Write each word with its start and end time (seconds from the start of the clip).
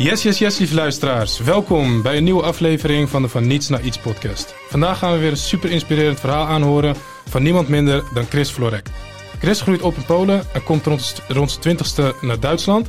Yes, 0.00 0.22
yes, 0.22 0.38
yes, 0.38 0.58
lieve 0.58 0.74
luisteraars. 0.74 1.38
Welkom 1.38 2.02
bij 2.02 2.16
een 2.16 2.24
nieuwe 2.24 2.42
aflevering 2.42 3.08
van 3.08 3.22
de 3.22 3.28
Van 3.28 3.46
Niets 3.46 3.68
naar 3.68 3.82
Iets 3.82 3.98
podcast. 3.98 4.54
Vandaag 4.68 4.98
gaan 4.98 5.12
we 5.12 5.18
weer 5.18 5.30
een 5.30 5.36
super 5.36 5.70
inspirerend 5.70 6.20
verhaal 6.20 6.46
aanhoren 6.46 6.96
van 7.28 7.42
niemand 7.42 7.68
minder 7.68 8.04
dan 8.14 8.24
Chris 8.24 8.50
Florek. 8.50 8.86
Chris 9.38 9.60
groeit 9.60 9.82
op 9.82 9.96
in 9.96 10.04
Polen 10.04 10.44
en 10.52 10.62
komt 10.62 10.86
rond, 10.86 11.22
rond 11.28 11.50
zijn 11.50 11.62
twintigste 11.62 12.14
naar 12.20 12.40
Duitsland. 12.40 12.88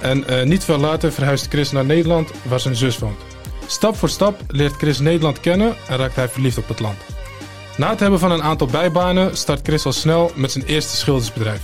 En 0.00 0.26
eh, 0.26 0.46
niet 0.46 0.64
veel 0.64 0.78
later 0.78 1.12
verhuist 1.12 1.48
Chris 1.48 1.70
naar 1.70 1.84
Nederland, 1.84 2.30
waar 2.42 2.60
zijn 2.60 2.76
zus 2.76 2.98
woont. 2.98 3.20
Stap 3.66 3.96
voor 3.96 4.08
stap 4.08 4.40
leert 4.48 4.76
Chris 4.76 4.98
Nederland 4.98 5.40
kennen 5.40 5.74
en 5.88 5.96
raakt 5.96 6.16
hij 6.16 6.28
verliefd 6.28 6.58
op 6.58 6.68
het 6.68 6.80
land. 6.80 6.98
Na 7.76 7.90
het 7.90 8.00
hebben 8.00 8.18
van 8.18 8.30
een 8.30 8.42
aantal 8.42 8.66
bijbanen 8.66 9.36
start 9.36 9.60
Chris 9.62 9.84
al 9.84 9.92
snel 9.92 10.32
met 10.34 10.52
zijn 10.52 10.64
eerste 10.64 10.96
schildersbedrijf. 10.96 11.62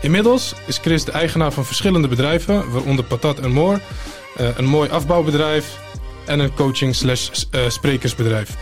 Inmiddels 0.00 0.54
is 0.66 0.78
Chris 0.78 1.04
de 1.04 1.12
eigenaar 1.12 1.52
van 1.52 1.64
verschillende 1.64 2.08
bedrijven, 2.08 2.70
waaronder 2.70 3.04
Patat 3.04 3.38
en 3.38 3.56
eh, 3.56 3.74
een 4.56 4.64
mooi 4.64 4.90
afbouwbedrijf 4.90 5.78
en 6.24 6.38
een 6.38 6.54
coaching 6.54 6.94
slash 6.94 7.30
eh, 7.50 7.68
sprekersbedrijf. 7.68 8.56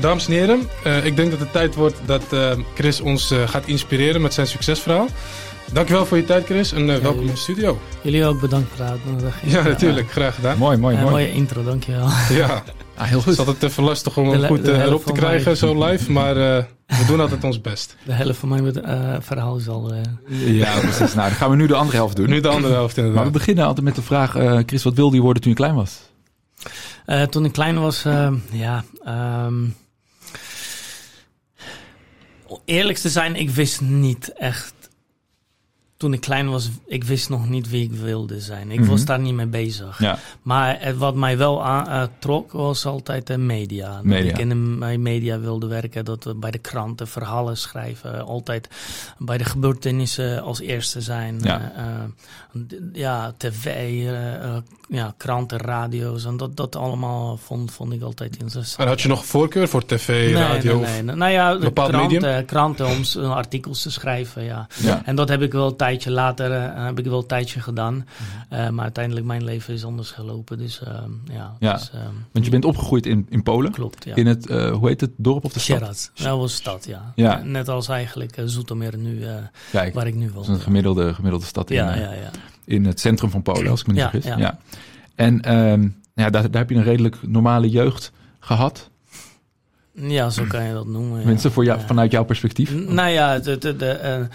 Dames 0.00 0.26
en 0.26 0.32
heren, 0.32 0.68
eh, 0.84 1.04
ik 1.04 1.16
denk 1.16 1.30
dat 1.30 1.40
het 1.40 1.52
tijd 1.52 1.74
wordt 1.74 1.96
dat 2.04 2.22
Chris 2.74 3.00
ons 3.00 3.34
gaat 3.46 3.66
inspireren 3.66 4.20
met 4.20 4.34
zijn 4.34 4.46
succesverhaal. 4.46 5.06
Dankjewel 5.72 6.06
voor 6.06 6.16
je 6.16 6.24
tijd, 6.24 6.44
Chris, 6.44 6.72
en 6.72 6.86
welkom 6.86 7.20
in 7.20 7.26
de 7.26 7.36
studio. 7.36 7.80
Jullie 8.02 8.24
ook 8.24 8.40
bedankt 8.40 8.68
voor 8.68 8.84
de 8.84 8.90
uitnodiging. 8.90 9.52
Ja, 9.52 9.62
natuurlijk. 9.62 10.10
Graag 10.10 10.34
gedaan. 10.34 10.58
Mooi, 10.58 10.76
mooi, 10.76 10.96
mooi. 10.96 11.10
mooie 11.10 11.32
intro, 11.32 11.64
dankjewel. 11.64 12.08
Ja. 12.30 12.62
Ah, 12.94 13.06
heel 13.06 13.18
goed. 13.18 13.24
Het 13.24 13.38
is 13.40 13.46
altijd 13.46 13.62
even 13.62 13.82
lastig 13.82 14.16
om 14.16 14.28
hem 14.28 14.44
goed 14.44 14.66
erop 14.66 15.04
te 15.04 15.12
krijgen, 15.12 15.56
zo 15.56 15.84
live, 15.84 16.12
maar 16.12 16.66
we 16.86 17.04
doen 17.06 17.20
altijd 17.20 17.44
ons 17.44 17.60
best. 17.60 17.96
De 18.04 18.12
helft 18.12 18.38
van 18.38 18.48
mijn 18.48 18.72
verhaal 19.22 19.56
is 19.56 19.68
al... 19.68 19.94
Ja, 20.28 20.78
precies. 20.78 21.14
Nou, 21.14 21.28
dan 21.28 21.36
gaan 21.36 21.50
we 21.50 21.56
nu 21.56 21.66
de 21.66 21.74
andere 21.74 21.96
helft 21.96 22.16
doen. 22.16 22.28
Nu 22.28 22.40
de 22.40 22.48
andere 22.48 22.72
helft, 22.72 22.96
inderdaad. 22.96 23.22
Maar 23.22 23.32
we 23.32 23.38
beginnen 23.38 23.64
altijd 23.64 23.84
met 23.84 23.94
de 23.94 24.02
vraag, 24.02 24.30
Chris, 24.66 24.82
wat 24.82 24.94
wilde 24.94 25.16
je 25.16 25.22
worden 25.22 25.42
toen 25.42 25.50
je 25.50 25.56
klein 25.56 25.74
was? 25.74 25.98
toen 27.30 27.44
ik 27.44 27.52
klein 27.52 27.80
was, 27.80 28.04
ja... 28.50 28.84
Um, 29.46 29.74
eerlijk 32.64 32.98
te 32.98 33.08
zijn, 33.08 33.36
ik 33.36 33.50
wist 33.50 33.80
niet 33.80 34.32
echt 34.32 34.74
toen 35.96 36.12
ik 36.12 36.20
klein 36.20 36.50
was, 36.50 36.70
ik 36.86 37.04
wist 37.04 37.28
nog 37.28 37.48
niet 37.48 37.68
wie 37.68 37.84
ik 37.84 37.92
wilde 37.92 38.40
zijn. 38.40 38.70
Ik 38.70 38.84
was 38.84 38.98
mhm. 38.98 39.06
daar 39.06 39.20
niet 39.20 39.34
mee 39.34 39.46
bezig. 39.46 39.98
Ja. 39.98 40.18
Maar 40.42 40.94
wat 40.96 41.14
mij 41.14 41.38
wel 41.38 41.64
aantrok, 41.64 42.52
uh, 42.52 42.60
was 42.60 42.86
altijd 42.86 43.26
de 43.26 43.38
media. 43.38 44.00
media. 44.02 44.22
Dat 44.22 44.30
ik 44.30 44.38
in 44.38 44.48
de 44.48 44.98
media 44.98 45.38
wilde 45.38 45.66
werken, 45.66 46.04
dat 46.04 46.24
we 46.24 46.34
bij 46.34 46.50
de 46.50 46.58
kranten 46.58 47.08
verhalen 47.08 47.56
schrijven. 47.56 48.24
Altijd 48.24 48.68
bij 49.18 49.38
de 49.38 49.44
gebeurtenissen 49.44 50.42
als 50.42 50.60
eerste 50.60 51.00
zijn. 51.00 51.38
Ja, 51.42 51.72
uh, 51.76 52.62
ja 52.92 53.34
tv, 53.36 53.92
uh, 53.92 54.56
ja, 54.88 55.14
kranten, 55.16 55.58
radio's. 55.58 56.24
En 56.24 56.36
dat, 56.36 56.56
dat 56.56 56.76
allemaal 56.76 57.36
vond, 57.36 57.72
vond 57.72 57.92
ik 57.92 58.02
altijd 58.02 58.36
interessant. 58.36 58.80
En 58.80 58.88
had 58.88 59.00
je 59.00 59.08
nog 59.08 59.26
voorkeur 59.26 59.68
voor 59.68 59.84
tv, 59.84 60.34
radio? 60.34 60.80
Nee, 60.80 61.02
nee. 61.02 61.16
Nou 61.16 61.32
ja, 61.32 61.58
kranten, 61.72 62.44
kranten 62.44 62.86
om 62.86 63.30
artikels 63.30 63.82
te 63.82 63.90
schrijven, 63.90 64.44
ja. 64.44 64.66
ja. 64.76 65.02
En 65.04 65.16
dat 65.16 65.28
heb 65.28 65.42
ik 65.42 65.52
wel 65.52 65.76
tijdje 65.86 66.10
later 66.10 66.50
uh, 66.50 66.84
heb 66.84 66.98
ik 66.98 67.04
wel 67.04 67.18
een 67.18 67.26
tijdje 67.26 67.60
gedaan. 67.60 67.94
Mhm. 67.94 68.60
Uh, 68.60 68.68
maar 68.68 68.84
uiteindelijk 68.84 69.26
mijn 69.26 69.44
leven 69.44 69.74
is 69.74 69.84
anders 69.84 70.10
gelopen. 70.10 70.58
Dus 70.58 70.80
uh, 70.88 70.88
ja. 71.24 71.56
ja. 71.58 71.72
Dus, 71.72 71.90
Want 72.32 72.44
je 72.44 72.50
bent 72.50 72.64
opgegroeid 72.64 73.06
in, 73.06 73.26
in 73.30 73.42
Polen. 73.42 73.72
Klopt, 73.72 74.04
ja. 74.04 74.14
In 74.14 74.26
het, 74.26 74.48
hoe 74.48 74.88
heet 74.88 75.00
het, 75.00 75.10
dorp 75.16 75.44
of 75.44 75.52
de 75.52 75.60
stad? 75.60 76.10
Dat 76.14 76.38
was 76.38 76.54
stad, 76.54 76.84
ja. 76.84 77.12
ja. 77.14 77.42
Net 77.44 77.68
als 77.68 77.88
eigenlijk 77.88 78.42
Zoetermeer 78.44 78.96
nu, 78.96 79.24
Kijk, 79.70 79.94
waar 79.94 80.06
ik 80.06 80.14
nu 80.14 80.30
woon. 80.30 80.48
een 80.48 80.60
gemiddelde, 80.60 81.14
gemiddelde 81.14 81.46
stad 81.46 81.70
in, 81.70 81.76
ja, 81.76 81.94
ja, 81.94 82.12
ja. 82.12 82.30
in 82.64 82.84
het 82.84 83.00
centrum 83.00 83.30
van 83.30 83.42
Polen, 83.42 83.70
als 83.70 83.80
ik 83.80 83.86
me 83.86 83.92
niet 83.92 84.02
vergis. 84.02 84.24
Ja, 84.24 84.38
ja. 84.38 84.58
En 85.14 85.56
um, 85.56 85.96
ja, 86.14 86.30
daar, 86.30 86.50
daar 86.50 86.60
heb 86.60 86.70
je 86.70 86.76
een 86.76 86.82
redelijk 86.82 87.16
normale 87.22 87.70
jeugd 87.70 88.12
gehad. 88.40 88.90
Ja, 89.92 90.30
zo 90.30 90.44
kan 90.48 90.64
je 90.64 90.72
dat 90.72 90.86
noemen. 90.86 91.26
Mensen 91.26 91.52
voor 91.52 91.64
jou, 91.64 91.80
vanuit 91.86 92.12
jouw 92.12 92.24
perspectief? 92.24 92.74
Nou 92.74 93.08
ja, 93.08 93.38
de, 93.38 93.58
de, 93.58 93.76
de, 93.76 94.28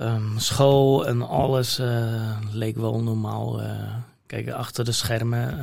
um, 0.00 0.38
school 0.38 1.06
en 1.06 1.28
alles 1.28 1.80
uh, 1.80 2.36
leek 2.52 2.76
wel 2.76 3.02
normaal. 3.02 3.60
Uh, 3.62 3.70
kijk, 4.26 4.50
achter 4.50 4.84
de 4.84 4.92
schermen 4.92 5.58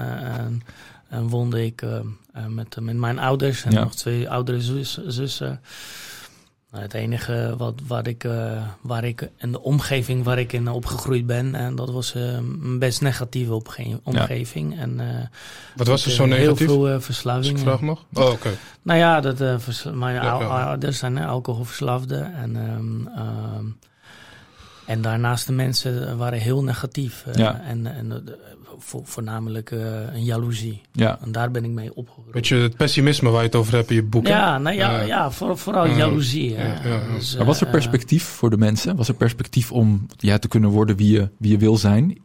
uh, 1.12 1.20
woonde 1.28 1.66
ik 1.66 1.86
met, 2.48 2.80
met 2.80 2.96
mijn 2.96 3.20
ouders 3.20 3.64
en 3.64 3.74
nog 3.74 3.96
twee 3.96 4.30
oudere 4.30 4.62
zus, 4.62 5.00
zussen. 5.08 5.62
Nou, 6.72 6.84
het 6.84 6.94
enige 6.94 7.54
wat, 7.58 7.74
wat 7.88 8.08
ik, 8.08 8.28
waar 8.82 9.04
ik 9.04 9.30
in 9.38 9.52
de 9.52 9.62
omgeving 9.62 10.24
waar 10.24 10.40
ik 10.40 10.54
in 10.54 10.68
opgegroeid 10.68 11.26
ben, 11.26 11.56
en 11.56 11.76
dat 11.76 11.92
was 11.92 12.14
een 12.14 12.80
best 12.80 13.02
negatieve 13.02 13.62
omgeving. 14.04 14.74
Ja. 14.76 14.80
En, 14.82 15.02
wat 15.76 15.88
was 15.88 16.06
er 16.06 16.12
zo 16.12 16.26
negatief? 16.26 16.68
Heel 16.68 16.86
veel 16.86 17.02
verslaving. 17.02 17.58
Ik 17.58 17.64
vraag 17.64 17.82
nog. 17.82 18.06
Oh, 18.14 18.32
oké. 18.32 18.50
Nou 18.82 19.00
ja, 19.00 19.22
dat, 19.22 19.40
mijn 19.94 20.14
ja, 20.14 20.32
ouders 20.32 20.98
zijn 20.98 21.18
alcoholverslaafden. 21.18 22.34
En 22.34 22.56
um, 22.56 23.10
um, 23.18 23.78
en 24.86 25.02
daarnaast 25.02 25.48
de 25.48 25.54
mensen 25.54 26.18
waren 26.18 26.40
heel 26.40 26.64
negatief. 26.64 27.26
Uh, 27.28 27.34
ja. 27.34 27.62
En, 27.62 27.96
en 27.96 28.06
uh, 28.06 28.34
voornamelijk 29.04 29.72
uh, 29.72 30.14
een 30.14 30.24
jaloezie. 30.24 30.82
Ja. 30.92 31.20
En 31.22 31.32
daar 31.32 31.52
ben 31.52 31.64
ik 31.64 31.72
mee 31.72 31.96
opgegroeid. 31.96 32.34
Weet 32.34 32.48
je, 32.48 32.56
het 32.56 32.78
pessimisme 32.78 33.30
waar 33.30 33.40
je 33.40 33.48
het 33.48 33.56
over 33.56 33.74
hebt 33.74 33.90
in 33.90 33.96
je 33.96 34.04
boek. 34.04 34.28
Ja, 34.28 34.58
nou 34.58 34.76
ja, 34.76 35.02
ja 35.02 35.32
voor, 35.32 35.58
vooral 35.58 35.88
jaloezie. 35.88 36.52
Ja, 36.52 36.82
ja, 36.84 37.02
dus, 37.14 37.36
was 37.36 37.62
er 37.62 37.68
perspectief 37.68 38.24
voor 38.24 38.50
de 38.50 38.58
mensen? 38.58 38.96
Was 38.96 39.08
er 39.08 39.14
perspectief 39.14 39.72
om 39.72 40.06
ja, 40.18 40.38
te 40.38 40.48
kunnen 40.48 40.70
worden 40.70 40.96
wie 40.96 41.12
je, 41.12 41.30
wie 41.38 41.52
je 41.52 41.58
wil 41.58 41.78
zijn? 41.78 42.24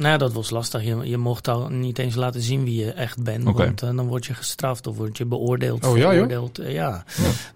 Nou, 0.00 0.18
dat 0.18 0.32
was 0.32 0.50
lastig. 0.50 0.84
Je, 0.84 0.96
je 1.04 1.16
mocht 1.16 1.48
al 1.48 1.68
niet 1.68 1.98
eens 1.98 2.14
laten 2.14 2.40
zien 2.40 2.64
wie 2.64 2.84
je 2.84 2.92
echt 2.92 3.22
bent. 3.22 3.44
Want 3.44 3.82
uh, 3.82 3.96
dan 3.96 4.06
word 4.06 4.26
je 4.26 4.34
gestraft 4.34 4.86
of 4.86 4.96
word 4.96 5.18
je 5.18 5.24
beoordeeld. 5.24 5.86
Oh 5.86 5.96
ja, 5.96 6.14
joh? 6.14 6.48
Uh, 6.60 6.72
ja. 6.72 7.04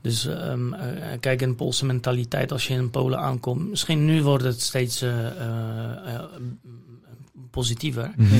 Dus 0.01 0.25
um, 0.25 0.75
uh, 0.75 0.81
kijk, 1.21 1.43
in 1.43 1.55
Poolse 1.55 1.85
mentaliteit, 1.85 2.53
als 2.53 2.67
je 2.67 2.75
in 2.75 2.91
Polen 2.91 3.19
aankomt. 3.19 3.71
Misschien 3.71 4.05
nu 4.05 4.23
wordt 4.23 4.45
het 4.45 4.61
steeds 4.61 5.05
positiever. 7.51 8.11
Mhm. 8.17 8.35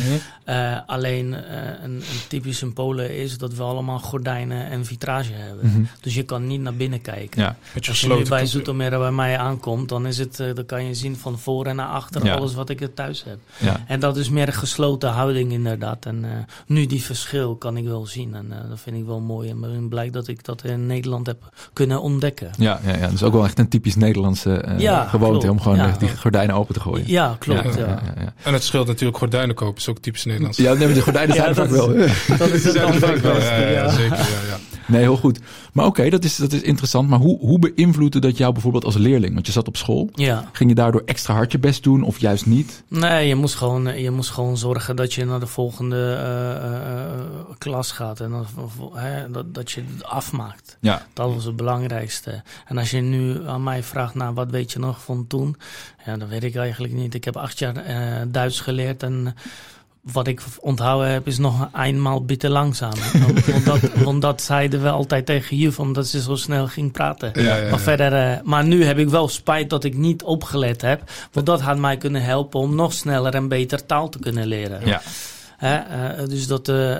uh, 0.49 0.79
alleen 0.87 1.27
uh, 1.27 1.39
een, 1.83 1.95
een, 1.95 2.03
typisch 2.29 2.63
in 2.63 2.73
Polen 2.73 3.17
is 3.17 3.39
dat 3.39 3.55
we 3.55 3.63
allemaal 3.63 3.99
gordijnen 3.99 4.71
en 4.71 4.85
vitrage 4.85 5.33
hebben. 5.33 5.67
Mm 5.67 5.73
-hmm. 5.73 5.89
Dus 6.01 6.15
je 6.15 6.23
kan 6.23 6.47
niet 6.47 6.61
naar 6.61 6.75
binnen 6.75 7.01
kijken. 7.01 7.43
Ja, 7.43 7.57
Als 7.89 8.01
je 8.01 8.09
nu 8.09 8.25
bij 8.29 8.47
Zoetermeer 8.47 8.91
bij 8.91 9.11
mij 9.11 9.39
aankomt, 9.39 9.89
dan, 9.89 10.07
is 10.07 10.19
het, 10.19 10.39
uh, 10.41 10.55
dan 10.55 10.67
kan 10.67 10.85
je 10.85 10.95
zien 10.95 11.17
van 11.17 11.39
voor 11.39 11.67
en 11.67 11.77
naar 11.77 11.87
achter 11.87 12.25
ja. 12.25 12.35
alles 12.35 12.55
wat 12.55 12.71
ik 12.71 12.81
er 12.81 12.95
thuis 12.95 13.25
heb. 13.25 13.39
Ja. 13.59 13.85
En 13.87 14.01
dat 14.01 14.17
is 14.17 14.31
meer 14.31 14.47
een 14.47 14.53
gesloten 14.53 15.11
houding 15.11 15.53
inderdaad. 15.53 16.07
En 16.07 16.47
nu 16.67 16.87
die 16.87 17.03
verschil 17.03 17.57
kan 17.57 17.77
ik 17.77 17.85
wel 17.85 18.07
zien. 18.07 18.35
En 18.35 18.53
dat 18.69 18.81
vind 18.81 18.97
ik 18.97 19.05
wel 19.05 19.21
mooi. 19.21 19.51
En 19.51 19.61
ben 19.61 19.89
blij 19.89 20.11
dat 20.11 20.29
ik 20.29 20.45
dat 20.45 20.65
in 20.65 20.87
Nederland 20.87 21.27
heb 21.27 21.53
kunnen 21.73 22.03
ontdekken. 22.03 22.51
Ja, 22.59 22.81
ja, 22.85 22.95
ja. 22.95 23.01
dat 23.01 23.13
is 23.13 23.23
ook 23.23 23.33
wel 23.33 23.45
echt 23.45 23.59
een 23.59 23.69
typisch 23.69 23.97
Nederlandse 23.97 24.77
gewoonte 25.09 25.51
om 25.51 25.61
gewoon 25.61 25.93
die 25.99 26.17
gordijnen 26.17 26.55
open 26.55 26.75
te 26.75 26.81
gooien. 26.81 27.09
Ja, 27.09 27.37
klopt. 27.39 27.75
Ja, 27.75 28.03
En 28.43 28.53
het 28.53 28.65
scheelt 28.65 28.84
natuurlijk 28.87 29.17
natuurlijk 29.17 29.19
gordijnen 29.19 29.55
kopen. 29.55 29.77
is 29.77 29.89
ook 29.89 29.99
typisch 29.99 30.25
Nederlands. 30.25 30.59
Ja, 30.59 30.73
nee, 30.73 30.93
de 30.93 31.01
gordijnen 31.01 31.37
zijn 31.43 31.57
er 31.57 31.71
wel. 31.71 31.95
Dat 32.39 32.51
is 32.51 32.65
het 32.65 32.75
dan 32.75 33.21
wel. 33.21 33.41
Ja, 33.41 33.89
zeker. 33.89 34.17
Ja, 34.17 34.25
ja. 34.49 34.59
Nee, 34.87 35.01
heel 35.01 35.17
goed. 35.17 35.41
Maar 35.73 35.87
oké, 35.87 36.09
dat, 36.09 36.25
is, 36.25 36.37
dat 36.37 36.53
is 36.53 36.63
interessant. 36.63 37.09
Maar 37.09 37.19
hoe, 37.19 37.39
hoe 37.39 37.59
beïnvloedde 37.59 38.19
dat 38.19 38.37
jou 38.37 38.53
bijvoorbeeld 38.53 38.85
als 38.85 38.97
leerling? 38.97 39.35
Want 39.35 39.47
je 39.47 39.53
zat 39.53 39.69
op 39.69 39.77
school. 39.77 40.11
Ja. 40.15 40.49
Ging 40.53 40.69
je 40.69 40.75
daardoor 40.75 41.03
extra 41.05 41.35
hard 41.35 41.53
je 41.53 41.59
best 41.59 41.83
doen 41.83 42.03
of 42.03 42.19
juist 42.19 42.47
niet? 42.47 42.83
Nee, 42.89 43.29
je 43.29 43.35
moest 43.35 43.55
gewoon, 43.55 44.01
je 44.01 44.11
moest 44.11 44.31
gewoon 44.31 44.57
zorgen 44.57 44.97
dat 44.97 45.15
je 45.15 45.25
naar 45.25 45.41
de 45.41 45.47
volgende 45.47 45.97
uh, 45.97 47.51
uh, 47.51 47.57
klas 47.59 47.93
gaat. 47.93 48.21
En 48.21 48.31
dat, 48.31 48.47
uh, 48.97 49.03
dat, 49.31 49.55
dat 49.55 49.71
je 49.71 49.85
het 49.95 50.05
afmaakt. 50.05 50.77
Ja. 50.81 51.07
Dat 51.13 51.35
was 51.35 51.45
het 51.45 51.57
belangrijkste. 51.57 52.43
En 52.67 52.79
als 52.79 52.91
je 52.91 53.01
nu 53.01 53.49
aan 53.49 53.63
mij 53.63 53.83
vraagt, 53.83 54.15
nou, 54.15 54.35
wat 54.35 54.51
weet 54.51 54.73
je 54.73 54.79
nog 54.79 55.03
van 55.03 55.27
toen? 55.27 55.57
Ja, 56.07 56.17
dat 56.17 56.29
weet 56.29 56.45
ik 56.45 56.57
eigenlijk 56.57 56.93
niet. 56.93 57.15
Ik 57.15 57.25
heb 57.25 57.37
acht 57.37 57.59
jaar 57.59 57.75
Duits 58.29 58.61
geleerd 58.61 59.03
en 59.03 59.35
wat 60.13 60.27
ik 60.27 60.43
onthouden 60.61 61.11
heb, 61.11 61.27
is 61.27 61.39
nog 61.39 61.69
eenmaal 61.75 62.25
bitte 62.25 62.49
langzaam. 62.51 62.93
want, 63.53 63.65
dat, 63.65 63.81
want 63.95 64.23
dat 64.23 64.43
zeiden 64.43 64.83
we 64.83 64.91
altijd 64.91 65.27
tegen 65.27 65.57
juf, 65.57 65.79
omdat 65.79 66.07
ze 66.07 66.21
zo 66.21 66.35
snel 66.35 66.67
ging 66.67 66.93
praten. 66.93 67.43
Ja, 67.43 67.57
ja, 67.57 67.71
maar, 67.71 67.81
verder, 67.81 68.13
uh, 68.13 68.43
maar 68.43 68.65
nu 68.65 68.85
heb 68.85 68.99
ik 68.99 69.09
wel 69.09 69.29
spijt 69.29 69.71
dat 69.71 69.85
ik 69.85 69.97
niet 69.97 70.23
opgelet 70.23 70.83
heb. 70.83 71.03
Want 71.33 71.47
dat 71.47 71.61
had 71.61 71.79
mij 71.79 71.97
kunnen 71.97 72.23
helpen 72.23 72.61
om 72.61 72.75
nog 72.75 72.93
sneller 72.93 73.35
en 73.35 73.49
beter 73.49 73.87
taal 73.87 74.09
te 74.09 74.19
kunnen 74.19 74.47
leren. 74.47 74.87
Ja. 74.87 75.03
Uh, 75.65 76.27
dus 76.29 76.47
dat, 76.47 76.69
uh, 76.69 76.93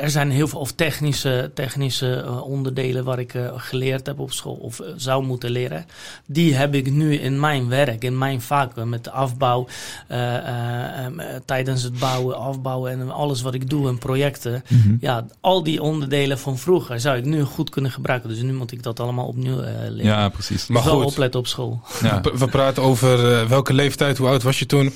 er 0.00 0.10
zijn 0.10 0.30
heel 0.30 0.48
veel 0.48 0.60
of 0.60 0.72
technische, 0.72 1.50
technische 1.54 2.24
onderdelen 2.42 3.04
waar 3.04 3.18
ik 3.18 3.34
geleerd 3.56 4.06
heb 4.06 4.18
op 4.18 4.32
school 4.32 4.54
of 4.54 4.80
zou 4.96 5.24
moeten 5.24 5.50
leren. 5.50 5.86
Die 6.26 6.54
heb 6.54 6.74
ik 6.74 6.90
nu 6.90 7.14
in 7.14 7.40
mijn 7.40 7.68
werk, 7.68 8.04
in 8.04 8.18
mijn 8.18 8.40
vak, 8.40 8.84
met 8.84 9.04
de 9.04 9.10
afbouw, 9.10 9.66
tijdens 11.44 11.82
het 11.82 11.98
bouwen, 11.98 12.38
afbouwen 12.38 12.92
en 12.92 13.10
alles 13.10 13.42
wat 13.42 13.54
ik 13.54 13.70
doe 13.70 13.88
en 13.88 13.98
projecten. 13.98 14.64
Mm-hmm. 14.68 14.98
Ja, 15.00 15.26
al 15.40 15.62
die 15.62 15.82
onderdelen 15.82 16.38
van 16.38 16.58
vroeger 16.58 17.00
zou 17.00 17.16
ik 17.16 17.24
nu 17.24 17.42
goed 17.42 17.70
kunnen 17.70 17.90
gebruiken. 17.90 18.28
Dus 18.28 18.42
nu 18.42 18.52
moet 18.52 18.72
ik 18.72 18.82
dat 18.82 19.00
allemaal 19.00 19.26
opnieuw 19.26 19.60
leren. 19.60 20.04
Ja, 20.04 20.28
precies. 20.28 20.66
Maar 20.66 20.82
dus 20.82 20.92
goed. 20.92 21.04
opletten 21.04 21.40
op 21.40 21.46
school. 21.46 21.80
Ja. 22.02 22.20
We 22.20 22.46
praten 22.46 22.82
over 22.82 23.48
welke 23.48 23.72
leeftijd, 23.72 24.18
hoe 24.18 24.28
oud 24.28 24.42
was 24.42 24.58
je 24.58 24.66
toen? 24.66 24.92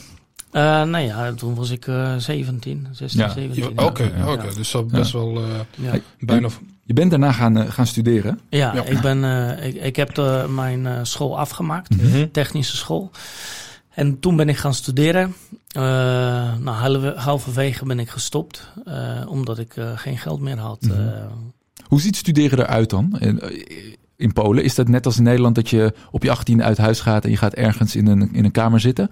Uh, 0.52 0.62
nou 0.62 0.99
ja, 0.99 1.32
toen 1.32 1.55
was 1.55 1.70
ik 1.70 1.87
uh, 1.87 2.17
17, 2.17 2.87
16, 2.91 3.20
ja. 3.20 3.29
17. 3.29 3.67
Oké, 3.67 3.82
okay, 3.82 4.12
ja. 4.17 4.32
okay. 4.32 4.55
dus 4.55 4.70
dat 4.70 4.88
best 4.88 5.12
wel 5.12 5.43
uh, 5.43 5.93
bijna... 6.20 6.49
Je 6.85 6.93
bent 6.93 7.11
daarna 7.11 7.32
gaan, 7.32 7.73
gaan 7.73 7.87
studeren? 7.87 8.41
Ja, 8.49 8.73
Ik, 8.73 9.00
ben, 9.00 9.25
ik, 9.62 9.75
ik 9.75 9.97
heb 9.97 10.14
de, 10.14 10.47
mijn 10.49 11.06
school 11.06 11.38
afgemaakt, 11.38 12.02
mm 12.02 12.11
-hmm. 12.11 12.31
technische 12.31 12.76
school. 12.76 13.11
En 13.94 14.19
toen 14.19 14.37
ben 14.37 14.49
ik 14.49 14.56
gaan 14.56 14.75
studeren. 14.75 15.35
nou, 15.73 17.06
halverwege 17.17 17.85
ben 17.85 17.99
ik 17.99 18.08
gestopt, 18.08 18.73
omdat 19.26 19.58
ik 19.58 19.75
geen 19.94 20.19
geld 20.19 20.41
meer 20.41 20.58
had. 20.58 20.81
Mm 20.82 20.91
-hmm. 20.91 21.52
Hoe 21.87 22.00
ziet 22.00 22.17
studeren 22.17 22.58
eruit 22.58 22.91
dan? 22.91 23.19
in 24.20 24.32
Polen? 24.32 24.64
Is 24.64 24.75
dat 24.75 24.88
net 24.88 25.06
als 25.06 25.17
in 25.17 25.23
Nederland 25.23 25.55
dat 25.55 25.70
je 25.70 25.94
op 26.11 26.23
je 26.23 26.31
18 26.31 26.62
uit 26.62 26.79
huis 26.79 27.00
gaat 27.00 27.25
en 27.25 27.31
je 27.31 27.37
gaat 27.37 27.55
ergens 27.55 27.97
in 27.97 28.06
een, 28.06 28.29
in 28.32 28.44
een 28.44 28.50
kamer 28.50 28.81
zitten? 28.81 29.11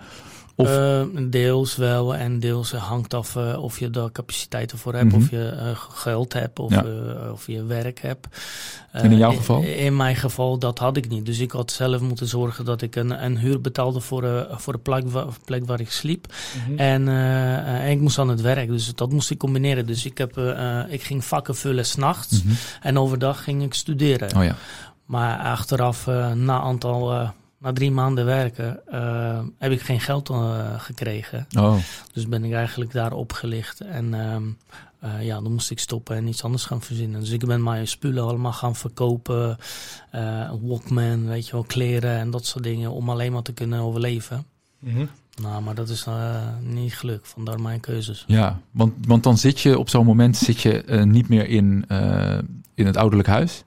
Of? 0.58 0.68
Uh, 0.68 1.02
deels 1.30 1.76
wel 1.76 2.14
en 2.14 2.40
deels 2.40 2.72
hangt 2.72 3.14
af 3.14 3.34
uh, 3.36 3.62
of 3.62 3.78
je 3.78 3.90
daar 3.90 4.12
capaciteit 4.12 4.72
ervoor 4.72 4.92
hebt, 4.92 5.04
mm 5.04 5.10
-hmm. 5.10 5.22
of 5.22 5.30
je 5.30 5.52
uh, 5.54 5.68
geld 5.90 6.32
hebt 6.32 6.58
of, 6.58 6.70
ja. 6.70 6.84
of 7.32 7.46
je 7.46 7.64
werk 7.64 8.00
hebt. 8.00 8.26
en 8.92 9.10
in 9.10 9.18
jouw 9.18 9.32
geval? 9.32 9.62
In, 9.62 9.76
in, 9.76 9.96
mijn 9.96 10.16
geval, 10.16 10.58
dat 10.58 10.78
had 10.78 10.96
ik 10.96 11.08
niet. 11.08 11.26
Dus 11.26 11.38
ik 11.38 11.50
had 11.50 11.70
zelf 11.70 12.00
moeten 12.00 12.26
zorgen 12.26 12.64
dat 12.64 12.82
ik 12.82 12.96
een, 12.96 13.24
een 13.24 13.38
huur 13.38 13.60
betaalde 13.60 14.00
voor, 14.00 14.46
voor 14.50 14.72
de 14.72 14.78
plek, 14.78 15.04
plek 15.44 15.66
waar 15.66 15.80
ik 15.80 15.90
sliep. 15.90 16.26
Mm 16.26 16.62
-hmm. 16.64 16.78
en, 16.78 17.08
en, 17.08 17.90
ik 17.90 18.00
moest 18.00 18.18
aan 18.18 18.28
het 18.28 18.40
werk, 18.40 18.68
dus 18.68 18.94
dat 18.94 19.12
moest 19.12 19.30
ik 19.30 19.38
combineren. 19.38 19.86
Dus 19.86 20.04
ik, 20.04 20.18
heb, 20.18 20.38
ik 20.88 21.02
ging 21.02 21.24
vakken 21.24 21.56
vullen 21.56 21.86
s'nachts 21.86 22.42
mm 22.42 22.48
-hmm. 22.48 22.58
en 22.80 22.98
overdag 22.98 23.44
ging 23.44 23.62
ik 23.62 23.74
studeren. 23.74 24.36
Oh 24.36 24.44
ja. 24.44 24.56
Maar 25.04 25.38
achteraf, 25.38 26.06
na 26.34 26.60
aantal, 26.60 27.12
uh, 27.12 27.28
na 27.58 27.72
drie 27.72 27.90
maanden 27.90 28.24
werken, 28.24 28.80
uh, 28.92 29.40
heb 29.58 29.72
ik 29.72 29.80
geen 29.80 30.00
geld 30.00 30.30
gekregen. 30.76 31.46
Oh. 31.56 31.76
Dus 32.12 32.28
ben 32.28 32.44
ik 32.44 32.52
eigenlijk 32.52 32.92
daar 32.92 33.12
opgelicht. 33.12 33.80
En 33.80 34.14
ehm, 34.14 34.42
ja, 35.20 35.40
dan 35.40 35.52
moest 35.52 35.70
ik 35.70 35.78
stoppen 35.78 36.16
en 36.16 36.26
iets 36.26 36.44
anders 36.44 36.64
gaan 36.64 36.82
verzinnen. 36.82 37.20
Dus 37.20 37.30
ik 37.30 37.46
ben 37.46 37.62
mijn 37.62 37.88
spullen 37.88 38.22
allemaal 38.22 38.52
gaan 38.52 38.76
verkopen. 38.76 39.58
Walkman, 40.60 41.26
weet 41.26 41.46
je 41.46 41.52
wel, 41.52 41.64
kleren 41.64 42.18
en 42.18 42.30
dat 42.30 42.46
soort 42.46 42.64
dingen. 42.64 42.92
Om 42.92 43.10
alleen 43.10 43.32
maar 43.32 43.42
te 43.42 43.52
kunnen 43.52 43.80
overleven. 43.80 44.46
Mm 44.78 44.94
-hmm. 44.94 45.08
Nou, 45.42 45.62
maar 45.62 45.74
dat 45.74 45.88
is 45.88 46.06
niet 46.60 46.94
gelukt. 46.94 47.28
Vandaar 47.28 47.60
mijn 47.60 47.80
keuzes. 47.80 48.24
Ja, 48.26 48.60
want, 48.70 48.92
want 49.06 49.22
dan 49.22 49.38
zit 49.38 49.60
je 49.60 49.78
op 49.78 49.88
zo'n 49.88 50.06
moment 50.06 50.36
zit 50.36 50.60
je 50.60 51.02
niet 51.04 51.28
meer 51.28 51.48
in, 51.48 51.84
in 52.74 52.86
het 52.86 52.96
ouderlijk 52.96 53.28
huis. 53.28 53.64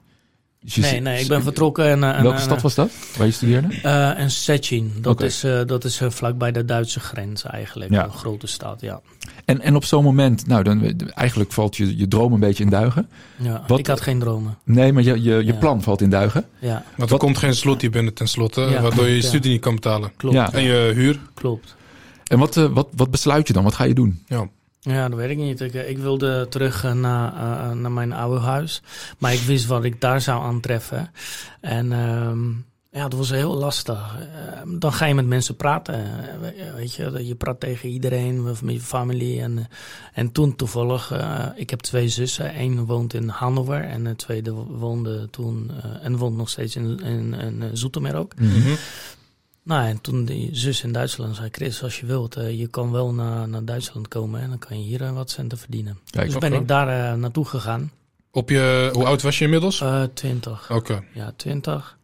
Dus 0.64 0.76
nee, 0.76 1.00
nee, 1.00 1.20
ik 1.20 1.28
ben 1.28 1.42
vertrokken. 1.42 1.84
En, 1.84 2.04
en 2.04 2.22
Welke 2.22 2.40
stad 2.40 2.62
was 2.62 2.74
dat, 2.74 2.90
waar 3.16 3.26
je 3.26 3.32
studeerde? 3.32 3.68
Uh, 3.84 4.18
en 4.18 4.30
Szczecin. 4.30 4.92
Dat 5.00 5.12
okay. 5.12 5.26
is, 5.26 5.44
uh, 5.44 5.60
dat 5.66 5.84
is 5.84 6.00
uh, 6.00 6.10
vlakbij 6.10 6.52
de 6.52 6.64
Duitse 6.64 7.00
grens 7.00 7.44
eigenlijk. 7.44 7.90
Ja. 7.90 8.04
Een 8.04 8.12
grote 8.12 8.46
stad, 8.46 8.80
ja. 8.80 9.00
En, 9.44 9.60
en 9.60 9.76
op 9.76 9.84
zo'n 9.84 10.04
moment, 10.04 10.46
nou, 10.46 10.62
dan, 10.62 11.00
eigenlijk 11.14 11.52
valt 11.52 11.76
je, 11.76 11.96
je 11.96 12.08
droom 12.08 12.32
een 12.32 12.40
beetje 12.40 12.64
in 12.64 12.70
duigen. 12.70 13.08
Ja, 13.36 13.64
Wat, 13.66 13.78
ik 13.78 13.86
had 13.86 14.00
geen 14.00 14.18
dromen. 14.18 14.58
Nee, 14.64 14.92
maar 14.92 15.02
je, 15.02 15.22
je, 15.22 15.34
je 15.34 15.44
ja. 15.44 15.58
plan 15.58 15.82
valt 15.82 16.00
in 16.00 16.10
duigen. 16.10 16.46
Ja. 16.58 16.84
Want 16.96 17.10
er 17.10 17.18
komt 17.18 17.38
geen 17.38 17.54
slot 17.54 17.80
hier 17.80 17.90
binnen 17.90 18.14
tenslotte, 18.14 18.60
ja, 18.60 18.82
waardoor 18.82 19.06
je 19.06 19.14
je 19.14 19.22
studie 19.22 19.50
niet 19.50 19.60
kan 19.60 19.74
betalen. 19.74 20.12
Klopt. 20.16 20.34
Ja. 20.34 20.52
En 20.52 20.62
je 20.62 20.92
huur. 20.94 21.18
Klopt. 21.34 21.74
En 22.24 22.38
wat, 22.38 22.54
wat, 22.54 22.88
wat 22.96 23.10
besluit 23.10 23.46
je 23.46 23.52
dan? 23.52 23.64
Wat 23.64 23.74
ga 23.74 23.84
je 23.84 23.94
doen? 23.94 24.22
Ja. 24.26 24.48
Ja, 24.84 25.08
dat 25.08 25.18
weet 25.18 25.30
ik 25.30 25.36
niet. 25.36 25.60
Ik, 25.60 25.74
ik 25.74 25.98
wilde 25.98 26.46
terug 26.48 26.84
uh, 26.84 26.92
naar, 26.92 27.34
uh, 27.34 27.70
naar 27.70 27.92
mijn 27.92 28.12
oude 28.12 28.40
huis. 28.40 28.82
Maar 29.18 29.32
ik 29.32 29.40
wist 29.40 29.66
wat 29.66 29.84
ik 29.84 30.00
daar 30.00 30.20
zou 30.20 30.42
aantreffen. 30.42 31.10
En 31.60 31.92
um, 31.92 32.66
ja, 32.90 33.08
dat 33.08 33.18
was 33.18 33.30
heel 33.30 33.54
lastig. 33.54 34.16
Uh, 34.20 34.78
dan 34.78 34.92
ga 34.92 35.06
je 35.06 35.14
met 35.14 35.26
mensen 35.26 35.56
praten. 35.56 36.04
weet 36.74 36.94
je, 36.94 37.26
je 37.26 37.34
praat 37.34 37.60
tegen 37.60 37.88
iedereen, 37.88 38.42
met 38.42 38.60
je 38.66 38.80
familie. 38.80 39.40
En, 39.40 39.68
en 40.14 40.32
toen 40.32 40.56
toevallig, 40.56 41.12
ik 41.56 41.70
heb 41.70 41.80
twee 41.80 42.08
zussen. 42.08 42.60
Eén 42.60 42.84
woont 42.84 43.14
in 43.14 43.28
Hannover 43.28 43.84
en 43.84 44.04
de 44.04 44.16
tweede 44.16 44.52
woonde 44.52 45.30
toen... 45.30 45.70
en 46.00 46.16
woont 46.16 46.36
nog 46.36 46.48
steeds 46.48 46.76
in, 46.76 47.00
in, 47.00 47.70
Zoetermeer 47.72 48.14
ook. 48.14 48.32
-hmm. 48.36 48.76
Nou, 49.64 49.86
en 49.88 50.00
toen 50.00 50.24
die 50.24 50.48
zus 50.52 50.82
in 50.82 50.92
Duitsland 50.92 51.36
zei, 51.36 51.48
Chris, 51.52 51.82
als 51.82 52.00
je 52.00 52.06
wilt, 52.06 52.38
uh, 52.38 52.58
je 52.58 52.66
kan 52.66 52.92
wel 52.92 53.12
naar, 53.12 53.48
naar 53.48 53.64
Duitsland 53.64 54.08
komen 54.08 54.40
en 54.40 54.48
dan 54.48 54.58
kan 54.58 54.78
je 54.78 54.84
hier 54.84 55.00
uh, 55.00 55.12
wat 55.12 55.30
centen 55.30 55.58
verdienen. 55.58 55.98
Kijk, 56.10 56.26
dus 56.26 56.38
ben 56.38 56.52
ik 56.52 56.68
daar 56.68 57.14
uh, 57.14 57.20
naartoe 57.20 57.44
gegaan. 57.44 57.90
Op 58.30 58.50
je, 58.50 58.90
hoe 58.92 59.04
oud 59.04 59.22
was 59.22 59.38
je 59.38 59.44
inmiddels? 59.44 59.84
twintig. 60.14 60.70
Oké. 60.70 60.92
Okay. 60.92 61.06
Ja, 61.14 61.32
twintig. 61.36 61.98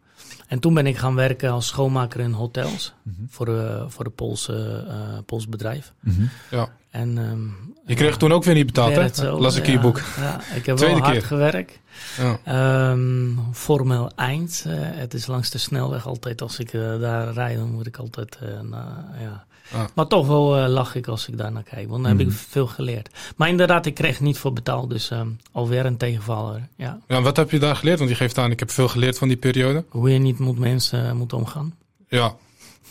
En 0.47 0.59
toen 0.59 0.73
ben 0.73 0.87
ik 0.87 0.97
gaan 0.97 1.15
werken 1.15 1.51
als 1.51 1.67
schoonmaker 1.67 2.19
in 2.19 2.31
hotels 2.31 2.93
mm 3.03 3.13
-hmm. 3.17 3.27
voor, 3.29 3.47
voor 3.87 4.03
de 4.03 4.09
Poolse, 4.09 4.85
Pools 5.25 5.47
bedrijf. 5.47 5.93
Mm 5.99 6.13
-hmm. 6.13 6.29
Ja. 6.51 6.69
En, 6.89 7.17
um, 7.17 7.55
je 7.89 7.95
kreeg 7.95 8.17
toen 8.17 8.31
ook 8.31 8.43
weer 8.43 8.53
niet 8.53 8.65
betaald, 8.65 8.95
hè? 8.95 9.07
Zo, 9.13 9.39
Las 9.39 9.55
ik 9.55 9.67
in 9.67 9.71
je 9.71 9.79
boek. 9.79 10.01
Ja, 10.17 10.41
ik 10.55 10.65
heb 10.65 10.77
Tweede 10.77 10.95
wel 10.95 11.03
hard 11.03 11.17
keer. 11.17 11.27
gewerkt. 11.27 11.79
Ja. 12.17 12.91
Um, 12.91 13.39
formeel 13.53 14.11
eind. 14.15 14.63
Uh, 14.67 14.73
het 14.79 15.13
is 15.13 15.27
langs 15.27 15.49
de 15.49 15.57
snelweg 15.57 16.07
altijd. 16.07 16.41
Als 16.41 16.59
ik 16.59 16.73
uh, 16.73 16.99
daar 16.99 17.33
rijd, 17.33 17.57
dan 17.57 17.71
moet 17.71 17.87
ik 17.87 17.97
altijd... 17.97 18.37
Uh, 18.43 18.49
na, 18.69 19.11
ja. 19.21 19.45
Ah. 19.71 19.85
Maar 19.93 20.07
toch 20.07 20.27
wel 20.27 20.67
lach 20.67 20.95
ik 20.95 21.07
als 21.07 21.27
ik 21.27 21.37
daar 21.37 21.51
naar 21.51 21.63
kijk. 21.63 21.89
Want 21.89 22.03
dan 22.03 22.11
mm. 22.11 22.17
heb 22.17 22.27
ik 22.27 22.33
mhm. 22.33 22.43
veel 22.49 22.67
geleerd. 22.67 23.09
Maar 23.35 23.49
inderdaad, 23.49 23.85
ik 23.85 23.93
kreeg 23.93 24.19
niet 24.19 24.37
voor 24.37 24.53
betaald. 24.53 24.89
Dus 24.89 25.11
um, 25.11 25.39
alweer 25.51 25.85
een 25.85 25.97
tegenvaller. 25.97 26.67
Ja. 26.75 26.99
ja, 27.07 27.21
wat 27.21 27.37
heb 27.37 27.51
je 27.51 27.59
daar 27.59 27.75
geleerd? 27.75 27.97
Want 27.97 28.09
je 28.09 28.15
geeft 28.15 28.37
aan, 28.37 28.51
ik 28.51 28.59
heb 28.59 28.71
veel 28.71 28.87
geleerd 28.87 29.17
van 29.17 29.27
die 29.27 29.37
periode. 29.37 29.83
Hoe 29.89 30.09
je 30.09 30.19
niet 30.19 30.39
met 30.39 30.57
mensen 30.57 31.17
moet 31.17 31.33
omgaan. 31.33 31.73
Ja, 32.07 32.35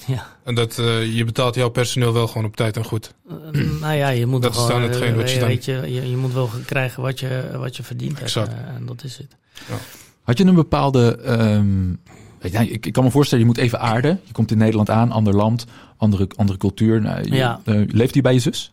ja. 0.06 0.26
En 0.44 0.54
dat 0.54 0.78
uh, 0.78 1.14
je 1.16 1.24
betaalt 1.24 1.54
jouw 1.54 1.68
personeel 1.68 2.12
wel 2.12 2.26
gewoon 2.26 2.44
op 2.44 2.56
tijd 2.56 2.76
en 2.76 2.84
goed. 2.84 3.14
Uh, 3.52 3.80
nou 3.80 3.94
ja, 3.94 4.08
je 4.08 4.26
moet 4.26 4.42
dat 4.42 4.54
gewoon, 4.54 4.68
is 4.68 4.74
dan 4.74 4.82
hetgeen 4.82 5.16
wat 5.16 5.30
je, 5.30 5.38
dan... 5.38 5.48
weet 5.48 5.64
je, 5.64 5.72
je, 5.72 6.10
je, 6.10 6.16
moet 6.16 6.32
wel 6.32 6.50
krijgen 6.66 7.02
wat 7.02 7.20
je, 7.20 7.50
wat 7.56 7.76
je 7.76 7.82
verdient 7.82 8.20
exact. 8.20 8.48
hebt. 8.48 8.60
Uh, 8.60 8.74
en 8.74 8.86
dat 8.86 9.04
is 9.04 9.16
het. 9.16 9.36
Ja. 9.68 9.74
Had 10.22 10.38
je 10.38 10.44
een 10.44 10.54
bepaalde... 10.54 11.18
Um, 11.40 12.00
ja, 12.40 12.60
ik, 12.60 12.86
ik, 12.86 12.92
kan 12.92 13.04
me 13.04 13.10
voorstellen, 13.10 13.44
je 13.44 13.50
moet 13.50 13.60
even 13.60 13.80
aarden. 13.80 14.20
Je 14.24 14.32
komt 14.32 14.50
in 14.50 14.58
Nederland 14.58 14.90
aan, 14.90 15.10
ander 15.10 15.34
land, 15.34 15.64
andere, 15.96 16.28
andere 16.36 16.58
cultuur. 16.58 17.00
Nou, 17.00 17.22
je, 17.22 17.34
ja. 17.34 17.60
leeft 17.86 18.12
hij 18.12 18.22
bij 18.22 18.32
je 18.32 18.40
zus? 18.40 18.72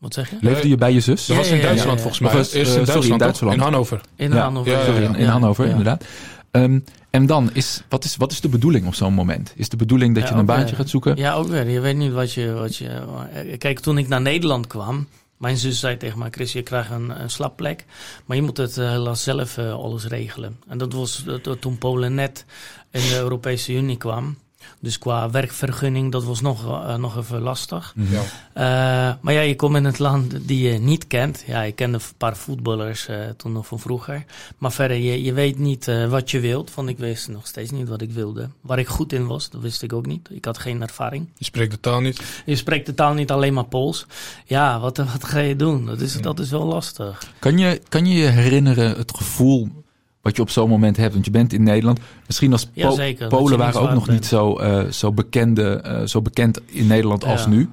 Wat 0.00 0.14
zeg 0.14 0.30
je? 0.30 0.36
Leefde 0.40 0.68
je 0.68 0.76
bij 0.76 0.92
je 0.92 1.00
zus? 1.00 1.26
Dat 1.26 1.36
was 1.36 1.48
in 1.48 1.60
Duitsland 1.60 2.00
volgens 2.00 2.20
mij. 2.20 2.32
Was, 2.32 2.52
Eerst 2.52 2.70
in, 2.70 2.84
Duitsland, 2.84 3.02
sorry, 3.02 3.12
in 3.12 3.18
Duitsland. 3.18 3.54
In 3.54 3.60
Hannover. 3.60 4.00
In 4.16 4.32
Hannover. 4.32 4.84
Sorry, 4.84 5.02
in, 5.02 5.14
in 5.14 5.26
Hannover, 5.26 5.66
inderdaad. 5.66 6.04
Um, 6.50 6.84
en 7.10 7.26
dan, 7.26 7.50
is, 7.52 7.82
wat, 7.88 8.04
is, 8.04 8.16
wat 8.16 8.32
is 8.32 8.40
de 8.40 8.48
bedoeling 8.48 8.86
op 8.86 8.94
zo'n 8.94 9.14
moment? 9.14 9.52
Is 9.56 9.68
de 9.68 9.76
bedoeling 9.76 10.14
dat 10.14 10.22
ja, 10.22 10.30
je 10.30 10.38
een 10.38 10.46
baantje 10.46 10.66
weer. 10.66 10.76
gaat 10.76 10.88
zoeken? 10.88 11.16
Ja, 11.16 11.34
ook 11.34 11.48
weer. 11.48 11.68
Je 11.68 11.80
weet 11.80 11.96
niet 11.96 12.12
wat 12.12 12.32
je, 12.32 12.52
wat 12.52 12.76
je... 12.76 13.56
Kijk, 13.58 13.80
toen 13.80 13.98
ik 13.98 14.08
naar 14.08 14.20
Nederland 14.20 14.66
kwam... 14.66 15.06
Mijn 15.40 15.56
zus 15.56 15.80
zei 15.80 15.96
tegen 15.96 16.18
mij, 16.18 16.28
Chris, 16.30 16.52
je 16.52 16.62
krijgt 16.62 16.90
een, 16.90 17.22
een 17.22 17.30
slapplek. 17.30 17.84
Maar 18.24 18.36
je 18.36 18.42
moet 18.42 18.56
het 18.56 18.76
helaas 18.76 19.22
zelf 19.22 19.58
uh, 19.58 19.72
alles 19.72 20.06
regelen. 20.06 20.58
En 20.68 20.78
dat 20.78 20.92
was 20.92 21.24
uh, 21.26 21.34
toen 21.34 21.78
Polen 21.78 22.14
net 22.14 22.44
in 22.90 23.00
de 23.00 23.16
Europese 23.16 23.72
Unie 23.72 23.96
kwam. 23.96 24.36
Dus 24.80 24.98
qua 24.98 25.30
werkvergunning, 25.30 26.12
dat 26.12 26.24
was 26.24 26.40
nog, 26.40 26.64
uh, 26.64 26.94
nog 26.94 27.16
even 27.16 27.40
lastig. 27.40 27.94
Ja. 27.96 28.20
Uh, 28.20 29.16
maar 29.20 29.34
ja, 29.34 29.40
je 29.40 29.56
komt 29.56 29.76
in 29.76 29.84
het 29.84 29.98
land 29.98 30.48
die 30.48 30.68
je 30.68 30.78
niet 30.78 31.06
kent. 31.06 31.44
Ja, 31.46 31.62
ik 31.62 31.76
kende 31.76 31.98
een 31.98 32.04
paar 32.16 32.36
voetballers 32.36 33.08
uh, 33.08 33.16
toen 33.36 33.52
nog 33.52 33.66
van 33.66 33.78
vroeger. 33.78 34.24
Maar 34.58 34.72
verder, 34.72 34.96
je, 34.96 35.22
je 35.22 35.32
weet 35.32 35.58
niet 35.58 35.90
wat 36.08 36.30
je 36.30 36.40
wilt. 36.40 36.74
Want 36.74 36.88
ik 36.88 36.98
wist 36.98 37.28
nog 37.28 37.46
steeds 37.46 37.70
niet 37.70 37.88
wat 37.88 38.02
ik 38.02 38.10
wilde. 38.10 38.48
Waar 38.60 38.78
ik 38.78 38.88
goed 38.88 39.12
in 39.12 39.26
was, 39.26 39.50
dat 39.50 39.60
wist 39.60 39.82
ik 39.82 39.92
ook 39.92 40.06
niet. 40.06 40.28
Ik 40.30 40.44
had 40.44 40.58
geen 40.58 40.82
ervaring. 40.82 41.28
Je 41.36 41.44
spreekt 41.44 41.70
de 41.70 41.80
taal 41.80 42.00
niet? 42.00 42.42
Je 42.46 42.56
spreekt 42.56 42.86
de 42.86 42.94
taal 42.94 43.14
niet, 43.14 43.30
alleen 43.30 43.54
maar 43.54 43.64
Pools. 43.64 44.06
Ja, 44.44 44.80
wat, 44.80 44.96
wat 44.96 45.24
ga 45.24 45.38
je 45.38 45.56
doen? 45.56 45.86
Dat 45.86 46.00
is, 46.00 46.14
ja. 46.14 46.20
dat 46.20 46.38
is 46.38 46.50
wel 46.50 46.64
lastig. 46.64 47.32
Kan 47.38 47.58
je, 47.58 47.80
kan 47.88 48.06
je 48.06 48.14
je 48.14 48.26
herinneren 48.26 48.96
het 48.96 49.16
gevoel 49.16 49.68
wat 50.22 50.36
je 50.36 50.42
op 50.42 50.50
zo'n 50.50 50.68
moment 50.68 50.96
hebt. 50.96 51.12
Want 51.12 51.24
je 51.24 51.30
bent 51.30 51.52
in 51.52 51.62
Nederland. 51.62 52.00
Misschien 52.26 52.52
als 52.52 52.64
po 52.64 52.96
ja, 53.00 53.28
Polen 53.28 53.58
waren 53.58 53.80
ook 53.80 53.92
nog 53.92 54.06
bent. 54.06 54.18
niet 54.18 54.26
zo, 54.26 54.60
uh, 54.60 54.84
zo, 54.84 55.12
bekende, 55.12 55.84
uh, 55.86 56.06
zo 56.06 56.22
bekend 56.22 56.60
in 56.66 56.86
Nederland 56.86 57.24
als 57.24 57.42
ja. 57.42 57.48
nu. 57.48 57.68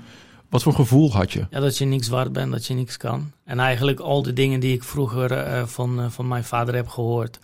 Wat 0.49 0.63
voor 0.63 0.73
gevoel 0.73 1.11
had 1.11 1.31
je? 1.31 1.45
Ja, 1.49 1.59
dat 1.59 1.77
je 1.77 1.85
niks 1.85 2.07
waard 2.07 2.33
bent, 2.33 2.51
dat 2.51 2.65
je 2.65 2.73
niks 2.73 2.97
kan. 2.97 3.31
En 3.43 3.59
eigenlijk 3.59 3.99
al 3.99 4.21
de 4.21 4.33
dingen 4.33 4.59
die 4.59 4.73
ik 4.73 4.83
vroeger 4.83 5.31
uh, 5.31 5.65
van, 5.65 5.99
uh, 5.99 6.05
van 6.09 6.27
mijn 6.27 6.43
vader 6.43 6.75
heb 6.75 6.87
gehoord. 6.87 7.39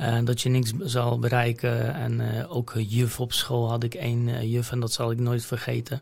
Uh, 0.00 0.18
dat 0.24 0.40
je 0.40 0.48
niks 0.48 0.72
zal 0.80 1.18
bereiken. 1.18 1.94
En 1.94 2.46
ook 2.48 2.74
juf 2.76 3.20
op 3.20 3.32
school 3.32 3.68
had 3.70 3.82
ik 3.82 3.94
één 3.94 4.48
juf 4.48 4.72
en 4.72 4.80
dat 4.80 4.92
zal 4.92 5.10
ik 5.10 5.18
nooit 5.18 5.44
vergeten. 5.46 6.00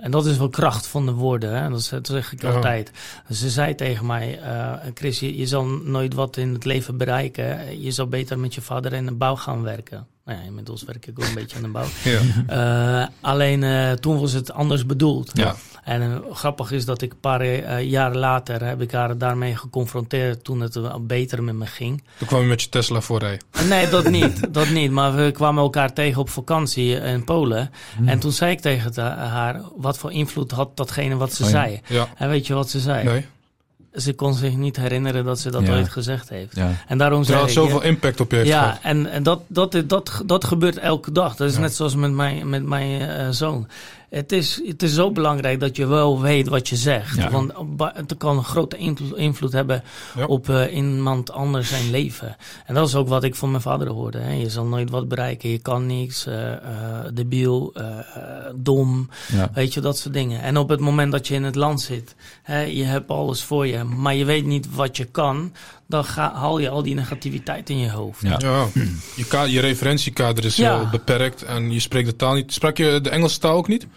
en 0.00 0.10
dat 0.10 0.26
is 0.26 0.36
wel 0.38 0.48
kracht 0.48 0.86
van 0.86 1.06
de 1.06 1.12
woorden, 1.12 1.62
hè? 1.62 1.68
Dat, 1.68 1.88
dat 1.90 2.06
zeg 2.06 2.32
ik 2.32 2.42
Ja. 2.42 2.52
altijd. 2.52 2.90
Ze 3.30 3.50
zei 3.50 3.74
tegen 3.74 4.06
mij, 4.06 4.40
Chris, 4.94 5.20
je, 5.20 5.36
je 5.36 5.46
zal 5.46 5.64
nooit 5.64 6.14
wat 6.14 6.36
in 6.36 6.52
het 6.52 6.64
leven 6.64 6.96
bereiken. 6.96 7.80
Je 7.80 7.90
zal 7.90 8.06
beter 8.06 8.38
met 8.38 8.54
je 8.54 8.60
vader 8.60 8.92
in 8.92 9.06
de 9.06 9.12
bouw 9.12 9.36
gaan 9.36 9.62
werken. 9.62 10.06
Nou 10.30 10.42
ja, 10.42 10.48
inmiddels 10.48 10.84
werk 10.84 11.06
ik 11.06 11.18
ook 11.20 11.26
een 11.26 11.34
beetje 11.34 11.56
aan 11.56 11.62
de 11.62 11.68
bouw. 11.68 11.86
Ja. 12.48 13.10
alleen 13.20 13.64
toen 14.00 14.20
was 14.20 14.32
het 14.32 14.52
anders 14.52 14.86
bedoeld. 14.86 15.30
Ja. 15.34 15.54
En 15.84 16.22
grappig 16.32 16.70
is 16.72 16.84
dat 16.84 17.02
ik 17.02 17.12
een 17.12 17.20
paar 17.20 17.82
jaren 17.82 18.18
later 18.18 18.64
heb 18.64 18.80
ik 18.80 18.92
haar 18.92 19.18
daarmee 19.18 19.56
geconfronteerd 19.56 20.44
toen 20.44 20.60
het 20.60 20.78
beter 21.06 21.42
met 21.42 21.54
me 21.54 21.66
ging. 21.66 22.02
Toen 22.18 22.26
kwam 22.26 22.40
je 22.40 22.46
met 22.46 22.62
je 22.62 22.68
Tesla 22.68 23.00
voorrij. 23.00 23.40
Nee, 23.68 23.88
dat 23.88 24.10
niet. 24.18 24.54
dat 24.54 24.68
niet. 24.68 24.90
Maar 24.90 25.14
we 25.14 25.30
kwamen 25.30 25.62
elkaar 25.62 25.92
tegen 25.92 26.20
op 26.20 26.30
vakantie 26.30 26.94
in 26.94 27.24
Polen. 27.24 27.70
Hmm. 27.96 28.08
En 28.08 28.18
toen 28.18 28.32
zei 28.32 28.50
ik 28.52 28.60
tegen 28.60 29.02
haar 29.16 29.60
wat 29.76 29.98
voor 29.98 30.12
invloed 30.12 30.50
had 30.50 30.76
datgene 30.76 31.16
wat 31.16 31.32
ze 31.32 31.42
oh 31.42 31.48
zei. 31.48 31.80
Ja. 31.86 32.08
En 32.16 32.28
weet 32.28 32.46
je 32.46 32.54
wat 32.54 32.70
ze 32.70 32.80
zei? 32.80 33.04
Nee 33.04 33.26
ze 33.94 34.12
kon 34.12 34.34
zich 34.34 34.56
niet 34.56 34.76
herinneren 34.76 35.24
dat 35.24 35.38
ze 35.38 35.50
dat 35.50 35.68
ooit 35.68 35.88
gezegd 35.88 36.28
heeft. 36.28 36.56
Ja. 36.56 36.72
En 36.86 36.98
daarom 36.98 37.24
zei 37.24 37.38
had 37.38 37.50
zoveel 37.50 37.82
impact 37.82 38.20
op 38.20 38.30
je 38.30 38.36
heeft 38.36 38.48
Ja, 38.48 38.78
en, 38.82 39.06
en 39.06 39.22
dat, 39.22 39.40
dat, 39.46 39.82
dat, 39.86 40.22
dat, 40.26 40.44
gebeurt 40.44 40.78
elke 40.78 41.12
dag. 41.12 41.36
Dat 41.36 41.48
is 41.48 41.58
net 41.58 41.74
zoals 41.74 41.94
met 41.94 42.10
mijn, 42.10 42.48
met 42.48 42.62
mijn 42.62 43.00
uh, 43.00 43.28
zoon 43.30 43.66
het 44.10 44.32
is, 44.32 44.62
het 44.66 44.82
is 44.82 44.94
zo 44.94 45.10
belangrijk 45.10 45.60
dat 45.60 45.76
je 45.76 45.86
wel 45.86 46.20
weet 46.20 46.48
wat 46.48 46.68
je 46.68 46.76
zegt. 46.76 47.30
Want 47.30 47.52
het 47.76 48.16
kan 48.16 48.36
een 48.36 48.44
grote 48.44 48.76
invloed 49.14 49.52
hebben 49.52 49.82
op 50.26 50.48
uh, 50.48 50.74
iemand 50.74 51.32
anders 51.32 51.68
zijn 51.68 51.90
leven. 51.90 52.36
En 52.66 52.74
dat 52.74 52.88
is 52.88 52.94
ook 52.94 53.08
wat 53.08 53.24
ik 53.24 53.34
van 53.34 53.50
mijn 53.50 53.62
vader 53.62 53.88
hoorde. 53.88 54.18
Hè. 54.18 54.32
Je 54.32 54.50
zal 54.50 54.64
nooit 54.64 54.90
wat 54.90 55.08
bereiken, 55.08 55.50
je 55.50 55.58
kan 55.58 55.86
niks, 55.86 56.26
uh, 56.26 56.34
uh, 56.34 56.56
debiel, 57.14 57.74
dom, 58.54 59.08
weet 59.54 59.74
je, 59.74 59.80
dat 59.80 59.98
soort 59.98 60.14
dingen. 60.14 60.42
En 60.42 60.56
op 60.56 60.68
het 60.68 60.80
moment 60.80 61.12
dat 61.12 61.28
je 61.28 61.34
in 61.34 61.44
het 61.44 61.54
land 61.54 61.80
zit, 61.80 62.14
hè, 62.42 62.60
je 62.60 62.84
hebt 62.84 63.10
alles 63.10 63.42
voor 63.42 63.66
je, 63.66 63.84
maar 63.84 64.14
je 64.14 64.24
weet 64.24 64.46
niet 64.46 64.74
wat 64.74 64.96
je 64.96 65.04
kan, 65.04 65.52
dan 65.86 66.04
ga, 66.04 66.34
haal 66.34 66.58
je 66.58 66.68
al 66.68 66.82
die 66.82 66.94
negativiteit 66.94 67.70
in 67.70 67.78
je 67.78 67.90
hoofd. 67.90 68.22
Ja, 68.22 68.36
ja 68.38 68.66
je, 69.16 69.50
je 69.50 69.60
referentiekader 69.60 70.44
is 70.44 70.56
ja. 70.56 70.90
beperkt 70.90 71.42
en 71.42 71.72
je 71.72 71.80
spreekt 71.80 72.08
de 72.08 72.16
taal 72.16 72.34
niet. 72.34 72.52
Sprak 72.52 72.76
je 72.76 73.00
de 73.02 73.10
Engelse 73.10 73.38
taal 73.38 73.56
ook 73.56 73.68
niet? 73.68 73.86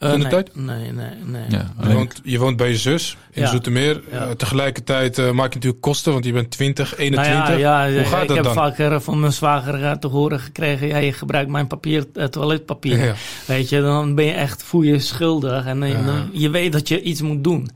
Uh, 0.00 0.14
nee, 0.14 0.26
tijd? 0.26 0.56
Nee, 0.56 0.92
nee, 0.92 1.10
nee. 1.24 1.42
Ja, 1.48 1.72
je, 1.82 1.92
woont, 1.92 2.20
je 2.24 2.38
woont 2.38 2.56
bij 2.56 2.68
je 2.68 2.76
zus 2.76 3.16
in 3.30 3.42
ja. 3.42 3.48
Zoetermeer. 3.48 4.00
Uh, 4.12 4.30
tegelijkertijd 4.30 5.18
uh, 5.18 5.30
maak 5.30 5.48
je 5.48 5.54
natuurlijk 5.54 5.82
kosten, 5.82 6.12
want 6.12 6.24
je 6.24 6.32
bent 6.32 6.50
20, 6.50 6.96
21. 6.96 7.48
Nou 7.48 7.58
ja, 7.58 7.84
ja, 7.84 7.92
Hoe 7.94 8.04
gaat 8.04 8.22
ik 8.22 8.28
dat 8.28 8.36
heb 8.36 8.44
dan? 8.44 8.54
vaker 8.54 9.00
van 9.00 9.20
mijn 9.20 9.32
zwager 9.32 9.98
te 9.98 10.06
horen 10.06 10.40
gekregen... 10.40 10.88
Ja, 10.88 10.96
je 10.96 11.12
gebruikt 11.12 11.50
mijn 11.50 11.66
papier, 11.66 12.06
toiletpapier. 12.30 13.16
Weet 13.46 13.68
je, 13.68 13.80
dan 13.80 14.14
ben 14.14 14.24
je 14.24 14.32
echt, 14.32 14.62
voel 14.62 14.82
je 14.82 14.98
schuldig. 14.98 15.66
En 15.66 15.80
dan, 15.80 16.30
je 16.32 16.50
weet 16.50 16.72
dat 16.72 16.88
je 16.88 17.02
iets 17.02 17.22
moet 17.22 17.44
doen. 17.44 17.70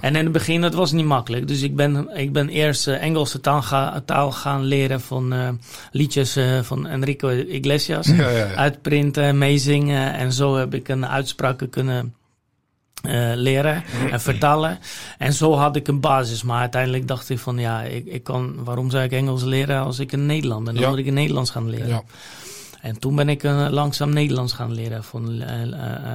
En 0.00 0.16
in 0.16 0.24
het 0.24 0.32
begin, 0.32 0.62
het 0.62 0.74
was 0.74 0.92
niet 0.92 1.06
makkelijk. 1.06 1.48
Dus 1.48 1.62
ik 1.62 1.76
ben, 1.76 2.08
ik 2.14 2.32
ben 2.32 2.48
eerst 2.48 2.86
Engelse 2.86 3.40
taal, 3.40 3.62
ga, 3.62 4.02
taal 4.06 4.32
gaan 4.32 4.64
leren 4.64 5.00
van 5.00 5.58
liedjes 5.92 6.38
van 6.62 6.86
Enrico 6.86 7.28
Iglesias. 7.28 8.10
Uitprinten, 8.56 9.38
meezingen. 9.38 10.14
En 10.14 10.32
zo 10.32 10.56
heb 10.56 10.74
ik 10.74 10.88
een 10.88 11.06
uitspraak 11.06 11.53
kunnen 11.54 12.14
uh, 13.06 13.32
leren 13.34 13.82
en 14.10 14.20
vertalen. 14.20 14.78
En 15.18 15.32
zo 15.32 15.54
had 15.54 15.76
ik 15.76 15.88
een 15.88 16.00
basis. 16.00 16.42
Maar 16.42 16.60
uiteindelijk 16.60 17.08
dacht 17.08 17.30
ik 17.30 17.38
van 17.38 17.58
ja, 17.58 17.82
ik, 17.82 18.06
ik 18.06 18.22
kan, 18.22 18.64
waarom 18.64 18.90
zou 18.90 19.04
ik 19.04 19.12
Engels 19.12 19.42
leren 19.42 19.80
als 19.80 19.98
ik 19.98 20.12
in 20.12 20.26
Nederland 20.26 20.64
ben? 20.64 20.74
Dan 20.74 20.88
moet 20.88 20.98
ik 20.98 21.06
in 21.06 21.14
Nederlands 21.14 21.50
gaan 21.50 21.70
leren. 21.70 21.88
Ja. 21.88 22.02
En 22.80 22.98
toen 22.98 23.16
ben 23.16 23.28
ik 23.28 23.42
uh, 23.42 23.66
langzaam 23.70 24.12
Nederlands 24.12 24.52
gaan 24.52 24.72
leren 24.72 25.04
van 25.04 25.32
uh, 25.32 25.46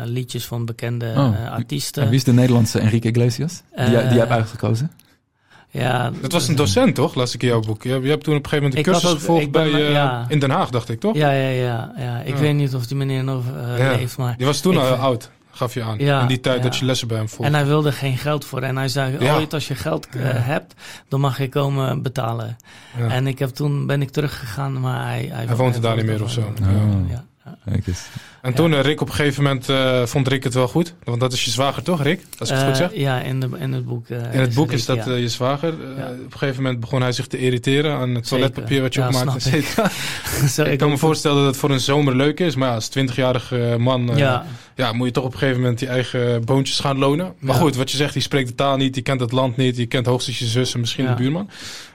liedjes 0.05 0.45
van 0.45 0.65
bekende 0.65 1.13
oh. 1.17 1.51
artiesten. 1.51 2.03
En 2.03 2.09
wie 2.09 2.17
is 2.17 2.23
de 2.23 2.33
Nederlandse 2.33 2.79
Enrique 2.79 3.09
Iglesias? 3.09 3.61
Die, 3.75 3.85
die 3.85 3.93
jij 3.93 4.17
hebt 4.17 4.31
uitgekozen? 4.31 4.91
Ja, 5.71 6.11
dat 6.21 6.31
was 6.31 6.47
een 6.47 6.55
docent, 6.55 6.95
toch? 6.95 7.15
Las 7.15 7.33
ik 7.33 7.41
in 7.41 7.47
jouw 7.47 7.59
boek. 7.59 7.83
Je, 7.83 7.99
je 8.01 8.09
hebt 8.09 8.23
toen 8.23 8.35
op 8.35 8.43
een 8.43 8.49
gegeven 8.49 8.69
moment 8.69 8.87
een 8.87 8.93
cursus 8.93 9.11
gevolgd 9.11 9.51
bij, 9.51 9.91
uh, 9.91 10.21
in 10.27 10.39
Den 10.39 10.49
Haag, 10.49 10.69
dacht 10.69 10.89
ik, 10.89 10.99
toch? 10.99 11.15
Ja, 11.15 11.31
ja, 11.31 11.49
ja. 11.49 11.93
ja. 11.97 12.21
Ik 12.21 12.35
weet 12.35 12.55
niet 12.55 12.75
of 12.75 12.87
die 12.87 12.97
meneer 12.97 13.23
nog 13.23 13.43
uh, 13.55 13.95
leeft, 13.97 14.17
maar... 14.17 14.37
Die 14.37 14.45
was 14.45 14.59
toen 14.59 14.77
al 14.77 14.93
oud, 14.93 15.31
gaf 15.51 15.73
je 15.73 15.83
aan. 15.83 15.99
in 15.99 16.27
die 16.27 16.39
tijd 16.39 16.63
dat 16.63 16.77
je 16.77 16.85
lessen 16.85 17.07
bij 17.07 17.17
hem 17.17 17.29
volgde. 17.29 17.45
En 17.45 17.53
hij 17.53 17.65
wilde 17.65 17.91
geen 17.91 18.17
geld 18.17 18.45
voor. 18.45 18.61
En 18.61 18.77
hij 18.77 18.87
zei, 18.87 19.31
ooit 19.31 19.53
als 19.53 19.67
je 19.67 19.75
geld 19.75 20.07
uh, 20.15 20.23
hebt, 20.25 20.73
dan 21.07 21.19
mag 21.19 21.37
je 21.37 21.49
komen 21.49 22.01
betalen. 22.01 22.57
En 23.09 23.27
ik 23.27 23.39
heb 23.39 23.49
toen 23.49 23.85
ben 23.85 24.01
ik 24.01 24.09
teruggegaan, 24.09 24.79
maar 24.79 25.05
hij... 25.05 25.29
Hij, 25.31 25.45
hij 25.45 25.55
woont 25.55 25.75
er 25.75 25.81
daar 25.81 25.95
niet 25.95 26.05
meer 26.05 26.23
of 26.23 26.31
zo. 26.31 26.53
Ja. 27.07 27.23
En 28.41 28.53
toen, 28.53 28.71
uh, 28.71 28.81
Rick, 28.81 29.01
op 29.01 29.07
een 29.07 29.13
gegeven 29.13 29.43
moment 29.43 29.69
uh, 29.69 30.05
vond 30.05 30.27
Rick 30.27 30.43
het 30.43 30.53
wel 30.53 30.67
goed. 30.67 30.93
Want 31.03 31.19
dat 31.19 31.33
is 31.33 31.45
je 31.45 31.51
zwager, 31.51 31.83
toch, 31.83 32.03
Rick? 32.03 32.21
Als 32.37 32.49
ik 32.49 32.55
het 32.55 32.65
goed 32.65 32.77
zeg? 32.77 32.89
Ja, 32.93 33.21
in, 33.21 33.39
de, 33.39 33.49
in 33.57 33.73
het 33.73 33.85
boek. 33.85 34.09
in 34.09 34.39
het 34.39 34.53
boek 34.53 34.71
is, 34.71 34.85
dat 34.85 35.05
je 35.05 35.29
zwager. 35.29 35.73
Op 35.73 36.33
een 36.33 36.37
gegeven 36.37 36.63
moment 36.63 36.79
begon 36.79 37.01
hij 37.01 37.11
zich 37.11 37.27
te 37.27 37.37
irriteren 37.37 37.97
aan 37.97 38.15
het 38.15 38.27
toiletpapier 38.27 38.81
wat 38.81 38.93
je 38.93 39.05
opmaakt. 39.07 39.53
Ik. 39.53 39.75
ik 40.73 40.77
kan 40.77 40.89
me 40.89 40.97
voorstellen 40.97 41.37
dat 41.37 41.45
het 41.45 41.57
voor 41.57 41.71
een 41.71 41.79
zomer 41.79 42.15
leuk 42.15 42.39
is. 42.39 42.55
Maar 42.55 42.67
ja, 42.67 42.73
als 42.75 42.89
20-jarige 42.97 43.75
man 43.79 44.17
ja. 44.79 44.93
moet 44.93 45.07
je 45.07 45.13
toch 45.13 45.23
op 45.23 45.33
een 45.33 45.37
gegeven 45.37 45.61
moment 45.61 45.79
die 45.79 45.87
eigen 45.87 46.45
boontjes 46.45 46.79
gaan 46.79 46.97
lonen. 46.97 47.33
Maar 47.39 47.55
goed, 47.55 47.75
wat 47.75 47.91
je 47.91 47.97
zegt, 47.97 48.13
die 48.13 48.21
spreekt 48.21 48.47
de 48.47 48.55
taal 48.55 48.77
niet, 48.77 48.93
die 48.93 49.03
kent 49.03 49.19
het 49.19 49.31
land 49.31 49.57
niet, 49.57 49.75
die 49.75 49.85
kent 49.85 50.05
hoogstens 50.05 50.39
je 50.39 50.45
zus 50.45 50.73
en 50.73 50.79
misschien 50.79 51.05
de 51.05 51.13
buurman. 51.13 51.49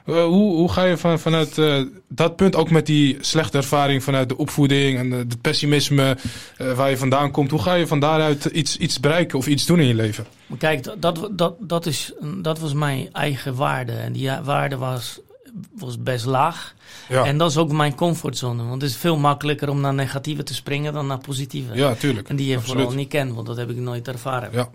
Uh, 0.06 0.24
hoe, 0.24 0.54
hoe 0.54 0.72
ga 0.72 0.84
je 0.84 0.96
van, 0.96 1.18
vanuit 1.18 1.58
uh, 1.58 1.82
dat 2.08 2.36
punt, 2.36 2.56
ook 2.56 2.70
met 2.70 2.86
die 2.86 3.16
slechte 3.20 3.56
ervaring 3.56 4.02
vanuit 4.02 4.28
de 4.28 4.36
opvoeding 4.36 4.98
en 4.98 5.10
het 5.10 5.40
pessimisme 5.40 6.16
uh, 6.58 6.72
waar 6.72 6.90
je 6.90 6.96
vandaan 6.96 7.30
komt, 7.30 7.50
hoe 7.50 7.62
ga 7.62 7.74
je 7.74 7.86
van 7.86 8.00
daaruit 8.00 8.44
iets, 8.44 8.76
iets 8.76 9.00
bereiken 9.00 9.38
of 9.38 9.46
iets 9.46 9.66
doen 9.66 9.80
in 9.80 9.86
je 9.86 9.94
leven? 9.94 10.26
Kijk, 10.58 10.84
dat, 11.00 11.28
dat, 11.32 11.54
dat, 11.60 11.86
is, 11.86 12.12
dat 12.42 12.58
was 12.58 12.72
mijn 12.72 13.08
eigen 13.12 13.54
waarde. 13.54 13.92
En 13.92 14.12
die 14.12 14.30
waarde 14.42 14.76
was, 14.76 15.20
was 15.73 16.02
best 16.02 16.25
laag. 16.25 16.75
Ja. 17.09 17.25
En 17.25 17.38
dat 17.38 17.50
is 17.50 17.56
ook 17.56 17.73
mijn 17.73 17.94
comfortzone. 17.94 18.62
Want 18.62 18.83
het 18.83 18.90
is 18.90 18.97
veel 18.97 19.16
makkelijker 19.16 19.68
om 19.68 19.80
naar 19.80 19.94
negatieve 19.94 20.42
te 20.42 20.54
springen 20.54 20.92
dan 20.92 21.06
naar 21.06 21.18
positieve. 21.18 21.75
Ja, 21.75 21.94
tuurlijk. 21.94 22.28
En 22.28 22.37
die 22.37 22.47
je 22.47 22.61
vooral 22.61 22.90
niet 22.90 23.09
kent, 23.09 23.35
want 23.35 23.47
dat 23.47 23.56
heb 23.56 23.71
ik 23.71 23.76
nooit 23.76 24.09
ervaren. 24.09 24.50
Ja. 24.52 24.68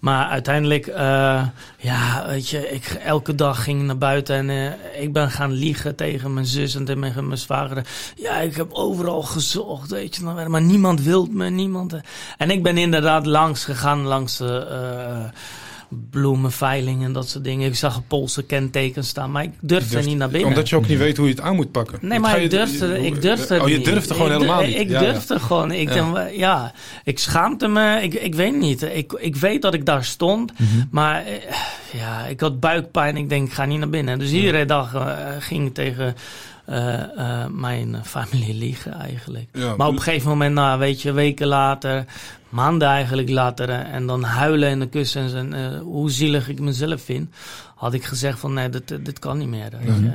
Maar 0.00 0.28
uiteindelijk, 0.28 0.86
uh, 0.86 1.46
ja, 1.78 2.24
weet 2.26 2.48
je, 2.48 2.70
ik 2.70 2.84
elke 2.84 3.34
dag 3.34 3.64
ging 3.64 3.82
naar 3.82 3.98
buiten 3.98 4.36
en 4.36 4.48
uh, 4.48 5.02
ik 5.02 5.12
ben 5.12 5.30
gaan 5.30 5.52
liegen 5.52 5.96
tegen 5.96 6.34
mijn 6.34 6.46
zus 6.46 6.74
en 6.74 6.84
tegen 6.84 7.26
mijn 7.26 7.38
zwager. 7.38 7.86
Ja, 8.16 8.36
ik 8.36 8.56
heb 8.56 8.72
overal 8.72 9.22
gezocht, 9.22 9.90
weet 9.90 10.16
je, 10.16 10.22
maar 10.22 10.62
niemand 10.62 11.00
wil 11.00 11.26
me, 11.30 11.50
niemand. 11.50 11.92
Eh. 11.92 12.00
En 12.36 12.50
ik 12.50 12.62
ben 12.62 12.78
inderdaad 12.78 13.26
langs 13.26 13.64
gegaan, 13.64 14.02
langs 14.02 14.36
de... 14.36 14.66
Uh, 14.70 15.30
bloemenveiling 16.10 17.04
en 17.04 17.12
dat 17.12 17.28
soort 17.28 17.44
dingen. 17.44 17.68
Ik 17.68 17.76
zag 17.76 18.06
Poolse 18.06 18.42
kenteken 18.42 19.04
staan, 19.04 19.30
maar 19.30 19.42
ik 19.42 19.52
durfde 19.60 20.02
niet 20.02 20.16
naar 20.16 20.28
binnen. 20.28 20.48
Omdat 20.48 20.68
je 20.68 20.76
ook 20.76 20.88
niet 20.88 20.98
weet 20.98 21.16
hoe 21.16 21.26
je 21.26 21.32
het 21.32 21.42
aan 21.42 21.56
moet 21.56 21.70
pakken. 21.70 21.98
Nee, 22.00 22.18
maar 22.18 22.40
ik 22.40 22.50
durfde, 22.50 23.06
ik 23.06 23.22
durfde 23.22 23.62
Oh, 23.62 23.68
je 23.68 23.80
durfde 23.80 24.14
gewoon 24.14 24.30
helemaal 24.30 24.62
niet? 24.62 24.78
Ik 24.78 24.88
durfde 24.88 25.40
gewoon. 25.40 25.72
Ik, 25.72 25.94
ja. 25.94 26.26
ja, 26.26 26.72
ik 27.04 27.18
schaamte 27.18 27.68
me. 27.68 28.02
Ik, 28.02 28.14
ik 28.14 28.34
weet 28.34 28.56
niet. 28.56 28.82
Ik, 28.82 29.12
ik 29.12 29.36
weet 29.36 29.62
dat 29.62 29.74
ik 29.74 29.86
daar 29.86 30.04
stond, 30.04 30.52
mhm. 30.58 30.84
maar 30.90 31.26
eh, 31.26 31.34
ja, 31.92 32.26
ik 32.26 32.40
had 32.40 32.60
buikpijn. 32.60 33.16
Ik 33.16 33.28
denk, 33.28 33.46
ik 33.46 33.54
ga 33.54 33.64
niet 33.64 33.78
naar 33.78 33.88
binnen. 33.88 34.18
Dus 34.18 34.30
iedere 34.30 34.64
dag 34.64 34.94
uh, 34.94 35.16
ging 35.38 35.66
ik 35.66 35.74
tegen... 35.74 36.14
Uh, 36.68 36.94
uh, 37.16 37.46
mijn 37.46 38.04
familie 38.04 38.54
liegen 38.64 38.92
eigenlijk. 38.92 39.48
Ja, 39.52 39.76
maar 39.76 39.88
op 39.88 39.94
een 39.94 40.02
gegeven 40.02 40.28
moment, 40.28 40.54
nou, 40.54 40.78
weet 40.78 41.02
je, 41.02 41.12
weken 41.12 41.46
later, 41.46 42.04
maanden 42.48 42.88
eigenlijk 42.88 43.30
later 43.30 43.68
eh, 43.68 43.94
en 43.94 44.06
dan 44.06 44.22
huilen 44.22 44.70
in 44.70 44.80
de 44.80 44.88
kussens 44.88 45.32
en 45.32 45.78
hoe 45.78 46.10
zielig 46.10 46.48
ik 46.48 46.60
mezelf 46.60 47.02
vind, 47.02 47.34
had 47.74 47.94
ik 47.94 48.04
gezegd 48.04 48.38
van 48.38 48.52
nee, 48.52 48.68
dit, 48.68 49.04
dit 49.04 49.18
kan 49.18 49.38
niet 49.38 49.48
meer. 49.48 49.72
Mm 49.80 50.12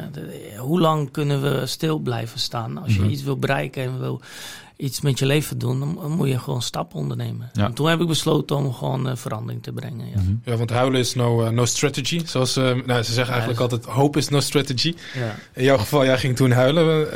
hoe 0.58 0.80
lang 0.80 1.12
kunnen 1.12 1.42
we 1.42 1.66
stil 1.66 1.98
blijven 1.98 2.40
staan? 2.40 2.78
Als 2.78 2.96
je 2.96 3.02
mm 3.02 3.10
iets 3.10 3.24
wil 3.24 3.38
bereiken 3.38 3.84
en 3.84 4.00
wil 4.00 4.22
iets 4.80 5.02
met 5.02 5.20
je 5.20 5.26
leven 5.26 5.58
doen, 5.58 5.80
dan 5.80 6.12
moet 6.12 6.28
je 6.28 6.40
gewoon 6.40 6.62
stappen 6.62 7.00
ondernemen. 7.00 7.50
En 7.54 7.74
toen 7.74 7.88
heb 7.88 8.02
ik 8.02 8.08
besloten 8.08 8.56
om 8.56 8.74
gewoon 8.74 9.08
uh, 9.08 9.16
verandering 9.16 9.64
te 9.64 9.72
brengen. 9.72 10.10
Ja. 10.10 10.22
Mhm. 10.22 10.34
ja, 10.44 10.56
want 10.56 10.70
huilen 10.70 11.00
is 11.00 11.16
no, 11.16 11.44
uh, 11.44 11.50
no 11.50 11.66
strategy. 11.66 12.22
Zoals 12.26 12.58
uh, 12.58 12.64
nou, 12.86 13.04
ze 13.04 13.14
zeggen 13.14 13.34
eigenlijk 13.34 13.62
altijd, 13.62 13.86
hope 13.86 14.18
is 14.18 14.30
no 14.30 14.40
strategy. 14.40 14.96
Ja. 15.14 15.36
In 15.54 15.64
jouw 15.64 15.78
geval, 15.78 16.06
jij 16.06 16.18
ging 16.18 16.36
toen 16.36 16.52
huilen. 16.52 17.08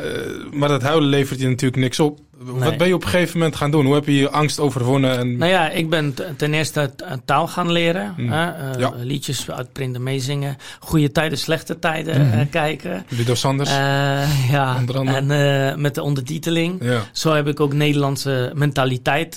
maar 0.51 0.70
dat 0.70 0.82
huilen 0.82 1.10
levert 1.10 1.39
je 1.39 1.48
natuurlijk 1.48 1.82
niks 1.82 2.00
op. 2.00 2.20
Wat 2.37 2.77
ben 2.77 2.87
je 2.87 2.93
op 2.93 3.03
een 3.03 3.09
gegeven 3.09 3.37
moment 3.37 3.55
gaan 3.55 3.71
doen? 3.71 3.85
Hoe 3.85 3.93
heb 3.93 4.05
je 4.05 4.15
je 4.15 4.29
angst 4.29 4.59
overwonnen? 4.59 5.17
En... 5.17 5.37
Nou 5.37 5.51
ja, 5.51 5.69
ik 5.69 5.89
ben 5.89 6.15
ten 6.37 6.53
eerste 6.53 6.93
taal 7.25 7.47
gaan 7.47 7.71
leren. 7.71 8.13
Mm. 8.17 8.31
Hè? 8.31 8.79
Uh, 8.79 8.89
Liedjes 8.95 9.51
uitprinten, 9.51 10.03
meezingen. 10.03 10.57
Goede 10.79 11.11
tijden, 11.11 11.37
slechte 11.37 11.79
tijden 11.79 12.21
mm 12.21 12.31
-hmm. 12.31 12.49
kijken. 12.49 13.05
Ludo 13.07 13.35
Sanders. 13.35 13.69
Uh, 13.69 14.51
ja, 14.51 14.83
en 15.05 15.81
met 15.81 15.95
de 15.95 16.01
ondertiteling. 16.01 16.83
Ja. 16.83 17.01
Zo 17.11 17.33
heb 17.33 17.47
ik 17.47 17.59
ook 17.59 17.73
Nederlandse 17.73 18.51
mentaliteit 18.55 19.33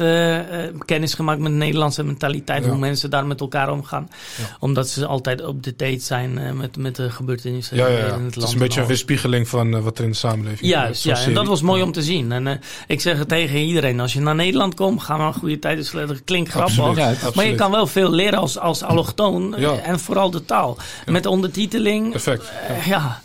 kennis 0.84 1.14
gemaakt 1.14 1.40
met 1.40 1.50
de 1.50 1.56
Nederlandse 1.56 2.04
mentaliteit. 2.04 2.64
Ja. 2.64 2.70
Hoe 2.70 2.78
mensen 2.78 3.10
daar 3.10 3.26
met 3.26 3.40
elkaar 3.40 3.70
omgaan. 3.70 4.08
Ja. 4.38 4.56
Omdat 4.60 4.88
ze 4.88 5.06
altijd 5.06 5.44
op 5.44 5.62
de 5.62 5.74
date 5.76 6.00
zijn 6.00 6.56
met, 6.56 6.76
met 6.76 6.96
de 6.96 7.10
gebeurtenissen 7.10 7.76
ja, 7.76 7.86
in 7.86 7.94
het 7.94 8.10
land. 8.10 8.34
Het 8.34 8.42
is 8.42 8.52
een 8.52 8.58
beetje 8.58 8.80
een 8.80 8.86
weerspiegeling 8.86 9.48
van 9.48 9.82
wat 9.82 9.98
er 9.98 10.04
in 10.04 10.10
de 10.10 10.16
samenleving 10.16 10.60
is. 10.60 10.68
Juist, 10.68 11.04
ja. 11.04 11.18
En 11.18 11.34
dat 11.34 11.46
was 11.46 11.62
mooi 11.62 11.82
om 11.82 11.92
te 11.92 12.02
zien. 12.02 12.32
En 12.32 12.60
ik 12.86 13.00
zeg 13.00 13.18
het 13.18 13.28
tegen 13.28 13.58
iedereen. 13.58 14.00
Als 14.00 14.12
je 14.12 14.20
naar 14.20 14.34
Nederland 14.34 14.74
komt, 14.74 15.02
ga 15.02 15.16
maar 15.16 15.26
een 15.26 15.34
goede 15.34 15.58
tijd. 15.58 15.92
Dat 15.92 16.24
klinkt 16.24 16.50
grappig. 16.50 17.34
maar 17.34 17.46
je 17.46 17.54
kan 17.54 17.70
wel 17.70 17.86
veel 17.86 18.10
leren 18.10 18.38
als, 18.38 18.58
als 18.58 18.82
allochtoon. 18.82 19.54
En 19.56 20.00
vooral 20.00 20.30
de 20.30 20.44
taal. 20.44 20.76
Met 21.06 21.26
ondertiteling. 21.26 22.10
Perfect. 22.10 22.52
ja. 22.86 23.20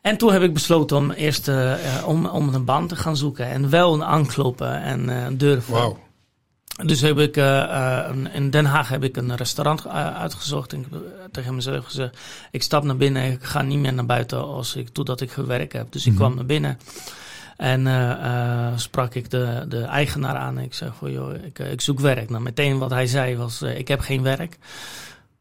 En 0.00 0.16
toen 0.16 0.32
heb 0.32 0.42
ik 0.42 0.52
besloten 0.52 0.96
om 0.96 1.10
eerst 1.10 1.50
om, 2.04 2.26
om 2.26 2.54
een 2.54 2.64
baan 2.64 2.86
te 2.86 2.96
gaan 2.96 3.16
zoeken. 3.16 3.46
En 3.46 3.70
wel 3.70 3.94
een 3.94 4.04
aankloppen 4.04 4.82
en 4.82 5.36
durven. 5.36 5.74
Wow. 5.74 5.96
Dus 6.84 7.00
heb 7.00 7.18
ik, 7.18 7.36
in 8.32 8.50
Den 8.50 8.64
Haag 8.64 8.88
heb 8.88 9.04
ik 9.04 9.16
een 9.16 9.36
restaurant 9.36 9.88
uitgezocht. 9.88 10.72
En 10.72 10.80
ik 10.80 10.86
heb 10.90 11.32
tegen 11.32 11.54
mezelf 11.54 11.84
gezegd, 11.84 12.18
ik 12.50 12.62
stap 12.62 12.84
naar 12.84 12.96
binnen. 12.96 13.32
Ik 13.32 13.42
ga 13.42 13.62
niet 13.62 13.78
meer 13.78 13.92
naar 13.92 14.06
buiten 14.06 14.44
als 14.44 14.76
ik, 14.76 14.88
totdat 14.88 15.20
ik 15.20 15.30
gewerkt 15.30 15.72
heb. 15.72 15.92
Dus 15.92 16.06
ik 16.06 16.12
mhm. 16.12 16.20
kwam 16.20 16.34
naar 16.34 16.46
binnen. 16.46 16.78
En 17.56 17.86
uh, 17.86 18.72
sprak 18.76 19.14
ik 19.14 19.30
de, 19.30 19.64
de 19.68 19.82
eigenaar 19.82 20.36
aan. 20.36 20.58
Ik 20.58 20.80
voor 20.98 21.10
joh, 21.10 21.34
ik, 21.34 21.58
ik 21.58 21.80
zoek 21.80 22.00
werk. 22.00 22.30
Nou, 22.30 22.42
meteen 22.42 22.78
wat 22.78 22.90
hij 22.90 23.06
zei 23.06 23.36
was, 23.36 23.62
ik 23.62 23.88
heb 23.88 24.00
geen 24.00 24.22
werk. 24.22 24.58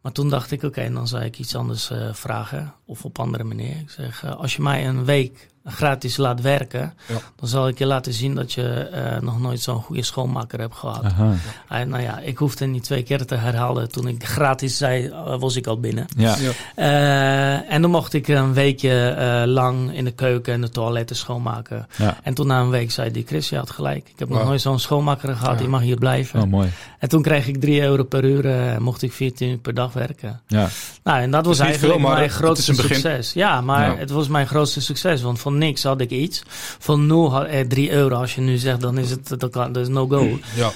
Maar 0.01 0.12
toen 0.12 0.30
dacht 0.30 0.51
ik, 0.51 0.63
oké, 0.63 0.91
dan 0.91 1.08
zou 1.08 1.24
ik 1.24 1.39
iets 1.39 1.56
anders 1.56 1.91
vragen. 2.12 2.74
Of 2.91 3.05
op 3.05 3.19
andere 3.19 3.43
manier. 3.43 3.75
Ik 3.79 3.89
zeg, 3.89 4.38
als 4.38 4.55
je 4.55 4.62
mij 4.62 4.88
een 4.88 5.05
week 5.05 5.51
gratis 5.65 6.17
laat 6.17 6.41
werken, 6.41 6.93
dan 7.36 7.48
zal 7.50 7.67
ik 7.67 7.77
je 7.77 7.86
laten 7.86 8.13
zien 8.13 8.36
dat 8.36 8.53
je 8.53 8.89
uh, 8.93 9.21
nog 9.21 9.39
nooit 9.39 9.62
zo'n 9.62 9.81
goede 9.81 10.03
schoonmaker 10.03 10.60
hebt 10.60 10.75
gehad. 10.75 11.03
Uh, 11.03 11.81
nou 11.81 12.01
ja, 12.01 12.19
ik 12.19 12.38
hoefde 12.38 12.65
niet 12.65 12.83
twee 12.83 13.03
keer 13.03 13.25
te 13.25 13.36
herhalen. 13.36 13.91
Toen 13.91 14.07
ik 14.07 14.25
gratis 14.25 14.77
zei, 14.77 15.05
uh, 15.07 15.39
was 15.39 15.55
ik 15.55 15.67
al 15.67 15.79
binnen. 15.79 16.05
Ja. 16.17 16.36
Uh, 16.75 17.74
en 17.74 17.81
dan 17.81 17.91
mocht 17.91 18.13
ik 18.13 18.27
een 18.27 18.53
weekje 18.53 19.43
lang 19.48 19.93
in 19.93 20.03
de 20.03 20.12
keuken 20.12 20.53
en 20.53 20.62
de 20.62 20.69
toiletten 20.69 21.15
schoonmaken. 21.15 21.88
Ja. 21.98 22.17
En 22.24 22.33
toen 22.33 22.48
na 22.48 22.62
een 22.62 22.69
week 22.69 22.91
zei 22.91 23.12
die 23.12 23.25
Chris, 23.27 23.50
je 23.50 23.57
had 23.57 23.69
gelijk. 23.69 24.10
Ik 24.10 24.19
heb 24.19 24.29
nog 24.29 24.43
nooit 24.43 24.62
zo'n 24.62 24.79
schoonmaker 24.79 25.36
gehad, 25.36 25.57
die 25.57 25.67
mag 25.67 25.81
hier 25.81 25.98
blijven. 25.98 26.41
Oh, 26.41 26.48
mooi. 26.48 26.69
En 27.00 27.10
toen 27.10 27.21
kreeg 27.21 27.48
ik 27.48 27.62
3 27.62 27.81
euro 27.81 28.03
per 28.03 28.24
uur 28.24 28.45
en 28.45 28.81
mocht 28.81 29.01
ik 29.01 29.12
14 29.12 29.50
uur 29.50 29.57
per 29.57 29.74
dag 29.74 29.93
werken. 29.93 30.41
Ja. 30.48 30.69
Nou, 31.03 31.21
en 31.21 31.31
dat 31.31 31.45
was 31.45 31.60
eigenlijk 31.60 31.93
veel, 31.93 32.10
mijn 32.10 32.29
grootste 32.29 32.75
succes. 32.81 33.33
Ja, 33.33 33.61
maar 33.61 33.97
het 33.97 34.09
was 34.09 34.27
mijn 34.27 34.47
grootste 34.47 34.81
succes, 34.81 35.21
want 35.21 35.39
van 35.39 35.57
niks 35.57 35.83
had 35.83 36.01
ik 36.01 36.09
iets. 36.09 36.41
Van 36.79 37.05
0 37.05 37.31
had 37.31 37.45
eh, 37.45 37.67
3 37.67 37.91
euro. 37.91 38.15
Als 38.15 38.35
je 38.35 38.41
nu 38.41 38.57
zegt, 38.57 38.81
dan 38.81 38.97
is 38.97 39.09
het 39.09 39.39
dat 39.39 39.50
kan, 39.50 39.71
dat 39.71 39.83
is 39.83 39.89
no 39.89 40.07
go. 40.07 40.39
Ja. 40.55 40.71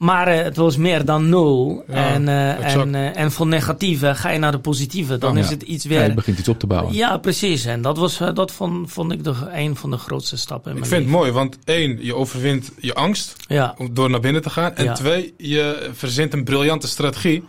Maar 0.00 0.34
uh, 0.34 0.42
het 0.42 0.56
was 0.56 0.76
meer 0.76 1.04
dan 1.04 1.28
nul. 1.28 1.84
en, 1.86 2.22
uh, 2.22 2.74
en, 2.74 2.94
uh, 2.94 3.16
en 3.16 3.32
van 3.32 3.48
negatieve 3.48 4.14
ga 4.14 4.30
je 4.30 4.38
naar 4.38 4.52
de 4.52 4.58
positieve. 4.58 5.18
Dan 5.18 5.38
is 5.38 5.48
het 5.50 5.62
iets 5.62 5.84
weer. 5.84 5.98
Ja, 5.98 6.04
je 6.04 6.14
begint 6.14 6.38
iets 6.38 6.48
op 6.48 6.58
te 6.58 6.66
bouwen. 6.66 6.94
Ja, 6.94 7.16
precies. 7.16 7.64
En 7.64 7.82
dat, 7.82 7.98
was, 7.98 8.18
dat 8.34 8.52
vond, 8.52 8.92
vond 8.92 9.12
ik 9.12 9.24
de, 9.24 9.34
een 9.52 9.76
van 9.76 9.90
de 9.90 9.96
grootste 9.96 10.36
stappen. 10.36 10.70
In 10.70 10.76
ik 10.76 10.86
vind 10.86 11.02
het 11.02 11.10
mooi, 11.10 11.32
want 11.32 11.58
één, 11.64 12.04
je 12.04 12.14
overwint 12.14 12.72
je 12.78 12.94
angst 12.94 13.36
ja. 13.46 13.74
om 13.78 13.94
door 13.94 14.10
naar 14.10 14.20
binnen 14.20 14.42
te 14.42 14.50
gaan. 14.50 14.74
En 14.74 14.94
twee, 14.94 15.34
je 15.36 15.90
verzint 15.92 16.32
een 16.32 16.44
briljante 16.44 16.88
strategie. 16.88 17.44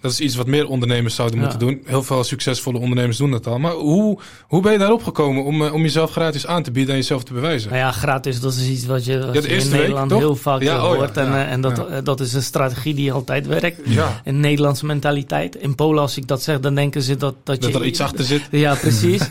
Dat 0.00 0.10
is 0.10 0.20
iets 0.20 0.36
wat 0.36 0.46
meer 0.46 0.68
ondernemers 0.68 1.14
zouden 1.14 1.38
moeten 1.38 1.58
doen. 1.58 1.82
Heel 1.84 2.02
veel 2.02 2.24
succesvolle 2.24 2.78
ondernemers 2.78 3.16
doen 3.16 3.30
dat 3.30 3.46
al. 3.46 3.58
Maar 3.58 3.72
hoe, 3.72 4.18
hoe 4.42 4.62
ben 4.62 4.72
je 4.72 4.78
daarop 4.78 5.02
gekomen 5.02 5.44
om, 5.44 5.62
om 5.62 5.82
jezelf 5.82 6.10
gratis 6.10 6.46
aan 6.46 6.62
te 6.62 6.70
bieden 6.70 6.94
en 6.94 7.00
jezelf 7.00 7.24
te 7.24 7.32
bewijzen? 7.32 7.70
Nou 7.70 7.82
ja, 7.82 7.90
gratis, 7.92 8.40
dat 8.40 8.54
is 8.54 8.68
iets 8.68 8.86
wat 8.86 9.04
je, 9.04 9.32
wat 9.32 9.44
je 9.44 9.56
in 9.56 9.70
Nederland 9.70 10.10
heel 10.10 10.36
vaak 10.36 10.62
oh 10.62 10.80
hoort. 10.80 11.16
en, 11.16 11.48
en 11.48 11.60
dat 11.60 11.78
eh, 11.78 11.85
dat 12.02 12.20
is 12.20 12.32
een 12.32 12.42
strategie 12.42 12.94
die 12.94 13.12
altijd 13.12 13.46
werkt. 13.46 13.80
Ja. 13.84 14.20
Een 14.24 14.40
Nederlandse 14.40 14.86
mentaliteit. 14.86 15.56
In 15.56 15.74
Polen, 15.74 16.02
als 16.02 16.16
ik 16.16 16.26
dat 16.28 16.42
zeg, 16.42 16.60
dan 16.60 16.74
denken 16.74 17.02
ze 17.02 17.16
dat... 17.16 17.34
Dat, 17.44 17.60
dat 17.60 17.72
je, 17.72 17.78
er 17.78 17.84
iets 17.84 18.00
achter 18.00 18.24
zit. 18.24 18.42
Ja, 18.50 18.74
precies. 18.86 19.22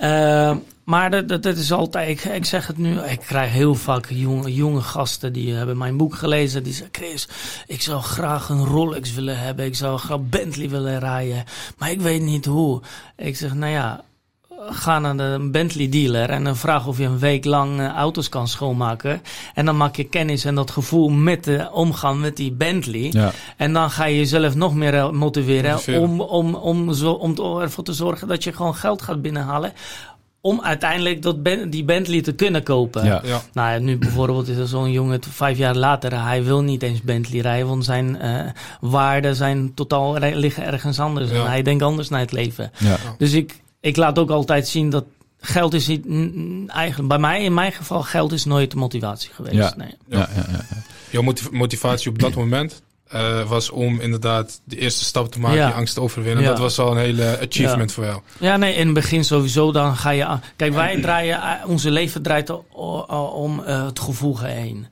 uh, 0.00 0.56
maar 0.84 1.10
dat, 1.10 1.28
dat, 1.28 1.42
dat, 1.42 1.56
is 1.56 1.72
altijd, 1.72 2.08
ik, 2.08 2.24
ik, 2.24 2.44
zeg 2.44 2.66
het 2.66 2.78
nu, 2.78 3.00
ik 3.00 3.20
krijg 3.20 3.52
heel 3.52 3.74
vaak 3.74 4.06
jonge, 4.10 4.54
jonge 4.54 4.80
gasten 4.80 5.32
die 5.32 5.54
hebben 5.54 5.78
mijn 5.78 5.96
boek 5.96 6.14
gelezen. 6.14 6.62
Die 6.62 6.72
zeggen, 6.72 6.94
Chris, 6.94 7.28
ik 7.66 7.82
zou 7.82 8.02
graag 8.02 8.48
een 8.48 8.64
Rolex 8.64 9.14
willen 9.14 9.38
hebben. 9.38 9.64
Ik 9.64 9.74
zou 9.74 9.98
graag 9.98 10.20
Bentley 10.28 10.68
willen 10.68 10.98
rijden. 10.98 11.44
Maar 11.78 11.90
ik 11.90 12.00
weet 12.00 12.22
niet 12.22 12.44
hoe. 12.44 12.82
Ik 13.16 13.36
zeg, 13.36 13.54
nou 13.54 13.72
ja, 13.72 14.04
ga 14.70 14.98
naar 14.98 15.16
de 15.16 15.48
Bentley 15.50 15.88
dealer 15.88 16.30
en 16.30 16.44
dan 16.44 16.56
vraag 16.56 16.86
of 16.86 16.98
je 16.98 17.04
een 17.04 17.18
week 17.18 17.44
lang 17.44 17.80
eh, 17.80 17.88
auto's 17.88 18.28
kan 18.28 18.48
schoonmaken. 18.48 19.22
En 19.54 19.64
dan 19.64 19.76
maak 19.76 19.96
je 19.96 20.04
kennis 20.04 20.44
en 20.44 20.54
dat 20.54 20.70
gevoel 20.70 21.08
met 21.08 21.44
de 21.44 21.68
omgang 21.72 22.20
met 22.20 22.36
die 22.36 22.52
Bentley. 22.52 23.08
Ja. 23.10 23.32
En 23.56 23.72
dan 23.72 23.90
ga 23.90 24.04
je 24.04 24.16
jezelf 24.16 24.54
nog 24.54 24.74
meer 24.74 24.94
eh, 24.94 25.10
motiveren, 25.10 26.00
om, 26.00 26.20
om, 26.20 26.54
om, 26.54 26.92
zo, 26.92 27.12
om 27.12 27.60
ervoor 27.60 27.84
te 27.84 27.92
zorgen 27.92 28.28
dat 28.28 28.44
je 28.44 28.52
gewoon 28.52 28.74
geld 28.74 29.02
gaat 29.02 29.22
binnenhalen 29.22 29.72
om 30.44 30.60
uiteindelijk 30.62 31.22
dat 31.22 31.44
die 31.68 31.84
Bentley 31.84 32.20
te 32.20 32.32
kunnen 32.32 32.62
kopen. 32.62 33.04
Ja. 33.04 33.20
ja. 33.24 33.40
Nou, 33.52 33.80
nu 33.80 33.98
bijvoorbeeld 33.98 34.48
is 34.48 34.56
er 34.56 34.66
zo'n 34.66 34.92
jongen 34.92 35.20
vijf 35.30 35.58
jaar 35.58 35.76
later, 35.76 36.22
hij 36.22 36.44
wil 36.44 36.62
niet 36.62 36.82
eens 36.82 37.02
Bentley 37.02 37.40
rijden, 37.40 37.68
want 37.68 37.84
zijn 37.84 38.18
uh, 38.22 38.40
waarden 38.80 39.36
zijn 39.36 39.74
totaal 39.74 40.18
liggen 40.18 40.64
ergens 40.64 41.00
anders. 41.00 41.30
En 41.30 41.46
hij 41.46 41.62
denkt 41.62 41.82
anders 41.82 42.08
naar 42.08 42.20
het 42.20 42.32
leven. 42.32 42.70
Ja. 42.78 42.96
Dus 43.18 43.32
ik, 43.32 43.62
ik 43.84 43.96
laat 43.96 44.18
ook 44.18 44.30
altijd 44.30 44.68
zien 44.68 44.90
dat 44.90 45.04
geld 45.40 45.74
is 45.74 45.86
niet 45.86 46.06
eigenlijk 46.70 47.08
bij 47.08 47.18
mij 47.18 47.42
in 47.42 47.54
mijn 47.54 47.72
geval 47.72 48.02
geld 48.02 48.32
is 48.32 48.44
nooit 48.44 48.70
de 48.70 48.76
motivatie 48.76 49.30
geweest. 49.32 49.56
Ja. 49.56 49.74
Nee. 49.76 49.94
Ja. 50.08 50.18
Ja, 50.18 50.28
ja, 50.34 50.46
ja, 50.50 50.82
Jouw 51.10 51.32
motivatie 51.50 52.10
op 52.10 52.18
dat 52.18 52.34
moment 52.34 52.82
uh, 53.14 53.48
was 53.48 53.70
om 53.70 54.00
inderdaad 54.00 54.60
de 54.64 54.78
eerste 54.78 55.04
stap 55.04 55.32
te 55.32 55.40
maken, 55.40 55.58
ja. 55.58 55.66
die 55.66 55.74
angst 55.74 55.94
te 55.94 56.00
overwinnen. 56.00 56.44
Dat 56.44 56.58
was 56.58 56.78
al 56.78 56.90
een 56.90 56.96
hele 56.96 57.38
achievement 57.40 57.92
voor 57.92 58.04
jou. 58.04 58.20
Ja, 58.38 58.56
nee, 58.56 58.74
in 58.74 58.84
het 58.84 58.94
begin 58.94 59.24
sowieso. 59.24 59.72
Dan 59.72 59.96
ga 59.96 60.10
je. 60.10 60.38
Kijk, 60.56 60.72
wij 60.72 61.00
draaien, 61.00 61.42
eh, 61.42 61.68
onze 61.68 61.90
leven 61.90 62.22
draait 62.22 62.50
om 63.34 63.60
uh, 63.60 63.84
het 63.86 64.00
gevoel 64.00 64.38
heen 64.40 64.86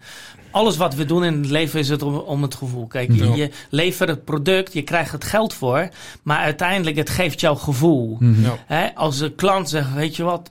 alles 0.52 0.76
wat 0.76 0.94
we 0.94 1.04
doen 1.04 1.24
in 1.24 1.38
het 1.38 1.50
leven 1.50 1.80
is 1.80 1.88
het 1.88 2.02
om, 2.02 2.14
om 2.14 2.42
het 2.42 2.54
gevoel. 2.54 2.86
Kijk, 2.86 3.12
je, 3.12 3.32
je, 3.32 3.50
levert 3.70 4.08
het 4.08 4.24
product, 4.24 4.72
je 4.72 4.82
krijgt 4.82 5.12
het 5.12 5.24
geld 5.24 5.54
voor, 5.54 5.88
maar 6.22 6.38
uiteindelijk 6.38 6.96
het 6.96 7.10
geeft 7.10 7.40
jouw 7.40 7.54
gevoel. 7.54 8.16
Mhm. 8.20 8.50
als 8.94 9.18
de 9.18 9.32
klant 9.32 9.68
zegt, 9.68 9.94
weet 9.94 10.16
je 10.16 10.22
wat, 10.22 10.50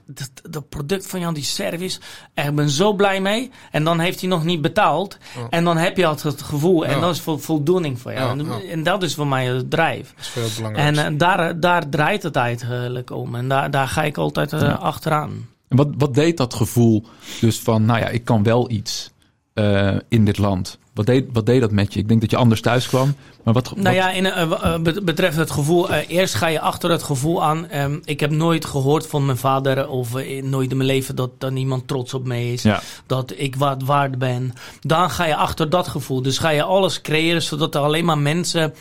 dat, 0.50 0.70
product 0.70 1.08
van 1.08 1.20
jou, 1.20 1.34
die 1.34 1.44
service, 1.44 2.00
ik 2.34 2.56
ben 2.56 2.70
zo 2.70 2.94
blij 2.94 3.22
mee. 3.22 3.52
En 3.72 3.84
dan 3.84 4.00
heeft 4.00 4.20
hij 4.20 4.30
nog 4.30 4.44
niet 4.44 4.62
betaald. 4.62 5.18
En 5.50 5.64
dan 5.64 5.78
heb 5.78 5.98
je 5.98 6.06
altijd 6.06 6.34
het 6.34 6.42
gevoel. 6.42 6.86
En 6.86 7.02
dat 7.02 7.14
is 7.14 7.22
vo 7.22 7.38
voldoening 7.38 8.00
voor 8.00 8.14
jou. 8.14 8.60
En, 8.70 8.84
dat 8.84 9.04
is 9.04 9.16
voor 9.16 9.28
mij 9.28 9.46
het 9.46 9.70
drijf. 9.70 10.14
Dat 10.16 10.26
is 10.26 10.28
veel 10.28 10.50
belangrijk. 10.56 10.98
En 10.98 11.14
uh, 11.14 11.20
daar, 11.20 11.60
daar 11.60 11.90
draait 11.90 12.24
het 12.24 12.36
eigenlijk 12.36 13.12
om. 13.12 13.36
En 13.36 13.48
daar, 13.48 13.72
daar 13.72 13.88
ga 13.88 14.04
ik 14.04 14.18
altijd 14.18 14.54
uh, 14.54 14.80
achteraan. 14.80 15.48
En 15.68 15.78
wat, 15.78 15.88
wat 15.98 16.14
deed 16.14 16.38
dat 16.38 16.54
gevoel 16.54 17.06
dus 17.40 17.60
van, 17.60 17.86
nou 17.86 18.00
ja, 18.00 18.08
ik 18.08 18.26
kan 18.26 18.44
wel 18.44 18.72
iets. 18.72 19.11
Uh, 19.54 19.96
in 20.10 20.26
dit 20.26 20.38
land? 20.38 20.80
Wat 20.94 21.06
deed, 21.06 21.26
wat 21.34 21.46
deed 21.46 21.62
dat 21.62 21.72
met 21.72 21.94
je? 21.94 22.00
Ik 22.00 22.08
denk 22.08 22.22
dat 22.22 22.32
je 22.32 22.38
anders 22.38 22.62
thuis 22.62 22.88
kwam. 22.88 23.16
Maar 23.44 23.54
wat, 23.54 23.76
Nou 23.76 23.96
ja, 23.96 24.12
in, 24.12 24.26
uh, 24.26 24.78
betreft 25.04 25.38
het 25.38 25.52
gevoel. 25.52 25.92
Uh, 25.92 26.10
eerst 26.10 26.34
ga 26.34 26.48
je 26.48 26.60
achter 26.60 26.90
het 26.90 27.04
gevoel 27.04 27.44
aan. 27.44 27.76
Um, 27.76 28.02
ik 28.06 28.20
heb 28.20 28.32
nooit 28.32 28.66
gehoord 28.66 29.08
van 29.08 29.26
mijn 29.26 29.38
vader. 29.38 29.90
Of 29.90 30.14
nooit 30.42 30.72
in 30.72 30.78
mijn 30.78 30.90
leven 30.90 31.16
dat, 31.16 31.30
dat 31.38 31.52
niemand 31.52 31.88
trots 31.88 32.14
op 32.14 32.26
me 32.26 32.52
is. 32.52 32.62
Ja. 32.62 32.82
Dat 33.06 33.34
ik 33.36 33.56
wat 33.56 33.84
waard 33.84 34.18
ben. 34.18 34.54
Dan 34.82 35.10
ga 35.10 35.26
je 35.26 35.36
achter 35.36 35.70
dat 35.70 35.88
gevoel. 35.88 36.22
Dus 36.22 36.38
ga 36.38 36.50
je 36.50 36.64
alles 36.64 37.02
creëren 37.02 37.42
zodat 37.42 37.76
er 37.76 37.82
alleen 37.82 38.06
maar 38.06 38.18
mensen 38.18 38.74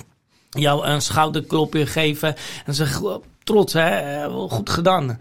jou 0.51 0.87
een 0.87 1.03
schouderklopje 1.03 1.87
geven. 1.87 2.35
En 2.65 2.75
zeggen: 2.75 3.21
trots, 3.45 3.73
hè? 3.73 4.25
goed 4.31 4.71
gedaan. 4.71 5.19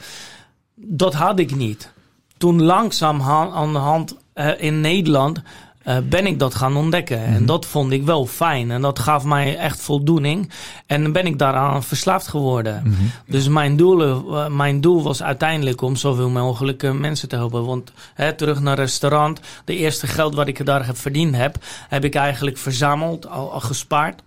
Dat 0.75 1.13
had 1.13 1.39
ik 1.39 1.55
niet. 1.55 1.91
Toen 2.37 2.63
langzaam 2.63 3.21
aan 3.21 3.73
de 3.73 3.79
hand 3.79 4.15
in 4.57 4.81
Nederland 4.81 5.41
uh, 5.89 5.97
ben 6.09 6.25
ik 6.25 6.39
dat 6.39 6.55
gaan 6.55 6.75
ontdekken. 6.75 7.25
En 7.25 7.33
mhm. 7.33 7.45
dat 7.45 7.65
vond 7.65 7.91
ik 7.91 8.03
wel 8.03 8.25
fijn. 8.25 8.71
En 8.71 8.81
dat 8.81 8.99
gaf 8.99 9.23
mij 9.23 9.57
echt 9.57 9.81
voldoening. 9.81 10.51
En 10.85 11.03
dan 11.03 11.11
ben 11.11 11.25
ik 11.25 11.39
daaraan 11.39 11.83
verslaafd 11.83 12.27
geworden. 12.27 12.81
Mhm. 12.83 12.93
Dus 13.25 13.47
mijn 13.47 13.77
doel, 13.77 14.07
uh, 14.07 14.47
mijn 14.47 14.81
doel 14.81 15.03
was 15.03 15.23
uiteindelijk 15.23 15.81
om 15.81 15.95
zoveel 15.95 16.29
mogelijk 16.29 16.93
mensen 16.93 17.29
te 17.29 17.35
helpen. 17.35 17.65
Want 17.65 17.91
hè, 18.13 18.33
terug 18.33 18.59
naar 18.59 18.75
restaurant. 18.75 19.39
De 19.65 19.75
eerste 19.75 20.07
geld 20.07 20.35
wat 20.35 20.47
ik 20.47 20.65
daar 20.65 20.85
heb 20.85 20.97
verdiend 20.97 21.35
heb, 21.35 21.55
heb 21.89 22.03
ik 22.03 22.15
eigenlijk 22.15 22.57
verzameld, 22.57 23.29
al, 23.29 23.51
al 23.51 23.59
gespaard. 23.59 24.21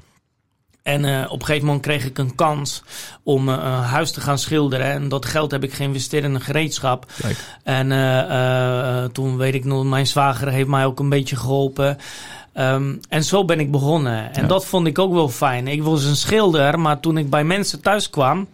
En 0.82 1.04
uh, 1.04 1.24
op 1.28 1.40
een 1.40 1.46
gegeven 1.46 1.66
moment 1.66 1.84
kreeg 1.84 2.04
ik 2.04 2.18
een 2.18 2.34
kans 2.34 2.82
om 3.22 3.48
uh, 3.48 3.54
een 3.54 3.60
huis 3.70 4.10
te 4.10 4.20
gaan 4.20 4.38
schilderen. 4.38 4.86
En 4.86 5.08
dat 5.08 5.26
geld 5.26 5.50
heb 5.50 5.62
ik 5.62 5.72
geïnvesteerd 5.72 6.24
in 6.24 6.34
een 6.34 6.40
gereedschap. 6.40 7.06
Kijk. 7.20 7.36
En 7.62 7.90
uh, 7.90 9.04
toen 9.04 9.36
weet 9.36 9.54
ik 9.54 9.64
nog, 9.64 9.84
mijn 9.84 10.06
zwager 10.06 10.48
heeft 10.48 10.68
mij 10.68 10.84
ook 10.84 11.00
een 11.00 11.08
beetje 11.08 11.36
geholpen. 11.36 11.98
Um, 12.54 13.00
en 13.08 13.24
zo 13.24 13.44
ben 13.44 13.60
ik 13.60 13.70
begonnen. 13.70 14.34
En 14.34 14.46
dat 14.46 14.64
vond 14.64 14.86
ik 14.86 14.98
ook 14.98 15.12
wel 15.12 15.28
fijn. 15.28 15.68
Ik 15.68 15.82
was 15.82 16.04
een 16.04 16.16
schilder, 16.16 16.80
maar 16.80 17.00
toen 17.00 17.18
ik 17.18 17.30
bij 17.30 17.44
mensen 17.44 17.80
thuis 17.80 18.10
kwam 18.10 18.46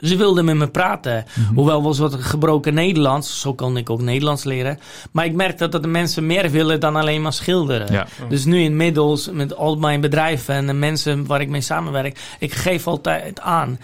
ze 0.00 0.16
wilden 0.16 0.44
met 0.44 0.56
me 0.56 0.68
praten. 0.68 1.24
Mhm. 1.34 1.54
Hoewel 1.54 1.82
was 1.82 1.98
wat 1.98 2.14
gebroken 2.14 2.74
Nederlands. 2.74 3.40
Zo 3.40 3.54
kon 3.54 3.76
ik 3.76 3.90
ook 3.90 4.00
Nederlands 4.00 4.44
leren. 4.44 4.78
Maar 5.12 5.24
ik 5.24 5.34
merkte 5.34 5.68
dat 5.68 5.82
de 5.82 5.88
mensen 5.88 6.26
meer 6.26 6.50
willen 6.50 6.80
dan 6.80 6.96
alleen 6.96 7.22
maar 7.22 7.32
schilderen. 7.32 8.06
Dus 8.28 8.44
nu 8.44 8.60
inmiddels 8.60 9.30
met 9.30 9.56
al 9.56 9.76
mijn 9.76 10.00
bedrijven 10.00 10.54
en 10.54 10.66
de 10.66 10.72
mensen 10.72 11.26
waar 11.26 11.40
ik 11.40 11.48
mee 11.48 11.60
samenwerk. 11.60 12.20
Ik 12.38 12.52
geef 12.52 12.86
altijd 12.86 13.40
aan. 13.40 13.78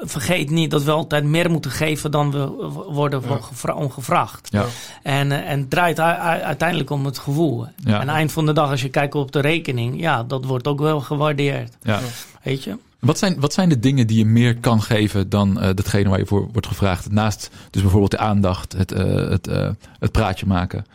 Vergeet 0.00 0.50
niet 0.50 0.70
dat 0.70 0.82
we 0.82 0.90
altijd 0.90 1.24
meer 1.24 1.50
moeten 1.50 1.70
geven 1.70 2.10
dan 2.10 2.30
we 2.30 2.46
worden 2.88 3.22
ja. 3.62 3.72
ongevraagd. 3.74 4.48
Ja. 4.50 4.64
En, 5.02 5.32
eh, 5.32 5.50
en 5.50 5.60
het 5.60 5.70
draait 5.70 6.00
uiteindelijk 6.00 6.90
om 6.90 7.04
het 7.04 7.18
gevoel. 7.18 7.66
En 7.84 8.08
eind 8.08 8.32
van 8.32 8.46
de 8.46 8.52
dag 8.52 8.70
als 8.70 8.82
je 8.82 8.88
kijkt 8.88 9.14
op 9.14 9.32
de 9.32 9.40
rekening. 9.40 10.00
Ja, 10.00 10.22
dat 10.22 10.44
wordt 10.44 10.66
ook 10.66 10.80
wel 10.80 11.00
gewaardeerd. 11.00 11.76
Ja. 11.82 12.00
Weet 12.42 12.64
je? 12.64 12.76
Wat 13.06 13.18
zijn, 13.18 13.40
wat 13.40 13.52
zijn 13.52 13.68
de 13.68 13.78
dingen 13.78 14.06
die 14.06 14.18
je 14.18 14.26
meer 14.26 14.56
kan 14.56 14.82
geven 14.82 15.28
dan 15.28 15.62
uh, 15.62 15.68
datgene 15.74 16.08
waar 16.08 16.18
je 16.18 16.26
voor 16.26 16.48
wordt 16.52 16.66
gevraagd? 16.66 17.10
Naast 17.10 17.50
dus 17.70 17.82
bijvoorbeeld 17.82 18.10
de 18.10 18.18
aandacht, 18.18 18.72
het, 18.72 18.92
uh, 18.92 19.28
het, 19.28 19.48
uh, 19.48 19.70
het 19.98 20.12
praatje 20.12 20.46
maken. 20.46 20.86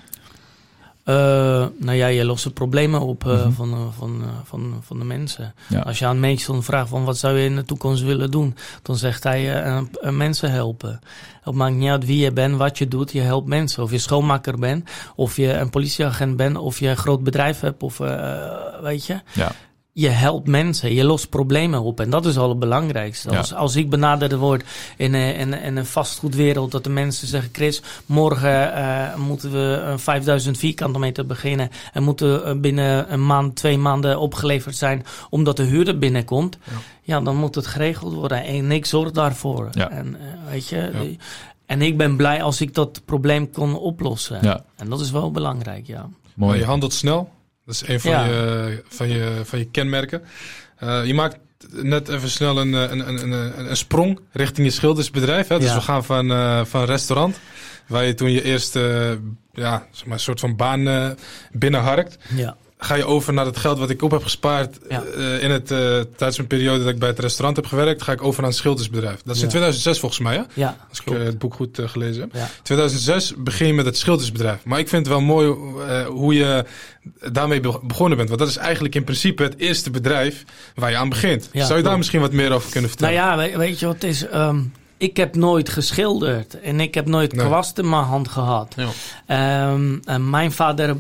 Nou 1.78 1.92
ja, 1.92 2.08
je 2.08 2.26
lost 2.26 2.44
de 2.44 2.50
problemen 2.50 3.02
op 3.02 3.24
mm-hmm. 3.24 3.54
van, 3.54 3.94
van, 3.98 4.24
van, 4.44 4.82
van 4.82 5.00
de 5.00 5.06
mensen. 5.06 5.54
Ja. 5.68 5.80
Als 5.80 6.00
je 6.00 6.06
aan 6.06 6.20
mensen 6.20 6.64
vraagt 6.64 6.90
van 6.90 7.04
wat 7.04 7.18
zou 7.18 7.38
je 7.38 7.46
in 7.46 7.56
de 7.56 7.66
toekomst 7.66 8.04
willen 8.04 8.32
doen, 8.32 8.56
dan 8.82 8.96
zegt 8.96 9.24
hij 9.24 9.64
mensen 10.02 10.52
helpen. 10.52 11.00
Het 11.42 11.54
maakt 11.54 11.76
niet 11.76 11.90
uit 11.90 12.06
wie 12.06 12.20
je 12.20 12.32
bent, 12.32 12.58
wat 12.58 12.78
je 12.78 12.88
doet, 12.88 13.12
je 13.12 13.22
helpt 13.22 13.48
mensen. 13.48 13.84
Of 13.84 13.92
je 13.92 13.98
schoonmaker 13.98 14.60
bent, 14.60 14.90
of 15.16 15.36
je 15.36 15.54
een 15.54 15.70
politieagent 15.70 16.38
bent, 16.38 16.58
of 16.58 16.80
je 16.80 16.88
een 16.88 16.98
groot 16.98 17.24
bedrijf 17.24 17.60
hebt, 17.60 17.84
of 17.84 17.98
weet 18.82 19.06
je. 19.06 19.20
Ja 19.34 19.52
je 19.94 20.08
helpt 20.08 20.48
mensen, 20.48 20.94
je 20.94 21.04
lost 21.04 21.30
problemen 21.30 21.82
op. 21.82 22.00
En 22.00 22.10
dat 22.10 22.26
is 22.26 22.38
al 22.38 22.50
het 22.50 22.60
belangrijkste. 22.60 23.38
Als, 23.38 23.54
als 23.54 23.76
ik 23.76 23.90
benaderd 23.90 24.34
word 24.34 24.64
in, 24.98 25.16
in, 25.16 25.54
in 25.54 25.78
een 25.78 25.86
vastgoedwereld, 25.86 26.72
dat 26.72 26.84
de 26.84 26.90
mensen 26.90 27.28
zeggen: 27.28 27.50
Chris, 27.54 27.82
morgen 28.06 28.78
uh, 28.78 29.16
moeten 29.16 29.52
we 29.52 29.94
5000 29.98 30.58
vierkante 30.58 31.00
meter 31.00 31.26
beginnen. 31.26 31.70
En 31.94 32.04
moeten 32.04 32.62
binnen 32.62 33.14
een 33.14 33.26
maand, 33.26 33.56
twee 33.56 33.78
maanden 33.78 34.20
opgeleverd 34.20 34.76
zijn, 34.76 35.06
omdat 35.30 35.58
de 35.58 35.64
huurder 35.64 35.98
binnenkomt. 35.98 36.58
Ja, 36.64 36.72
ja 37.02 37.22
dan 37.22 37.36
moet 37.36 37.56
het 37.56 37.68
geregeld 37.68 38.14
worden. 38.14 38.44
En 38.44 38.72
ik 38.72 38.86
zorg 38.86 39.12
daarvoor. 39.12 39.70
Ja. 39.72 39.90
En, 39.90 40.08
uh, 40.08 40.52
weet 40.52 40.68
je. 40.68 41.18
En 41.66 41.82
ik 41.82 41.98
ben 41.98 42.16
blij 42.16 42.44
als 42.44 42.62
ik 42.62 42.74
dat 42.74 43.02
probleem 43.06 43.52
kon 43.52 43.78
oplossen. 43.78 44.40
Ja. 44.42 44.64
En 44.76 44.90
dat 44.90 45.00
is 45.00 45.12
wel 45.12 45.32
belangrijk, 45.32 45.88
ja. 45.88 46.10
Mooi. 46.34 46.60
Je 46.60 46.66
handelt 46.66 46.94
snel. 46.94 47.30
Dat 47.66 47.76
is 47.76 47.88
een 47.88 48.00
van, 48.00 48.12
je, 48.12 48.84
van, 48.88 49.10
je, 49.10 49.42
van 49.44 49.60
je 49.60 49.66
kenmerken. 49.66 50.22
Uh, 50.84 51.06
je 51.06 51.14
maakt 51.14 51.38
net 51.72 52.10
even 52.10 52.30
snel 52.30 52.58
een, 52.58 52.74
een, 52.74 53.08
een, 53.08 53.32
een, 53.32 53.70
een 53.70 53.78
sprong 53.78 54.20
richting 54.32 54.68
je 54.68 54.74
schildersbedrijf. 54.74 55.48
Hè? 55.48 55.60
Dus 55.60 55.68
ja. 55.68 55.76
we 55.76 55.82
gaan 55.82 56.04
van, 56.04 56.32
uh, 56.32 56.66
van 56.66 56.84
restaurant, 56.84 57.40
waar 57.88 58.06
je 58.06 58.14
toen 58.14 58.32
je 58.32 58.44
eerste 58.44 59.20
ja, 59.54 59.88
zeg 59.92 60.06
maar, 60.06 60.20
soort 60.20 60.40
van 60.40 60.56
baan 60.56 60.88
uh, 60.88 61.10
binnenharkt. 61.52 62.18
Ja 62.36 62.58
ga 62.84 62.96
je 62.96 63.06
over 63.06 63.34
naar 63.34 63.46
het 63.46 63.58
geld 63.58 63.80
wat 63.80 63.90
ik 63.90 64.02
op 64.02 64.12
heb 64.12 64.24
gespaard 64.24 64.78
uh, 64.90 65.44
in 65.44 65.52
het 65.52 65.72
uh, 65.72 65.78
tijdens 66.16 66.38
mijn 66.38 66.48
periode 66.48 66.80
dat 66.80 66.94
ik 66.94 67.00
bij 67.00 67.10
het 67.10 67.20
restaurant 67.20 67.56
heb 67.56 67.66
gewerkt, 67.66 68.02
ga 68.02 68.12
ik 68.12 68.24
over 68.24 68.42
naar 68.42 68.50
een 68.50 68.56
schildersbedrijf. 68.56 69.22
Dat 69.26 69.36
is 69.36 69.42
in 69.42 69.48
2006 69.48 70.00
volgens 70.00 70.22
mij, 70.22 70.36
hè? 70.36 70.42
Ja. 70.54 70.78
Als 70.90 71.00
ik 71.00 71.12
uh, 71.12 71.24
het 71.24 71.40
boek 71.40 71.54
goed 71.54 71.82
gelezen 71.86 72.22
heb. 72.22 72.50
2006 72.64 73.34
begin 73.38 73.68
je 73.68 73.74
met 73.74 73.86
het 73.86 73.98
schildersbedrijf. 73.98 74.64
Maar 74.64 74.80
ik 74.80 74.90
vind 74.90 75.06
het 75.06 75.16
wel 75.16 75.26
mooi 75.26 75.48
hoe 76.08 76.34
je 76.34 76.66
daarmee 77.32 77.60
begonnen 77.60 78.18
bent, 78.18 78.30
want 78.30 78.40
dat 78.40 78.50
is 78.50 78.58
eigenlijk 78.58 78.96
in 78.96 79.04
principe 79.04 79.44
het 79.44 79.58
eerste 79.58 79.92
bedrijf 79.92 80.44
waar 80.76 80.90
je 80.90 80.98
aan 80.98 81.10
begint. 81.10 81.50
Zou 81.54 81.78
je 81.78 81.84
daar 81.84 81.98
misschien 81.98 82.22
wat 82.22 82.32
meer 82.32 82.52
over 82.52 82.72
kunnen 82.72 82.90
vertellen? 82.90 83.16
Nou 83.16 83.50
ja, 83.50 83.58
weet, 83.58 83.80
je 83.80 83.86
wat 83.86 83.96
het 83.96 84.04
is? 84.04 84.26
Um, 84.34 84.74
ik 84.98 85.18
heb 85.18 85.36
nooit 85.36 85.70
geschilderd 85.70 86.60
en 86.60 86.80
ik 86.80 86.94
heb 86.94 87.08
nooit 87.08 87.34
nee. 87.34 87.46
kwast 87.46 87.78
in 87.78 87.90
mijn 87.90 88.04
hand 88.04 88.28
gehad. 88.28 88.76
Ja. 89.28 89.72
Um, 89.72 90.00
en 90.06 90.30
mijn 90.30 90.52
vader 90.52 90.96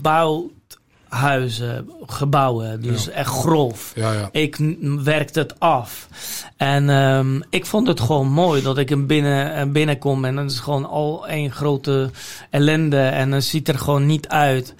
bouwt 0.00 0.50
huizen, 1.16 1.90
gebouwen. 2.06 2.82
Dus 2.82 3.08
echt 3.08 3.30
grof. 3.30 3.92
Ja, 3.94 4.12
ja. 4.12 4.28
Ik 4.32 4.56
werkte 5.04 5.38
het 5.38 5.60
af. 5.60 6.08
En 6.56 6.88
um, 6.88 7.42
ik 7.50 7.66
vond 7.66 7.88
het 7.88 8.00
gewoon 8.00 8.28
mooi 8.28 8.62
dat 8.62 8.78
ik 8.78 8.88
hem 8.88 9.06
binnen, 9.06 9.72
binnenkom. 9.72 10.24
En 10.24 10.34
dan 10.34 10.44
is 10.44 10.58
gewoon 10.58 10.88
al 10.88 11.28
één 11.28 11.52
grote 11.52 12.10
ellende. 12.50 13.00
En 13.00 13.30
dan 13.30 13.42
ziet 13.42 13.68
er 13.68 13.78
gewoon 13.78 14.06
niet 14.06 14.28
uit. 14.28 14.74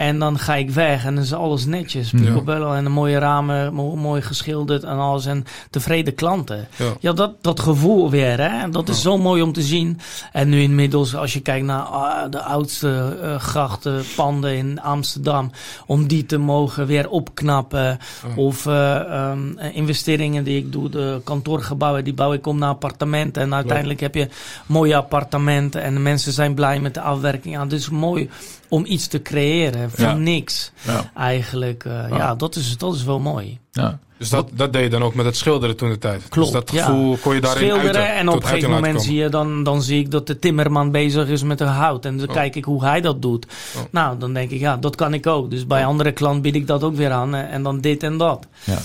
En 0.00 0.18
dan 0.18 0.38
ga 0.38 0.54
ik 0.54 0.70
weg 0.70 1.04
en 1.04 1.14
dan 1.14 1.24
is 1.24 1.32
alles 1.32 1.64
netjes. 1.64 2.10
Ja. 2.10 2.74
en 2.76 2.84
een 2.84 2.92
mooie 2.92 3.18
ramen, 3.18 3.74
mooi 3.74 4.22
geschilderd 4.22 4.84
en 4.84 4.96
alles. 4.96 5.26
En 5.26 5.44
tevreden 5.70 6.14
klanten. 6.14 6.68
Ja, 6.76 6.92
ja 7.00 7.12
dat, 7.12 7.32
dat 7.40 7.60
gevoel 7.60 8.10
weer, 8.10 8.40
hè. 8.40 8.70
Dat 8.70 8.88
is 8.88 9.02
zo 9.02 9.18
mooi 9.18 9.42
om 9.42 9.52
te 9.52 9.62
zien. 9.62 10.00
En 10.32 10.48
nu 10.48 10.60
inmiddels, 10.60 11.14
als 11.14 11.32
je 11.32 11.40
kijkt 11.40 11.66
naar 11.66 11.86
uh, 11.86 12.30
de 12.30 12.42
oudste 12.42 13.18
uh, 13.22 13.34
grachtenpanden 13.40 14.56
in 14.56 14.80
Amsterdam. 14.80 15.50
Om 15.86 16.06
die 16.06 16.26
te 16.26 16.38
mogen 16.38 16.86
weer 16.86 17.08
opknappen. 17.08 17.98
Of 18.36 18.66
uh, 18.66 19.30
um, 19.30 19.58
investeringen 19.58 20.44
die 20.44 20.56
ik 20.56 20.72
doe. 20.72 20.88
De 20.88 21.20
kantoorgebouwen, 21.24 22.04
die 22.04 22.14
bouw 22.14 22.32
ik 22.32 22.46
om 22.46 22.58
naar 22.58 22.68
appartementen. 22.68 23.42
En 23.42 23.54
uiteindelijk 23.54 24.00
heb 24.00 24.14
je 24.14 24.28
mooie 24.66 24.96
appartementen. 24.96 25.82
En 25.82 25.94
de 25.94 26.00
mensen 26.00 26.32
zijn 26.32 26.54
blij 26.54 26.80
met 26.80 26.94
de 26.94 27.00
afwerking. 27.00 27.54
Ja, 27.54 27.66
dus 27.66 27.88
mooi 27.88 28.30
om 28.70 28.84
iets 28.86 29.06
te 29.06 29.22
creëren 29.22 29.90
van 29.90 30.22
niks. 30.22 30.72
Ja. 30.82 31.10
Eigenlijk, 31.14 31.84
uh, 31.84 31.92
ja. 31.92 32.16
ja, 32.16 32.34
dat, 32.34 32.56
is, 32.56 32.76
dat 32.76 32.94
is 32.94 33.04
wel 33.04 33.18
mooi. 33.18 33.58
Ja. 33.72 33.98
Dus 34.18 34.28
dat, 34.28 34.48
dat 34.52 34.72
deed 34.72 34.82
je 34.82 34.88
dan 34.88 35.02
ook 35.02 35.14
met 35.14 35.24
het 35.24 35.36
schilderen 35.36 35.76
toen 35.76 35.90
de 35.90 35.98
tijd. 35.98 36.28
Klopt. 36.28 36.52
Dus 36.52 36.60
dat 36.60 36.70
gevoel 36.70 37.16
kon 37.16 37.34
je 37.34 37.40
daarin 37.40 37.68
Schilderen 37.68 37.94
uiten, 37.94 38.14
en 38.14 38.28
op 38.28 38.34
een 38.34 38.48
gegeven 38.48 38.70
moment 38.70 39.02
zie 39.02 39.16
je 39.16 39.28
dan, 39.28 39.62
dan 39.62 39.82
zie 39.82 39.98
ik 39.98 40.10
dat 40.10 40.26
de 40.26 40.38
timmerman 40.38 40.90
bezig 40.90 41.28
is 41.28 41.42
met 41.42 41.58
de 41.58 41.64
hout. 41.64 42.04
En 42.04 42.16
dan 42.16 42.28
oh. 42.28 42.34
kijk 42.34 42.56
ik 42.56 42.64
hoe 42.64 42.84
hij 42.84 43.00
dat 43.00 43.22
doet. 43.22 43.46
Oh. 43.76 43.82
Nou, 43.90 44.18
dan 44.18 44.32
denk 44.32 44.50
ik, 44.50 44.60
ja, 44.60 44.76
dat 44.76 44.96
kan 44.96 45.14
ik 45.14 45.26
ook. 45.26 45.50
Dus 45.50 45.66
bij 45.66 45.82
oh. 45.82 45.88
andere 45.88 46.12
klanten 46.12 46.42
bied 46.42 46.54
ik 46.54 46.66
dat 46.66 46.82
ook 46.82 46.96
weer 46.96 47.10
aan. 47.10 47.34
En 47.34 47.62
dan 47.62 47.80
dit 47.80 48.02
en 48.02 48.16
dat. 48.16 48.46
Ja. 48.64 48.78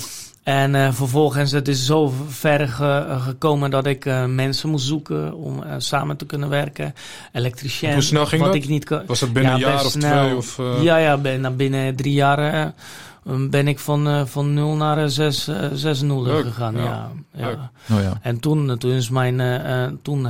En 0.45 0.73
uh, 0.73 0.93
vervolgens 0.93 1.51
het 1.51 1.67
is 1.67 1.85
zo 1.85 2.13
ver 2.27 2.67
ge, 2.67 3.17
gekomen 3.19 3.69
dat 3.69 3.85
ik 3.85 4.05
uh, 4.05 4.25
mensen 4.25 4.69
moest 4.69 4.85
zoeken 4.85 5.33
om 5.33 5.63
uh, 5.63 5.73
samen 5.77 6.17
te 6.17 6.25
kunnen 6.25 6.49
werken. 6.49 6.93
Elektricien. 7.31 7.93
Hoe 7.93 8.01
snel 8.01 8.25
ging 8.25 8.41
wat 8.41 8.53
dat? 8.53 8.63
Ik 8.63 8.69
niet 8.69 8.89
Was 9.07 9.19
dat 9.19 9.33
binnen 9.33 9.57
ja, 9.57 9.67
een 9.67 9.73
jaar 9.73 9.85
of 9.85 9.91
snel. 9.91 10.23
twee? 10.23 10.35
Of, 10.35 10.61
Ja, 10.81 10.97
ja 10.97 11.17
binnen, 11.17 11.55
binnen 11.55 11.95
drie 11.95 12.13
jaar 12.13 12.73
ben 13.49 13.67
ik 13.67 13.79
van, 13.79 14.27
van 14.27 14.53
0 14.53 14.75
naar 14.75 15.09
6, 15.09 15.49
6 15.73 16.01
0 16.01 16.23
gegaan. 16.23 16.75
Ja. 16.75 17.11
Ja, 17.33 17.49
ja. 17.49 17.71
Oh, 17.95 18.01
ja. 18.01 18.19
En 18.21 18.39
toen, 18.39 18.77
toen, 18.77 18.91
is 18.91 19.09
mijn, 19.09 19.41
toen 20.01 20.27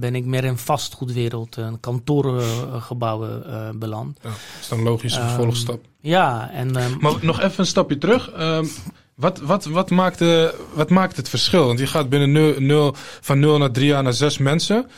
ben 0.00 0.14
ik 0.14 0.24
meer 0.24 0.44
in 0.44 0.58
vastgoedwereld, 0.58 1.56
een 1.56 1.80
kantoorgebouwen 1.80 3.42
beland. 3.78 4.18
Ja, 4.22 4.28
dat 4.28 4.38
is 4.60 4.68
dan 4.68 4.78
een 4.78 4.84
logische 4.84 5.20
um, 5.20 5.26
vervolgstap. 5.26 5.84
Ja, 6.00 6.50
en... 6.50 6.70
maar 7.00 7.14
nog 7.20 7.40
even 7.40 7.60
een 7.60 7.66
stapje 7.66 7.98
terug. 7.98 8.30
Um, 8.40 8.68
wat, 9.14 9.38
wat, 9.40 9.64
wat, 9.64 9.90
maakt 9.90 10.18
de, 10.18 10.54
wat 10.72 10.90
maakt 10.90 11.16
het 11.16 11.28
verschil? 11.28 11.66
Want 11.66 11.78
je 11.78 11.86
gaat 11.86 12.08
binnen 12.08 12.32
0, 12.32 12.54
0, 12.58 12.94
van 13.20 13.38
0 13.38 13.58
naar 13.58 13.70
3 13.70 13.86
jaar 13.86 14.02
naar 14.02 14.12
6 14.12 14.38
mensen. 14.38 14.90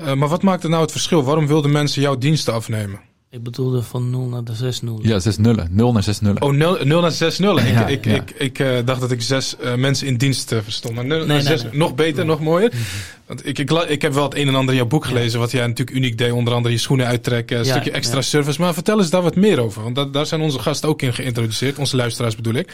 Uh, 0.00 0.12
maar 0.12 0.28
wat 0.28 0.42
maakt 0.42 0.62
er 0.62 0.70
nou 0.70 0.82
het 0.82 0.92
verschil? 0.92 1.24
Waarom 1.24 1.46
wilden 1.46 1.72
mensen 1.72 2.02
jouw 2.02 2.18
diensten 2.18 2.54
afnemen? 2.54 3.00
Ik 3.30 3.42
bedoelde 3.42 3.82
van 3.82 4.10
0 4.10 4.28
naar 4.28 4.44
de 4.44 4.54
6 4.54 4.82
0. 4.82 4.98
Ja, 5.02 5.18
6 5.18 5.36
0. 5.36 5.54
0 5.70 5.92
naar 5.92 6.02
6 6.02 6.20
0. 6.20 6.34
Oh, 6.38 6.52
0, 6.52 6.78
0 6.84 7.00
naar 7.00 7.10
6 7.10 7.38
0. 7.38 7.60
Ja, 7.60 7.86
ik, 7.86 7.88
ik, 7.88 8.04
ja. 8.04 8.14
ik, 8.14 8.30
ik 8.30 8.58
uh, 8.58 8.78
dacht 8.84 9.00
dat 9.00 9.10
ik 9.10 9.22
6 9.22 9.56
uh, 9.60 9.74
mensen 9.74 10.06
in 10.06 10.16
dienst 10.16 10.52
uh, 10.52 10.58
verstond. 10.62 10.94
Maar 10.94 11.04
0 11.04 11.18
nee, 11.18 11.26
naar 11.26 11.40
6, 11.40 11.62
nee, 11.62 11.70
nee. 11.70 11.80
nog 11.80 11.94
beter, 11.94 12.24
nog 12.24 12.40
mooier. 12.40 12.70
-hmm. 12.70 12.80
Want 13.26 13.46
ik, 13.46 13.58
ik, 13.58 13.70
ik 13.70 14.02
heb 14.02 14.12
wel 14.12 14.24
het 14.24 14.34
een 14.34 14.48
en 14.48 14.54
ander 14.54 14.70
in 14.70 14.80
jouw 14.80 14.88
boek 14.88 15.04
gelezen, 15.04 15.32
ja. 15.32 15.38
wat 15.38 15.50
jij 15.50 15.66
natuurlijk 15.66 15.96
uniek 15.96 16.18
deed. 16.18 16.32
Onder 16.32 16.54
andere 16.54 16.74
je 16.74 16.80
schoenen 16.80 17.06
uittrekken, 17.06 17.58
een 17.58 17.64
ja, 17.64 17.70
stukje 17.70 17.90
extra 17.90 18.22
service. 18.22 18.60
Maar 18.60 18.74
vertel 18.74 18.98
eens 18.98 19.10
daar 19.10 19.22
wat 19.22 19.36
meer 19.36 19.60
over. 19.60 19.82
Want 19.82 19.94
dat, 19.94 20.12
daar 20.12 20.26
zijn 20.26 20.40
onze 20.40 20.58
gasten 20.58 20.88
ook 20.88 21.02
in 21.02 21.14
geïntroduceerd, 21.14 21.78
onze 21.78 21.96
luisteraars 21.96 22.36
bedoel 22.36 22.54
ik. 22.54 22.72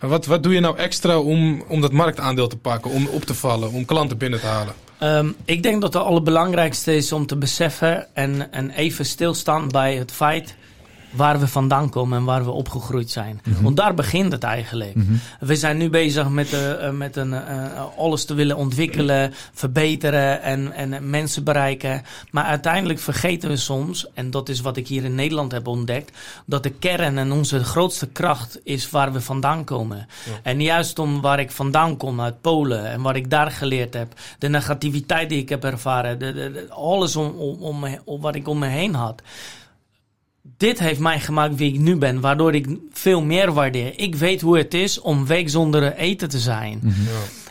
Maar 0.00 0.10
wat, 0.10 0.26
wat 0.26 0.42
doe 0.42 0.52
je 0.52 0.60
nou 0.60 0.76
extra 0.76 1.18
om, 1.18 1.64
om 1.68 1.80
dat 1.80 1.92
marktaandeel 1.92 2.48
te 2.48 2.56
pakken, 2.56 2.90
om 2.90 3.06
op 3.06 3.24
te 3.24 3.34
vallen, 3.34 3.72
om 3.72 3.84
klanten 3.84 4.18
binnen 4.18 4.40
te 4.40 4.46
halen? 4.46 4.74
Um, 5.04 5.36
ik 5.44 5.62
denk 5.62 5.80
dat 5.80 5.94
het 5.94 6.02
allerbelangrijkste 6.02 6.96
is 6.96 7.12
om 7.12 7.26
te 7.26 7.36
beseffen 7.36 8.06
en, 8.14 8.52
en 8.52 8.70
even 8.70 9.06
stilstaan 9.06 9.68
bij 9.68 9.96
het 9.96 10.12
feit 10.12 10.54
waar 11.14 11.40
we 11.40 11.48
vandaan 11.48 11.90
komen 11.90 12.18
en 12.18 12.24
waar 12.24 12.44
we 12.44 12.50
opgegroeid 12.50 13.10
zijn. 13.10 13.40
Mm 13.44 13.54
-hmm. 13.54 13.62
Want 13.62 13.76
daar 13.76 13.94
begint 13.94 14.32
het 14.32 14.42
eigenlijk. 14.42 14.94
Mm 14.94 15.06
-hmm. 15.06 15.20
We 15.40 15.56
zijn 15.56 15.76
nu 15.76 15.90
bezig 15.90 16.28
met, 16.28 16.52
uh, 16.52 16.90
met 16.90 17.16
een, 17.16 17.30
uh, 17.30 17.40
alles 17.96 18.24
te 18.24 18.34
willen 18.34 18.56
ontwikkelen, 18.56 19.34
verbeteren 19.52 20.42
en, 20.42 20.72
en 20.72 21.10
mensen 21.10 21.44
bereiken. 21.44 22.02
Maar 22.30 22.44
uiteindelijk 22.44 22.98
vergeten 22.98 23.48
we 23.48 23.56
soms, 23.56 24.06
en 24.14 24.30
dat 24.30 24.48
is 24.48 24.60
wat 24.60 24.76
ik 24.76 24.88
hier 24.88 25.04
in 25.04 25.14
Nederland 25.14 25.52
heb 25.52 25.66
ontdekt, 25.66 26.18
dat 26.46 26.62
de 26.62 26.70
kern 26.70 27.18
en 27.18 27.32
onze 27.32 27.64
grootste 27.64 28.06
kracht 28.06 28.60
is 28.64 28.90
waar 28.90 29.12
we 29.12 29.20
vandaan 29.20 29.64
komen. 29.64 29.96
Ja. 29.96 30.32
En 30.42 30.62
juist 30.62 30.98
om 30.98 31.20
waar 31.20 31.40
ik 31.40 31.50
vandaan 31.50 31.96
kom, 31.96 32.20
uit 32.20 32.40
Polen, 32.40 32.90
en 32.90 33.02
wat 33.02 33.16
ik 33.16 33.30
daar 33.30 33.50
geleerd 33.50 33.94
heb, 33.94 34.12
de 34.38 34.48
negativiteit 34.48 35.28
die 35.28 35.38
ik 35.38 35.48
heb 35.48 35.64
ervaren, 35.64 36.18
de, 36.18 36.32
de, 36.32 36.52
de, 36.52 36.66
alles 36.70 37.16
om, 37.16 37.26
om, 37.26 37.56
om, 37.60 37.84
om, 38.04 38.20
wat 38.20 38.34
ik 38.34 38.48
om 38.48 38.58
me 38.58 38.66
heen 38.66 38.94
had 38.94 39.22
dit 40.56 40.78
heeft 40.78 41.00
mij 41.00 41.20
gemaakt 41.20 41.54
wie 41.54 41.72
ik 41.72 41.80
nu 41.80 41.96
ben, 41.96 42.20
waardoor 42.20 42.54
ik 42.54 42.66
veel 42.92 43.22
meer 43.22 43.52
waardeer. 43.52 43.92
Ik 43.96 44.14
weet 44.14 44.40
hoe 44.40 44.58
het 44.58 44.74
is 44.74 45.00
om 45.00 45.26
week 45.26 45.48
zonder 45.48 45.94
eten 45.94 46.28
te 46.28 46.38
zijn. 46.38 46.78
Mm 46.82 46.90
-hmm. 46.90 47.06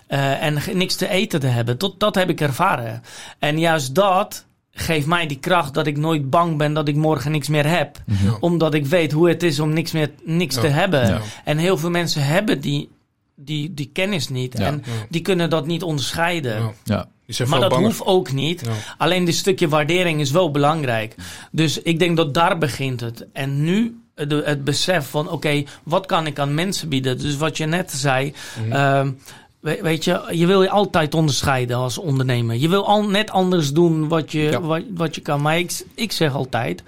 uh, 0.09 0.43
en 0.43 0.77
niks 0.77 0.95
te 0.95 1.09
eten 1.09 1.39
te 1.39 1.47
hebben. 1.47 1.77
Tot, 1.77 1.99
dat 1.99 2.15
heb 2.15 2.29
ik 2.29 2.41
ervaren. 2.41 3.01
En 3.39 3.59
juist 3.59 3.95
dat 3.95 4.45
geeft 4.71 5.05
mij 5.05 5.27
die 5.27 5.39
kracht 5.39 5.73
dat 5.73 5.87
ik 5.87 5.97
nooit 5.97 6.29
bang 6.29 6.57
ben 6.57 6.73
dat 6.73 6.87
ik 6.87 6.95
morgen 6.95 7.31
niks 7.31 7.47
meer 7.47 7.67
heb. 7.67 8.01
Mm 8.05 8.15
-hmm. 8.15 8.37
Omdat 8.39 8.73
ik 8.73 8.85
weet 8.85 9.11
hoe 9.11 9.29
het 9.29 9.43
is 9.43 9.59
om 9.59 9.73
niks 9.73 9.91
meer 9.91 10.11
niks 10.23 10.55
ja. 10.55 10.61
te 10.61 10.67
hebben. 10.67 11.07
Ja. 11.07 11.21
En 11.43 11.57
heel 11.57 11.77
veel 11.77 11.89
mensen 11.89 12.25
hebben 12.25 12.61
die, 12.61 12.89
die, 13.35 13.73
die 13.73 13.89
kennis 13.93 14.29
niet. 14.29 14.57
Ja. 14.57 14.65
En 14.65 14.83
die 15.09 15.21
kunnen 15.21 15.49
dat 15.49 15.65
niet 15.65 15.83
onderscheiden. 15.83 16.73
Ja. 16.83 17.07
Maar 17.25 17.59
dat 17.59 17.69
banger. 17.69 17.85
hoeft 17.85 18.05
ook 18.05 18.31
niet. 18.31 18.61
Ja. 18.65 18.71
Alleen 18.97 19.25
dit 19.25 19.35
stukje 19.35 19.67
waardering 19.67 20.19
is 20.19 20.31
wel 20.31 20.51
belangrijk. 20.51 21.15
Dus 21.51 21.81
ik 21.81 21.99
denk 21.99 22.17
dat 22.17 22.33
daar 22.33 22.57
begint 22.57 22.99
het. 22.99 23.27
En 23.33 23.63
nu 23.63 23.97
het 24.15 24.63
besef 24.63 25.09
van 25.09 25.29
oké, 25.29 25.63
wat 25.83 26.05
kan 26.05 26.25
ik 26.25 26.39
aan 26.39 26.53
mensen 26.53 26.89
bieden? 26.89 27.17
Dus 27.17 27.37
wat 27.37 27.57
je 27.57 27.65
net 27.65 27.91
zei. 27.91 28.33
Mhm. 28.59 28.71
Ehm, 28.71 29.11
weet 29.59 30.03
je, 30.03 30.21
je 30.31 30.45
wil 30.45 30.61
je 30.61 30.69
altijd 30.69 31.13
onderscheiden 31.13 31.77
als 31.77 31.97
ondernemer. 31.97 32.55
Je 32.55 32.69
wil 32.69 32.87
al 32.87 33.03
net 33.03 33.31
anders 33.31 33.71
doen 33.71 34.07
wat 34.07 34.31
je, 34.31 34.59
wat, 34.61 34.81
wat 34.95 35.15
je 35.15 35.21
kan. 35.21 35.41
Maar 35.41 35.57
ik, 35.57 35.83
ik 35.93 36.11
zeg 36.11 36.35
altijd. 36.35 36.83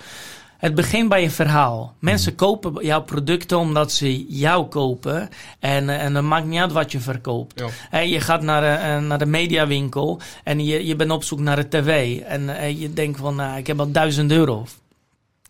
Het 0.65 0.75
begint 0.75 1.09
bij 1.09 1.21
je 1.21 1.29
verhaal. 1.29 1.95
Mensen 1.99 2.33
mhm. 2.33 2.43
kopen 2.43 2.85
jouw 2.85 3.01
producten 3.01 3.57
omdat 3.57 3.91
ze 3.91 4.25
jou 4.25 4.65
kopen. 4.65 5.29
En, 5.59 5.89
en 5.89 6.13
dan 6.13 6.27
maakt 6.27 6.45
niet 6.45 6.59
uit 6.59 6.71
wat 6.71 6.91
je 6.91 6.99
verkoopt. 6.99 7.63
Ja. 7.91 7.99
je 7.99 8.19
gaat 8.19 8.41
naar, 8.41 8.61
de, 8.61 8.67
eh, 8.67 9.01
naar 9.01 9.19
de 9.19 9.25
mediawinkel 9.25 10.19
en 10.43 10.65
je, 10.65 10.85
je 10.85 10.95
bent 10.95 11.11
op 11.11 11.23
zoek 11.23 11.39
naar 11.39 11.57
een 11.57 11.69
tv. 11.69 12.19
En 12.19 12.57
eh, 12.57 12.81
je 12.81 12.93
denkt 12.93 13.19
van, 13.19 13.35
nou, 13.35 13.57
ik 13.57 13.67
heb 13.67 13.79
al 13.79 13.91
duizend 13.91 14.31
euro 14.31 14.65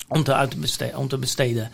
om 0.07 0.23
te, 0.23 0.33
uit 0.33 0.49
te 0.49 0.57
besteden, 0.57 0.97
om 0.97 1.07
te 1.07 1.17
besteden. 1.17 1.71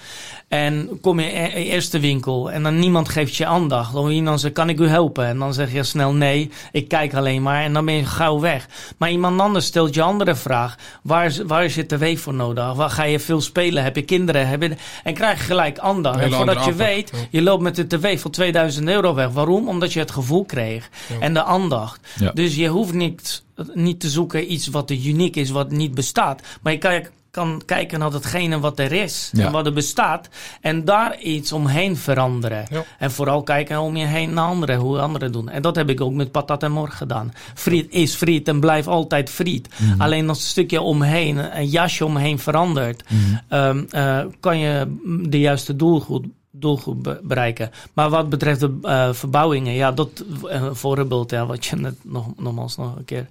En 0.47 0.99
kom 1.01 1.19
je 1.19 1.31
in 1.31 1.43
de 1.43 1.63
eerste 1.65 1.99
winkel 1.99 2.51
en 2.51 2.63
dan 2.63 2.79
niemand 2.79 3.09
geeft 3.09 3.35
je 3.35 3.45
aandacht. 3.45 3.93
Dan 3.93 4.09
iemand 4.09 4.39
zegt, 4.39 4.53
kan 4.53 4.69
ik 4.69 4.79
u 4.79 4.87
helpen? 4.87 5.25
En 5.25 5.39
dan 5.39 5.53
zeg 5.53 5.73
je 5.73 5.83
snel 5.83 6.13
nee, 6.13 6.51
ik 6.71 6.87
kijk 6.87 7.13
alleen 7.13 7.41
maar. 7.41 7.63
En 7.63 7.73
dan 7.73 7.85
ben 7.85 7.93
je 7.93 8.05
gauw 8.05 8.39
weg. 8.39 8.67
Maar 8.97 9.11
iemand 9.11 9.39
anders 9.41 9.65
stelt 9.65 9.93
je 9.93 10.01
andere 10.01 10.35
vraag. 10.35 10.75
Waar, 11.01 11.33
waar 11.45 11.65
is 11.65 11.75
je 11.75 11.85
tv 11.85 12.19
voor 12.19 12.33
nodig? 12.33 12.73
Waar 12.73 12.89
ga 12.89 13.03
je 13.03 13.19
veel 13.19 13.41
spelen? 13.41 13.83
Heb 13.83 13.95
je 13.95 14.01
kinderen? 14.01 14.47
Heb 14.47 14.61
je... 14.61 14.75
En 15.03 15.13
krijg 15.13 15.37
je 15.37 15.43
gelijk 15.43 15.79
aandacht. 15.79 16.19
En 16.19 16.31
voordat 16.31 16.65
je 16.65 16.73
weet, 16.73 17.11
je 17.29 17.41
loopt 17.41 17.63
met 17.63 17.75
de 17.75 17.87
tv 17.87 18.21
voor 18.21 18.31
2000 18.31 18.87
euro 18.87 19.13
weg. 19.13 19.29
Waarom? 19.29 19.67
Omdat 19.67 19.93
je 19.93 19.99
het 19.99 20.11
gevoel 20.11 20.45
kreeg. 20.45 20.89
En 21.19 21.33
de 21.33 21.43
aandacht. 21.43 21.99
Dus 22.33 22.55
je 22.55 22.67
hoeft 22.67 22.93
niet, 22.93 23.43
niet 23.73 23.99
te 23.99 24.09
zoeken 24.09 24.51
iets 24.51 24.67
wat 24.67 24.91
uniek 24.91 25.35
is, 25.35 25.49
wat 25.49 25.71
niet 25.71 25.93
bestaat. 25.93 26.41
Maar 26.61 26.73
je 26.73 26.79
kan 26.79 27.03
kan 27.31 27.61
kijken 27.65 27.99
naar 27.99 28.11
datgene 28.11 28.59
wat 28.59 28.79
er 28.79 28.91
is 28.91 29.31
en 29.37 29.51
wat 29.51 29.65
er 29.65 29.73
bestaat. 29.73 30.29
En 30.61 30.85
daar 30.85 31.19
iets 31.19 31.51
omheen 31.51 31.97
veranderen. 31.97 32.67
En 32.99 33.11
vooral 33.11 33.43
kijken 33.43 33.79
om 33.79 33.95
je 33.95 34.05
heen 34.05 34.33
naar 34.33 34.45
anderen, 34.45 34.75
hoe 34.75 34.99
anderen 34.99 35.31
doen. 35.31 35.49
En 35.49 35.61
dat 35.61 35.75
heb 35.75 35.89
ik 35.89 36.01
ook 36.01 36.13
met 36.13 36.31
Patat 36.31 36.63
en 36.63 36.71
Mor 36.71 36.89
gedaan. 36.89 37.33
Friet 37.53 37.91
is 37.91 38.15
friet 38.15 38.47
en 38.47 38.59
blijft 38.59 38.87
altijd 38.87 39.29
friet. 39.29 39.69
Mhm. 39.77 40.01
Alleen 40.01 40.29
als 40.29 40.37
een 40.37 40.47
stukje 40.47 40.81
omheen, 40.81 41.57
een 41.57 41.67
jasje 41.67 42.05
omheen 42.05 42.39
verandert, 42.39 43.03
mhm. 43.09 43.19
ehm, 43.47 43.83
eh, 43.89 44.25
kan 44.39 44.59
je 44.59 44.97
de 45.29 45.39
juiste 45.39 45.75
doelgroep 45.75 46.25
doelgroep 46.53 47.19
bereiken. 47.23 47.71
Maar 47.93 48.09
wat 48.09 48.29
betreft 48.29 48.59
de 48.59 48.77
uh, 48.83 49.13
verbouwingen, 49.13 49.73
ja, 49.73 49.91
dat 49.91 50.23
uh, 50.45 50.69
voorbeeld, 50.71 51.31
ja, 51.31 51.45
wat 51.45 51.65
je 51.65 51.75
net 51.75 51.95
nog, 52.01 52.25
nogmaals 52.37 52.77
nog 52.77 52.95
een 52.95 53.05
keer 53.05 53.27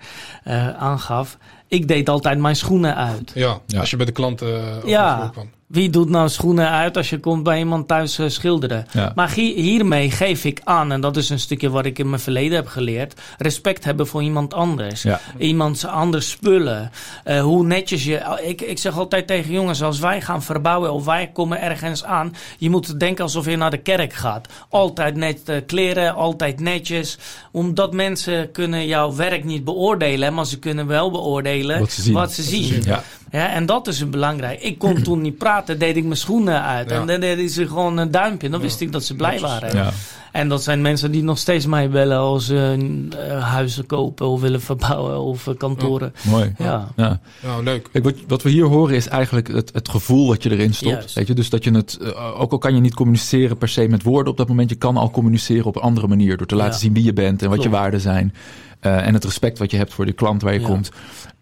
uh, 0.47 0.69
aangaf 0.69 1.39
ik 1.71 1.89
deed 1.89 2.09
altijd 2.09 2.39
mijn 2.39 2.57
schoenen 2.57 2.97
uit. 2.97 3.31
Ja, 3.35 3.61
als 3.79 3.91
je 3.91 3.97
bij 3.97 4.07
de 4.07 4.13
klanten 4.13 4.49
uh, 4.49 4.91
ja. 4.91 5.29
kwam. 5.33 5.51
Wie 5.67 5.91
doet 5.91 6.09
nou 6.09 6.29
schoenen 6.29 6.71
uit 6.71 6.97
als 6.97 7.11
je 7.11 7.19
komt 7.19 7.43
bij 7.43 7.59
iemand 7.59 7.89
thuis 7.89 8.19
uh, 8.19 8.29
schilderen? 8.29 8.87
Maar 9.15 9.31
hiermee 9.31 10.11
geef 10.11 10.45
ik 10.45 10.61
aan, 10.65 10.93
en 10.93 11.01
dat 11.01 11.17
is 11.17 11.29
een 11.31 11.39
stukje 11.39 11.71
wat 11.71 11.87
ik 11.87 11.99
in 11.99 12.09
mijn 12.09 12.21
verleden 12.21 12.57
heb 12.57 12.67
geleerd, 12.67 13.21
respect 13.39 13.85
hebben 13.85 14.07
voor 14.07 14.23
iemand 14.23 14.55
anders. 14.55 15.03
Ja. 15.03 15.21
Iemands 15.39 15.87
anders 15.87 16.31
spullen. 16.31 16.91
Uh, 17.27 17.41
hoe 17.41 17.67
netjes 17.67 18.05
je. 18.05 18.39
Ik, 18.43 18.61
ik 18.61 18.79
zeg 18.79 18.99
altijd 18.99 19.27
tegen 19.27 19.53
jongens, 19.53 19.83
als 19.83 19.99
wij 19.99 20.21
gaan 20.21 20.43
verbouwen 20.43 20.93
of 20.93 21.05
wij 21.05 21.31
komen 21.33 21.61
ergens 21.61 22.05
aan, 22.05 22.35
je 22.59 22.71
moet 22.71 23.01
denken 23.01 23.25
alsof 23.25 23.47
je 23.47 23.57
naar 23.57 23.71
de 23.71 23.83
kerk 23.83 24.13
gaat. 24.13 24.49
Altijd 24.69 25.17
net 25.17 25.41
uh, 25.49 25.57
kleren, 25.67 26.15
altijd 26.15 26.61
netjes. 26.61 27.19
Omdat 27.51 27.93
mensen 27.93 28.51
kunnen 28.51 28.87
jouw 28.87 29.15
werk 29.15 29.45
niet 29.45 29.65
beoordelen, 29.65 30.35
maar 30.35 30.47
ze 30.47 30.59
kunnen 30.59 30.87
wel 30.87 31.11
beoordelen 31.11 31.60
wat 31.67 31.93
ze 31.93 32.03
zien. 32.03 32.15
Wat 32.15 32.33
ze 32.33 32.43
zien. 32.43 32.83
Ja. 32.85 33.03
Ja, 33.31 33.53
en 33.53 33.67
dat 33.67 33.87
is 33.87 34.01
een 34.01 34.11
belangrijk. 34.11 34.63
Ik 34.63 34.79
kon 34.79 35.03
toen 35.03 35.21
niet 35.21 35.39
praten, 35.39 35.79
deed 35.79 35.97
ik 35.97 36.05
mijn 36.05 36.17
schoenen 36.17 36.63
uit. 36.63 36.91
En 36.91 37.07
dan 37.07 37.21
deed 37.21 37.53
ze 37.53 37.67
gewoon 37.67 37.97
een 37.97 38.11
duimpje. 38.11 38.49
Dan 38.49 38.61
wist 38.61 38.81
ik 38.81 38.93
dat 38.93 39.05
ze 39.05 39.15
blij 39.15 39.41
waren. 39.41 39.77
Ja. 39.77 39.93
En 40.33 40.49
dat 40.49 40.63
zijn 40.63 40.81
mensen 40.83 41.11
die 41.11 41.23
nog 41.23 41.39
steeds 41.39 41.67
mij 41.67 41.91
bellen 41.91 42.19
als 42.19 42.47
ze 42.47 42.77
uh, 43.15 43.53
huizen 43.53 43.87
kopen 43.87 44.27
of 44.27 44.41
willen 44.41 44.61
verbouwen 44.61 45.21
of 45.21 45.47
uh, 45.47 45.55
kantoren. 45.57 46.15
mooi. 46.23 46.53
Ja. 46.59 46.89
Ja. 46.97 47.21
Nou, 47.43 47.65
leuk. 47.65 47.89
Kijk, 47.93 48.05
wat, 48.05 48.15
wat, 48.27 48.43
we 48.43 48.51
hier 48.51 48.65
horen 48.65 48.95
is 48.95 49.09
eigenlijk 49.09 49.49
het, 49.49 49.71
het 49.73 49.89
gevoel 49.89 50.29
wat 50.29 50.43
je 50.43 50.51
erin 50.51 50.75
stopt. 50.75 51.13
Weet 51.13 51.27
je? 51.27 51.35
Dus 51.35 51.51
dat 51.51 51.65
je 51.65 51.71
het, 51.71 51.99
uh, 52.03 52.41
ook 52.41 52.53
al 52.53 52.59
kan 52.59 52.75
je 52.75 52.81
niet 52.81 52.95
communiceren 52.95 53.57
per 53.57 53.69
se 53.69 53.89
met 53.89 54.03
woorden 54.03 54.33
op 54.33 54.39
dat 54.39 54.49
moment, 54.49 54.71
je 54.71 54.77
kan 54.77 54.97
al 54.97 55.11
communiceren 55.11 55.67
op 55.67 55.77
een 55.77 55.83
andere 55.83 56.07
manier. 56.07 56.37
Door 56.37 56.47
te 56.47 56.57
laten 56.57 56.81
zien 56.81 56.95
wie 56.95 57.05
je 57.05 57.13
bent 57.13 57.43
en 57.43 57.51
wat 57.51 57.63
je 57.63 57.69
waarden 57.69 58.01
zijn. 58.01 58.35
En 58.81 59.15
het 59.15 59.25
respect 59.25 59.59
wat 59.59 59.71
je 59.71 59.77
hebt 59.77 59.95
voor 59.95 60.07
de 60.07 60.13
klant 60.13 60.43
waar 60.43 60.53
je 60.53 60.61
komt. 60.61 60.91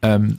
Um, 0.01 0.39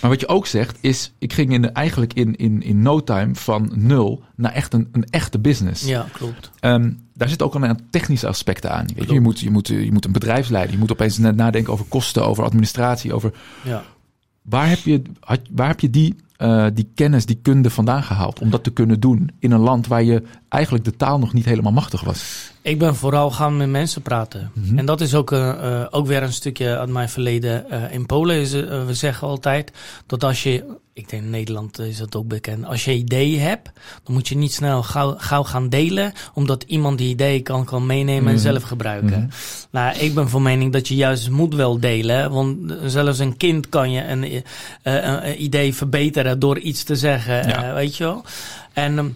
maar 0.00 0.10
wat 0.10 0.20
je 0.20 0.28
ook 0.28 0.46
zegt 0.46 0.78
is, 0.80 1.12
ik 1.18 1.32
ging 1.32 1.52
in 1.52 1.62
de, 1.62 1.68
eigenlijk 1.68 2.12
in, 2.12 2.36
in, 2.36 2.62
in 2.62 2.82
no 2.82 3.04
time 3.04 3.34
van 3.34 3.70
nul 3.74 4.22
naar 4.36 4.52
echt 4.52 4.72
een, 4.72 4.88
een 4.92 5.04
echte 5.04 5.38
business. 5.38 5.84
Ja, 5.84 6.06
klopt. 6.12 6.50
Um, 6.60 7.06
daar 7.14 7.28
zit 7.28 7.42
ook 7.42 7.54
al 7.54 7.62
een 7.62 7.80
technische 7.90 8.26
aspecten 8.26 8.72
aan. 8.72 8.86
Weet 8.94 9.08
je, 9.08 9.14
je, 9.14 9.20
moet, 9.20 9.40
je, 9.40 9.50
moet, 9.50 9.68
je 9.68 9.92
moet 9.92 10.04
een 10.04 10.12
bedrijf 10.12 10.48
leiden. 10.48 10.72
Je 10.72 10.78
moet 10.78 10.92
opeens 10.92 11.18
nadenken 11.18 11.72
over 11.72 11.84
kosten, 11.84 12.26
over 12.26 12.44
administratie, 12.44 13.14
over... 13.14 13.32
Ja. 13.64 13.84
Waar 14.42 14.68
heb 14.68 14.78
je, 14.78 15.02
waar 15.50 15.68
heb 15.68 15.80
je 15.80 15.90
die, 15.90 16.16
uh, 16.38 16.66
die 16.74 16.90
kennis, 16.94 17.26
die 17.26 17.38
kunde 17.42 17.70
vandaan 17.70 18.02
gehaald 18.02 18.40
om 18.40 18.50
dat 18.50 18.64
te 18.64 18.70
kunnen 18.70 19.00
doen 19.00 19.30
in 19.38 19.52
een 19.52 19.60
land 19.60 19.86
waar 19.86 20.02
je 20.02 20.22
eigenlijk 20.48 20.84
de 20.84 20.96
taal 20.96 21.18
nog 21.18 21.32
niet 21.32 21.44
helemaal 21.44 21.72
machtig 21.72 22.00
was? 22.00 22.50
Ik 22.62 22.78
ben 22.78 22.94
vooral 22.94 23.30
gaan 23.30 23.56
met 23.56 23.68
mensen 23.68 24.02
praten. 24.02 24.50
Mhm. 24.54 24.78
En 24.78 24.86
dat 24.86 25.00
is 25.00 25.14
ook, 25.14 25.32
uh, 25.32 25.84
ook 25.90 26.06
weer 26.06 26.22
een 26.22 26.32
stukje 26.32 26.78
uit 26.78 26.90
mijn 26.90 27.08
verleden. 27.08 27.64
Uh, 27.70 27.92
in 27.92 28.06
Polen 28.06 28.36
is, 28.36 28.52
we 28.52 28.94
zeggen 28.94 29.28
altijd 29.28 29.72
dat 30.06 30.24
als 30.24 30.42
je, 30.42 30.64
ik 30.98 31.08
denk 31.08 31.22
in 31.22 31.30
Nederland 31.30 31.78
is 31.78 31.98
dat 31.98 32.16
ook 32.16 32.28
bekend, 32.28 32.64
als 32.64 32.84
je 32.84 32.94
ideeën 32.94 33.40
hebt, 33.40 33.70
dan 34.04 34.14
moet 34.14 34.28
je 34.28 34.36
niet 34.36 34.52
snel 34.52 34.82
gauw, 34.82 35.14
gauw 35.18 35.42
gaan 35.42 35.68
delen, 35.68 36.12
omdat 36.34 36.62
iemand 36.66 36.98
die 36.98 37.08
ideeën 37.08 37.42
kan, 37.42 37.64
kan 37.64 37.86
meenemen 37.86 38.28
en 38.28 38.34
mhm. 38.34 38.42
zelf 38.42 38.62
gebruiken. 38.62 39.20
Mm 39.20 39.28
Nou, 39.70 39.96
ik 39.98 40.14
ben 40.14 40.28
van 40.28 40.42
mening 40.42 40.72
dat 40.72 40.88
je 40.88 40.94
juist 40.94 41.30
moet 41.30 41.54
wel 41.54 41.80
delen, 41.80 42.30
want 42.30 42.56
zelfs 42.84 43.18
een 43.18 43.36
kind 43.36 43.68
kan 43.68 43.90
je 43.90 44.04
een, 44.04 44.42
een 44.82 45.42
idee 45.42 45.74
verbeteren 45.74 46.38
door 46.38 46.58
iets 46.58 46.82
te 46.82 46.96
zeggen, 46.96 47.48
ja. 47.48 47.74
weet 47.74 47.96
je 47.96 48.04
wel. 48.04 48.24
En 48.72 48.98
ehm, 48.98 49.08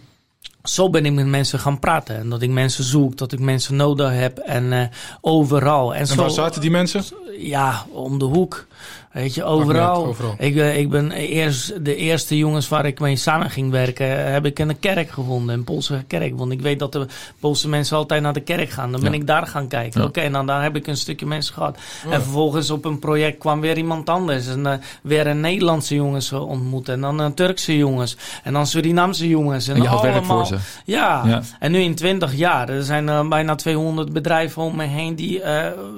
zo 0.65 0.91
ben 0.91 1.07
ik 1.07 1.13
met 1.13 1.27
mensen 1.27 1.59
gaan 1.59 1.79
praten. 1.79 2.17
En 2.17 2.29
dat 2.29 2.43
ik 2.43 2.51
mensen 2.51 2.85
zoek, 2.85 3.17
dat 3.17 3.33
ik 3.33 3.39
mensen 3.39 3.77
nodig 3.77 4.13
heb 4.13 4.39
en 4.39 4.65
uh, 4.65 4.83
overal. 5.21 5.95
En, 5.95 6.01
en 6.01 6.07
zo, 6.07 6.15
waar 6.15 6.31
zaten 6.31 6.61
die 6.61 6.71
mensen? 6.71 7.05
Ja, 7.39 7.87
om 7.91 8.19
de 8.19 8.25
hoek. 8.25 8.67
Weet 9.13 9.35
je, 9.35 9.45
overal. 9.45 10.17
Ik, 10.39 10.55
uh, 10.55 10.79
ik 10.79 10.91
ben 10.91 11.11
eerst 11.11 11.85
de 11.85 11.97
eerste 11.97 12.37
jongens 12.37 12.69
waar 12.69 12.87
ik 12.87 13.01
mee 13.01 13.17
samen 13.17 13.51
ging 13.51 13.71
werken, 13.71 14.33
heb 14.33 14.47
ik 14.47 14.59
in 14.59 14.69
een 14.69 14.79
kerk 14.79 15.11
gevonden, 15.11 15.55
een 15.55 15.65
Poolse 15.65 16.05
kerk. 16.07 16.39
Want 16.39 16.53
ik 16.53 16.61
weet 16.61 16.79
dat 16.79 16.93
de 16.93 17.07
Poolse 17.41 17.69
mensen 17.69 17.97
altijd 17.97 18.23
naar 18.23 18.33
de 18.33 18.41
kerk 18.41 18.71
gaan. 18.71 18.93
Dan 18.93 19.01
ben 19.01 19.15
ik 19.15 19.27
daar 19.27 19.47
gaan 19.47 19.69
kijken. 19.69 20.05
Oké, 20.05 20.21
en 20.21 20.33
dan 20.33 20.47
daar 20.47 20.63
heb 20.63 20.77
ik 20.77 20.87
een 20.87 20.97
stukje 20.97 21.27
mensen 21.27 21.55
gehad. 21.55 21.79
En 22.11 22.23
vervolgens 22.23 22.71
op 22.71 22.85
een 22.85 22.99
project 22.99 23.39
kwam 23.39 23.61
weer 23.61 23.77
iemand 23.77 24.09
anders. 24.09 24.47
En 24.47 24.61
uh, 24.61 24.73
weer 25.03 25.27
een 25.27 25.41
Nederlandse 25.41 25.95
jongens 25.95 26.33
ontmoet. 26.33 26.89
En 26.89 27.01
dan 27.01 27.19
een 27.19 27.35
Turkse 27.35 27.77
jongens. 27.77 28.17
En 28.43 28.53
dan 28.53 28.67
Surinaamse 28.67 29.29
jongens. 29.29 29.69
En, 29.69 29.77
en 29.77 29.83
je 29.83 29.89
had 29.89 30.03
werk 30.03 30.25
voor 30.25 30.47
ze. 30.47 30.57
Ja. 30.85 31.43
En 31.59 31.73
nu 31.73 31.79
in 31.79 31.95
20 31.95 32.35
jaar. 32.35 32.69
Er 32.69 32.83
zijn 32.83 33.07
uh, 33.07 33.29
bijna 33.29 33.55
200 33.55 34.13
bedrijven 34.13 34.63
om 34.63 34.77
me 34.77 34.85
heen 34.85 35.15
die 35.15 35.43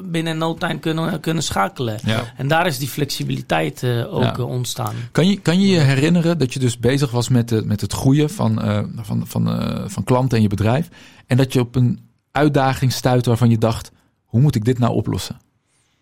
binnen 0.05 0.39
no 0.39 0.55
time 0.55 0.79
kunnen, 0.79 1.21
kunnen 1.21 1.43
schakelen. 1.43 1.99
En 2.37 2.49
daar 2.49 2.67
is 2.67 2.74
die 2.79 2.89
flexibiliteit 2.89 3.83
uh, 3.83 4.15
ook 4.15 4.39
uh, 4.39 4.49
ontstaan. 4.49 4.95
Kan 5.13 5.29
je, 5.29 5.41
kan 5.41 5.61
je 5.61 5.67
je 5.67 5.79
herinneren 5.79 6.39
dat 6.39 6.53
je 6.53 6.59
dus 6.59 6.79
bezig 6.79 7.11
was 7.11 7.29
met, 7.29 7.49
de, 7.49 7.63
met 7.65 7.81
het 7.81 7.93
groeien 7.93 8.31
van, 8.31 8.69
uh, 8.69 8.81
van, 8.97 9.27
van, 9.27 9.49
van 9.91 10.05
klanten 10.05 10.37
en 10.37 10.43
je 10.43 10.49
bedrijf. 10.49 10.89
En 11.27 11.37
dat 11.37 11.53
je 11.53 11.61
op 11.61 11.75
een 11.75 12.01
uitdaging 12.31 12.93
stuitte 12.93 13.29
waarvan 13.29 13.51
je 13.51 13.59
dacht, 13.59 13.91
hoe 14.25 14.41
moet 14.41 14.55
ik 14.55 14.65
dit 14.65 14.79
nou 14.79 14.95
oplossen? 14.95 15.41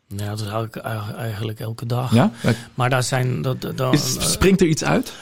Ja, 0.07 0.29
dat 0.29 0.41
is 0.41 0.47
eigenlijk, 0.47 0.77
eigenlijk 1.17 1.61
elke 1.61 1.87
dag. 1.87 2.15
Ja? 2.15 2.31
Maar 2.75 2.91
daar 2.91 3.03
zijn... 3.03 3.43
Dat, 3.43 3.61
dat, 3.75 3.95
is, 3.95 4.33
springt 4.33 4.61
er 4.61 4.67
iets 4.67 4.85
uit? 4.85 5.13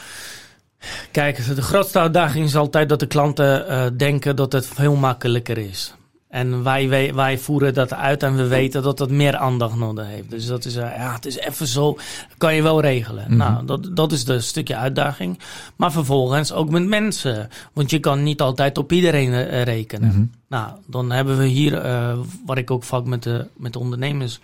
Kijk, 1.11 1.55
de 1.55 1.61
grootste 1.61 1.99
uitdaging 1.99 2.45
is 2.45 2.55
altijd 2.55 2.89
dat 2.89 2.99
de 2.99 3.07
klanten 3.07 3.97
denken 3.97 4.35
dat 4.35 4.51
het 4.51 4.67
veel 4.67 4.95
makkelijker 4.95 5.57
is. 5.57 5.93
En 6.31 6.63
wij, 6.63 7.13
wij, 7.13 7.37
voeren 7.37 7.73
dat 7.73 7.93
uit 7.93 8.23
en 8.23 8.35
we 8.35 8.47
weten 8.47 8.83
dat 8.83 8.97
dat 8.97 9.09
meer 9.09 9.37
aandacht 9.37 9.75
nodig 9.75 10.07
heeft. 10.07 10.29
Dus 10.29 10.45
dat 10.45 10.65
is, 10.65 10.75
uh, 10.75 10.81
ja, 10.81 11.13
het 11.13 11.25
is 11.25 11.37
even 11.37 11.67
zo, 11.67 11.97
kan 12.37 12.55
je 12.55 12.61
wel 12.61 12.81
regelen. 12.81 13.23
Mhm. 13.27 13.37
Nou, 13.37 13.65
dat, 13.65 13.95
dat 13.95 14.11
is 14.11 14.25
de 14.25 14.39
stukje 14.39 14.75
uitdaging. 14.75 15.39
Maar 15.75 15.91
vervolgens 15.91 16.53
ook 16.53 16.69
met 16.69 16.85
mensen. 16.85 17.49
Want 17.73 17.89
je 17.89 17.99
kan 17.99 18.23
niet 18.23 18.41
altijd 18.41 18.77
op 18.77 18.91
iedereen 18.91 19.29
uh, 19.29 19.63
rekenen. 19.63 20.09
Mhm. 20.09 20.25
Nou, 20.47 20.71
dan 20.87 21.11
hebben 21.11 21.37
we 21.37 21.45
hier, 21.45 21.85
uh, 21.85 22.17
waar 22.45 22.57
ik 22.57 22.71
ook 22.71 22.83
vaak 22.83 23.05
met 23.05 23.23
de, 23.23 23.47
met 23.57 23.73
de 23.73 23.79
ondernemers 23.79 24.39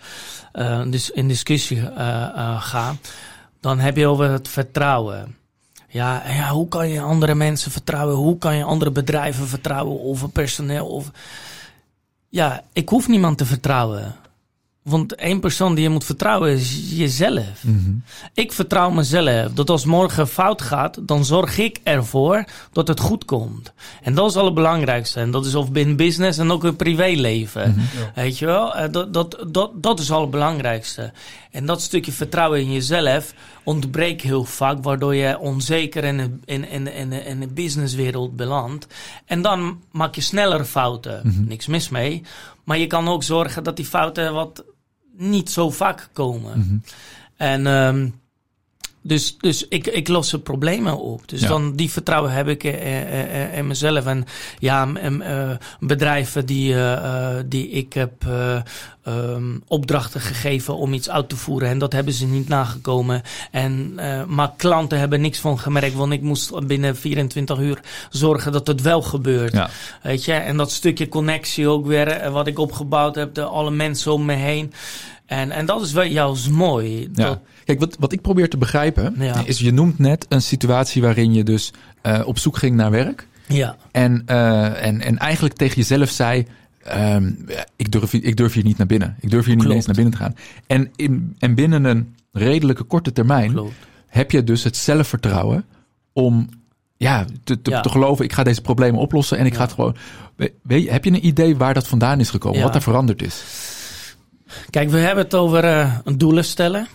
dus 0.86 1.10
in 1.10 1.28
discussie 1.28 1.82
ga. 2.58 2.94
Dan 3.60 3.78
heb 3.78 3.96
je 3.96 4.06
over 4.06 4.30
het 4.30 4.48
vertrouwen. 4.48 5.36
Ja, 5.88 6.22
ja, 6.26 6.50
hoe 6.50 6.68
kan 6.68 6.88
je 6.88 7.00
andere 7.00 7.34
mensen 7.34 7.70
vertrouwen? 7.70 8.16
Hoe 8.16 8.38
kan 8.38 8.56
je 8.56 8.64
andere 8.64 8.90
bedrijven 8.90 9.46
vertrouwen? 9.46 9.98
Of 9.98 10.32
personeel? 10.32 10.86
Of 10.86 11.10
ja, 12.28 12.62
ik 12.72 12.88
hoef 12.88 13.08
niemand 13.08 13.38
te 13.38 13.44
vertrouwen. 13.46 14.14
want 14.82 15.14
één 15.14 15.40
persoon 15.40 15.74
die 15.74 15.82
je 15.82 15.90
moet 15.90 16.04
vertrouwen 16.04 16.52
is 16.52 16.90
jezelf. 16.90 17.64
Mhm. 17.64 17.90
Ik 18.34 18.52
vertrouw 18.52 18.90
mezelf. 18.90 19.52
Dat 19.52 19.70
als 19.70 19.84
morgen 19.84 20.28
fout 20.28 20.62
gaat, 20.62 20.98
dan 21.00 21.24
zorg 21.24 21.58
ik 21.58 21.80
ervoor 21.82 22.44
dat 22.72 22.88
het 22.88 23.00
goed 23.00 23.24
komt. 23.24 23.72
En 24.02 24.14
dat 24.14 24.26
is 24.28 24.32
het 24.32 24.42
allerbelangrijkste. 24.42 25.20
En 25.20 25.30
dat 25.30 25.46
is 25.46 25.54
of 25.54 25.72
binnen 25.72 25.96
business 25.96 26.38
en 26.38 26.50
ook 26.50 26.64
in 26.64 26.76
privéleven. 26.76 27.74
Mm 27.76 27.86
Weet 28.14 28.38
je 28.38 28.46
wel? 28.46 28.74
Eh, 28.74 28.92
dat, 28.92 29.12
dat, 29.12 29.44
dat, 29.48 29.70
dat 29.74 29.98
is 29.98 30.08
het 30.08 30.16
allerbelangrijkste. 30.16 31.12
En 31.50 31.66
dat 31.66 31.82
stukje 31.82 32.12
vertrouwen 32.12 32.60
in 32.60 32.72
jezelf 32.72 33.34
ontbreekt 33.62 34.22
heel 34.22 34.44
vaak, 34.44 34.82
waardoor 34.82 35.14
je 35.14 35.38
onzeker 35.38 36.04
in 36.04 36.16
de, 36.16 36.38
in, 36.44 36.68
in, 36.68 36.86
in, 36.94 37.12
in 37.12 37.40
de 37.40 37.46
businesswereld 37.46 38.36
belandt. 38.36 38.86
En 39.24 39.42
dan 39.42 39.82
maak 39.90 40.14
je 40.14 40.20
sneller 40.20 40.64
fouten. 40.64 41.20
Mhm. 41.24 41.44
Niks 41.44 41.66
mis 41.66 41.88
mee. 41.88 42.22
Maar 42.64 42.78
je 42.78 42.86
kan 42.86 43.08
ook 43.08 43.22
zorgen 43.22 43.64
dat 43.64 43.76
die 43.76 43.86
fouten 43.86 44.32
wat 44.32 44.64
niet 45.16 45.50
zo 45.50 45.70
vaak 45.70 46.08
komen. 46.12 46.58
Mhm. 46.58 46.76
En 47.36 47.66
um, 47.66 48.20
dus, 49.08 49.36
dus 49.38 49.68
ik, 49.68 49.86
ik 49.86 50.08
los 50.08 50.30
de 50.30 50.38
problemen 50.38 50.98
op. 50.98 51.28
Dus 51.28 51.40
dan 51.40 51.76
die 51.76 51.90
vertrouwen 51.90 52.32
heb 52.32 52.48
ik 52.48 52.64
in, 52.64 53.52
in 53.52 53.66
mezelf. 53.66 54.06
En 54.06 54.24
ja, 54.58 54.88
bedrijven 55.80 56.46
die, 56.46 56.74
die 57.48 57.68
ik 57.68 57.92
heb 57.92 58.12
um, 59.08 59.62
opdrachten 59.66 60.20
gegeven 60.20 60.76
om 60.76 60.92
iets 60.92 61.10
uit 61.10 61.28
te 61.28 61.36
voeren. 61.36 61.68
En 61.68 61.78
dat 61.78 61.92
hebben 61.92 62.12
ze 62.12 62.26
niet 62.26 62.48
nagekomen. 62.48 63.22
En, 63.50 63.94
maar 64.28 64.52
klanten 64.56 64.98
hebben 64.98 65.20
niks 65.20 65.38
van 65.38 65.58
gemerkt. 65.58 65.94
Want 65.94 66.12
ik 66.12 66.22
moest 66.22 66.66
binnen 66.66 66.96
24 66.96 67.58
uur 67.58 67.80
zorgen 68.10 68.52
dat 68.52 68.66
het 68.66 68.82
wel 68.82 69.02
gebeurt. 69.02 69.52
Ja. 69.52 69.70
Weet 70.02 70.24
je? 70.24 70.32
En 70.32 70.56
dat 70.56 70.70
stukje 70.70 71.08
connectie 71.08 71.68
ook 71.68 71.86
weer, 71.86 72.30
wat 72.30 72.46
ik 72.46 72.58
opgebouwd 72.58 73.14
heb. 73.14 73.34
De, 73.34 73.42
alle 73.42 73.70
mensen 73.70 74.12
om 74.12 74.24
me 74.24 74.34
heen. 74.34 74.72
En, 75.28 75.50
en 75.50 75.66
dat 75.66 75.82
is 75.82 75.92
wel 75.92 76.04
juist 76.04 76.50
mooi. 76.50 77.08
Ja. 77.12 77.40
Kijk, 77.64 77.80
wat, 77.80 77.96
wat 77.98 78.12
ik 78.12 78.20
probeer 78.20 78.48
te 78.48 78.56
begrijpen 78.56 79.16
is, 79.44 79.58
je 79.58 79.72
noemt 79.72 79.98
net 79.98 80.26
een 80.28 80.42
situatie 80.42 81.02
waarin 81.02 81.32
je 81.32 81.42
dus 81.42 81.72
uh, 82.02 82.20
op 82.24 82.38
zoek 82.38 82.56
ging 82.56 82.76
naar 82.76 82.90
werk. 82.90 83.26
Ja. 83.46 83.76
En, 83.90 84.22
uh, 84.26 84.84
en, 84.84 85.00
en 85.00 85.18
eigenlijk 85.18 85.54
tegen 85.54 85.76
jezelf 85.76 86.10
zei, 86.10 86.46
um, 86.96 87.46
ik, 87.76 87.92
durf, 87.92 88.12
ik 88.12 88.36
durf 88.36 88.52
hier 88.52 88.64
niet 88.64 88.78
naar 88.78 88.86
binnen. 88.86 89.16
Ik 89.20 89.30
durf 89.30 89.44
hier 89.44 89.56
niet 89.56 89.70
eens 89.70 89.86
naar 89.86 89.94
binnen 89.94 90.12
te 90.12 90.18
gaan. 90.18 90.34
En, 90.66 90.90
in, 90.96 91.36
en 91.38 91.54
binnen 91.54 91.84
een 91.84 92.14
redelijke 92.32 92.82
korte 92.84 93.12
termijn 93.12 93.52
Klopt. 93.52 93.74
heb 94.06 94.30
je 94.30 94.44
dus 94.44 94.64
het 94.64 94.76
zelfvertrouwen 94.76 95.64
om 96.12 96.48
ja, 96.96 97.24
te, 97.44 97.62
te, 97.62 97.80
te, 97.80 97.88
geloven, 97.88 98.24
ik 98.24 98.32
ga 98.32 98.42
deze 98.42 98.60
problemen 98.60 99.00
oplossen 99.00 99.38
en 99.38 99.46
ik 99.46 99.54
ga 99.54 99.62
het 99.62 99.72
gewoon. 99.72 99.96
Weet 100.36 100.82
je, 100.82 100.90
heb 100.90 101.04
je 101.04 101.10
een 101.10 101.26
idee 101.26 101.56
waar 101.56 101.74
dat 101.74 101.88
vandaan 101.88 102.20
is 102.20 102.30
gekomen? 102.30 102.62
Wat 102.62 102.74
er 102.74 102.82
veranderd 102.82 103.22
is? 103.22 103.44
Kijk, 104.70 104.90
we 104.90 104.98
hebben 104.98 105.24
het 105.24 105.34
over 105.34 105.64
uh, 105.64 105.98
een 106.04 106.18
doelen 106.18 106.44
stellen. 106.44 106.88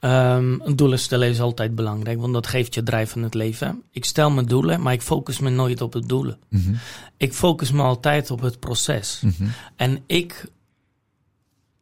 Um, 0.00 0.60
een 0.64 0.76
doelen 0.76 0.98
stellen 0.98 1.28
is 1.28 1.40
altijd 1.40 1.74
belangrijk, 1.74 2.20
want 2.20 2.32
dat 2.32 2.46
geeft 2.46 2.74
je 2.74 2.82
drijf 2.82 3.16
in 3.16 3.22
het 3.22 3.34
leven. 3.34 3.82
Ik 3.90 4.04
stel 4.04 4.30
mijn 4.30 4.46
doelen, 4.46 4.82
maar 4.82 4.92
ik 4.92 5.02
focus 5.02 5.38
me 5.38 5.50
nooit 5.50 5.80
op 5.80 5.92
de 5.92 6.06
doelen. 6.06 6.38
Mm 6.48 6.62
-hmm. 6.64 6.78
Ik 7.16 7.32
focus 7.32 7.72
me 7.72 7.82
altijd 7.82 8.30
op 8.30 8.40
het 8.40 8.60
proces. 8.60 9.20
Mm 9.22 9.34
-hmm. 9.36 9.50
En 9.76 10.02
ik 10.06 10.46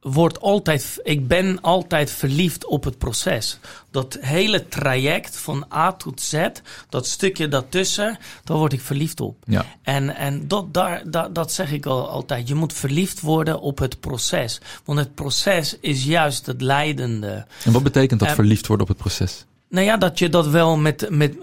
word 0.03 0.41
altijd, 0.41 1.01
ik 1.03 1.29
ben 1.29 1.61
altijd 1.61 2.11
verliefd 2.11 2.67
op 2.67 2.85
het 2.85 2.99
proces. 2.99 3.59
Dat 3.91 4.19
hele 4.21 4.69
traject 4.69 5.37
van 5.37 5.65
A 5.73 5.93
tot 5.93 6.21
Z, 6.21 6.49
dat 6.88 7.07
stukje 7.07 7.49
daartussen, 7.49 8.19
daar 8.45 8.57
word 8.57 8.73
ik 8.73 8.81
verliefd 8.81 9.21
op. 9.21 9.37
Ja. 9.47 9.67
En, 9.83 10.17
en 10.17 10.49
dat, 10.49 10.75
daar, 10.75 11.11
dat, 11.11 11.35
dat 11.35 11.53
zeg 11.53 11.73
ik 11.73 11.87
al, 11.87 12.09
altijd. 12.09 12.49
Je 12.49 12.55
moet 12.55 12.73
verliefd 12.73 13.21
worden 13.21 13.61
op 13.61 13.79
het 13.79 14.01
proces. 14.01 14.61
Want 14.85 14.99
het 14.99 15.15
proces 15.15 15.77
is 15.81 16.05
juist 16.05 16.47
het 16.47 16.61
leidende. 16.61 17.47
En 17.65 17.73
wat 17.73 17.83
betekent 17.83 18.21
dat 18.21 18.31
verliefd 18.31 18.67
worden 18.67 18.87
op 18.87 18.93
het 18.93 19.03
proces? 19.03 19.45
Nou 19.69 19.87
ja, 19.87 19.97
dat 19.97 20.19
je 20.19 20.29
dat 20.29 20.47
wel 20.47 20.77
met. 20.77 21.07
met 21.11 21.35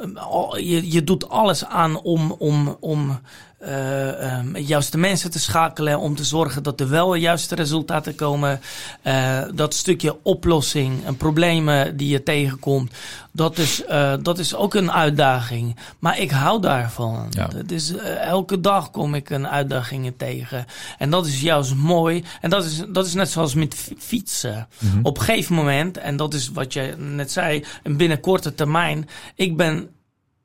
je, 0.52 0.92
je 0.92 1.04
doet 1.04 1.30
alles 1.30 1.66
aan 1.66 2.02
om, 2.02 2.32
om, 2.32 2.78
om 2.80 3.20
uh, 3.66 4.38
um, 4.38 4.58
juiste 4.58 4.98
mensen 4.98 5.32
te 5.32 5.40
schakelen. 5.40 6.00
Om 6.00 6.16
te 6.16 6.24
zorgen 6.24 6.64
dat 6.64 6.80
er 6.80 6.90
wel 6.90 7.16
juiste 7.16 7.56
resultaten 7.56 8.16
komen. 8.16 8.62
Uh, 9.04 9.42
dat 9.54 9.74
stukje 9.74 10.18
oplossing 10.24 11.06
en 11.06 11.18
problemen 11.18 11.98
die 11.98 12.10
je 12.10 12.24
tegenkomt. 12.24 12.94
Dat 13.32 13.58
is, 13.58 13.84
uh, 13.90 14.14
dat 14.22 14.40
is 14.40 14.56
ook 14.56 14.74
een 14.74 14.92
uitdaging. 14.92 15.76
Maar 16.00 16.20
ik 16.20 16.32
hou 16.32 16.62
daarvan. 16.62 17.28
Ja. 17.30 17.48
Dat 17.48 17.72
is, 17.72 17.96
elke 18.22 18.62
dag 18.62 18.92
kom 18.92 19.16
ik 19.16 19.30
een 19.30 19.48
uitdagingen 19.48 20.18
tegen. 20.18 20.66
En 20.98 21.10
dat 21.10 21.26
is 21.26 21.42
juist 21.42 21.76
mooi. 21.76 22.24
En 22.42 22.50
dat 22.50 22.66
is, 22.66 22.82
dat 22.90 23.06
is 23.06 23.14
net 23.14 23.30
zoals 23.30 23.54
met 23.54 23.92
fietsen. 23.98 24.68
Mm 24.80 24.92
-hmm. 24.92 25.06
Op 25.06 25.18
een 25.18 25.24
gegeven 25.24 25.56
moment, 25.56 25.98
en 25.98 26.18
dat 26.18 26.34
is 26.34 26.50
wat 26.50 26.74
je 26.74 26.96
net 26.98 27.32
zei, 27.32 27.66
binnen 27.84 28.20
korte 28.20 28.56
termijn. 28.56 29.10
Ik 29.36 29.58
ben. 29.58 29.90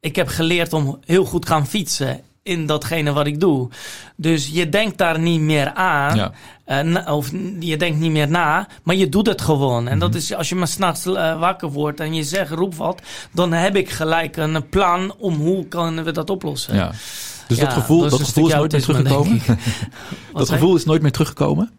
Ik 0.01 0.17
heb 0.17 0.29
geleerd 0.29 0.73
om 0.73 0.99
heel 1.05 1.25
goed 1.25 1.47
gaan 1.47 1.67
fietsen 1.67 2.21
in 2.45 2.67
datgene 2.67 3.13
wat 3.13 3.27
ik 3.27 3.41
doe. 3.41 3.69
Dus 4.17 4.49
je 4.49 4.69
denkt 4.69 4.99
daar 4.99 5.19
niet 5.19 5.41
meer 5.41 5.73
aan. 5.73 6.17
Ja. 6.17 6.33
Uh, 6.85 7.15
of 7.15 7.31
je 7.59 7.77
denkt 7.77 7.99
niet 7.99 8.11
meer 8.11 8.29
na, 8.29 8.69
maar 8.83 8.95
je 8.95 9.09
doet 9.09 9.27
het 9.27 9.41
gewoon. 9.41 9.89
En 9.89 9.99
dat 9.99 10.09
mhm. 10.09 10.19
is 10.19 10.35
als 10.35 10.49
je 10.49 10.55
maar 10.55 10.69
s'nachts 10.69 11.07
uh, 11.07 11.39
wakker 11.39 11.71
wordt 11.71 12.01
en 12.01 12.15
je 12.15 12.23
zegt 12.23 12.51
roep 12.51 12.75
wat, 12.75 13.03
dan 13.33 13.53
heb 13.53 13.77
ik 13.77 13.91
gelijk 13.91 14.37
een 14.37 14.69
plan 14.69 15.15
om 15.19 15.35
hoe 15.35 15.67
kunnen 15.67 16.05
we 16.05 16.13
dat 16.13 16.31
oplossen. 16.31 16.75
Ja. 16.75 16.93
Dus 17.49 17.59
dat 17.59 17.73
gevoel, 17.73 18.01
dat, 18.01 18.23
gevoel 18.23 18.47
is 18.47 18.55
nooit 18.55 18.73
meer 18.73 18.81
teruggekomen. 18.81 19.43
dat 20.33 20.49
gevoel 20.49 20.77
is 20.77 20.85
nooit 20.85 21.03
meer 21.03 21.13
teruggekomen. 21.13 21.71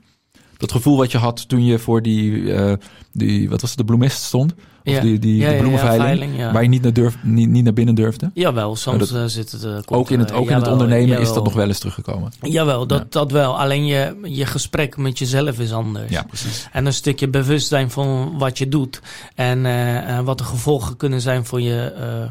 Dat 0.57 0.71
gevoel 0.71 0.97
wat 0.97 1.11
je 1.11 1.17
had 1.17 1.49
toen 1.49 1.65
je 1.65 1.79
voor 1.79 2.01
die, 2.01 2.31
uh, 2.31 2.73
die 3.11 3.49
wat 3.49 3.61
was 3.61 3.69
het, 3.69 3.79
de 3.79 3.85
bloemist 3.85 4.21
stond. 4.23 4.53
Of 4.85 4.99
die, 4.99 5.19
die 5.19 5.45
de 5.45 5.55
bloemenveiling, 5.59 6.51
waar 6.51 6.63
je 6.63 6.69
niet 6.69 6.81
naar, 6.81 6.93
durf, 6.93 7.17
niet, 7.21 7.49
niet 7.49 7.63
naar 7.63 7.73
binnen 7.73 7.95
durfde? 7.95 8.31
Jawel, 8.33 8.75
soms 8.75 9.09
dat, 9.09 9.31
zit 9.31 9.51
het... 9.51 9.63
Uh, 9.63 9.77
ook 9.85 10.09
in 10.09 10.19
het, 10.19 10.31
ook 10.31 10.49
in 10.49 10.55
het 10.55 10.67
ondernemen 10.67 11.19
is 11.19 11.33
dat 11.33 11.43
nog 11.43 11.53
wel 11.53 11.67
eens 11.67 11.79
teruggekomen? 11.79 12.31
Jawel, 12.41 12.87
dat, 12.87 13.11
dat 13.11 13.31
wel. 13.31 13.59
Alleen 13.59 13.85
je, 13.85 14.19
je 14.23 14.45
gesprek 14.45 14.97
met 14.97 15.19
jezelf 15.19 15.59
is 15.59 15.71
anders. 15.71 16.11
Ja, 16.11 16.23
precies. 16.23 16.67
En 16.71 16.85
een 16.85 16.93
stukje 16.93 17.27
bewustzijn 17.27 17.91
van 17.91 18.37
wat 18.37 18.57
je 18.57 18.69
doet. 18.69 19.01
En 19.35 19.65
uh, 19.65 20.19
wat 20.19 20.37
de 20.37 20.43
gevolgen 20.43 20.97
kunnen 20.97 21.21
zijn 21.21 21.45
voor 21.45 21.61
je... 21.61 21.93
Uh, 21.99 22.29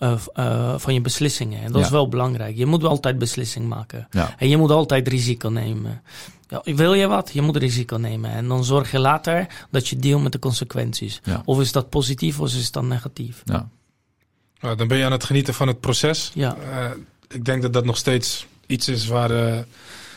uh, 0.00 0.74
van 0.78 0.94
je 0.94 1.00
beslissingen. 1.00 1.62
En 1.62 1.72
dat 1.72 1.80
ja. 1.80 1.86
is 1.86 1.92
wel 1.92 2.08
belangrijk. 2.08 2.56
Je 2.56 2.66
moet 2.66 2.84
altijd 2.84 3.18
beslissing 3.18 3.68
maken. 3.68 4.06
Ja. 4.10 4.34
En 4.38 4.48
je 4.48 4.56
moet 4.56 4.70
altijd 4.70 5.08
risico 5.08 5.48
nemen. 5.48 6.02
Ja, 6.48 6.62
wil 6.64 6.94
je 6.94 7.06
wat? 7.06 7.30
Je 7.32 7.42
moet 7.42 7.56
risico 7.56 7.96
nemen. 7.96 8.30
En 8.30 8.48
dan 8.48 8.64
zorg 8.64 8.90
je 8.90 8.98
later 8.98 9.46
dat 9.70 9.88
je 9.88 9.96
deelt 9.96 10.22
met 10.22 10.32
de 10.32 10.38
consequenties. 10.38 11.20
Ja. 11.24 11.42
Of 11.44 11.60
is 11.60 11.72
dat 11.72 11.88
positief 11.88 12.40
of 12.40 12.54
is 12.54 12.70
dat 12.70 12.82
negatief? 12.82 13.42
Ja. 13.44 13.68
Nou, 14.60 14.76
dan 14.76 14.88
ben 14.88 14.98
je 14.98 15.04
aan 15.04 15.12
het 15.12 15.24
genieten 15.24 15.54
van 15.54 15.68
het 15.68 15.80
proces. 15.80 16.30
Ja. 16.34 16.56
Uh, 16.56 16.90
ik 17.28 17.44
denk 17.44 17.62
dat 17.62 17.72
dat 17.72 17.84
nog 17.84 17.96
steeds 17.96 18.46
iets 18.66 18.88
is 18.88 19.06
waar, 19.06 19.30
uh, 19.30 19.58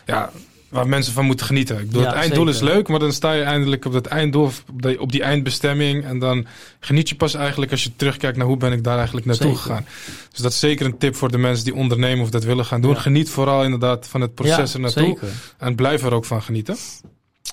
ja, 0.06 0.32
waar 0.74 0.88
mensen 0.88 1.14
van 1.14 1.26
moeten 1.26 1.46
genieten. 1.46 1.80
Ik 1.80 1.86
bedoel, 1.86 2.02
ja, 2.02 2.08
het 2.08 2.18
einddoel 2.18 2.48
is 2.48 2.60
leuk, 2.60 2.88
maar 2.88 3.00
dan 3.00 3.14
sta 3.14 3.32
je 3.32 3.44
eindelijk 3.44 3.86
op 3.86 3.94
dat 3.94 4.06
einddoel, 4.06 4.52
op 4.98 5.12
die 5.12 5.24
eindbestemming. 5.24 6.06
En 6.06 6.20
dan 6.20 6.46
geniet 6.80 7.10
je 7.10 7.16
pas 7.16 7.34
eigenlijk 7.34 7.72
als 7.72 7.84
je 7.84 7.96
terugkijkt 7.96 8.38
naar 8.38 8.48
hoe 8.48 8.58
ben 8.58 8.72
ik 8.72 8.84
daar 8.84 8.98
eigenlijk 8.98 9.26
naartoe 9.26 9.56
gegaan. 9.56 9.86
Dus 10.32 10.40
dat 10.40 10.52
is 10.52 10.60
zeker 10.60 10.86
een 10.86 10.98
tip 10.98 11.16
voor 11.16 11.32
de 11.32 11.38
mensen 11.38 11.66
die 11.66 11.76
ondernemen 11.76 12.24
of 12.24 12.30
dat 12.30 12.44
willen 12.44 12.66
gaan 12.66 12.82
doen. 12.82 12.94
Ja. 12.94 13.00
Geniet 13.00 13.30
vooral 13.30 13.64
inderdaad 13.64 14.08
van 14.08 14.22
het 14.22 14.34
proces 14.34 14.72
ja, 14.72 14.74
er 14.74 14.80
naartoe. 14.80 15.18
En 15.58 15.76
blijf 15.76 16.04
er 16.04 16.14
ook 16.14 16.26
van 16.26 16.42
genieten. 16.42 16.76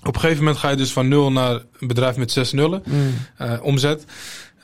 Op 0.05 0.15
een 0.15 0.21
gegeven 0.21 0.45
moment 0.45 0.59
ga 0.59 0.71
je 0.71 0.77
dus 0.77 0.93
van 0.93 1.09
nul 1.09 1.33
naar 1.33 1.53
een 1.79 1.89
bedrijf 1.89 2.17
met 2.17 2.33
zes 2.33 2.53
nullen 2.53 2.83
mm. 2.87 3.15
uh, 3.41 3.53
omzet. 3.63 4.05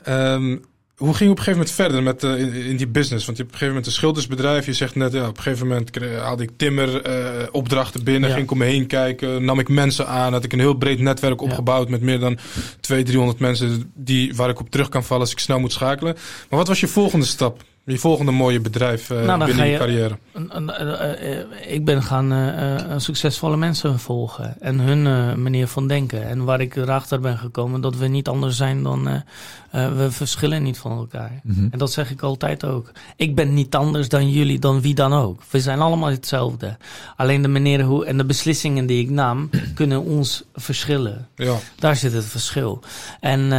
Um, 0.07 0.63
hoe 0.97 1.13
ging 1.13 1.19
je 1.19 1.29
op 1.29 1.37
een 1.37 1.43
gegeven 1.43 1.51
moment 1.51 1.71
verder 1.71 2.03
met, 2.03 2.23
uh, 2.23 2.39
in, 2.39 2.65
in, 2.65 2.77
die 2.77 2.87
business? 2.87 3.25
Want 3.25 3.37
je 3.37 3.43
hebt 3.43 3.55
op 3.55 3.61
een 3.61 3.67
gegeven 3.67 3.67
moment 3.67 3.85
een 3.85 3.91
schildersbedrijf. 3.91 4.65
Je 4.65 4.73
zegt 4.73 4.95
net, 4.95 5.13
ja, 5.13 5.27
op 5.27 5.37
een 5.37 5.43
gegeven 5.43 5.67
moment 5.67 5.95
haalde 6.19 6.43
ik 6.43 6.49
timmer 6.57 7.07
uh, 7.07 7.47
opdrachten 7.51 8.03
binnen. 8.03 8.29
Ja. 8.29 8.35
Ging 8.35 8.45
ik 8.45 8.51
om 8.51 8.57
me 8.57 8.65
heen 8.65 8.87
kijken. 8.87 9.45
Nam 9.45 9.59
ik 9.59 9.69
mensen 9.69 10.07
aan. 10.07 10.33
Had 10.33 10.43
ik 10.43 10.53
een 10.53 10.59
heel 10.59 10.73
breed 10.73 10.99
netwerk 10.99 11.41
opgebouwd. 11.41 11.85
Ja. 11.85 11.91
Met 11.91 12.01
meer 12.01 12.19
dan 12.19 12.37
200, 12.79 13.05
300 13.05 13.39
mensen 13.39 13.91
die, 13.95 14.35
waar 14.35 14.49
ik 14.49 14.59
op 14.59 14.69
terug 14.69 14.89
kan 14.89 15.03
vallen 15.03 15.23
als 15.23 15.31
ik 15.31 15.39
snel 15.39 15.59
moet 15.59 15.71
schakelen. 15.71 16.13
Maar 16.49 16.59
wat 16.59 16.67
was 16.67 16.79
je 16.79 16.87
volgende 16.87 17.25
stap? 17.25 17.63
Je 17.89 17.97
volgende 17.97 18.31
mooie 18.31 18.59
bedrijf 18.59 19.09
uh, 19.09 19.25
nou, 19.25 19.45
binnen 19.45 19.65
je, 19.65 19.71
je 19.71 19.77
carrière? 19.77 20.17
Uh, 20.35 21.21
uh, 21.21 21.73
ik 21.73 21.85
ben 21.85 22.03
gaan 22.03 23.01
succesvolle 23.01 23.57
mensen 23.57 23.99
volgen 23.99 24.55
en 24.59 24.79
hun 24.79 25.03
manier 25.41 25.67
van 25.67 25.87
denken. 25.87 26.27
En 26.27 26.43
waar 26.43 26.61
ik 26.61 26.75
erachter 26.75 27.19
ben 27.19 27.37
gekomen 27.37 27.81
dat 27.81 27.95
we 27.95 28.07
niet 28.07 28.27
anders 28.27 28.57
zijn 28.57 28.83
dan 28.83 29.23
we 29.71 30.07
verschillen 30.09 30.63
niet 30.63 30.77
van 30.77 30.97
elkaar. 30.97 31.39
Mm 31.43 31.55
-hmm. 31.55 31.67
En 31.71 31.77
dat 31.77 31.91
zeg 31.91 32.11
ik 32.11 32.21
altijd 32.21 32.65
ook. 32.65 32.91
Ik 33.15 33.35
ben 33.35 33.53
niet 33.53 33.75
anders 33.75 34.09
dan 34.09 34.29
jullie, 34.29 34.59
dan 34.59 34.81
wie 34.81 34.95
dan 34.95 35.13
ook. 35.13 35.41
We 35.49 35.61
zijn 35.61 35.79
allemaal 35.79 36.09
hetzelfde. 36.09 36.77
Alleen 37.15 37.41
de 37.41 37.47
manier 37.47 37.81
hoe 37.81 38.05
en 38.05 38.17
de 38.17 38.25
beslissingen 38.25 38.85
die 38.85 39.03
ik 39.03 39.09
nam 39.09 39.49
kunnen 39.75 40.03
ons 40.03 40.43
verschillen. 40.53 41.27
Ja. 41.35 41.55
Daar 41.79 41.95
zit 41.95 42.13
het 42.13 42.25
verschil. 42.25 42.79
En 43.19 43.51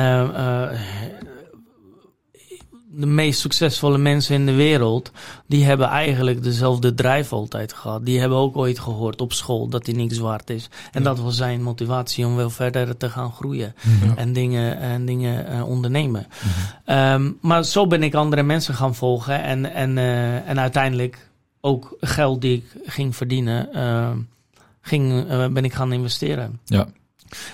de 2.99 3.07
meest 3.07 3.41
succesvolle 3.41 3.99
mensen 3.99 4.35
in 4.35 4.46
de 4.46 4.55
wereld, 4.55 5.13
die 5.46 5.65
hebben 5.65 5.87
eigenlijk 5.87 6.42
dezelfde 6.42 6.94
drijf 6.94 7.33
altijd 7.33 7.73
gehad. 7.73 8.07
Die 8.07 8.21
hebben 8.21 8.38
ook 8.38 8.57
ooit 8.57 8.79
gehoord 8.79 9.21
op 9.21 9.33
school 9.33 9.69
dat 9.69 9.87
hij 9.87 9.94
niks 9.94 10.19
waard 10.19 10.51
is. 10.51 10.69
En 10.92 11.03
dat 11.03 11.19
was 11.19 11.37
zijn 11.37 11.63
motivatie 11.63 12.27
om 12.27 12.37
wel 12.37 12.51
verder 12.51 12.96
te 12.96 13.11
gaan 13.11 13.33
groeien 13.33 13.75
en 14.17 14.33
dingen, 14.33 14.79
en 14.79 15.05
dingen 15.05 15.53
uh, 15.53 15.69
ondernemen. 15.69 16.27
um, 16.87 17.38
maar 17.40 17.65
zo 17.65 17.87
ben 17.87 18.03
ik 18.03 18.15
andere 18.15 18.42
mensen 18.42 18.75
gaan 18.75 18.94
volgen 18.94 19.42
en, 19.42 19.73
en, 19.73 19.96
uh, 19.96 20.49
en 20.49 20.61
uiteindelijk 20.61 21.31
ook 21.61 21.96
geld 22.01 22.40
die 22.40 22.57
ik 22.57 22.90
ging 22.90 23.17
verdienen, 23.17 23.69
uh, 23.75 24.11
ging, 24.81 25.27
ben 25.53 25.65
ik 25.65 25.73
gaan 25.73 25.92
investeren. 25.92 26.61
Ja. 26.65 26.87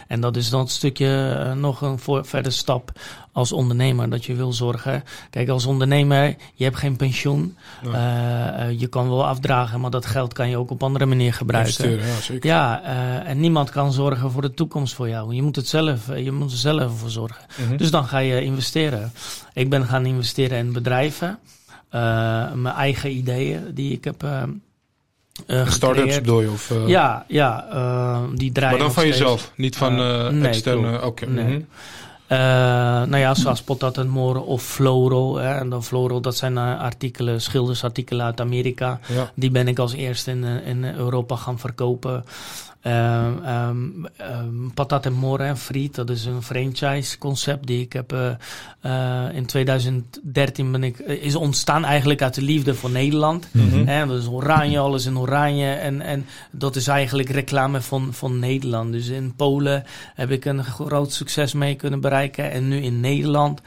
En 0.08 0.20
dat 0.20 0.36
is 0.36 0.50
dan 0.50 0.60
een 0.60 0.68
stukje 0.68 1.42
uh, 1.46 1.52
nog 1.52 1.80
een 1.80 1.98
voor, 1.98 2.24
verder 2.24 2.52
stap 2.52 2.92
als 3.32 3.52
ondernemer. 3.52 4.10
Dat 4.10 4.24
je 4.24 4.34
wil 4.34 4.52
zorgen. 4.52 5.04
Kijk, 5.30 5.48
als 5.48 5.66
ondernemer, 5.66 6.36
je 6.54 6.64
hebt 6.64 6.76
geen 6.76 6.96
pensioen. 6.96 7.56
Uh, 7.84 7.92
uh, 7.92 8.80
je 8.80 8.86
kan 8.86 9.08
wel 9.08 9.26
afdragen, 9.26 9.80
maar 9.80 9.90
dat 9.90 10.06
geld 10.06 10.32
kan 10.32 10.48
je 10.48 10.56
ook 10.56 10.70
op 10.70 10.82
andere 10.82 11.06
manier 11.06 11.32
gebruiken. 11.32 11.90
ja, 11.90 12.20
zeker. 12.20 12.50
Ja, 12.50 12.82
en 13.24 13.40
niemand 13.40 13.70
kan 13.70 13.92
zorgen 13.92 14.30
voor 14.30 14.42
de 14.42 14.54
toekomst 14.54 14.94
voor 14.94 15.08
jou. 15.08 15.34
Je 15.34 15.42
moet 15.42 15.56
het 15.56 15.68
zelf, 15.68 16.06
je 16.16 16.32
moet 16.32 16.50
er 16.50 16.56
zelf 16.56 16.98
voor 16.98 17.10
zorgen. 17.10 17.44
-hmm. 17.56 17.76
Dus 17.76 17.90
dan 17.90 18.04
ga 18.04 18.18
je 18.18 18.42
investeren. 18.42 19.12
Ik 19.52 19.70
ben 19.70 19.86
gaan 19.86 20.06
investeren 20.06 20.58
in 20.58 20.72
bedrijven. 20.72 21.38
mijn 22.54 22.66
eigen 22.66 23.10
ideeën 23.10 23.74
die 23.74 23.92
ik 23.92 24.04
heb 24.04 24.22
uh, 25.46 25.68
Startups 25.68 26.14
bedoel 26.14 26.40
je? 26.40 26.50
Of, 26.50 26.70
uh... 26.70 26.88
Ja, 26.88 27.24
ja 27.28 27.66
uh, 27.72 28.18
die 28.34 28.52
draaien. 28.52 28.76
Maar 28.76 28.86
dan 28.86 28.94
van 28.94 29.06
jezelf, 29.06 29.52
niet 29.56 29.76
van 29.76 29.94
nee, 29.94 30.48
externe. 30.48 30.96
Oké. 30.96 31.06
Okay. 31.06 31.28
Nee. 31.28 31.44
Mm 31.44 31.66
-hmm. 32.26 33.10
nou 33.10 33.16
ja, 33.16 33.34
zoals 33.34 33.62
Potat 33.62 33.98
en 33.98 34.08
More 34.08 34.40
of 34.40 34.62
Floro. 34.62 35.36
Hè, 35.36 35.54
en 35.54 35.68
dan 35.68 35.84
Floro, 35.84 36.20
dat 36.20 36.36
zijn 36.36 36.58
artikelen, 36.58 37.40
schildersartikelen 37.40 38.26
uit 38.26 38.40
Amerika. 38.40 39.00
Ja. 39.06 39.30
Die 39.34 39.50
ben 39.50 39.68
ik 39.68 39.78
als 39.78 39.92
eerste 39.92 40.30
in, 40.30 40.44
in 40.44 40.84
Europa 40.84 41.36
gaan 41.36 41.58
verkopen. 41.58 42.24
Um, 42.86 43.40
um, 43.46 44.06
um, 44.20 44.72
Patat 44.74 45.06
en 45.06 45.12
More 45.12 45.44
en 45.44 45.56
Friet, 45.56 45.94
dat 45.94 46.10
is 46.10 46.24
een 46.24 46.42
franchise 46.42 47.18
concept 47.18 47.66
die 47.66 47.80
ik 47.80 47.92
heb 47.92 48.12
uh, 48.12 48.30
uh, 48.82 49.36
in 49.36 49.46
2013 49.46 50.72
ben 50.72 50.84
ik, 50.84 50.98
is 50.98 51.34
ontstaan 51.34 51.84
eigenlijk 51.84 52.22
uit 52.22 52.34
de 52.34 52.42
liefde 52.42 52.74
voor 52.74 52.90
Nederland. 52.90 53.48
Mm 53.50 53.70
-hmm. 53.70 54.08
dat 54.08 54.18
is 54.20 54.26
oranje, 54.26 54.78
alles 54.78 55.06
in 55.06 55.18
oranje 55.18 55.72
en, 55.72 56.00
en 56.00 56.26
dat 56.50 56.76
is 56.76 56.86
eigenlijk 56.86 57.28
reclame 57.28 57.80
van, 57.80 58.08
van 58.12 58.38
Nederland. 58.38 58.92
Dus 58.92 59.08
in 59.08 59.34
Polen 59.36 59.84
heb 60.14 60.30
ik 60.30 60.44
een 60.44 60.64
groot 60.64 61.12
succes 61.12 61.52
mee 61.52 61.74
kunnen 61.74 62.00
bereiken 62.00 62.50
en 62.50 62.68
nu 62.68 62.76
in 62.76 63.00
Nederland. 63.00 63.60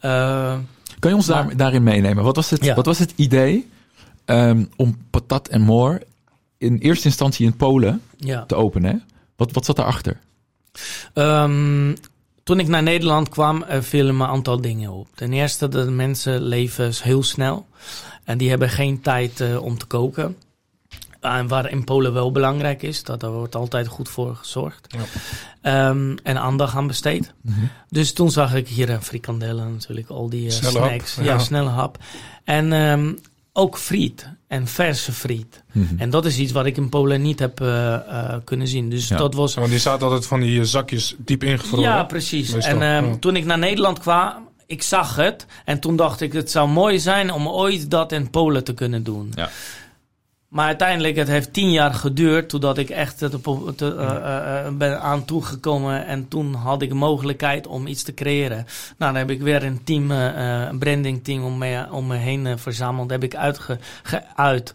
Ja. 0.00 0.60
Kan 0.98 1.10
je 1.10 1.16
ons 1.16 1.26
maar, 1.26 1.46
daar, 1.46 1.56
daarin 1.56 1.82
meenemen? 1.82 2.24
Wat 2.24 2.36
was 2.36 2.50
het, 2.50 2.64
ja. 2.64 2.74
wat 2.74 2.86
was 2.86 2.98
het 2.98 3.12
idee 3.16 3.68
om 4.76 4.96
Patat 5.10 5.48
en 5.48 5.60
More 5.60 6.08
in 6.60 6.78
eerste 6.78 7.06
instantie 7.06 7.46
in 7.46 7.56
Polen 7.56 8.02
ja. 8.16 8.44
te 8.46 8.54
openen. 8.54 9.02
Wat, 9.36 9.52
wat 9.52 9.64
zat 9.64 9.76
daarachter? 9.76 10.18
Um, 11.14 11.96
toen 12.42 12.60
ik 12.60 12.68
naar 12.68 12.82
Nederland 12.82 13.28
kwam, 13.28 13.64
vielen 13.68 14.16
me 14.16 14.24
een 14.24 14.30
aantal 14.30 14.60
dingen 14.60 14.90
op. 14.90 15.08
Ten 15.14 15.32
eerste, 15.32 15.68
dat 15.68 15.90
mensen 15.90 16.42
leven 16.42 16.92
heel 17.02 17.22
snel. 17.22 17.66
En 18.24 18.38
die 18.38 18.48
hebben 18.48 18.68
geen 18.68 19.00
tijd 19.00 19.40
uh, 19.40 19.62
om 19.62 19.78
te 19.78 19.86
koken. 19.86 20.36
En 21.20 21.48
waar 21.48 21.70
in 21.70 21.84
Polen 21.84 22.12
wel 22.12 22.32
belangrijk 22.32 22.82
is, 22.82 23.04
dat 23.04 23.22
er 23.22 23.32
wordt 23.32 23.54
altijd 23.54 23.86
goed 23.86 24.08
voor 24.08 24.34
gezorgd. 24.36 24.96
Ja. 25.62 25.88
Um, 25.88 26.18
en 26.22 26.40
aandacht 26.40 26.76
aan 26.76 26.86
besteed. 26.86 27.32
Mm 27.40 27.54
-hmm. 27.54 27.70
Dus 27.88 28.12
toen 28.12 28.30
zag 28.30 28.54
ik 28.54 28.68
hier 28.68 28.90
een 28.90 29.02
frikandellen 29.02 29.72
natuurlijk, 29.72 30.08
al 30.08 30.28
die 30.28 30.44
uh, 30.44 30.50
snacks. 30.50 31.14
Hap. 31.16 31.24
Ja, 31.24 31.32
ja, 31.32 31.38
snelle 31.38 31.68
hap. 31.68 31.98
En 32.44 32.72
um, 32.72 33.18
ook 33.52 33.78
friet 33.78 34.28
en 34.48 34.66
verse 34.66 35.12
friet. 35.12 35.62
Mm 35.72 35.86
-hmm. 35.88 35.98
En 35.98 36.10
dat 36.10 36.24
is 36.24 36.38
iets 36.38 36.52
wat 36.52 36.66
ik 36.66 36.76
in 36.76 36.88
Polen 36.88 37.22
niet 37.22 37.38
heb 37.38 37.60
uh, 37.60 37.68
uh, 37.68 38.34
kunnen 38.44 38.68
zien. 38.68 38.90
Dus 38.90 39.08
ja. 39.08 39.16
dat 39.16 39.34
was. 39.34 39.54
Want 39.54 39.70
die 39.70 39.78
staat 39.78 40.02
altijd 40.02 40.26
van 40.26 40.40
die 40.40 40.64
zakjes 40.64 41.14
diep 41.18 41.42
ingevroren. 41.44 41.84
Ja, 41.84 42.04
precies. 42.04 42.52
En 42.52 42.82
um, 42.82 43.04
ja. 43.04 43.16
toen 43.16 43.36
ik 43.36 43.44
naar 43.44 43.58
Nederland 43.58 43.98
kwam, 43.98 44.48
ik 44.66 44.82
zag 44.82 45.16
het. 45.16 45.46
En 45.64 45.80
toen 45.80 45.96
dacht 45.96 46.20
ik, 46.20 46.32
het 46.32 46.50
zou 46.50 46.68
mooi 46.68 46.98
zijn 46.98 47.32
om 47.32 47.48
ooit 47.48 47.90
dat 47.90 48.12
in 48.12 48.30
Polen 48.30 48.64
te 48.64 48.74
kunnen 48.74 49.02
doen. 49.02 49.32
Ja. 49.34 49.50
Maar 50.50 50.66
uiteindelijk, 50.66 51.16
het 51.16 51.28
heeft 51.28 51.52
tien 51.52 51.70
jaar 51.70 51.94
geduurd 51.94 52.48
totdat 52.48 52.78
ik 52.78 52.90
echt 52.90 53.18
te, 53.18 53.40
te, 53.76 53.94
uh, 53.94 54.02
uh, 54.02 54.76
ben 54.78 55.00
aan 55.00 55.24
toegekomen. 55.24 56.06
En 56.06 56.28
toen 56.28 56.54
had 56.54 56.82
ik 56.82 56.92
mogelijkheid 56.92 57.66
om 57.66 57.86
iets 57.86 58.02
te 58.02 58.14
creëren. 58.14 58.66
Nou, 58.98 59.12
dan 59.12 59.14
heb 59.14 59.30
ik 59.30 59.40
weer 59.40 59.64
een 59.64 59.84
team, 59.84 60.10
uh, 60.10 60.66
een 60.68 60.78
branding 60.78 61.24
team 61.24 61.44
om 61.44 61.58
me, 61.58 61.86
om 61.90 62.06
me 62.06 62.16
heen 62.16 62.58
verzameld. 62.58 63.10
heb 63.10 63.22
ik 63.22 63.36
uitgeuit 63.36 64.74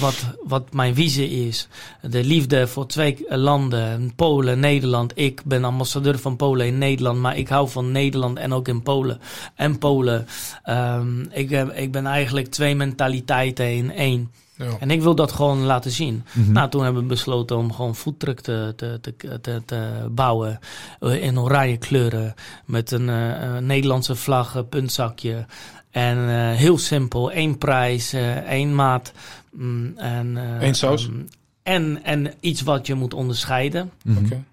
wat, 0.00 0.24
wat 0.42 0.72
mijn 0.72 0.94
visie 0.94 1.48
is. 1.48 1.68
De 2.00 2.24
liefde 2.24 2.66
voor 2.66 2.86
twee 2.86 3.24
landen, 3.28 4.12
Polen, 4.16 4.60
Nederland. 4.60 5.12
Ik 5.14 5.42
ben 5.44 5.64
ambassadeur 5.64 6.18
van 6.18 6.36
Polen 6.36 6.66
in 6.66 6.78
Nederland, 6.78 7.18
maar 7.18 7.36
ik 7.36 7.48
hou 7.48 7.68
van 7.68 7.92
Nederland 7.92 8.38
en 8.38 8.52
ook 8.52 8.68
in 8.68 8.82
Polen. 8.82 9.20
En 9.54 9.78
Polen. 9.78 10.26
Um, 10.66 11.28
ik, 11.30 11.50
ik 11.74 11.92
ben 11.92 12.06
eigenlijk 12.06 12.46
twee 12.46 12.74
mentaliteiten 12.74 13.72
in 13.72 13.92
één. 13.92 14.30
Ja. 14.62 14.76
En 14.78 14.90
ik 14.90 15.02
wil 15.02 15.14
dat 15.14 15.32
gewoon 15.32 15.62
laten 15.62 15.90
zien. 15.90 16.24
Mm 16.32 16.44
-hmm. 16.44 16.52
Nou, 16.52 16.68
toen 16.70 16.84
hebben 16.84 17.02
we 17.02 17.08
besloten 17.08 17.56
om 17.56 17.72
gewoon 17.72 17.96
foodtruck 17.96 18.40
te, 18.40 18.72
te, 18.76 18.98
te, 19.00 19.40
te, 19.40 19.62
te 19.64 20.08
bouwen. 20.10 20.58
In 21.00 21.38
oranje 21.38 21.76
kleuren. 21.76 22.34
Met 22.64 22.90
een 22.90 23.08
uh, 23.08 23.56
Nederlandse 23.58 24.16
vlag, 24.16 24.68
puntzakje. 24.68 25.46
En 25.90 26.18
uh, 26.18 26.50
heel 26.50 26.78
simpel. 26.78 27.32
één 27.32 27.58
prijs, 27.58 28.14
uh, 28.14 28.36
één 28.36 28.74
maat. 28.74 29.12
Mm, 29.50 29.92
en, 29.96 30.36
Eén 30.60 30.74
saus? 30.74 31.04
Um, 31.04 31.28
en, 31.62 32.04
en 32.04 32.32
iets 32.40 32.62
wat 32.62 32.86
je 32.86 32.94
moet 32.94 33.14
onderscheiden. 33.14 33.90
Mm 34.04 34.16
-hmm. 34.16 34.24
okay. 34.24 34.44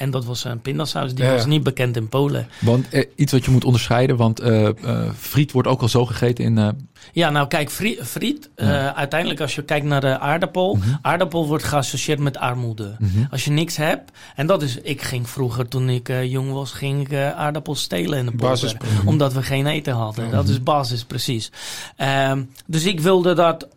En 0.00 0.10
dat 0.10 0.24
was 0.24 0.44
een 0.44 0.60
pindasaus. 0.60 1.14
Die 1.14 1.24
ja. 1.24 1.32
was 1.32 1.46
niet 1.46 1.62
bekend 1.62 1.96
in 1.96 2.08
Polen. 2.08 2.48
Want 2.60 2.88
eh, 2.88 3.04
iets 3.14 3.32
wat 3.32 3.44
je 3.44 3.50
moet 3.50 3.64
onderscheiden, 3.64 4.16
want 4.16 4.42
uh, 4.42 4.62
uh, 4.62 5.10
friet 5.18 5.52
wordt 5.52 5.68
ook 5.68 5.80
al 5.80 5.88
zo 5.88 6.06
gegeten 6.06 6.44
in. 6.44 6.56
Uh... 6.56 6.68
Ja, 7.12 7.30
nou 7.30 7.46
kijk, 7.46 7.70
friet. 7.70 8.00
friet 8.02 8.50
ja. 8.56 8.94
uiteindelijk, 8.94 9.40
als 9.40 9.54
je 9.54 9.62
kijkt 9.62 9.86
naar 9.86 10.00
de 10.00 10.18
aardappel, 10.18 10.74
mm 10.74 10.82
-hmm. 10.82 10.98
aardappel 11.02 11.46
wordt 11.46 11.64
geassocieerd 11.64 12.18
met 12.18 12.38
armoede. 12.38 12.96
Mm 12.98 13.10
-hmm. 13.12 13.26
Als 13.30 13.44
je 13.44 13.50
niks 13.50 13.76
hebt, 13.76 14.10
en 14.34 14.46
dat 14.46 14.62
is, 14.62 14.76
ik 14.76 15.02
ging 15.02 15.28
vroeger 15.28 15.68
toen 15.68 15.88
ik 15.88 16.12
jong 16.24 16.52
was, 16.52 16.72
ging 16.72 17.08
ik 17.08 17.14
aardappels 17.14 17.80
stelen 17.80 18.18
in 18.18 18.26
de 18.26 18.32
polder, 18.32 18.76
omdat 19.04 19.32
we 19.32 19.42
geen 19.42 19.66
eten 19.66 19.94
hadden. 19.94 20.24
Mm 20.24 20.30
-hmm. 20.30 20.38
Dat 20.38 20.48
is 20.48 20.62
basis, 20.62 21.04
precies. 21.04 21.50
Um, 22.30 22.50
dus 22.66 22.84
ik 22.84 23.00
wilde 23.00 23.34
dat 23.34 23.68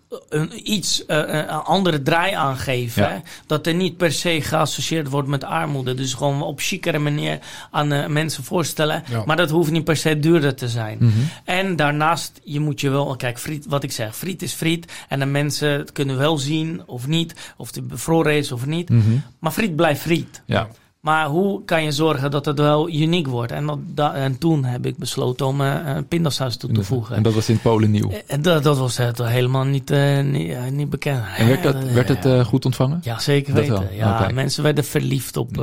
iets 0.64 1.03
uh, 1.07 1.18
een 1.18 1.47
andere 1.47 2.01
draai 2.01 2.34
aangeven. 2.34 3.03
Ja. 3.03 3.22
Dat 3.45 3.68
er 3.68 3.74
niet 3.74 3.97
per 3.97 4.11
se 4.11 4.41
geassocieerd 4.41 5.09
wordt 5.09 5.28
met 5.28 5.43
armoede. 5.43 5.93
Dus 5.93 6.14
gewoon 6.14 6.41
op 6.41 6.59
chicere 6.59 6.99
manier 6.99 7.39
aan 7.72 7.93
uh, 7.93 8.07
mensen 8.07 8.43
voorstellen. 8.43 9.03
Ja. 9.09 9.24
Maar 9.26 9.38
dat 9.38 9.49
hoeft 9.49 9.72
niet 9.72 9.84
per 9.84 9.97
se 9.97 10.20
duurder 10.20 10.55
te 10.55 10.70
zijn. 10.70 10.97
Mm 10.99 11.11
-hmm. 11.11 11.30
En 11.43 11.76
daarnaast, 11.76 12.39
je 12.43 12.59
moet 12.59 12.82
je 12.82 12.89
wel... 12.89 13.16
Kijk, 13.16 13.39
friet, 13.39 13.66
wat 13.66 13.84
ik 13.84 13.91
zeg, 13.91 14.16
friet 14.16 14.41
is 14.41 14.53
friet. 14.53 14.91
En 15.07 15.20
de 15.20 15.26
mensen 15.26 15.91
kunnen 15.93 16.18
wel 16.18 16.38
zien 16.38 16.82
of 16.86 17.07
niet. 17.07 17.53
Of 17.57 17.76
het 17.76 17.88
bevroren 17.88 18.34
is 18.34 18.51
of 18.51 18.66
niet. 18.66 18.89
Mm 18.89 19.01
-hmm. 19.01 19.24
Maar 19.39 19.51
friet 19.51 19.76
blijft 19.76 20.01
friet. 20.01 20.41
Ja. 20.45 20.68
Maar 21.04 21.28
hoe 21.28 21.66
kan 21.66 21.84
je 21.84 21.91
zorgen 21.91 22.32
dat 22.32 22.45
het 22.45 22.60
wel 22.60 22.89
uniek 22.89 23.28
wordt? 23.28 23.51
En, 23.51 23.66
dat, 23.66 23.78
dat, 23.86 24.14
en 24.14 24.38
toen 24.38 24.64
heb 24.64 24.86
ik 24.86 24.97
besloten 24.97 25.45
om 25.45 25.62
uh, 25.62 25.76
een 25.84 26.08
pindasaus 26.08 26.58
toe 26.58 26.72
te 26.72 26.84
voegen. 26.84 27.16
En 27.16 27.24
dat 27.24 27.34
was 27.34 27.49
in 27.49 27.60
Polen 27.60 27.91
nieuw? 27.91 28.12
En 28.28 28.41
dat, 28.41 28.64
dat 28.64 28.78
was 28.78 28.97
het 28.97 29.18
helemaal 29.18 29.64
niet, 29.64 29.91
uh, 29.91 30.22
niet, 30.22 30.47
uh, 30.47 30.66
niet, 30.66 30.89
bekend. 30.89 31.24
En 31.38 31.47
werd, 31.47 31.64
dat, 31.64 31.84
werd 31.84 32.08
het 32.08 32.45
goed 32.45 32.66
ontvangen? 32.66 32.99
Ja, 33.04 33.20
zeker 33.20 33.54
weten. 33.54 33.74
Wel. 33.74 33.88
Ja, 33.91 34.14
okay. 34.14 34.32
Mensen 34.32 34.64
werden 34.64 34.84
verliefd 34.84 35.38
op. 35.38 35.56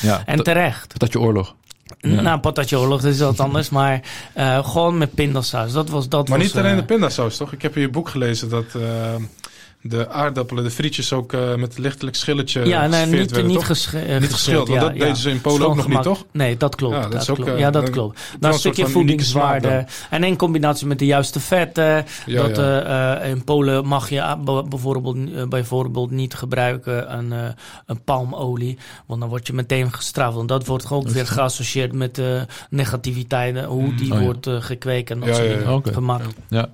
ja, 0.00 0.22
en 0.26 0.42
terecht. 0.42 0.98
Dat 0.98 1.12
je 1.12 1.20
oorlog. 1.20 1.54
Ja. 1.98 2.20
Nou, 2.20 2.40
patatje 2.40 2.78
oorlog, 2.78 3.00
dat 3.00 3.12
is 3.12 3.20
wat 3.20 3.40
anders. 3.40 3.68
maar 3.78 4.00
uh, 4.36 4.64
gewoon 4.64 4.98
met 4.98 5.14
pindasaus. 5.14 5.72
Dat 5.72 5.88
was, 5.88 6.08
dat 6.08 6.28
maar 6.28 6.38
was, 6.38 6.46
niet 6.46 6.56
alleen 6.56 6.72
uh, 6.72 6.78
de 6.78 6.84
pindasaus, 6.84 7.36
toch? 7.36 7.52
Ik 7.52 7.62
heb 7.62 7.74
in 7.74 7.80
je 7.80 7.88
boek 7.88 8.08
gelezen 8.08 8.48
dat 8.48 8.64
uh, 8.76 8.82
de 9.82 10.08
aardappelen, 10.08 10.64
de 10.64 10.70
frietjes 10.70 11.12
ook 11.12 11.32
uh, 11.32 11.54
met 11.54 11.76
een 11.76 11.82
lichtelijk 11.82 12.16
schilletje 12.16 12.64
Ja, 12.64 12.86
nee, 12.86 13.06
niet, 13.06 13.30
werden, 13.30 13.50
niet, 13.50 13.64
gesche 13.64 13.98
niet 14.20 14.32
geschild. 14.32 14.68
Ja, 14.68 14.80
dat 14.80 14.92
ja. 14.92 14.98
deden 14.98 15.16
ze 15.16 15.30
in 15.30 15.40
Polen 15.40 15.66
ook 15.66 15.76
nog 15.76 15.88
niet, 15.88 16.02
toch? 16.02 16.24
Nee, 16.32 16.56
dat 16.56 16.74
klopt. 16.74 16.94
Ja, 16.94 17.00
dat, 17.00 17.12
dat 17.12 17.24
klopt. 17.24 17.50
Ook, 17.50 17.58
ja, 17.58 17.70
dat 17.70 17.90
klopt. 17.90 18.20
Nou, 18.40 18.52
een 18.52 18.58
stukje 18.58 18.86
voedingswaarde. 18.86 19.86
En 20.10 20.24
in 20.24 20.36
combinatie 20.36 20.86
met 20.86 20.98
de 20.98 21.06
juiste 21.06 21.40
vetten. 21.40 22.04
Ja, 22.26 22.42
dat, 22.42 22.56
ja. 22.56 23.22
Uh, 23.22 23.30
in 23.30 23.44
Polen 23.44 23.86
mag 23.86 24.08
je 24.08 24.36
bijvoorbeeld, 24.68 25.16
uh, 25.16 25.44
bijvoorbeeld 25.44 26.10
niet 26.10 26.34
gebruiken 26.34 27.18
een, 27.18 27.32
uh, 27.32 27.48
een 27.86 28.04
palmolie. 28.04 28.78
Want 29.06 29.20
dan 29.20 29.28
word 29.28 29.46
je 29.46 29.52
meteen 29.52 29.92
gestraft. 29.92 30.36
Want 30.36 30.48
dat 30.48 30.66
wordt 30.66 30.90
ook 30.90 31.08
weer 31.08 31.26
geassocieerd 31.26 31.92
met 31.92 32.18
uh, 32.18 32.42
negativiteiten. 32.70 33.64
Hoe 33.64 33.94
die 33.94 34.12
oh, 34.12 34.20
wordt 34.20 34.48
gekweekt 34.50 35.10
en 35.10 35.20
dat 35.20 35.36
soort 35.36 35.48
dingen 35.48 35.72
okay. 35.72 35.92
gemaakt. 35.92 36.34
Ja. 36.48 36.68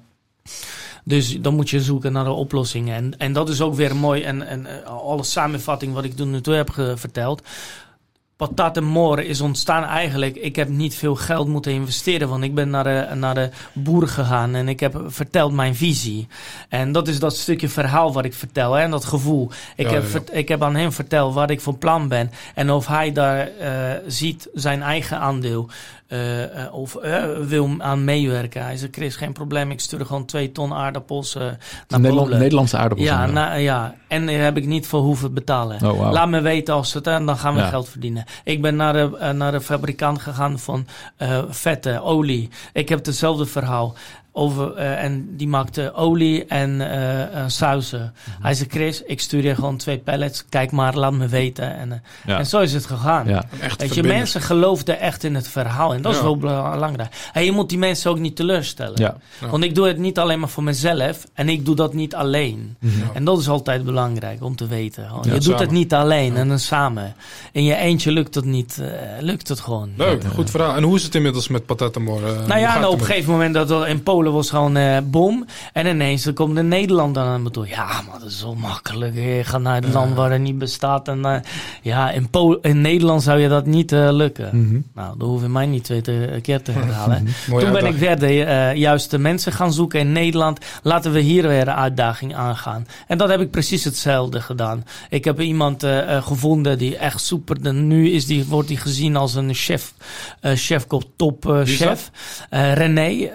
Dus 1.08 1.40
dan 1.40 1.54
moet 1.54 1.70
je 1.70 1.80
zoeken 1.80 2.12
naar 2.12 2.24
de 2.24 2.30
oplossingen. 2.30 2.94
En, 2.94 3.18
en 3.18 3.32
dat 3.32 3.48
is 3.48 3.60
ook 3.60 3.74
weer 3.74 3.96
mooi. 3.96 4.22
En, 4.22 4.46
en 4.46 4.84
alle 4.84 5.22
samenvatting 5.22 5.94
wat 5.94 6.04
ik 6.04 6.16
toen 6.16 6.30
nu 6.30 6.40
toe 6.40 6.54
heb 6.54 6.70
verteld. 6.94 7.42
Patat 8.36 8.76
en 8.76 9.18
is 9.18 9.40
ontstaan 9.40 9.84
eigenlijk. 9.84 10.36
Ik 10.36 10.56
heb 10.56 10.68
niet 10.68 10.94
veel 10.94 11.14
geld 11.14 11.48
moeten 11.48 11.72
investeren, 11.72 12.28
want 12.28 12.44
ik 12.44 12.54
ben 12.54 12.70
naar 12.70 12.84
de, 12.84 13.14
naar 13.14 13.34
de 13.34 13.50
boer 13.72 14.08
gegaan 14.08 14.54
en 14.54 14.68
ik 14.68 14.80
heb 14.80 15.02
verteld 15.06 15.52
mijn 15.52 15.74
visie. 15.74 16.28
En 16.68 16.92
dat 16.92 17.08
is 17.08 17.18
dat 17.18 17.36
stukje 17.36 17.68
verhaal 17.68 18.12
wat 18.12 18.24
ik 18.24 18.34
vertel 18.34 18.72
hè, 18.72 18.82
en 18.82 18.90
dat 18.90 19.04
gevoel. 19.04 19.50
Ik, 19.76 19.90
heb, 19.90 20.04
ik 20.32 20.48
heb 20.48 20.62
aan 20.62 20.76
hem 20.76 20.92
verteld 20.92 21.34
wat 21.34 21.50
ik 21.50 21.60
van 21.60 21.78
plan 21.78 22.08
ben 22.08 22.30
en 22.54 22.70
of 22.70 22.86
hij 22.86 23.12
daar 23.12 23.50
uh, 23.60 23.92
ziet 24.06 24.48
zijn 24.54 24.82
eigen 24.82 25.18
aandeel. 25.18 25.68
Uh, 26.08 26.74
of 26.74 26.96
uh, 27.04 27.24
wil 27.38 27.74
aan 27.78 28.04
meewerken. 28.04 28.62
Hij 28.62 28.76
zei, 28.76 28.90
Chris, 28.92 29.16
geen 29.16 29.32
probleem, 29.32 29.70
ik 29.70 29.80
stuur 29.80 30.06
gewoon 30.06 30.24
twee 30.24 30.52
ton 30.52 30.72
aardappels 30.72 31.34
naar 31.34 32.00
Nederland, 32.00 32.30
Nederlandse 32.30 32.76
aardappels? 32.76 33.08
Ja, 33.08 33.26
na, 33.26 33.54
ja, 33.54 33.94
en 34.08 34.26
daar 34.26 34.34
heb 34.34 34.56
ik 34.56 34.66
niet 34.66 34.86
voor 34.86 35.00
hoeven 35.00 35.34
betalen. 35.34 35.76
Oh, 35.84 35.98
wow. 35.98 36.12
Laat 36.12 36.28
me 36.28 36.40
weten 36.40 36.74
als 36.74 36.94
het, 36.94 37.06
en 37.06 37.26
dan 37.26 37.36
gaan 37.36 37.54
we 37.54 37.62
geld 37.62 37.88
verdienen. 37.88 38.24
Ik 38.44 38.62
ben 38.62 38.76
naar 38.76 38.92
de, 38.92 39.32
naar 39.32 39.52
de 39.52 39.60
fabrikant 39.60 40.20
gegaan 40.20 40.58
van 40.58 40.86
vetten, 41.48 42.02
olie. 42.02 42.48
Ik 42.72 42.88
heb 42.88 43.04
hetzelfde 43.04 43.46
verhaal. 43.46 43.94
Over, 44.38 44.76
uh, 44.76 45.02
en 45.02 45.36
die 45.36 45.48
maakte 45.48 45.92
olie 45.94 46.44
en 46.44 46.70
uh, 46.70 47.18
uh, 47.18 47.24
sauzen. 47.46 47.98
Mm-hmm. 47.98 48.44
Hij 48.44 48.54
zei, 48.54 48.68
Chris, 48.68 49.02
ik 49.02 49.20
stuur 49.20 49.44
je 49.44 49.54
gewoon 49.54 49.76
twee 49.76 49.98
pallets. 49.98 50.44
Kijk 50.48 50.72
maar, 50.72 50.94
laat 50.94 51.12
me 51.12 51.28
weten. 51.28 51.76
En, 51.76 52.02
ja. 52.26 52.38
en 52.38 52.46
zo 52.46 52.60
is 52.60 52.72
het 52.72 52.86
gegaan. 52.86 53.28
Ja. 53.28 53.44
Weet 53.76 53.94
je, 53.94 54.02
mensen 54.02 54.40
geloofden 54.40 55.00
echt 55.00 55.24
in 55.24 55.34
het 55.34 55.48
verhaal. 55.48 55.94
En 55.94 56.02
dat 56.02 56.14
is 56.14 56.20
wel 56.20 56.36
belangrijk. 56.36 57.30
En 57.32 57.44
je 57.44 57.52
moet 57.52 57.68
die 57.68 57.78
mensen 57.78 58.10
ook 58.10 58.18
niet 58.18 58.36
teleurstellen. 58.36 59.00
Ja. 59.00 59.16
Want 59.50 59.64
ik 59.64 59.74
doe 59.74 59.86
het 59.86 59.98
niet 59.98 60.18
alleen 60.18 60.38
maar 60.38 60.48
voor 60.48 60.62
mezelf. 60.62 61.26
En 61.34 61.48
ik 61.48 61.64
doe 61.64 61.74
dat 61.74 61.94
niet 61.94 62.14
alleen. 62.14 62.76
Mm-hmm. 62.78 63.10
En 63.14 63.24
dat 63.24 63.38
is 63.38 63.48
altijd 63.48 63.84
belangrijk 63.84 64.42
om 64.42 64.56
te 64.56 64.66
weten. 64.66 65.08
Je 65.22 65.40
doet 65.40 65.58
het 65.58 65.70
niet 65.70 65.94
alleen 65.94 66.36
en 66.36 66.48
dan 66.48 66.58
samen. 66.58 67.14
In 67.52 67.64
je 67.64 67.76
eentje 67.76 68.12
lukt 68.12 68.34
het 68.34 68.44
niet. 68.44 68.82
lukt 69.20 69.48
het 69.48 69.60
gewoon. 69.60 69.90
Leuk, 69.96 70.24
goed 70.34 70.50
verhaal. 70.50 70.76
En 70.76 70.82
hoe 70.82 70.96
is 70.96 71.02
het 71.02 71.14
inmiddels 71.14 71.48
met 71.48 71.66
Patatamor? 71.66 72.20
nou 72.20 72.60
ja, 72.60 72.78
nou, 72.78 72.92
op 72.92 73.00
een 73.00 73.06
gegeven 73.06 73.30
moment 73.30 73.54
dat 73.54 73.68
we 73.68 73.88
in 73.88 74.02
Polen 74.02 74.24
was 74.32 74.50
gewoon 74.50 74.76
uh, 74.76 74.96
bom. 75.04 75.46
En 75.72 75.86
ineens 75.86 76.32
komt 76.34 76.54
de 76.54 76.62
Nederlander 76.62 77.22
aan 77.22 77.42
me 77.42 77.50
toe. 77.50 77.68
Ja, 77.68 77.84
maar 77.84 78.18
dat 78.18 78.28
is 78.28 78.38
zo 78.38 78.54
makkelijk. 78.54 79.14
Je 79.14 79.40
gaat 79.44 79.60
naar 79.60 79.74
het 79.74 79.92
land 79.92 80.14
waar 80.14 80.30
er 80.30 80.40
niet 80.40 80.58
bestaat. 80.58 81.08
En 81.08 81.18
uh, 81.18 81.36
ja, 81.82 82.10
in, 82.10 82.28
in 82.60 82.80
Nederland 82.80 83.22
zou 83.22 83.38
je 83.38 83.48
dat 83.48 83.66
niet 83.66 83.92
uh, 83.92 84.08
lukken. 84.12 84.48
Mm 84.52 84.68
-hmm. 84.68 84.84
Nou, 84.94 85.18
dat 85.18 85.28
hoef 85.28 85.42
je 85.42 85.48
mij 85.48 85.66
niet 85.66 85.84
twee 85.84 86.00
keer 86.40 86.62
te 86.62 86.72
herhalen. 86.78 87.26
Toen 87.46 87.72
ben 87.72 87.86
ik 87.86 87.96
verder 87.96 88.30
juist 88.76 89.10
de 89.10 89.18
mensen 89.18 89.52
gaan 89.52 89.72
zoeken 89.72 90.00
in 90.00 90.12
Nederland. 90.12 90.58
Laten 90.82 91.12
we 91.12 91.20
hier 91.20 91.48
weer 91.48 91.68
een 91.68 91.74
uitdaging 91.74 92.34
aangaan. 92.34 92.86
En 93.06 93.18
dat 93.18 93.28
heb 93.28 93.40
ik 93.40 93.50
precies 93.50 93.84
hetzelfde 93.84 94.40
gedaan. 94.40 94.84
Ik 95.08 95.24
heb 95.24 95.40
iemand 95.40 95.86
gevonden 96.20 96.78
die 96.78 96.96
echt 96.96 97.20
super... 97.20 97.74
Nu 97.74 98.10
is 98.10 98.26
die, 98.26 98.44
wordt 98.44 98.68
hij 98.68 98.76
gezien 98.76 99.16
als 99.16 99.34
een 99.34 99.54
chef, 99.54 99.94
chef 100.40 100.86
top 101.16 101.60
chef. 101.64 102.10
René. 102.50 103.30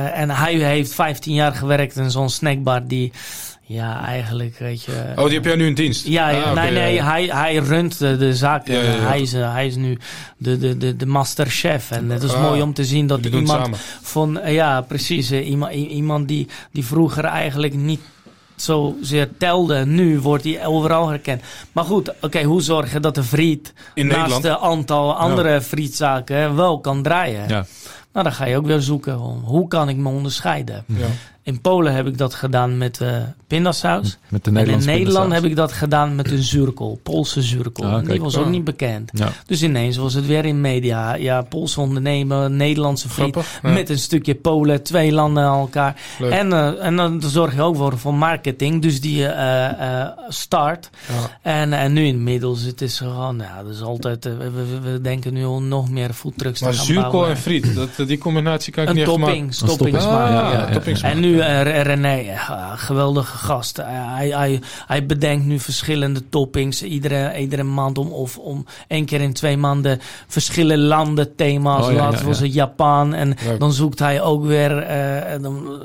Uh, 0.00 0.18
en 0.18 0.30
hij 0.30 0.54
heeft 0.54 0.94
15 0.94 1.34
jaar 1.34 1.52
gewerkt 1.52 1.96
in 1.96 2.10
zo'n 2.10 2.30
snackbar 2.30 2.86
die... 2.86 3.12
Ja, 3.62 4.04
eigenlijk, 4.04 4.58
weet 4.58 4.82
je... 4.82 5.12
Oh, 5.16 5.24
die 5.24 5.34
heb 5.34 5.44
jij 5.44 5.56
nu 5.56 5.66
in 5.66 5.74
dienst? 5.74 6.06
Ja, 6.06 6.42
ah, 6.42 6.52
nee, 6.54 6.70
nee, 6.70 7.02
hij, 7.02 7.24
hij 7.24 7.56
runt 7.56 7.98
de, 7.98 8.16
de 8.16 8.34
zaak. 8.34 8.66
Ja, 8.66 8.80
ja, 8.80 8.90
hij, 8.90 9.20
is, 9.20 9.32
hij 9.32 9.66
is 9.66 9.76
nu 9.76 9.98
de, 10.36 10.58
de, 10.58 10.76
de, 10.76 10.96
de 10.96 11.06
masterchef. 11.06 11.90
En 11.90 12.10
het 12.10 12.22
is 12.22 12.32
ah, 12.32 12.42
mooi 12.42 12.62
om 12.62 12.74
te 12.74 12.84
zien 12.84 13.06
dat 13.06 13.24
iemand 13.24 13.76
van... 14.02 14.40
Ja, 14.44 14.80
precies. 14.80 15.32
Iemand, 15.32 15.72
iemand 15.72 16.28
die, 16.28 16.48
die 16.72 16.84
vroeger 16.84 17.24
eigenlijk 17.24 17.74
niet 17.74 18.00
zozeer 18.56 19.28
telde. 19.38 19.86
Nu 19.86 20.20
wordt 20.20 20.44
hij 20.44 20.66
overal 20.66 21.08
herkend. 21.08 21.42
Maar 21.72 21.84
goed, 21.84 22.12
oké, 22.20 22.42
hoe 22.42 22.62
zorgen 22.62 23.02
dat 23.02 23.14
de 23.14 23.22
friet 23.22 23.72
In 23.94 24.06
naast 24.06 24.44
een 24.44 24.56
aantal 24.56 25.16
andere 25.16 25.60
frietzaken 25.60 26.56
wel 26.56 26.80
kan 26.80 27.02
draaien? 27.02 27.48
Ja. 27.48 27.66
Nou, 28.12 28.24
dan 28.24 28.32
ga 28.34 28.44
je 28.44 28.56
ook 28.56 28.66
weer 28.66 28.80
zoeken. 28.80 29.14
Hoe 29.44 29.68
kan 29.68 29.88
ik 29.88 29.96
me 29.96 30.08
onderscheiden? 30.08 30.84
Ja. 30.86 31.06
In 31.50 31.60
Polen 31.60 31.94
heb 31.94 32.06
ik 32.06 32.18
dat 32.18 32.34
gedaan 32.34 32.78
met 32.78 33.00
uh, 33.02 33.16
pindasaus. 33.46 34.18
Met 34.28 34.44
de 34.44 34.50
en 34.50 34.66
in 34.66 34.84
Nederland 34.84 35.32
heb 35.32 35.44
ik 35.44 35.56
dat 35.56 35.72
gedaan 35.72 36.14
met 36.14 36.30
een 36.30 36.42
zuurkool, 36.42 37.00
Poolse 37.02 37.42
zuurkool. 37.42 37.86
Ah, 37.86 38.06
die 38.06 38.20
was 38.20 38.36
ook 38.36 38.48
niet 38.48 38.64
bekend. 38.64 39.10
Dus 39.46 39.62
ineens 39.62 39.96
was 39.96 40.14
het 40.14 40.26
weer 40.26 40.44
in 40.44 40.60
media. 40.60 41.14
Ja, 41.14 41.42
Poolse 41.42 41.80
ondernemer, 41.80 42.50
Nederlandse 42.50 43.08
vriend. 43.08 43.36
Met 43.62 43.88
een 43.88 43.98
stukje 43.98 44.34
Polen, 44.34 44.82
twee 44.82 45.12
landen 45.12 45.42
aan 45.42 45.58
elkaar. 45.58 46.00
En, 46.30 46.50
uh, 46.50 46.84
en 46.84 46.96
dan 46.96 47.22
zorg 47.22 47.54
je 47.54 47.62
ook 47.62 47.76
voor, 47.76 47.98
voor 47.98 48.14
marketing. 48.14 48.82
Dus 48.82 49.00
die 49.00 49.22
uh, 49.22 50.08
start. 50.28 50.90
En, 51.42 51.72
en 51.72 51.92
nu 51.92 52.04
inmiddels, 52.04 52.62
het 52.62 52.80
is 52.80 52.98
gewoon, 52.98 53.38
ja, 53.38 53.62
dat 53.62 53.74
is 53.74 53.82
altijd, 53.82 54.24
we, 54.24 54.50
we, 54.82 55.00
denken 55.00 55.32
nu 55.32 55.44
al 55.44 55.62
nog 55.62 55.90
meer 55.90 56.12
foodtrucks 56.12 56.60
maar 56.60 56.70
te 56.70 56.76
gaan 56.76 56.86
zuurkool 56.86 57.28
en 57.28 57.36
friet, 57.36 57.74
dat, 57.74 58.08
die 58.08 58.18
combinatie 58.18 58.72
kan 58.72 58.82
ik 58.82 58.88
een 58.88 58.94
niet 58.96 59.04
topping, 59.04 59.48
echt 59.48 59.60
maken. 59.60 60.72
Toppings, 60.72 61.02
ah, 61.02 61.10
En 61.10 61.20
nu 61.20 61.39
René, 61.82 62.36
geweldige 62.76 63.36
gast. 63.36 63.76
hij, 63.82 64.28
hij, 64.28 64.60
hij 64.86 65.06
bedenkt 65.06 65.44
nu 65.46 65.58
verschillende 65.58 66.28
toppings 66.28 66.82
iedere, 66.82 67.38
iedere 67.38 67.62
maand 67.62 67.98
om, 67.98 68.12
of 68.12 68.38
om 68.38 68.64
één 68.88 69.04
keer 69.04 69.20
in 69.20 69.32
twee 69.32 69.56
maanden 69.56 69.98
verschillende 70.26 70.84
landen 70.84 71.34
thema's. 71.34 71.86
Oh, 71.86 71.92
Laatst 71.92 72.22
was 72.22 72.40
het 72.40 72.54
Japan 72.54 73.14
en 73.14 73.36
dan 73.58 73.72
zoekt 73.72 73.98
hij 73.98 74.22
ook 74.22 74.44
weer 74.44 74.90
uh, 74.90 75.42
dan, 75.42 75.82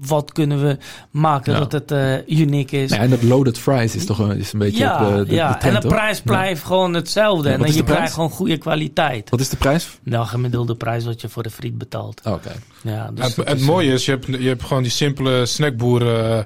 wat 0.00 0.32
kunnen 0.32 0.62
we 0.62 0.78
maken 1.10 1.54
dat 1.54 1.72
het 1.72 1.90
uh, 1.90 2.28
uniek 2.40 2.72
is. 2.72 2.90
Ja, 2.90 2.96
en 2.96 3.10
dat 3.10 3.22
loaded 3.22 3.58
fries 3.58 3.94
is 3.94 4.06
toch 4.06 4.18
een, 4.18 4.38
is 4.38 4.52
een 4.52 4.58
beetje 4.58 4.78
ja, 4.78 5.16
de, 5.16 5.24
de, 5.24 5.34
ja. 5.34 5.52
De 5.52 5.58
trend, 5.58 5.74
en 5.74 5.80
de 5.80 5.88
prijs 5.88 6.20
blijft 6.20 6.64
gewoon 6.64 6.94
hetzelfde. 6.94 7.50
en 7.50 7.72
je 7.74 7.84
krijgt 7.84 8.12
gewoon 8.12 8.30
goede 8.30 8.56
kwaliteit. 8.56 9.30
Wat 9.30 9.40
is 9.40 9.48
de 9.48 9.56
prijs? 9.56 9.98
Nou, 10.02 10.26
gemiddelde 10.26 10.74
prijs 10.74 11.04
wat 11.04 11.20
je 11.20 11.28
voor 11.28 11.42
de 11.42 11.50
friet 11.50 11.78
betaalt. 11.78 12.20
Oké. 12.24 12.52
Ja, 12.82 13.10
dus 13.14 13.36
het, 13.36 13.48
het 13.48 13.60
mooie 13.60 13.92
is, 13.92 14.04
je 14.04 14.10
hebt, 14.10 14.26
je 14.26 14.48
hebt 14.48 14.62
gewoon 14.62 14.82
die 14.82 14.92
simpele 14.92 15.46
snackboer... 15.46 16.02
Uh, 16.02 16.38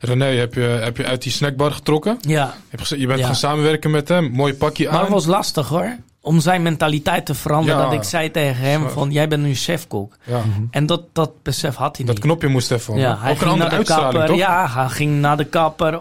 René, 0.00 0.24
heb 0.24 0.54
je, 0.54 0.60
heb 0.60 0.96
je 0.96 1.04
uit 1.04 1.22
die 1.22 1.32
snackbar 1.32 1.72
getrokken? 1.72 2.18
Ja. 2.20 2.54
Je, 2.96 3.06
bent 3.06 3.24
gaan 3.24 3.34
samenwerken 3.34 3.90
met 3.90 4.08
hem, 4.08 4.30
mooi 4.30 4.54
pakje 4.54 4.88
aan. 4.88 4.94
Maar 4.94 5.02
het 5.02 5.12
was 5.12 5.26
lastig 5.26 5.68
hoor 5.68 5.96
om 6.28 6.40
zijn 6.40 6.62
mentaliteit 6.62 7.26
te 7.26 7.34
veranderen. 7.34 7.82
Dat 7.82 7.92
ik 7.92 8.02
zei 8.02 8.30
tegen 8.30 8.64
hem 8.64 8.88
van, 8.88 9.10
jij 9.10 9.28
bent 9.28 9.42
nu 9.42 9.54
chefkok. 9.54 10.16
Ja. 10.24 10.42
En 10.70 10.86
dat, 10.86 11.02
dat 11.12 11.42
besef 11.42 11.74
had 11.74 11.96
hij 11.96 12.06
dat 12.06 12.14
niet. 12.14 12.16
Dat 12.16 12.18
knopje 12.18 12.48
moest 12.48 12.70
even 12.70 12.96
ja, 12.96 13.18
hij 13.20 13.36
ging 13.36 13.56
naar 13.56 13.70
de 13.70 13.84
kapper. 13.84 14.34
Ja, 14.34 14.68
hij 14.70 14.88
ging 14.88 15.20
naar 15.20 15.36
de 15.36 15.44
kapper. 15.44 16.00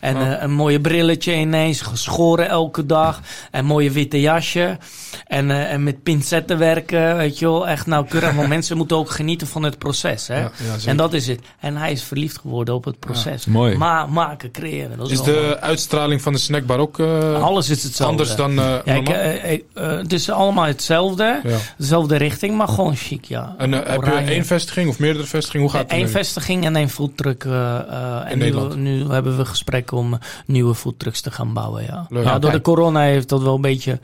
En 0.00 0.16
uh, 0.16 0.42
een 0.42 0.52
mooie 0.52 0.80
brilletje 0.80 1.34
ineens. 1.34 1.80
Geschoren 1.80 2.48
elke 2.48 2.86
dag. 2.86 3.20
En 3.50 3.64
mooie 3.64 3.90
witte 3.90 4.20
jasje. 4.20 4.78
En, 5.26 5.48
uh, 5.48 5.72
en 5.72 5.82
met 5.82 6.02
pincetten 6.02 6.58
werken. 6.58 7.16
Weet 7.16 7.38
je 7.38 7.46
wel. 7.46 7.68
Echt 7.68 7.86
nauwkeurig. 7.86 8.34
Want 8.34 8.48
mensen 8.56 8.76
moeten 8.76 8.96
ook 8.96 9.10
genieten 9.10 9.46
van 9.46 9.62
het 9.62 9.78
proces. 9.78 10.26
Hè? 10.26 10.46
en 10.86 10.96
dat 10.96 11.12
is 11.12 11.26
het. 11.26 11.40
En 11.60 11.76
hij 11.76 11.92
is 11.92 12.02
verliefd 12.02 12.38
geworden 12.38 12.74
op 12.74 12.84
het 12.84 12.98
proces. 12.98 13.46
mooi. 13.46 13.76
Ma 13.76 14.06
maken, 14.06 14.50
creëren. 14.50 14.98
Dat 14.98 15.10
is, 15.10 15.18
is 15.18 15.24
de 15.24 15.32
mooi. 15.32 15.54
uitstraling 15.54 16.22
van 16.22 16.32
de 16.32 16.38
snackbar 16.38 16.78
ook 16.78 16.98
uh, 16.98 17.42
Alles 17.42 17.68
is 17.68 17.82
hetzelfde. 17.82 18.04
anders 18.04 18.36
dan 18.36 18.52
ja, 18.84 19.58
uh, 19.74 19.96
het 19.96 20.12
is 20.12 20.30
allemaal 20.30 20.64
hetzelfde. 20.64 21.40
Dezelfde 21.78 22.16
richting, 22.16 22.56
maar 22.56 22.68
gewoon 22.68 22.96
chic, 22.96 23.24
ja. 23.24 23.54
En 23.58 23.72
uh, 23.72 23.80
heb 23.84 24.04
je 24.04 24.10
één 24.10 24.44
vestiging 24.44 24.88
of 24.88 24.98
meerdere 24.98 25.26
vestigingen? 25.26 25.66
Hoe 25.66 25.76
gaat 25.76 25.90
het? 25.90 26.00
Eén 26.00 26.08
vestiging 26.08 26.64
en 26.64 26.76
één 26.76 26.90
foodtruck. 26.90 27.44
Uh, 27.44 28.30
en 28.30 28.38
nu, 28.38 28.74
nu, 28.76 29.10
hebben 29.10 29.36
we 29.36 29.44
gesprekken 29.44 29.96
om 29.96 30.18
nieuwe 30.46 30.74
foodtrucks 30.74 31.20
te 31.20 31.30
gaan 31.30 31.52
bouwen, 31.52 31.84
ja. 31.84 32.06
ja 32.10 32.38
door 32.38 32.52
de 32.52 32.60
corona 32.60 33.00
heeft 33.00 33.28
dat 33.28 33.42
wel 33.42 33.54
een 33.54 33.60
beetje 33.60 33.98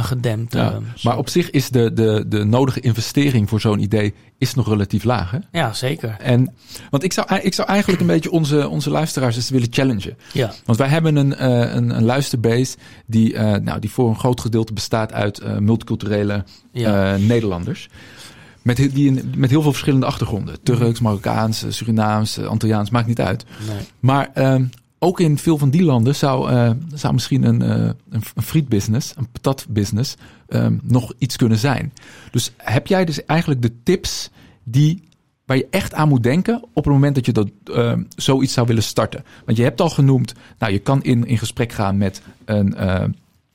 gedempt. 0.00 0.56
maar 1.02 1.18
op 1.18 1.28
zich 1.28 1.50
is 1.50 1.68
de, 1.68 1.92
de, 1.92 2.24
de 2.26 2.44
nodige 2.44 2.80
investering 2.80 3.48
voor 3.48 3.60
zo'n 3.60 3.78
idee 3.78 4.14
is 4.40 4.54
nog 4.54 4.68
relatief 4.68 5.04
laag, 5.04 5.30
hè? 5.30 5.38
Ja, 5.52 5.72
zeker. 5.72 6.16
En, 6.18 6.54
want 6.90 7.02
ik 7.02 7.12
zou, 7.12 7.34
ik 7.42 7.54
zou 7.54 7.68
eigenlijk 7.68 8.00
een 8.00 8.06
beetje 8.06 8.30
onze, 8.30 8.68
onze 8.68 8.90
luisteraars 8.90 9.36
eens 9.36 9.50
willen 9.50 9.68
challengen. 9.70 10.16
Ja. 10.32 10.52
Want 10.64 10.78
wij 10.78 10.88
hebben 10.88 11.16
een, 11.16 11.44
een, 11.44 11.96
een 11.96 12.04
luisterbase 12.04 12.76
die, 13.06 13.38
nou, 13.38 13.80
die 13.80 13.90
voor 13.90 14.08
een 14.08 14.18
groot 14.18 14.40
gedeelte 14.40 14.72
bestaat 14.72 15.12
uit 15.12 15.40
uh, 15.42 15.56
multiculturele 15.56 16.44
ja. 16.72 17.14
uh, 17.14 17.26
Nederlanders. 17.26 17.88
Met, 18.62 18.76
die, 18.76 19.20
met 19.36 19.50
heel 19.50 19.62
veel 19.62 19.72
verschillende 19.72 20.06
achtergronden. 20.06 20.62
Turks, 20.62 21.00
Marokkaans, 21.00 21.64
Surinaams, 21.68 22.38
Antilliaans, 22.38 22.90
maakt 22.90 23.06
niet 23.06 23.20
uit. 23.20 23.44
Nee. 23.68 23.78
Maar 24.00 24.30
uh, 24.34 24.54
ook 25.02 25.20
in 25.20 25.38
veel 25.38 25.58
van 25.58 25.70
die 25.70 25.82
landen 25.82 26.14
zou, 26.14 26.52
uh, 26.52 26.70
zou 26.94 27.12
misschien 27.12 27.42
een, 27.42 27.60
een, 27.60 27.94
een 28.10 28.42
frietbusiness, 28.42 29.14
een 29.16 29.28
patatbusiness, 29.32 30.16
um, 30.48 30.80
nog 30.82 31.12
iets 31.18 31.36
kunnen 31.36 31.58
zijn. 31.58 31.92
Dus 32.30 32.52
heb 32.56 32.86
jij 32.86 33.04
dus 33.04 33.24
eigenlijk 33.24 33.62
de 33.62 33.82
tips 33.82 34.30
die 34.64 35.08
waar 35.50 35.56
je 35.56 35.66
echt 35.70 35.94
aan 35.94 36.08
moet 36.08 36.22
denken 36.22 36.62
op 36.72 36.84
het 36.84 36.92
moment 36.92 37.14
dat 37.14 37.26
je 37.26 37.32
dat, 37.32 37.50
uh, 37.64 37.92
zoiets 38.16 38.52
zou 38.52 38.66
willen 38.66 38.82
starten. 38.82 39.24
Want 39.44 39.56
je 39.58 39.64
hebt 39.64 39.80
al 39.80 39.90
genoemd, 39.90 40.34
nou 40.58 40.72
je 40.72 40.78
kan 40.78 41.02
in, 41.02 41.26
in 41.26 41.38
gesprek 41.38 41.72
gaan 41.72 41.98
met 41.98 42.22
een, 42.44 42.74
uh, 42.78 43.04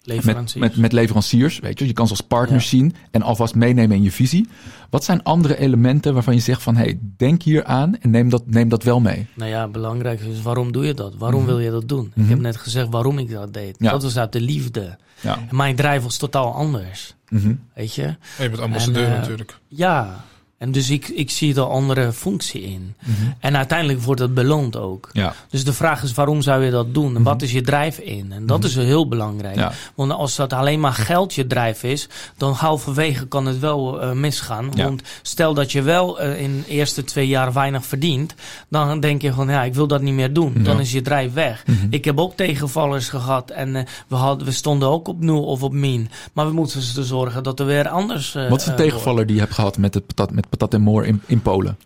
Leveranciers. 0.06 0.54
Met, 0.54 0.72
met, 0.72 0.82
met, 0.82 0.92
leveranciers, 0.92 1.60
weet 1.60 1.80
je. 1.80 1.88
Je 1.88 1.94
kan 1.94 2.06
ze 2.06 2.12
als 2.12 2.22
partners 2.22 2.70
zien 2.70 2.96
en 3.12 3.22
alvast 3.22 3.56
meenemen 3.56 3.98
in 3.98 4.04
je 4.04 4.12
visie. 4.12 4.48
Wat 4.90 5.04
zijn 5.04 5.24
andere 5.24 5.58
elementen 5.58 6.14
waarvan 6.14 6.34
je 6.34 6.40
zegt 6.40 6.64
van... 6.64 6.76
hey, 6.76 7.00
denk 7.18 7.42
hier 7.44 7.64
aan 7.64 7.98
en 8.00 8.10
neem 8.10 8.30
dat, 8.30 8.44
neem 8.46 8.70
dat 8.70 8.84
wel 8.84 9.00
mee? 9.00 9.28
Nou 9.34 9.50
ja, 9.50 9.68
belangrijk 9.68 10.22
is 10.22 10.42
waarom 10.42 10.72
doe 10.72 10.86
je 10.86 10.94
dat? 10.94 11.16
Waarom 11.16 11.42
mhm. 11.42 11.50
wil 11.50 11.60
je 11.60 11.72
dat 11.72 11.90
doen? 11.90 12.06
Ik 12.06 12.12
heb 12.16 12.28
mhm. 12.28 12.42
net 12.42 12.58
gezegd 12.58 12.90
waarom 12.90 13.20
ik 13.20 13.32
dat 13.32 13.54
deed. 13.54 13.76
Dat 13.80 14.04
was 14.04 14.18
uit 14.18 14.32
de 14.32 14.42
liefde. 14.42 14.98
Ja. 15.22 15.38
En 15.50 15.56
mijn 15.56 15.76
drijf 15.76 16.04
was 16.04 16.18
totaal 16.18 16.54
anders. 16.54 17.16
Mhm. 17.30 17.54
Weet 17.74 17.96
je? 17.96 18.16
je 18.38 18.50
bent 18.50 18.60
ambassadeur 18.60 19.08
uh, 19.08 19.18
natuurlijk. 19.18 19.58
Ja, 19.68 20.24
en 20.58 20.72
dus 20.72 20.90
ik, 20.90 21.08
ik 21.08 21.30
zie 21.30 21.56
er 21.56 21.62
andere 21.62 22.14
functie 22.14 22.62
in. 22.62 22.96
Mhm. 23.00 23.12
En 23.40 23.58
uiteindelijk 23.58 24.02
wordt 24.02 24.22
dat 24.22 24.34
beloond 24.34 24.78
ook. 24.78 25.10
Ja. 25.14 25.34
Dus 25.50 25.64
de 25.64 25.74
vraag 25.74 26.04
is, 26.04 26.14
waarom 26.14 26.42
zou 26.42 26.64
je 26.64 26.72
dat 26.72 26.94
doen? 26.94 27.16
En 27.16 27.24
wat 27.24 27.36
mhm. 27.36 27.44
is 27.44 27.52
je 27.52 27.62
drijf 27.62 27.98
in? 27.98 28.32
En 28.32 28.46
dat 28.46 28.58
mm 28.58 28.64
is 28.66 28.76
heel 28.76 29.08
belangrijk. 29.08 29.74
Want 29.96 30.12
als 30.12 30.36
dat 30.36 30.54
alleen 30.54 30.80
maar 30.80 30.94
geld 30.94 31.34
je 31.34 31.48
drijf 31.48 31.84
is, 31.84 32.08
dan 32.38 32.54
halverwege 32.54 33.28
kan 33.28 33.46
het 33.46 33.60
wel 33.60 34.04
uh, 34.04 34.12
misgaan. 34.12 34.76
Want 34.76 35.02
stel 35.22 35.54
dat 35.54 35.72
je 35.72 35.82
wel 35.82 36.22
uh, 36.22 36.42
in 36.42 36.64
de 36.66 36.68
eerste 36.68 37.04
twee 37.04 37.28
jaar 37.28 37.54
weinig 37.54 37.86
verdient, 37.86 38.36
dan 38.70 39.00
denk 39.00 39.22
je 39.22 39.34
van, 39.34 39.50
ja, 39.50 39.64
ik 39.64 39.74
wil 39.74 39.88
dat 39.88 40.02
niet 40.02 40.14
meer 40.14 40.34
doen. 40.34 40.64
Dan 40.64 40.80
is 40.80 40.92
je 40.92 41.02
drijf 41.02 41.34
weg. 41.34 41.64
Mhm. 41.66 41.88
Ik 41.90 42.06
heb 42.06 42.20
ook 42.20 42.36
tegenvallers 42.36 43.10
gehad 43.10 43.50
en 43.50 43.76
uh, 43.76 43.82
we, 44.08 44.16
hadden, 44.16 44.46
we 44.48 44.54
stonden 44.54 44.88
ook 44.88 45.08
op 45.08 45.20
nul 45.22 45.44
of 45.44 45.64
op 45.64 45.74
min. 45.74 46.10
Maar 46.34 46.48
we 46.48 46.54
moeten 46.54 46.80
ervoor 46.80 47.04
zorgen 47.04 47.44
dat 47.44 47.60
er 47.60 47.66
weer 47.66 47.88
anders... 47.88 48.34
wat 48.50 48.60
is 48.60 48.66
de 48.66 48.74
tegenvaller 48.74 49.26
die 49.26 49.36
je 49.36 49.42
hebt 49.42 49.54
gehad 49.54 49.78
met 49.78 49.94
het 49.94 50.06
patat, 50.06 50.32
met 50.32 50.45
patat 50.50 50.74
en 50.74 50.82
moor 50.82 51.06
in, 51.06 51.22
in 51.28 51.42
Polen? 51.42 51.78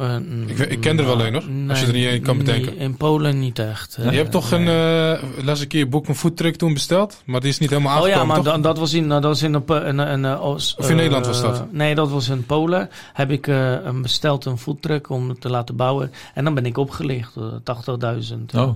Uh, 0.00 0.16
ik, 0.46 0.58
ik, 0.58 0.80
ken 0.80 0.98
er 0.98 1.04
wel 1.04 1.26
een 1.26 1.32
hoor, 1.32 1.68
als 1.68 1.80
je 1.80 1.86
er 1.86 1.92
niet 1.92 2.06
één 2.06 2.22
kan 2.22 2.38
bedenken. 2.38 2.76
in 2.76 2.96
Polen 2.96 3.38
niet 3.38 3.58
echt. 3.58 3.98
je 4.02 4.16
hebt 4.16 4.30
toch 4.30 4.50
een, 4.50 4.66
uh, 4.66 5.44
las 5.44 5.60
een 5.60 5.66
keer 5.66 5.88
boek 5.88 6.06
van 6.06 6.16
foodtruck 6.16 6.56
toen 6.56 6.72
besteld, 6.72 7.22
maar 7.24 7.40
die 7.40 7.50
is 7.50 7.58
niet 7.58 7.70
helemaal 7.70 7.92
aangekomen, 7.92 8.36
Oh 8.36 8.44
ja, 8.44 8.52
maar 8.52 8.60
dat 8.62 8.78
was 8.78 8.92
in, 8.92 9.08
dat 9.08 9.22
was 9.22 9.42
in 9.42 9.54
een, 9.54 9.62
een, 9.66 9.98
een, 9.98 10.24
een 10.24 10.38
Of 10.38 10.90
in 10.90 10.96
Nederland 10.96 11.26
was 11.26 11.40
dat? 11.40 11.72
Nee, 11.72 11.94
dat 11.94 12.10
was 12.10 12.28
in 12.28 12.46
Polen. 12.46 12.90
Heb 13.12 13.30
ik 13.30 13.46
een 13.46 14.02
besteld 14.02 14.44
een 14.44 14.58
foodtruck 14.58 15.10
om 15.10 15.28
het 15.28 15.40
te 15.40 15.50
laten 15.50 15.76
bouwen. 15.76 16.12
En 16.34 16.44
dan 16.44 16.54
ben 16.54 16.66
ik 16.66 16.78
opgelicht, 16.78 17.32
80.000. 17.36 18.38
Oh. 18.54 18.70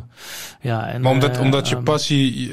Ja, 0.60 0.86
en, 0.86 1.00
maar 1.00 1.12
omdat, 1.12 1.38
omdat 1.38 1.68
je 1.68 1.76
passie, 1.76 2.52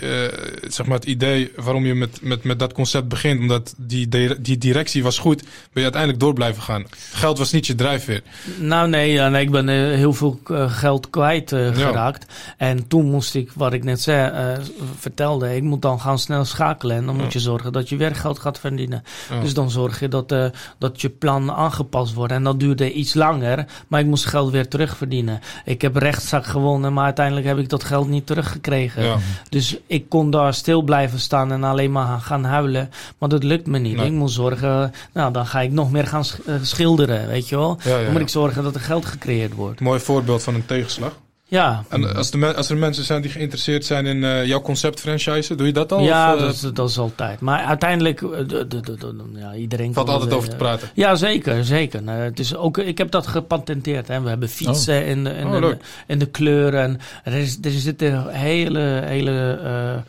zeg 0.67 0.85
maar 0.85 0.97
het 0.97 1.05
idee 1.05 1.51
waarom 1.55 1.85
je 1.85 1.95
met, 1.95 2.19
met, 2.21 2.43
met 2.43 2.59
dat 2.59 2.73
concept 2.73 3.07
begint, 3.07 3.39
omdat 3.39 3.73
die, 3.77 4.07
die 4.41 4.57
directie 4.57 5.03
was 5.03 5.17
goed, 5.17 5.41
ben 5.41 5.49
je 5.73 5.81
uiteindelijk 5.81 6.21
door 6.21 6.33
blijven 6.33 6.63
gaan. 6.63 6.85
Geld 7.11 7.37
was 7.37 7.51
niet 7.51 7.67
je 7.67 7.75
drijfveer. 7.75 8.21
Nou 8.59 8.89
nee, 8.89 9.11
ja, 9.11 9.29
nee 9.29 9.41
ik 9.41 9.51
ben 9.51 9.67
uh, 9.67 9.95
heel 9.95 10.13
veel 10.13 10.39
uh, 10.47 10.71
geld 10.71 11.09
kwijt 11.09 11.51
uh, 11.51 11.75
geraakt. 11.75 12.25
En 12.57 12.87
toen 12.87 13.09
moest 13.09 13.35
ik, 13.35 13.51
wat 13.55 13.73
ik 13.73 13.83
net 13.83 14.01
zei, 14.01 14.57
vertelde, 14.97 15.55
ik 15.55 15.63
moet 15.63 15.81
dan 15.81 15.99
gaan 15.99 16.19
snel 16.19 16.45
schakelen. 16.45 16.95
En 16.95 17.05
dan 17.05 17.15
moet 17.15 17.33
je 17.33 17.39
zorgen 17.39 17.73
dat 17.73 17.89
je 17.89 17.97
weer 17.97 18.15
geld 18.15 18.39
gaat 18.39 18.59
verdienen. 18.59 19.03
Dus 19.41 19.53
dan 19.53 19.71
zorg 19.71 19.99
je 19.99 20.07
dat, 20.07 20.35
dat 20.77 21.01
je 21.01 21.09
plan 21.09 21.51
aangepast 21.51 22.13
wordt. 22.13 22.33
En 22.33 22.43
dat 22.43 22.59
duurde 22.59 22.93
iets 22.93 23.13
langer, 23.13 23.65
maar 23.87 23.99
ik 23.99 24.05
moest 24.05 24.25
geld 24.25 24.51
weer 24.51 24.67
terugverdienen. 24.67 25.39
Ik 25.65 25.81
heb 25.81 25.95
rechtszaak 25.95 26.45
gewonnen, 26.45 26.93
maar 26.93 27.03
uiteindelijk 27.05 27.47
heb 27.47 27.57
ik 27.57 27.69
dat 27.69 27.83
geld 27.83 28.07
niet 28.07 28.25
teruggekregen. 28.25 29.19
Dus 29.49 29.77
ik 29.87 30.09
kon 30.09 30.31
daar 30.31 30.53
stil 30.53 30.81
blijven 30.81 31.19
staan 31.19 31.51
en 31.51 31.63
alleen 31.63 31.91
maar 31.91 32.19
gaan 32.19 32.43
huilen. 32.43 32.89
Maar 33.17 33.29
dat 33.29 33.43
lukt 33.43 33.67
me 33.67 33.77
niet. 33.77 33.99
Ik 33.99 34.11
moet 34.11 34.31
zorgen, 34.31 34.93
nou 35.13 35.33
dan 35.33 35.45
ga 35.45 35.61
ik 35.61 35.71
nog 35.71 35.91
meer 35.91 36.07
gaan 36.07 36.23
schilderen, 36.61 37.27
weet 37.27 37.49
je 37.49 37.55
wel. 37.55 37.77
dan 37.83 38.11
moet 38.11 38.21
ik 38.21 38.29
zorgen 38.29 38.47
dat 38.53 38.75
er 38.75 38.81
geld 38.81 39.05
gecreëerd 39.05 39.53
wordt. 39.53 39.79
Mooi 39.79 39.99
voorbeeld 39.99 40.43
van 40.43 40.53
een 40.53 40.65
tegenslag. 40.65 41.19
Ja. 41.49 41.83
En 41.89 42.15
als, 42.15 42.31
de, 42.31 42.55
als 42.55 42.69
er 42.69 42.77
mensen 42.77 43.03
zijn 43.03 43.21
die 43.21 43.31
geïnteresseerd 43.31 43.85
zijn 43.85 44.05
in 44.05 44.17
uh, 44.17 44.45
jouw 44.45 44.61
concept 44.61 44.99
franchise, 44.99 45.55
doe 45.55 45.67
je 45.67 45.73
dat 45.73 45.91
al? 45.91 46.01
Ja, 46.01 46.33
of, 46.33 46.39
uh, 46.39 46.45
dat, 46.45 46.53
is, 46.53 46.61
dat, 46.61 46.89
is, 46.89 46.97
altijd. 46.97 47.39
Maar 47.39 47.63
uiteindelijk, 47.63 48.19
de, 48.19 48.67
de, 48.67 48.79
de, 48.81 49.15
ja, 49.35 49.53
iedereen 49.53 49.93
valt 49.93 50.09
altijd 50.09 50.33
over 50.33 50.49
te 50.49 50.55
praten. 50.55 50.89
Ja, 50.93 51.15
zeker, 51.15 51.65
zeker. 51.65 52.03
Nou, 52.03 52.19
het 52.19 52.39
is 52.39 52.55
ook, 52.55 52.77
ik 52.77 52.97
heb 52.97 53.11
dat 53.11 53.27
gepatenteerd. 53.27 54.07
Hè. 54.07 54.21
We 54.21 54.29
hebben 54.29 54.49
fietsen 54.49 55.01
oh. 55.01 55.07
in, 55.07 55.23
de, 55.23 55.29
in, 55.29 55.47
oh, 55.47 55.61
de, 55.61 55.77
in 56.07 56.19
de 56.19 56.25
kleuren. 56.25 56.81
En 56.81 56.99
er, 57.23 57.33
is, 57.33 57.57
er 57.61 57.71
zit 57.71 58.01
een 58.01 58.27
hele, 58.27 59.01
hele 59.05 60.03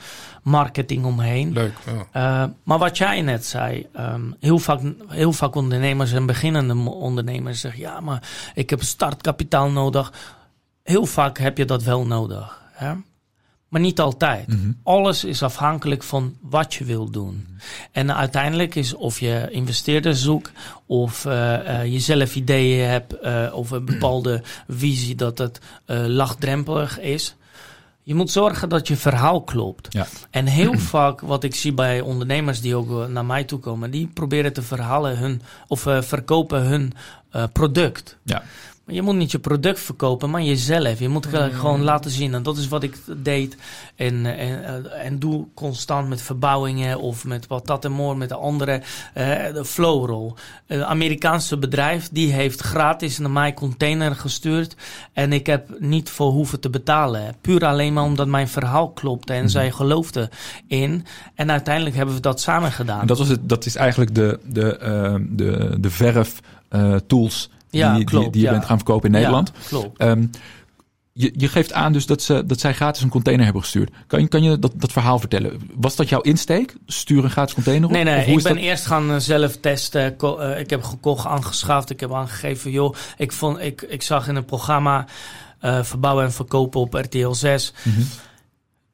marketing 0.50 1.04
omheen. 1.04 1.52
Leuk. 1.52 1.72
Ja. 2.12 2.44
Uh, 2.44 2.50
maar 2.62 2.78
wat 2.78 2.98
jij 2.98 3.22
net 3.22 3.46
zei, 3.46 3.86
um, 3.98 4.36
heel, 4.40 4.58
vaak, 4.58 4.80
heel 5.08 5.32
vaak 5.32 5.54
ondernemers 5.54 6.12
en 6.12 6.26
beginnende 6.26 6.90
ondernemers 6.90 7.60
zeggen: 7.60 7.80
ja, 7.80 8.00
maar 8.00 8.28
ik 8.54 8.70
heb 8.70 8.82
startkapitaal 8.82 9.70
nodig. 9.70 10.12
Heel 10.82 11.06
vaak 11.06 11.38
heb 11.38 11.58
je 11.58 11.64
dat 11.64 11.82
wel 11.82 12.06
nodig. 12.06 12.62
Hè? 12.72 12.94
Maar 13.68 13.80
niet 13.80 14.00
altijd. 14.00 14.46
Mm 14.46 14.78
Alles 14.82 15.24
is 15.24 15.42
afhankelijk 15.42 16.02
van 16.02 16.36
wat 16.40 16.74
je 16.74 16.84
wil 16.84 17.10
doen. 17.10 17.46
Mm 17.48 17.58
En 17.92 18.14
uiteindelijk 18.14 18.74
is 18.74 18.94
of 18.94 19.20
je 19.20 19.48
investeerders 19.50 20.22
zoekt, 20.22 20.52
of 20.86 21.24
uh, 21.24 21.32
uh, 21.32 21.86
je 21.92 21.98
zelf 21.98 22.34
ideeën 22.36 22.88
hebt, 22.88 23.14
uh, 23.22 23.50
of 23.52 23.70
een 23.70 23.84
bepaalde 23.84 24.42
visie 24.68 25.14
dat 25.14 25.38
het 25.38 25.60
laagdrempelig 25.86 27.00
is. 27.00 27.34
Je 28.10 28.16
moet 28.16 28.30
zorgen 28.30 28.68
dat 28.68 28.88
je 28.88 28.96
verhaal 28.96 29.42
klopt. 29.42 29.94
Ja. 29.94 30.06
En 30.30 30.46
heel 30.46 30.78
vaak 30.94 31.20
wat 31.20 31.44
ik 31.44 31.54
zie 31.54 31.72
bij 31.72 32.00
ondernemers 32.00 32.60
die 32.60 32.76
ook 32.76 33.08
naar 33.08 33.24
mij 33.24 33.44
toe 33.44 33.58
komen, 33.58 33.90
die 33.90 34.06
proberen 34.06 34.52
te 34.52 34.62
verhalen 34.62 35.18
hun 35.18 35.42
of 35.66 35.86
uh, 35.86 36.02
verkopen 36.02 36.62
hun 36.62 36.92
uh, 37.32 37.44
product. 37.52 38.16
Ja 38.22 38.42
je 38.90 39.02
moet 39.02 39.14
niet 39.14 39.30
je 39.30 39.38
product 39.38 39.80
verkopen, 39.80 40.30
maar 40.30 40.42
jezelf. 40.42 40.98
Je 40.98 41.08
moet 41.08 41.32
mm. 41.32 41.50
gewoon 41.50 41.82
laten 41.82 42.10
zien. 42.10 42.34
En 42.34 42.42
dat 42.42 42.56
is 42.56 42.68
wat 42.68 42.82
ik 42.82 42.96
deed. 43.16 43.56
En, 43.96 44.26
en, 44.26 44.64
eh, 44.64 45.06
en 45.06 45.18
doe 45.18 45.46
constant 45.54 46.08
met 46.08 46.22
verbouwingen 46.22 47.00
of 47.00 47.24
met 47.24 47.46
wat 47.46 47.66
dat 47.66 47.84
en 47.84 47.92
more, 47.92 48.16
met 48.16 48.28
de 48.28 48.34
andere. 48.34 48.82
Uh, 49.16 49.52
de 49.54 49.64
Flowroll. 49.64 50.32
Een 50.66 50.84
Amerikaanse 50.84 51.58
bedrijf 51.58 52.08
die 52.12 52.32
heeft 52.32 52.60
gratis 52.60 53.18
naar 53.18 53.30
mij 53.30 53.54
container 53.54 54.14
gestuurd. 54.14 54.76
En 55.12 55.32
ik 55.32 55.46
heb 55.46 55.68
niet 55.78 56.10
voor 56.10 56.30
hoeven 56.30 56.60
te 56.60 56.70
betalen. 56.70 57.34
Puur 57.40 57.64
alleen 57.64 57.92
maar 57.92 58.04
omdat 58.04 58.26
mijn 58.26 58.48
verhaal 58.48 58.90
klopte 58.90 59.32
en 59.32 59.42
mm. 59.42 59.48
zij 59.48 59.70
geloofden 59.70 60.28
in. 60.66 61.04
En 61.34 61.50
uiteindelijk 61.50 61.96
hebben 61.96 62.14
we 62.14 62.20
dat 62.20 62.40
samen 62.40 62.72
gedaan. 62.72 63.00
En 63.00 63.06
dat, 63.06 63.18
was 63.18 63.28
het, 63.28 63.48
dat 63.48 63.66
is 63.66 63.76
eigenlijk 63.76 64.14
de, 64.14 64.38
de, 64.44 64.78
uh, 64.82 65.26
de, 65.28 65.76
de 65.80 65.90
verf 65.90 66.40
tools 67.06 67.50
ja, 67.70 67.94
die, 67.94 68.04
klopt, 68.04 68.32
die, 68.32 68.42
je 68.42 68.50
bent 68.50 68.64
gaan 68.64 68.76
verkopen 68.76 69.06
in 69.06 69.14
Nederland. 69.14 69.52
Ja, 69.54 69.68
klopt. 69.68 70.02
Um, 70.02 70.30
je, 71.12 71.32
je, 71.36 71.48
geeft 71.48 71.72
aan 71.72 71.92
dus 71.92 72.06
dat, 72.06 72.22
ze, 72.22 72.46
dat 72.46 72.60
zij 72.60 72.74
gratis 72.74 73.02
een 73.02 73.08
container 73.08 73.44
hebben 73.44 73.62
gestuurd. 73.62 73.90
Kan 74.06 74.20
je, 74.20 74.28
kan 74.28 74.42
je 74.42 74.58
dat, 74.58 74.72
dat 74.76 74.92
verhaal 74.92 75.18
vertellen? 75.18 75.60
Was 75.74 75.96
dat 75.96 76.08
jouw 76.08 76.20
insteek? 76.20 76.74
Stuur 76.86 77.24
een 77.24 77.30
gratis 77.30 77.54
container 77.54 77.88
op? 77.88 77.94
Nee, 77.94 78.04
nee. 78.04 78.26
Ik 78.26 78.42
ben 78.42 78.56
eerst 78.56 78.86
gaan 78.86 79.10
eh, 79.10 79.16
zelf 79.16 79.56
testen. 79.56 80.16
Uh, 80.22 80.58
ik 80.58 80.70
heb 80.70 80.82
gekocht, 80.82 81.26
aangeschaft. 81.26 81.90
Ik 81.90 82.00
heb 82.00 82.12
aangegeven, 82.12 82.70
joh, 82.70 82.94
ik, 83.16 83.32
vond, 83.32 83.58
ik, 83.58 83.82
ik 83.82 84.02
zag 84.02 84.28
in 84.28 84.36
een 84.36 84.44
programma 84.44 85.06
uh, 85.62 85.82
verbouwen 85.82 86.24
en 86.24 86.32
verkopen 86.32 86.80
op 86.80 86.94
RTL 86.94 87.32
6. 87.32 87.72
Mm 87.82 87.92
-hmm. 87.92 88.06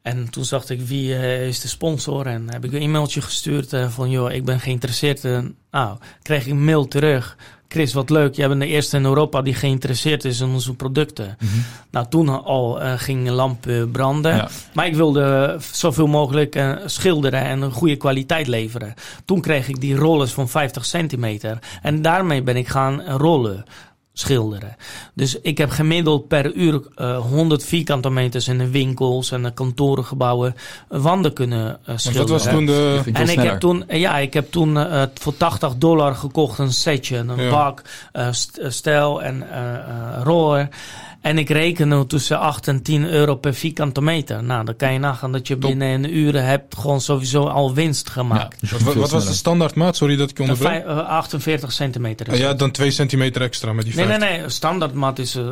En 0.03 0.31
toen 0.31 0.45
zag 0.45 0.71
ik 0.71 0.81
wie 0.81 1.09
uh, 1.09 1.47
is 1.47 1.61
de 1.61 1.69
sponsor 1.69 2.27
en 2.27 2.53
heb 2.53 2.65
ik 2.65 2.73
een 2.73 2.81
e-mailtje 2.81 3.21
gestuurd 3.21 3.73
uh, 3.73 3.89
van 3.89 4.11
joh, 4.11 4.33
ik 4.33 4.45
ben 4.45 4.61
geïnteresseerd. 4.61 5.25
En 5.25 5.57
nou, 5.71 5.99
kreeg 6.23 6.45
ik 6.45 6.51
een 6.51 6.65
mail 6.65 6.89
terug 6.89 7.37
Chris, 7.69 7.93
wat 7.93 8.11
leuk. 8.11 8.35
Jij 8.35 8.49
bent 8.49 8.61
de 8.61 8.67
eerste 8.67 8.97
in 8.97 9.05
Europa 9.05 9.43
die 9.43 9.55
geïnteresseerd 9.55 10.25
is 10.25 10.41
in 10.41 10.49
onze 10.49 10.75
producten. 10.75 11.37
Mhm. 11.41 11.51
Nou, 11.91 12.07
toen 12.09 12.45
al 12.45 12.83
uh, 12.83 12.93
ging 12.97 13.29
lamp 13.29 13.67
branden. 13.93 14.49
Maar 14.73 14.87
ik 14.87 14.95
wilde 14.95 15.57
zoveel 15.73 16.07
mogelijk 16.07 16.57
uh, 16.57 16.77
schilderen 16.85 17.41
en 17.41 17.63
een 17.63 17.73
goede 17.73 17.97
kwaliteit 17.97 18.47
leveren. 18.47 18.95
Toen 19.25 19.41
kreeg 19.41 19.69
ik 19.69 19.81
die 19.81 19.97
rollers 19.97 20.33
van 20.33 20.49
50 20.49 20.85
centimeter. 20.85 21.59
En 21.83 22.03
daarmee 22.03 22.43
ben 22.43 22.57
ik 22.57 22.69
gaan 22.69 23.03
rollen 23.03 23.65
schilderen. 24.19 24.77
Dus 25.15 25.41
ik 25.41 25.59
heb 25.59 25.71
gemiddeld 25.71 26.29
per 26.29 26.53
uur 26.53 26.83
uh, 26.97 27.19
100 27.19 27.65
vierkante 27.65 28.11
meters 28.11 28.49
in 28.49 28.59
de 28.59 28.71
winkels 28.71 29.31
en 29.31 29.43
de 29.43 29.53
kantorengebouwen 29.53 30.55
wanden 30.89 31.33
kunnen 31.33 31.79
uh, 31.89 31.97
schilderen. 31.97 32.29
Dat 32.29 32.43
was 32.43 32.53
toen 32.53 32.67
de... 32.67 33.03
En 33.13 33.29
ik 33.29 33.41
heb 33.41 33.61
toen, 33.61 33.85
ja, 33.89 34.19
ik 34.19 34.35
heb 34.35 34.51
toen 34.51 34.77
uh, 34.77 35.03
voor 35.15 35.37
80 35.37 35.77
dollar 35.77 36.15
gekocht 36.15 36.59
een 36.59 36.73
setje, 36.73 37.17
een 37.17 37.37
ja. 37.37 37.51
bak, 37.51 37.83
uh, 38.13 38.29
stijl 38.69 39.23
en 39.23 39.47
roller. 40.23 40.69
En 41.21 41.39
ik 41.39 41.49
reken 41.49 41.89
nu 41.89 42.07
tussen 42.07 42.39
8 42.39 42.69
en 42.69 42.83
10 42.83 43.05
euro 43.05 43.35
per 43.35 43.55
vierkante 43.55 44.01
meter. 44.01 44.45
Nou, 44.45 44.65
dan 44.65 44.77
kan 44.77 44.93
je 44.93 44.99
nagaan 44.99 45.33
dat 45.33 45.49
je 45.49 45.57
binnen 45.57 45.89
een 45.89 46.17
uur 46.17 46.43
hebt 46.43 46.77
gewoon 46.79 47.01
sowieso 47.01 47.45
al 47.47 47.75
winst 47.75 48.11
gemaakt. 48.11 48.59
Ja, 48.61 48.85
wat, 48.85 48.95
wat 48.95 49.11
was 49.11 49.27
de 49.27 49.35
standaardmaat? 49.35 49.97
Sorry 49.97 50.17
dat 50.17 50.31
ik 50.31 50.39
onderbreek. 50.39 50.85
48 50.87 51.73
centimeter. 51.73 52.31
Ah, 52.31 52.39
ja, 52.39 52.55
dan 52.55 52.71
2 52.71 52.91
centimeter 52.91 53.43
extra 53.43 53.73
met 53.73 53.85
die 53.85 53.95
50. 53.95 54.19
Nee, 54.19 54.29
nee, 54.29 54.39
nee. 54.39 54.49
Standaardmaat 54.49 55.19
is 55.19 55.37
uh, 55.37 55.45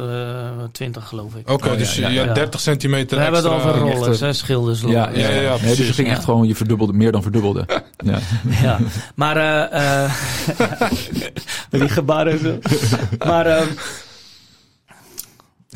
20 0.72 1.08
geloof 1.08 1.34
ik. 1.34 1.50
Oké, 1.50 1.52
okay, 1.52 1.76
dus 1.76 1.94
ja, 1.94 2.08
ja, 2.08 2.32
30 2.32 2.60
centimeter 2.60 3.18
We 3.18 3.24
extra. 3.24 3.40
We 3.42 3.48
hebben 3.50 3.70
het 3.70 3.84
over 3.84 3.98
rollers, 3.98 4.20
hè, 4.20 4.32
schilders. 4.32 4.80
Ja, 4.80 4.88
ja, 4.88 5.28
ja, 5.28 5.40
ja, 5.40 5.56
nee, 5.62 5.76
dus 5.76 5.86
je 5.86 5.92
ging 5.92 6.08
echt 6.08 6.24
gewoon, 6.24 6.46
je 6.46 6.54
verdubbelde, 6.54 6.92
meer 6.92 7.12
dan 7.12 7.22
verdubbelde. 7.22 7.64
ja. 8.04 8.18
ja, 8.62 8.78
maar... 9.14 9.36
Uh, 9.36 9.80
uh, 9.80 10.12
die 11.80 11.88
gebaren 11.88 12.38
zo. 12.38 12.58
maar... 13.30 13.66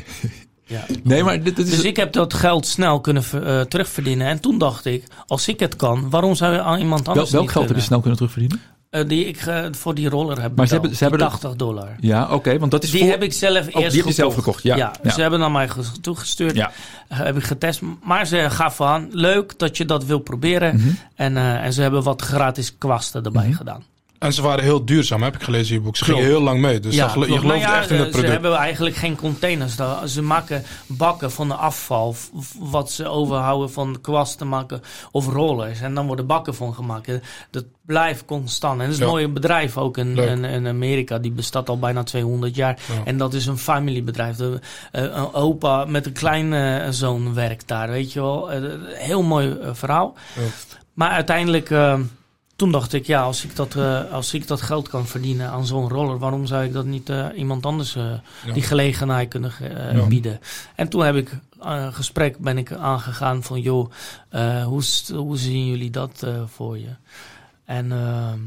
Ja. 0.69 0.85
Nee, 1.03 1.23
maar 1.23 1.43
dit, 1.43 1.59
is 1.59 1.71
dus 1.71 1.83
ik 1.83 1.97
heb 1.97 2.13
dat 2.13 2.35
geld 2.35 2.67
snel 2.67 3.01
kunnen 3.01 3.25
uh, 3.35 3.61
terugverdienen. 3.61 4.27
En 4.27 4.41
toen 4.41 4.59
dacht 4.59 4.85
ik, 4.85 5.05
als 5.27 5.49
ik 5.49 5.61
het 5.61 5.77
kan, 5.77 6.11
waarom 6.11 6.35
zou 6.35 6.53
je 6.53 6.61
aan 6.61 6.79
iemand 6.79 7.09
anders 7.09 7.31
Wel, 7.31 7.41
Welk 7.41 7.53
geld 7.53 7.69
heb 7.69 7.77
je 7.77 7.83
snel 7.83 7.99
kunnen 7.99 8.17
terugverdienen? 8.17 8.61
Uh, 8.91 9.09
die 9.09 9.25
ik 9.25 9.47
uh, 9.47 9.67
voor 9.71 9.95
die 9.95 10.09
roller 10.09 10.43
heb 10.43 10.57
maar 10.57 10.67
ze 10.67 10.73
hebben, 10.73 10.97
ze 10.97 11.03
hebben 11.03 11.21
80 11.21 11.57
dollar. 11.57 11.89
Ja, 12.01 12.31
oké, 12.31 12.59
want 12.59 12.71
dat 12.71 12.83
is 12.83 12.91
Die 12.91 13.05
heb 13.05 13.23
ik 13.23 13.33
zelf 13.33 13.67
oh, 13.67 13.83
eerst 13.83 13.95
die 13.95 14.03
heb 14.03 14.13
zelf 14.13 14.35
gekocht, 14.35 14.63
ja. 14.63 14.77
ja, 14.77 14.93
ja. 15.03 15.11
Ze 15.11 15.21
hebben 15.21 15.41
naar 15.41 15.51
mij 15.51 15.69
toegestuurd, 16.01 16.55
ja. 16.55 16.73
heb 17.09 17.37
ik 17.37 17.45
getest. 17.45 17.81
Maar 18.03 18.27
ze 18.27 18.47
gaven 18.51 18.87
aan, 18.87 19.09
leuk 19.11 19.59
dat 19.59 19.77
je 19.77 19.85
dat 19.85 20.05
wil 20.05 20.19
proberen. 20.19 20.75
Mm 20.75 20.81
-hmm. 20.81 20.99
en, 21.15 21.37
en 21.37 21.73
ze 21.73 21.83
hebben 21.83 22.03
wat 22.03 22.23
gratis 22.23 22.79
kwasten 22.79 23.25
erbij 23.25 23.43
mm 23.43 23.49
-hmm. 23.49 23.57
gedaan. 23.57 23.85
En 24.19 24.33
ze 24.33 24.43
waren 24.43 24.65
heel 24.65 24.85
duurzaam, 24.85 25.23
heb 25.23 25.35
ik 25.35 25.43
gelezen 25.43 25.69
in 25.69 25.79
je 25.79 25.85
boek. 25.85 25.97
Ze 25.97 26.05
gingen 26.05 26.25
heel 26.25 26.41
lang 26.41 26.61
mee. 26.61 26.81
Dus 26.81 26.95
ja, 26.95 27.05
je 27.05 27.11
gelooft 27.11 27.43
nou 27.43 27.63
echt 27.63 27.91
in 27.91 27.99
het 27.99 28.11
product. 28.11 28.27
Ze 28.27 28.33
hebben 28.33 28.55
eigenlijk 28.55 28.97
geen 28.97 29.17
containers. 29.17 29.77
Ze 30.07 30.23
maken 30.23 30.63
bakken 30.87 31.33
van 31.33 31.49
de 31.49 31.55
afval. 31.55 32.17
Wat 32.59 32.91
ze 32.91 33.09
overhouden 33.09 33.71
van 33.71 33.99
kwasten 34.01 34.49
maken. 34.49 34.83
Of 35.11 35.27
rollers. 35.27 35.81
En 35.81 35.95
dan 35.95 36.07
worden 36.07 36.27
bakken 36.27 36.55
van 36.55 36.75
gemaakt. 36.75 37.11
Dat 37.51 37.65
blijft 37.87 38.25
constant. 38.25 38.81
En 38.81 38.87
dat 38.87 38.95
is 38.95 39.01
een 39.01 39.07
mooi 39.07 39.29
bedrijf 39.29 39.77
ook 39.77 39.97
in, 39.97 40.19
in, 40.45 40.67
Amerika. 40.67 41.19
Die 41.19 41.33
bestaat 41.33 41.69
al 41.69 41.79
bijna 41.79 42.03
200 42.03 42.55
jaar. 42.55 42.79
En 43.05 43.17
dat 43.17 43.35
is 43.35 43.47
een 43.47 43.59
familiebedrijf. 43.59 44.37
De, 44.37 44.61
uh, 44.93 45.03
een 45.03 45.33
opa 45.33 45.85
met 45.85 46.07
een 46.07 46.13
kleine 46.13 46.83
uh, 46.85 46.89
zoon 46.91 47.35
werkt 47.35 47.69
daar. 47.69 47.89
Weet 47.89 48.13
je 48.13 48.21
wel. 48.21 48.55
Uh, 48.55 48.73
heel 48.85 49.23
mooi 49.23 49.57
verhaal. 49.73 50.15
Maar 50.95 51.11
uiteindelijk 51.11 51.71
toen 52.59 52.73
dacht 52.73 52.93
ik, 52.93 53.07
ja, 53.07 53.23
als 53.23 53.45
ik 53.45 53.57
dat, 53.57 53.75
uh, 53.75 54.13
als 54.13 54.35
ik 54.35 54.47
dat 54.47 54.63
geld 54.63 54.89
kan 54.89 55.07
verdienen 55.07 55.51
aan 55.51 55.67
zo'n 55.67 55.89
roller, 55.89 56.19
waarom 56.19 56.47
zou 56.47 56.65
ik 56.65 56.73
dat 56.73 56.85
niet 56.85 57.09
uh, 57.09 57.27
iemand 57.35 57.67
anders 57.67 57.97
uh, 57.97 58.13
die 58.53 58.63
gelegenheid 58.63 59.29
kunnen 59.29 59.53
ja. 59.93 60.07
bieden? 60.07 60.41
En 60.75 60.89
toen 60.89 61.05
heb 61.05 61.15
ik 61.15 61.31
een 61.59 61.95
gesprek 61.95 62.39
ben 62.39 62.59
ik 62.59 62.73
aangegaan 62.73 63.43
van, 63.43 63.61
joh, 63.61 63.91
hoe, 64.65 64.83
hoe 65.15 65.37
zien 65.37 65.67
jullie 65.67 65.91
dat 65.91 66.27
voor 66.47 66.79
je? 66.79 66.95
En 67.65 67.93
ehm, 67.93 68.39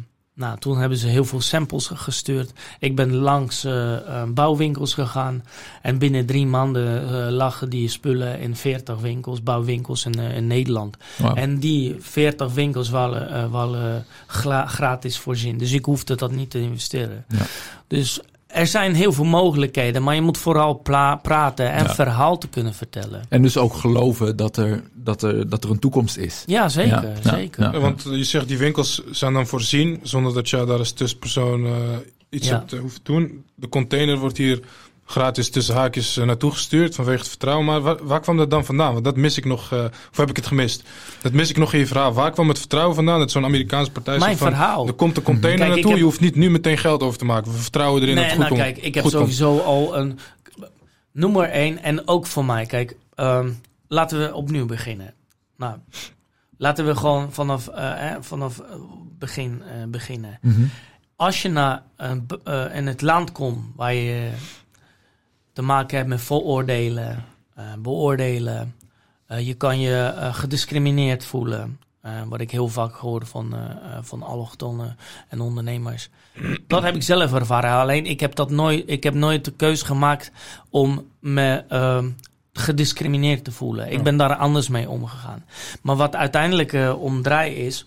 nou, 0.41 0.57
toen 0.59 0.77
hebben 0.77 0.97
ze 0.97 1.07
heel 1.07 1.25
veel 1.25 1.41
samples 1.41 1.89
gestuurd. 1.93 2.51
Ik 2.79 2.95
ben 2.95 3.15
langs 3.15 3.65
uh, 3.65 4.23
bouwwinkels 4.27 4.93
gegaan. 4.93 5.43
En 5.81 5.97
binnen 5.97 6.25
drie 6.25 6.45
maanden 6.45 7.03
uh, 7.03 7.29
lagen 7.29 7.69
die 7.69 7.89
spullen 7.89 8.39
in 8.39 8.55
40 8.55 8.99
winkels, 8.99 9.43
bouwwinkels 9.43 10.05
in, 10.05 10.13
in 10.13 10.47
Nederland. 10.47 10.97
En 11.35 11.59
die 11.59 11.95
40 11.99 12.53
winkels 12.53 12.89
waren, 12.89 13.51
waren 13.51 14.05
gratis 14.67 15.17
voorzien. 15.17 15.57
Dus 15.57 15.71
ik 15.71 15.85
hoefde 15.85 16.15
dat 16.15 16.31
niet 16.31 16.49
te 16.49 16.61
investeren. 16.61 17.25
Ja. 17.27 17.45
Dus 17.87 18.21
er 18.53 18.67
zijn 18.67 18.95
heel 18.95 19.13
veel 19.13 19.25
mogelijkheden, 19.25 20.03
maar 20.03 20.15
je 20.15 20.21
moet 20.21 20.37
vooral 20.37 20.73
praten 21.21 21.71
en 21.71 21.89
verhaal 21.89 22.37
te 22.37 22.47
kunnen 22.47 22.73
vertellen. 22.73 23.21
En 23.29 23.41
dus 23.41 23.57
ook 23.57 23.73
geloven 23.73 24.35
dat 24.35 24.57
er, 24.57 24.83
dat 24.93 25.21
er, 25.23 25.49
dat 25.49 25.63
er 25.63 25.69
een 25.69 25.79
toekomst 25.79 26.17
is. 26.17 26.43
Ja, 26.45 26.69
zeker. 26.69 27.11
Ja. 27.23 27.31
zeker. 27.35 27.79
want 27.79 28.03
je 28.03 28.23
zegt 28.23 28.47
die 28.47 28.57
winkels 28.57 29.01
zijn 29.11 29.33
dan 29.33 29.47
voorzien 29.47 29.99
zonder 30.03 30.33
dat 30.33 30.49
je 30.49 30.65
daar 30.65 30.77
als 30.77 30.91
tussenpersoon 30.91 31.65
uh, 31.65 31.73
iets 32.29 32.49
hebt 32.49 32.71
hoeft 32.71 33.05
te 33.05 33.11
doen. 33.11 33.45
De 33.55 33.69
container 33.69 34.17
wordt 34.17 34.37
hier 34.37 34.59
gratis 35.05 35.49
tussen 35.49 35.75
haakjes 35.75 36.17
uh, 36.17 36.25
naartoe 36.25 36.51
gestuurd 36.51 36.95
vanwege 36.95 37.19
het 37.19 37.27
vertrouwen. 37.27 37.65
Maar 37.65 37.81
waar, 37.81 38.05
waar, 38.05 38.19
kwam 38.19 38.37
dat 38.37 38.49
dan 38.49 38.65
vandaan? 38.65 38.93
Want 38.93 39.05
dat 39.05 39.15
mis 39.15 39.37
ik 39.37 39.45
nog, 39.45 39.71
uh, 39.71 39.83
of 40.11 40.17
heb 40.17 40.29
ik 40.29 40.35
het 40.35 40.47
gemist? 40.47 40.83
Dat 41.21 41.31
mis 41.31 41.49
ik 41.49 41.57
nog 41.57 41.73
in 41.73 41.79
je 41.79 41.87
verhaal. 41.87 42.13
Waar 42.13 42.31
kwam 42.31 42.47
het 42.47 42.59
vertrouwen 42.59 42.95
vandaan 42.95 43.19
dat 43.19 43.31
zo'n 43.31 43.45
Amerikaanse 43.45 43.91
partij 43.91 44.17
Mijn 44.17 44.37
van, 44.37 44.47
verhaal. 44.47 44.87
Er 44.87 44.93
komt 44.93 45.17
een 45.17 45.23
container 45.23 45.67
naartoe, 45.67 45.97
je 45.97 46.03
hoeft 46.03 46.19
niet 46.19 46.35
nu 46.35 46.49
meteen 46.49 46.77
geld 46.77 47.03
over 47.03 47.17
te 47.17 47.25
maken. 47.25 47.51
We 47.51 47.57
vertrouwen 47.57 48.01
erin 48.01 48.15
nee, 48.15 48.23
dat 48.23 48.33
het 48.37 48.47
goed 48.47 48.57
nou, 48.57 48.71
kijk, 48.71 48.83
ik 48.83 48.95
heb 48.95 49.05
sowieso 49.05 49.59
al 49.59 49.97
een 49.97 50.19
nummer 51.11 51.49
één 51.49 51.83
en 51.83 52.07
ook 52.07 52.27
voor 52.27 52.45
mij. 52.45 52.65
Kijk, 52.65 52.95
um, 53.15 53.61
laten 53.87 54.19
we 54.19 54.33
opnieuw 54.33 54.65
beginnen. 54.65 55.13
Nou, 55.57 55.77
laten 56.57 56.85
we 56.85 56.95
gewoon 56.95 57.31
vanaf, 57.33 57.69
uh, 57.69 58.11
eh, 58.11 58.17
vanaf 58.19 58.61
begin 59.19 59.61
beginnen. 59.87 60.37
Mm 60.41 60.53
-hmm. 60.53 60.69
Als 61.15 61.41
je 61.41 61.49
naar 61.49 61.83
in 62.73 62.87
het 62.87 63.01
land 63.01 63.31
komt 63.31 63.65
waar 63.75 63.93
je 63.93 64.31
te 65.53 65.61
maken 65.61 65.97
hebt 65.97 66.09
met 66.09 66.21
vooroordelen, 66.21 67.25
uh, 67.57 67.63
beoordelen. 67.79 68.75
Uh, 69.31 69.47
je 69.47 69.53
kan 69.53 69.79
je 69.79 70.13
uh, 70.15 70.33
gediscrimineerd 70.33 71.25
voelen. 71.25 71.79
wat 72.27 72.41
ik 72.41 72.51
heel 72.51 72.67
vaak 72.67 72.93
hoor 72.93 73.25
van, 73.25 73.55
van 74.01 74.23
allochtonnen 74.23 74.97
en 75.29 75.41
ondernemers. 75.41 76.09
Dat 76.67 76.83
heb 76.83 76.95
ik 76.95 77.03
zelf 77.03 77.33
ervaren. 77.33 77.71
Alleen 77.71 78.05
ik 78.05 78.19
heb, 78.19 78.35
dat 78.35 78.49
nooit, 78.49 78.83
ik 78.89 79.03
heb 79.03 79.13
nooit 79.13 79.45
de 79.45 79.51
keuze 79.51 79.85
gemaakt 79.85 80.31
om 80.69 81.05
me 81.19 81.63
ehm, 81.67 82.09
gediscrimineerd 82.53 83.43
te 83.43 83.51
voelen. 83.51 83.91
Ik 83.91 84.03
ben 84.03 84.17
daar 84.17 84.35
anders 84.35 84.67
mee 84.67 84.89
omgegaan. 84.89 85.45
Maar 85.81 85.95
wat 85.95 86.15
uiteindelijk 86.15 86.77
omdraai 86.97 87.55
is 87.55 87.85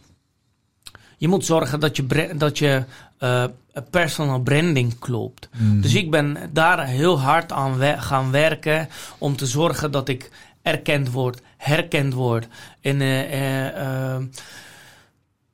je 1.24 1.28
moet 1.28 1.44
zorgen 1.44 1.80
dat 1.80 1.96
je, 1.96 2.34
dat 2.36 2.58
je 2.58 2.84
uh, 3.18 3.44
personal 3.90 4.40
branding 4.40 4.98
klopt. 4.98 5.48
Mhm. 5.56 5.80
Dus 5.80 5.94
ik 5.94 6.10
ben 6.10 6.36
daar 6.52 6.86
heel 6.86 7.20
hard 7.20 7.52
aan 7.52 8.00
gaan 8.00 8.30
werken 8.30 8.88
om 9.18 9.36
te 9.36 9.46
zorgen 9.46 9.90
dat 9.90 10.08
ik 10.08 10.30
erkend 10.62 11.10
word, 11.10 11.40
herkend 11.56 12.14
word. 12.14 12.46
En, 12.80 13.00
uh, 13.00 14.16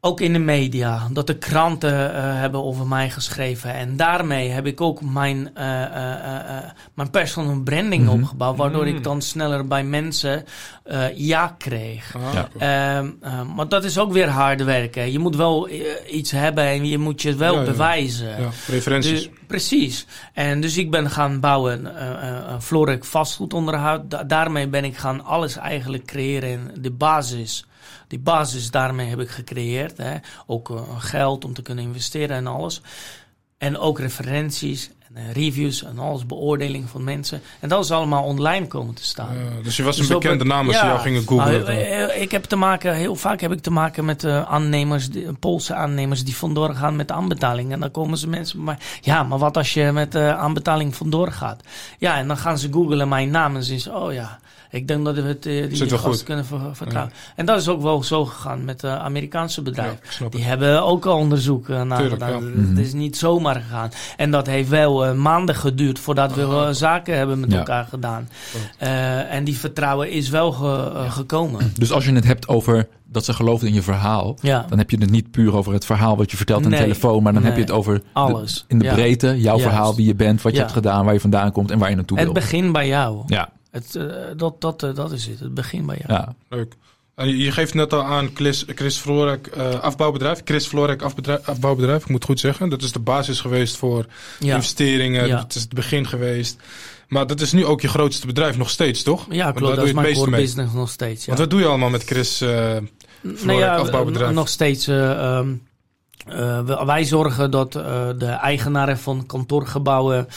ook 0.02 0.20
in 0.20 0.32
de 0.32 0.38
media, 0.38 1.08
dat 1.12 1.26
de 1.26 1.38
kranten 1.38 1.92
uh, 1.92 2.16
hebben 2.16 2.64
over 2.64 2.86
mij 2.86 3.10
geschreven. 3.10 3.74
En 3.74 3.96
daarmee 3.96 4.50
heb 4.50 4.66
ik 4.66 4.80
ook 4.80 5.02
mijn, 5.02 5.50
uh, 5.58 5.64
uh, 5.64 6.58
mijn 6.94 7.10
personal 7.10 7.60
branding 7.62 8.02
mm 8.02 8.08
-hmm. 8.08 8.22
opgebouwd. 8.22 8.56
Waardoor 8.56 8.86
ik 8.86 8.96
mm. 8.96 9.02
dan 9.02 9.22
sneller 9.22 9.66
bij 9.66 9.84
mensen 9.84 10.44
ja 11.14 11.54
kreeg. 11.58 12.16
Ah, 12.16 12.44
ja. 12.58 13.02
maar 13.54 13.68
dat 13.68 13.84
is 13.84 13.98
ook 13.98 14.12
weer 14.12 14.28
hard 14.28 14.64
werken. 14.64 15.12
Je 15.12 15.18
moet 15.18 15.36
wel 15.36 15.68
iets 16.10 16.30
hebben 16.30 16.64
en 16.64 16.86
je 16.86 16.98
moet 16.98 17.22
je 17.22 17.34
wel 17.34 17.58
ja, 17.58 17.64
bewijzen. 17.64 18.28
Ja, 18.28 18.48
referenties. 18.66 19.22
Dus, 19.22 19.30
precies. 19.46 20.06
En 20.32 20.60
dus 20.60 20.76
ik 20.76 20.90
ben 20.90 21.10
gaan 21.10 21.40
bouwen, 21.40 21.80
uh, 21.82 22.60
Florek 22.60 23.04
vastgoedonderhoud. 23.04 24.10
Da 24.10 24.24
daarmee 24.24 24.68
ben 24.68 24.84
ik 24.84 24.96
gaan 24.96 25.24
alles 25.24 25.56
eigenlijk 25.56 26.04
creëren 26.04 26.48
in 26.48 26.70
de 26.80 26.90
basis 26.90 27.64
die 28.10 28.18
basis 28.18 28.70
daarmee 28.70 29.08
heb 29.08 29.20
ik 29.20 29.30
gecreëerd. 29.30 29.96
Hè. 29.96 30.16
Ook 30.46 30.68
uh, 30.70 31.00
geld 31.00 31.44
om 31.44 31.54
te 31.54 31.62
kunnen 31.62 31.84
investeren 31.84 32.36
en 32.36 32.46
alles. 32.46 32.82
En 33.58 33.78
ook 33.78 33.98
referenties 33.98 34.90
en 35.14 35.22
uh, 35.22 35.32
reviews 35.32 35.84
en 35.84 35.98
alles, 35.98 36.26
beoordeling 36.26 36.88
van 36.88 37.04
mensen. 37.04 37.40
En 37.60 37.68
dat 37.68 37.84
is 37.84 37.90
allemaal 37.90 38.24
online 38.24 38.66
komen 38.66 38.94
te 38.94 39.04
staan. 39.04 39.36
Uh, 39.36 39.64
dus 39.64 39.76
je 39.76 39.82
was 39.82 39.98
een 39.98 40.06
dus 40.06 40.12
bekende 40.12 40.44
naam 40.44 40.66
als 40.66 40.76
ja, 40.76 40.82
je 40.82 40.88
jou 40.88 41.00
gingen 41.00 41.22
googlen. 41.26 41.64
Nou, 41.64 42.12
ik 42.12 42.30
heb 42.30 42.44
te 42.44 42.56
maken, 42.56 42.94
heel 42.94 43.16
vaak 43.16 43.40
heb 43.40 43.52
ik 43.52 43.60
te 43.60 43.70
maken 43.70 44.04
met 44.04 44.24
aannemers, 44.24 45.08
Poolse 45.40 45.74
aannemers 45.74 46.24
die 46.24 46.36
vandoor 46.36 46.74
gaan 46.74 46.96
met 46.96 47.10
aanbetaling. 47.10 47.72
En 47.72 47.80
dan 47.80 47.90
komen 47.90 48.18
ze 48.18 48.28
mensen 48.28 48.62
maar 48.62 48.78
ja, 49.00 49.22
maar 49.22 49.38
wat 49.38 49.56
als 49.56 49.74
je 49.74 49.92
met 49.92 50.16
aanbetaling 50.16 50.94
vandoor 50.96 51.32
gaat? 51.32 51.62
Ja, 51.98 52.16
en 52.16 52.28
dan 52.28 52.36
gaan 52.36 52.58
ze 52.58 52.72
googlen 52.72 53.08
mijn 53.08 53.30
naam 53.30 53.56
en 53.56 53.62
zien 53.62 53.80
ze, 53.80 53.92
oh 53.92 54.12
ja, 54.12 54.38
ik 54.70 54.88
denk 54.88 55.04
dat 55.04 55.14
we 55.14 55.22
het, 55.22 55.46
uh, 55.46 55.68
die 55.68 55.98
gasten 55.98 56.26
kunnen 56.26 56.44
vertrouwen. 56.72 57.12
En 57.36 57.46
dat 57.46 57.60
is 57.60 57.68
ook 57.68 57.82
wel 57.82 58.02
zo 58.02 58.24
gegaan 58.24 58.64
met 58.64 58.80
de 58.80 58.88
Amerikaanse 58.88 59.62
bedrijven. 59.62 60.30
die 60.30 60.42
hebben 60.42 60.82
ook 60.82 61.06
al 61.06 61.16
onderzoek 61.16 61.68
uh, 61.68 61.82
naar 61.82 62.08
gedaan. 62.08 62.44
Het 62.44 62.54
mhm. 62.54 62.78
is 62.78 62.92
niet 62.92 63.16
zomaar 63.16 63.54
gegaan. 63.54 63.90
En 64.16 64.30
dat 64.30 64.46
heeft 64.46 64.68
wel 64.68 64.99
uh, 65.04 65.12
maanden 65.12 65.54
geduurd 65.54 65.98
voordat 65.98 66.34
we 66.34 66.44
ah. 66.44 66.68
zaken 66.72 67.16
hebben 67.16 67.40
met 67.40 67.52
elkaar 67.52 67.84
gedaan. 67.84 68.28
en 69.28 69.44
die 69.44 69.58
vertrouwen 69.58 70.10
is 70.10 70.28
wel 70.28 70.52
ge, 70.52 71.04
gekomen. 71.08 71.72
Dus 71.78 71.92
als 71.92 72.04
je 72.04 72.12
het 72.12 72.24
hebt 72.24 72.48
over 72.48 72.88
dat 73.10 73.24
ze 73.24 73.32
geloofden 73.32 73.68
in 73.68 73.74
je 73.74 73.82
verhaal, 73.82 74.36
ja. 74.40 74.66
dan 74.68 74.78
heb 74.78 74.90
je 74.90 74.98
het 74.98 75.10
niet 75.10 75.30
puur 75.30 75.56
over 75.56 75.72
het 75.72 75.84
verhaal 75.84 76.16
wat 76.16 76.30
je 76.30 76.36
vertelt 76.36 76.64
aan 76.64 76.70
de 76.70 76.76
telefoon, 76.76 77.22
maar 77.22 77.32
dan 77.32 77.42
heb 77.44 77.54
je 77.54 77.60
het 77.60 77.70
over 77.70 78.02
alles. 78.12 78.64
in 78.68 78.78
de 78.78 78.88
breedte, 78.88 79.40
jouw 79.40 79.58
verhaal, 79.58 79.94
wie 79.94 80.06
je 80.06 80.14
bent, 80.14 80.42
wat 80.42 80.52
je 80.52 80.58
hebt 80.58 80.72
gedaan, 80.72 81.04
waar 81.04 81.14
je 81.14 81.20
vandaan 81.20 81.52
komt 81.52 81.70
en 81.70 81.78
waar 81.78 81.90
je 81.90 81.96
naartoe 81.96 82.16
wil. 82.16 82.26
Het 82.26 82.34
begint 82.34 82.72
bij 82.72 82.86
jou. 82.86 83.22
Ja. 83.26 83.48
Het, 83.70 83.94
uh, 83.94 84.12
dat, 84.36 84.60
dat, 84.60 84.82
uh, 84.82 84.94
dat 84.94 85.12
is 85.12 85.26
het. 85.26 85.40
Het 85.40 85.54
begin 85.54 85.86
bij 85.86 86.02
jou. 86.06 86.20
Ja, 86.20 86.34
leuk. 86.48 86.76
En 87.20 87.36
je 87.36 87.52
geeft 87.52 87.74
net 87.74 87.92
al 87.92 88.04
aan 88.04 88.30
Chris, 88.34 88.64
Chris 88.66 88.96
Florek 88.96 89.50
uh, 89.56 89.80
afbouwbedrijf. 89.80 90.40
Chris 90.44 90.66
Florek 90.66 91.02
afbouwbedrijf, 91.44 92.02
ik 92.02 92.08
moet 92.08 92.24
goed 92.24 92.40
zeggen. 92.40 92.68
Dat 92.68 92.82
is 92.82 92.92
de 92.92 92.98
basis 92.98 93.40
geweest 93.40 93.76
voor 93.76 94.06
ja. 94.38 94.54
investeringen. 94.54 95.26
Ja. 95.26 95.36
Dat 95.36 95.54
is 95.54 95.62
het 95.62 95.74
begin 95.74 96.06
geweest. 96.06 96.56
Maar 97.08 97.26
dat 97.26 97.40
is 97.40 97.52
nu 97.52 97.64
ook 97.64 97.80
je 97.80 97.88
grootste 97.88 98.26
bedrijf 98.26 98.56
nog 98.56 98.70
steeds, 98.70 99.02
toch? 99.02 99.26
Ja, 99.30 99.52
klopt. 99.52 99.76
Dat 99.76 99.84
is 99.84 99.92
mijn 99.92 100.14
core 100.14 100.30
business 100.30 100.74
nog 100.74 100.90
steeds. 100.90 101.20
Ja. 101.20 101.26
Want 101.26 101.38
wat 101.38 101.50
doe 101.50 101.60
je 101.60 101.66
allemaal 101.66 101.90
met 101.90 102.04
Chris 102.04 102.42
uh, 102.42 102.48
Florek 102.48 103.44
nou 103.44 103.58
ja, 103.58 103.76
afbouwbedrijf? 103.76 104.32
Nog 104.32 104.48
steeds... 104.48 104.86
Um, 104.86 105.62
uh, 106.28 106.84
wij 106.84 107.04
zorgen 107.04 107.50
dat 107.50 107.76
uh, 107.76 107.82
de 108.18 108.26
eigenaren 108.26 108.98
van 108.98 109.26
kantoorgebouwen 109.26 110.28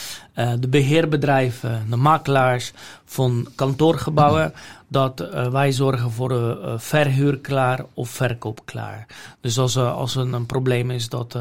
de 0.59 0.67
beheerbedrijven, 0.67 1.86
de 1.89 1.95
makelaars 1.95 2.73
van 3.05 3.47
kantoorgebouwen 3.55 4.53
dat 4.88 5.29
wij 5.51 5.71
zorgen 5.71 6.11
voor 6.11 6.57
verhuur 6.77 7.39
klaar 7.39 7.86
of 7.93 8.09
verkoop 8.09 8.61
klaar. 8.65 9.05
Dus 9.41 9.59
als, 9.59 9.77
als 9.77 10.15
er 10.15 10.34
een 10.34 10.45
probleem 10.45 10.91
is 10.91 11.09
dat 11.09 11.38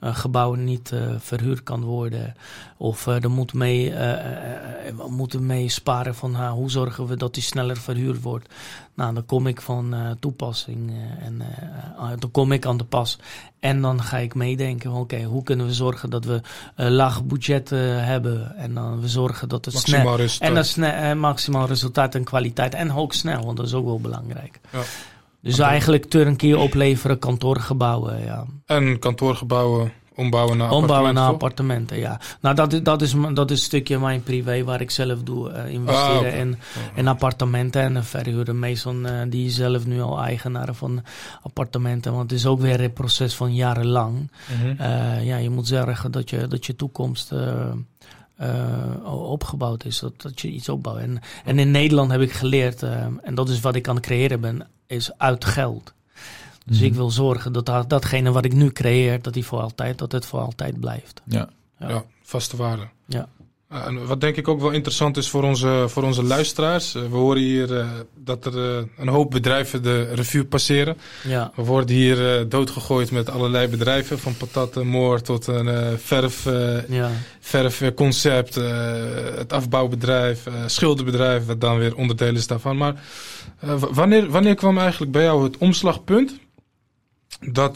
een 0.00 0.14
gebouw 0.14 0.54
niet 0.54 0.92
verhuurd 1.18 1.62
kan 1.62 1.82
worden, 1.82 2.34
of 2.76 3.06
er 3.06 3.30
moet 3.30 3.52
mee, 3.52 3.90
we 4.96 5.06
moeten 5.08 5.46
mee 5.46 5.68
sparen 5.68 6.14
van 6.14 6.46
hoe 6.46 6.70
zorgen 6.70 7.06
we 7.06 7.16
dat 7.16 7.34
die 7.34 7.42
sneller 7.42 7.76
verhuurd 7.76 8.22
wordt. 8.22 8.48
Nou, 8.94 9.14
dan 9.14 9.26
kom 9.26 9.46
ik 9.46 9.60
van 9.60 10.16
toepassing 10.20 10.92
en 11.18 11.42
dan 12.18 12.30
kom 12.30 12.52
ik 12.52 12.66
aan 12.66 12.76
de 12.76 12.84
pas. 12.84 13.18
En 13.60 13.80
dan 13.80 14.02
ga 14.02 14.18
ik 14.18 14.34
meedenken, 14.34 14.90
oké, 14.90 15.22
hoe 15.22 15.42
kunnen 15.42 15.66
we 15.66 15.72
zorgen 15.72 16.10
dat 16.10 16.24
we 16.24 16.40
laag 16.76 17.24
budget 17.24 17.70
hebben 17.70 18.56
en 18.56 18.74
dan 18.74 19.00
we 19.00 19.08
zorgen 19.08 19.48
dat 19.48 19.64
het 19.64 19.74
snel 19.74 20.18
en 20.38 20.54
dat 20.54 20.66
snel, 20.66 21.16
maximaal 21.16 21.66
resultaat 21.66 22.14
en 22.14 22.24
kwaliteit 22.24 22.74
en 22.74 22.92
ook 22.92 23.12
snel, 23.12 23.44
want 23.44 23.56
dat 23.56 23.66
is 23.66 23.74
ook 23.74 23.84
wel 23.84 24.00
belangrijk. 24.00 24.60
Ja. 24.72 24.80
Dus 25.40 25.58
eigenlijk 25.58 26.04
turnkey 26.04 26.54
opleveren, 26.54 27.18
kantoorgebouwen, 27.18 28.24
ja. 28.24 28.44
En 28.66 28.98
kantoorgebouwen 28.98 29.92
ombouwen 30.14 30.56
naar 30.56 30.70
ombouwen 30.70 31.14
naar 31.14 31.28
appartementen, 31.28 31.98
ja. 31.98 32.20
Nou, 32.40 32.54
dat, 32.54 32.84
dat, 32.84 33.02
is, 33.02 33.14
dat 33.32 33.50
is 33.50 33.58
een 33.58 33.64
stukje 33.64 33.98
mijn 33.98 34.22
privé 34.22 34.64
waar 34.64 34.80
ik 34.80 34.90
zelf 34.90 35.22
doe. 35.22 35.50
Uh, 35.50 35.68
investeren 35.68 36.32
ah, 36.32 36.38
in, 36.38 36.52
oh. 36.52 36.98
in 36.98 37.08
appartementen 37.08 37.82
en 37.82 38.04
verhuren. 38.04 38.58
Meestal 38.58 38.94
uh, 38.94 39.10
die 39.28 39.50
zelf 39.50 39.86
nu 39.86 40.02
al 40.02 40.22
eigenaar 40.22 40.74
van 40.74 41.02
appartementen. 41.42 42.12
Want 42.12 42.30
het 42.30 42.40
is 42.40 42.46
ook 42.46 42.60
weer 42.60 42.80
een 42.80 42.92
proces 42.92 43.34
van 43.34 43.54
jarenlang. 43.54 44.30
Mm 44.62 44.76
uh, 44.80 45.24
ja, 45.24 45.36
je 45.36 45.50
moet 45.50 45.66
zorgen 45.66 46.10
dat 46.10 46.30
je, 46.30 46.48
dat 46.48 46.66
je 46.66 46.76
toekomst 46.76 47.32
uh, 47.32 47.72
opgebouwd 49.04 49.84
is. 49.84 49.98
Dat, 49.98 50.22
dat 50.22 50.40
je 50.40 50.48
iets 50.48 50.68
opbouwt. 50.68 50.98
En, 50.98 51.20
en 51.44 51.58
in 51.58 51.70
Nederland 51.70 52.10
heb 52.10 52.20
ik 52.20 52.32
geleerd, 52.32 52.82
uh, 52.82 52.90
en 53.22 53.34
dat 53.34 53.48
is 53.48 53.60
wat 53.60 53.74
ik 53.74 53.88
aan 53.88 53.96
het 53.96 54.04
creëren 54.04 54.40
ben, 54.40 54.66
is 54.86 55.18
uit 55.18 55.44
geld. 55.44 55.92
Dus 56.64 56.80
ik 56.80 56.90
mhm. 56.90 56.98
wil 56.98 57.10
zorgen 57.10 57.52
dat, 57.52 57.66
dat 57.66 57.90
datgene 57.90 58.32
wat 58.32 58.44
ik 58.44 58.52
nu 58.52 58.70
creëer, 58.70 59.22
dat 59.22 59.32
die 59.32 59.44
voor 59.44 59.60
altijd, 59.60 59.98
dat 59.98 60.12
het 60.12 60.26
voor 60.26 60.40
altijd 60.40 60.80
blijft. 60.80 61.22
Ja, 61.26 61.48
ja. 61.78 61.88
ja 61.88 62.04
vaste 62.22 62.56
waarde. 62.56 62.88
Ja. 63.06 63.28
Eh, 63.74 63.86
en 63.86 64.06
wat 64.06 64.20
denk 64.20 64.36
ik 64.36 64.48
ook 64.48 64.60
wel 64.60 64.70
interessant 64.70 65.16
is 65.16 65.28
voor 65.28 65.42
onze, 65.42 65.84
voor 65.88 66.02
onze 66.02 66.22
luisteraars. 66.22 66.94
Eh, 66.94 67.02
we 67.02 67.16
horen 67.16 67.42
hier 67.42 67.70
uh, 67.70 67.86
dat 68.16 68.44
er 68.44 68.56
uh, 68.56 68.86
een 68.96 69.08
hoop 69.08 69.30
bedrijven 69.30 69.82
de 69.82 70.14
revue 70.14 70.44
passeren. 70.44 70.96
Ja. 71.24 71.52
We 71.56 71.62
worden 71.62 71.96
hier 71.96 72.48
doodgegooid 72.48 73.10
met 73.10 73.30
allerlei 73.30 73.68
bedrijven. 73.68 74.18
Van 74.18 74.36
patatten, 74.36 74.86
moor 74.86 75.20
tot 75.20 75.46
een 75.46 75.98
verf, 75.98 76.44
ja. 76.88 77.10
verfconcept. 77.40 78.54
het 78.54 79.52
afbouwbedrijf, 79.52 80.46
schilderbedrijf. 80.66 81.46
Wat 81.46 81.60
dan 81.60 81.78
weer 81.78 81.96
onderdelen 81.96 82.34
is 82.34 82.46
daarvan. 82.46 82.76
Maar 82.76 83.02
wanneer, 83.90 84.30
wanneer 84.30 84.54
kwam 84.54 84.78
eigenlijk 84.78 85.12
bij 85.12 85.22
jou 85.22 85.44
het 85.44 85.58
omslagpunt? 85.58 86.38
Dat, 87.52 87.74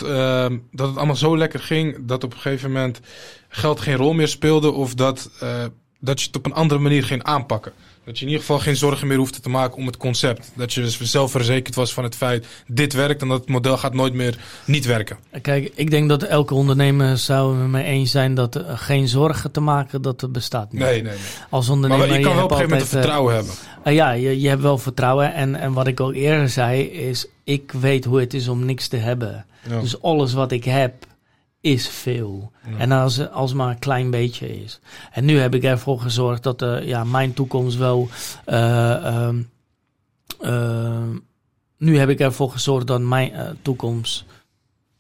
dat 0.71 0.89
het 0.89 0.97
allemaal 0.97 1.17
zo 1.17 1.39
lekker 1.39 1.61
ging 1.61 1.97
dat 2.07 2.25
op 2.25 2.33
een 2.33 2.41
gegeven 2.41 2.73
moment 2.73 3.01
geld 3.49 3.81
geen 3.81 3.97
rol 3.97 4.13
meer 4.13 4.29
speelde. 4.29 4.71
Of 4.71 4.95
dat 4.95 5.31
dat 6.01 6.21
je 6.21 6.27
het 6.27 6.37
op 6.37 6.47
een 6.47 6.53
andere 6.53 6.81
manier 6.81 7.05
ging 7.05 7.23
aanpakken. 7.23 7.73
Dat 8.05 8.19
je 8.19 8.25
in 8.25 8.31
ieder 8.31 8.47
geval 8.47 8.63
geen 8.63 8.77
zorgen 8.77 9.07
meer 9.07 9.17
hoefde 9.17 9.41
te 9.41 9.49
maken 9.49 9.77
om 9.77 9.87
het 9.87 9.97
concept. 9.97 10.53
Dat 10.55 10.73
je 10.73 10.81
dus 10.81 11.01
zelf 11.01 11.31
verzekerd 11.31 11.75
was 11.75 11.93
van 11.93 12.05
het 12.05 12.17
feit, 12.17 12.47
dit 12.67 12.93
werkt 12.93 13.23
en 13.23 13.29
dat 13.29 13.41
het 13.41 13.49
model 13.49 13.77
gaat 13.77 13.95
nooit 13.95 14.15
meer 14.15 14.39
niet 14.65 14.87
werken. 14.87 15.17
Kijk, 15.43 15.73
ik 15.75 15.91
denk 15.91 16.09
dat 16.09 16.23
elke 16.23 16.55
ondernemer 16.55 17.19
zou 17.19 17.57
mee 17.57 17.85
eens 17.85 18.11
zijn 18.11 18.35
dat 18.35 18.55
er 18.55 18.79
geen 18.79 19.09
zorgen 19.09 19.51
te 19.51 19.61
maken, 19.61 20.03
dat 20.03 20.23
er 20.23 20.31
bestaat 20.31 20.73
niet. 20.73 20.81
Nee, 20.81 21.03
nee, 21.03 21.13
nee. 21.13 21.21
Als 21.51 21.69
ondernemer, 21.69 22.09
maar 22.09 22.17
je 22.17 22.25
kan 22.25 22.35
wel 22.35 22.45
op 22.45 22.51
een 22.51 22.57
gegeven 22.57 22.77
moment 22.79 22.91
vertrouwen 22.91 23.35
hebben. 23.35 23.55
Uh, 23.85 23.95
ja, 23.95 24.11
je, 24.11 24.41
je 24.41 24.49
hebt 24.49 24.63
wel 24.63 24.79
vertrouwen. 24.79 25.35
En, 25.35 25.55
en 25.55 25.73
wat 25.73 25.87
ik 25.87 26.01
ook 26.01 26.15
eerder 26.15 26.49
zei, 26.49 26.83
is 26.83 27.27
ik 27.45 27.73
weet 27.73 28.05
hoe 28.05 28.21
het 28.21 28.35
is 28.35 28.49
om 28.49 28.65
niks 28.65 28.89
te 28.89 28.97
hebben. 28.97 29.47
Dus 29.63 30.03
alles 30.03 30.33
wat 30.33 30.53
ik 30.53 30.65
heb, 30.65 31.07
is 31.61 31.89
veel. 31.89 32.53
En 32.79 32.93
als, 32.93 33.31
als 33.31 33.53
maar 33.53 33.71
een 33.71 33.79
klein 33.79 34.11
beetje 34.11 34.63
is. 34.63 34.81
En 35.13 35.25
nu 35.25 35.39
heb 35.39 35.55
ik 35.55 35.65
ervoor 35.65 36.01
gezorgd 36.01 36.43
dat 36.43 36.63
uh, 36.63 36.87
ja, 36.87 37.05
mijn 37.05 37.35
toekomst 37.35 37.77
wel. 37.77 38.09
Uh, 38.47 39.29
uh, 40.41 41.09
nu 41.79 41.99
heb 41.99 42.09
ik 42.09 42.21
ervoor 42.21 42.51
gezorgd 42.51 42.87
dat 42.87 43.01
mijn 43.01 43.33
uh, 43.33 43.49
toekomst 43.63 44.25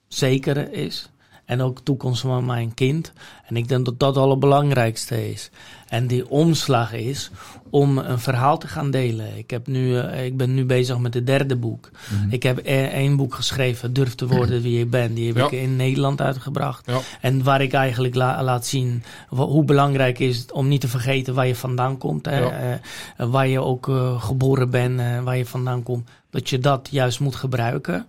zeker 0.09 0.73
is. 0.73 1.09
En 1.49 1.61
ook 1.61 1.77
de 1.77 1.83
toekomst 1.83 2.21
van 2.21 2.45
mijn 2.45 2.75
kind. 2.75 3.13
En 3.47 3.57
ik 3.57 3.69
denk 3.69 3.85
dat 3.85 3.99
dat 3.99 4.15
het 4.15 4.25
allerbelangrijkste 4.25 5.31
is. 5.31 5.51
En 5.89 6.07
die 6.07 6.29
omslag 6.31 6.93
is 6.93 7.31
om 7.71 7.99
een 7.99 8.19
verhaal 8.19 8.59
te 8.59 8.69
gaan 8.69 8.91
delen. 8.91 9.37
Ik, 9.37 9.51
heb 9.51 9.67
nu, 9.67 9.89
uh, 9.89 10.25
ik 10.25 10.37
ben 10.37 10.55
nu 10.55 10.65
bezig 10.65 10.99
met 10.99 11.15
het 11.15 11.27
derde 11.27 11.57
boek. 11.57 11.91
Mhm. 12.09 12.31
Ik 12.31 12.43
heb 12.43 12.59
e-, 12.59 12.87
één 12.87 13.17
boek 13.17 13.35
geschreven, 13.35 13.93
Durf 13.93 14.15
te 14.15 14.27
worden 14.27 14.63
wie 14.63 14.79
je 14.79 14.87
bent. 14.87 15.17
Die 15.17 15.33
heb 15.33 15.45
ik 15.45 15.53
in 15.53 15.77
Nederland 15.77 16.21
uitgebracht. 16.21 16.87
Ja. 16.87 16.99
En 17.21 17.43
waar 17.43 17.63
ik 17.63 17.73
eigenlijk 17.73 18.15
la 18.15 18.43
laat 18.43 18.67
zien 18.67 19.03
hoe 19.29 19.65
belangrijk 19.65 20.19
is 20.19 20.47
om 20.53 20.69
niet 20.69 20.81
te 20.81 20.89
vergeten 20.89 21.35
waar 21.35 21.47
je 21.47 21.55
vandaan 21.55 21.99
komt. 21.99 22.27
Hè? 22.27 22.39
Ja. 22.39 22.81
Uh, 23.19 23.31
waar 23.31 23.49
je 23.49 23.61
ook 23.61 23.89
uh, 23.89 24.23
geboren 24.23 24.71
bent, 24.71 25.01
waar 25.25 25.37
je 25.37 25.47
vandaan 25.47 25.83
komt 25.83 26.09
dat 26.31 26.49
je 26.51 26.59
dat 26.59 26.89
juist 26.91 27.21
moet 27.21 27.37
gebruiken. 27.37 28.07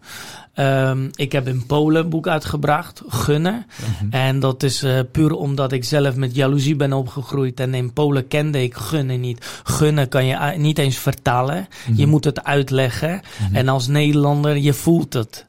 Um, 0.55 1.09
ik 1.15 1.32
heb 1.32 1.47
in 1.47 1.65
Polen 1.65 2.03
een 2.03 2.09
boek 2.09 2.28
uitgebracht, 2.28 3.01
Gunnen. 3.07 3.65
Mhm. 3.80 4.13
En 4.13 4.39
dat 4.39 4.63
is 4.63 4.84
uh, 4.84 4.99
puur 5.11 5.34
omdat 5.34 5.72
ik 5.72 5.84
zelf 5.84 6.15
met 6.15 6.36
jaloezie 6.36 6.76
ben 6.76 6.93
opgegroeid. 6.93 7.59
En 7.59 7.74
in 7.74 7.93
Polen 7.93 8.28
kende 8.28 8.63
ik 8.63 8.76
gunnen 8.76 9.20
niet. 9.20 9.61
Gunnen 9.63 10.09
kan 10.09 10.26
je 10.26 10.53
niet 10.57 10.78
eens 10.78 10.97
vertalen. 10.97 11.67
Je 11.86 12.01
mhm. 12.01 12.09
moet 12.09 12.24
het 12.24 12.43
uitleggen. 12.43 13.22
Mhm. 13.39 13.55
En 13.55 13.67
als 13.67 13.88
Nederlander, 13.88 14.57
je 14.57 14.74
voelt 14.74 15.13
het. 15.13 15.47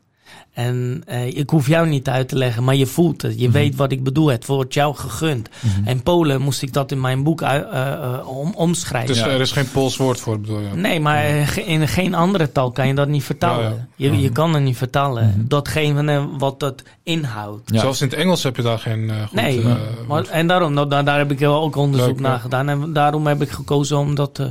En 0.67 1.03
uh, 1.09 1.27
ik 1.27 1.51
hoef 1.51 1.67
jou 1.67 1.89
niet 1.89 2.09
uit 2.09 2.29
te 2.29 2.37
leggen, 2.37 2.65
maar 2.65 2.75
je 2.75 2.87
voelt 2.87 3.23
het. 3.23 3.41
Je 3.41 3.49
mhm. 3.49 3.53
weet 3.53 3.77
wat 3.77 3.93
ik 3.93 4.03
bedoel. 4.03 4.27
Het 4.27 4.47
wordt 4.47 4.75
jou 4.75 4.95
gegund. 4.95 5.49
Mm 5.61 5.87
En 5.87 6.03
Polen 6.03 6.41
moest 6.41 6.63
ik 6.63 6.73
dat 6.73 6.91
in 6.91 7.01
mijn 7.01 7.23
boek 7.23 7.43
uh, 7.43 7.55
uh, 7.73 8.29
om, 8.29 8.53
omschrijven. 8.55 9.15
Dus 9.15 9.23
er 9.23 9.41
is 9.41 9.53
geen 9.53 9.71
Pools 9.71 9.97
woord 9.97 10.21
voor, 10.21 10.41
bedoel 10.41 10.61
je? 10.61 10.69
Nee, 10.75 11.01
maar 11.01 11.25
in 11.67 11.89
geen 11.89 12.15
andere 12.15 12.53
taal 12.53 12.71
kan 12.71 12.87
je 12.87 12.95
dat 12.95 13.09
niet 13.09 13.25
vertalen. 13.25 13.89
Je, 13.97 14.21
je 14.21 14.31
kan 14.31 14.55
het 14.55 14.63
niet 14.63 14.77
vertalen. 14.77 15.33
-hmm. 15.33 15.49
Datgene 15.49 16.29
wat 16.39 16.61
dat 16.61 16.83
inhoudt. 17.03 17.71
Zelfs 17.75 18.01
in 18.01 18.09
het 18.09 18.17
Engels 18.17 18.43
heb 18.43 18.57
je 18.57 18.63
daar 18.63 18.79
geen 18.79 19.11
goed 19.29 19.33
Nee, 19.33 19.65
maar, 20.09 20.25
en 20.25 20.47
daarom, 20.47 20.73
nou, 20.73 20.89
daar, 20.89 21.05
daar, 21.05 21.19
heb 21.19 21.31
ik 21.31 21.43
ook 21.43 21.77
onderzoek 21.77 22.21
naar 22.21 22.39
gedaan. 22.39 22.69
En 22.69 22.93
daarom 22.93 23.27
heb 23.27 23.43
ik 23.43 23.51
gekozen 23.51 23.99
om 23.99 24.15
dat... 24.15 24.43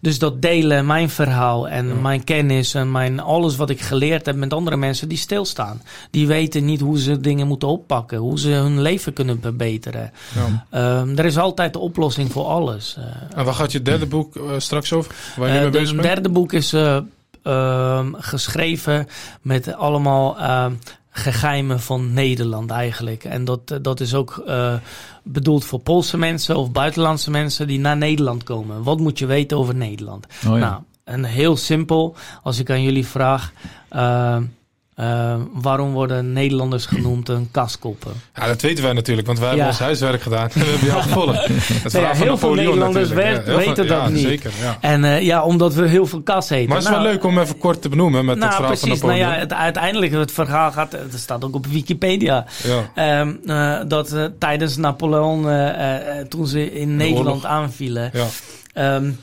dus 0.00 0.18
dat 0.18 0.42
delen, 0.42 0.86
mijn 0.86 1.10
verhaal 1.10 1.68
en 1.68 2.00
mijn 2.02 2.24
kennis 2.24 2.74
en 2.74 2.90
mijn, 2.90 3.20
alles 3.20 3.56
wat 3.56 3.70
ik 3.70 3.80
geleerd 3.80 4.26
heb 4.26 4.36
met 4.36 4.52
andere 4.52 4.76
mensen 4.76 5.08
die 5.08 5.18
stil 5.18 5.44
Die 6.10 6.26
weten 6.26 6.64
niet 6.64 6.80
hoe 6.80 6.98
ze 6.98 7.20
dingen 7.20 7.46
moeten 7.46 7.68
oppakken, 7.68 8.18
hoe 8.18 8.38
ze 8.38 8.48
hun 8.48 8.80
leven 8.80 9.12
kunnen 9.12 9.38
verbeteren. 9.40 10.12
Ja. 10.70 11.00
Um, 11.00 11.18
er 11.18 11.24
is 11.24 11.38
altijd 11.38 11.72
de 11.72 11.78
oplossing 11.78 12.32
voor 12.32 12.44
alles. 12.44 12.96
Uh, 12.98 13.04
en 13.38 13.44
waar 13.44 13.54
gaat 13.54 13.72
je 13.72 13.82
derde 13.82 14.06
boek 14.06 14.36
uh, 14.36 14.42
straks 14.58 14.92
over? 14.92 15.14
Waar 15.36 15.48
je 15.48 15.54
uh, 15.54 15.60
mee 15.60 15.70
bezig 15.70 15.94
bent? 15.94 16.04
Het 16.04 16.14
derde 16.14 16.28
boek 16.28 16.52
is 16.52 16.72
ehm, 17.42 18.12
geschreven 18.12 19.06
met 19.42 19.74
allemaal 19.74 20.38
ehm, 20.38 20.72
geheimen 21.10 21.80
van 21.80 22.12
Nederland 22.12 22.70
eigenlijk. 22.70 23.24
En 23.24 23.44
dat, 23.44 23.78
dat 23.82 24.00
is 24.00 24.14
ook 24.14 24.42
uh, 24.46 24.74
bedoeld 25.22 25.64
voor 25.64 25.78
Poolse 25.78 26.16
mensen 26.16 26.56
of 26.56 26.72
buitenlandse 26.72 27.30
mensen 27.30 27.66
die 27.66 27.78
naar 27.78 27.96
Nederland 27.96 28.42
komen. 28.42 28.82
Wat 28.82 28.98
moet 28.98 29.18
je 29.18 29.26
weten 29.26 29.58
over 29.58 29.74
Nederland? 29.74 30.26
Oh 30.46 30.52
ja. 30.52 30.58
Nou, 30.58 30.82
en 31.04 31.24
heel 31.24 31.56
simpel, 31.56 32.16
als 32.42 32.58
ik 32.58 32.70
aan 32.70 32.82
jullie 32.82 33.06
vraag. 33.06 33.52
Uh, 33.92 34.36
uh, 35.00 35.34
waarom 35.52 35.92
worden 35.92 36.32
Nederlanders 36.32 36.86
genoemd 36.86 37.28
een 37.28 37.48
kaskoppen? 37.50 38.12
Ja, 38.34 38.46
dat 38.46 38.62
weten 38.62 38.84
wij 38.84 38.92
natuurlijk, 38.92 39.26
want 39.26 39.38
wij 39.38 39.48
hebben 39.48 39.66
ons 39.66 39.78
huiswerk 39.78 40.22
gedaan. 40.22 40.48
we 40.52 40.64
hebben 40.64 40.86
jou 40.86 41.02
gevolgd. 41.02 41.46
Het 41.82 41.92
ja, 41.92 42.12
heel 42.12 42.38
veel 42.38 42.54
Nederlanders 42.54 43.08
weten 43.08 43.86
dat 43.86 44.10
niet. 44.10 44.26
Zeker, 44.26 44.52
en 44.80 45.04
uh, 45.04 45.22
ja, 45.22 45.42
omdat 45.42 45.74
we 45.74 45.88
heel 45.88 46.06
veel 46.06 46.22
kas 46.22 46.50
eten. 46.50 46.68
Maar 46.68 46.76
het 46.76 46.86
is 46.86 46.92
wel 46.92 47.00
nou, 47.00 47.12
leuk 47.12 47.24
om 47.24 47.38
even 47.38 47.58
kort 47.58 47.82
te 47.82 47.88
benoemen 47.88 48.24
met 48.24 48.36
nou, 48.36 48.46
het 48.46 48.54
verhaal 48.54 48.76
precies, 48.76 49.00
van 49.00 49.08
Napoleon. 49.08 49.28
Nou 49.28 49.40
ja, 49.40 49.40
het, 49.40 49.52
uiteindelijk 49.52 50.12
het 50.12 50.32
verhaal 50.32 50.72
gaat, 50.72 50.92
het 50.92 51.14
staat 51.16 51.44
ook 51.44 51.54
op 51.54 51.66
Wikipedia, 51.66 52.46
ja. 52.94 53.20
um, 53.20 53.40
uh, 53.44 53.78
dat 53.88 54.30
tijdens 54.38 54.76
Napoleon, 54.76 55.46
toen 56.28 56.46
ze 56.46 56.72
in 56.72 56.96
Nederland 56.96 57.44
aanvielen... 57.44 58.10
Ja. 58.12 58.96
Um, 58.96 59.18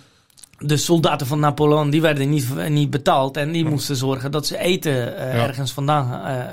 de 0.59 0.77
soldaten 0.77 1.27
van 1.27 1.39
Napoleon 1.39 1.89
die 1.89 2.01
werden 2.01 2.29
niet, 2.29 2.47
niet 2.69 2.89
betaald 2.89 3.37
en 3.37 3.51
die 3.51 3.65
moesten 3.65 3.95
zorgen 3.95 4.31
dat 4.31 4.45
ze 4.45 4.57
eten 4.57 4.91
uh, 4.91 5.43
ergens 5.43 5.71
vandaan 5.71 6.31
uh, 6.31 6.43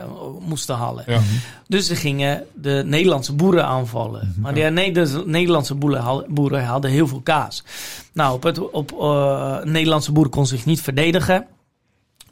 moesten 0.46 0.74
halen. 0.74 1.04
Ja. 1.06 1.20
Dus 1.66 1.86
ze 1.86 1.96
gingen 1.96 2.44
de 2.54 2.82
Nederlandse 2.86 3.32
boeren 3.32 3.66
aanvallen. 3.66 4.30
Mhm. 4.32 4.40
Maar 4.40 4.54
die 4.54 4.92
de 4.92 5.22
Nederlandse 5.26 5.74
boeren, 6.28 6.64
hadden 6.64 6.90
heel 6.90 7.08
veel 7.08 7.20
kaas. 7.20 7.64
Nou, 8.12 8.34
op 8.34 8.42
het, 8.42 8.70
op, 8.70 8.92
uh, 8.92 9.62
Nederlandse 9.62 10.12
boer 10.12 10.28
kon 10.28 10.46
zich 10.46 10.64
niet 10.64 10.80
verdedigen. 10.80 11.46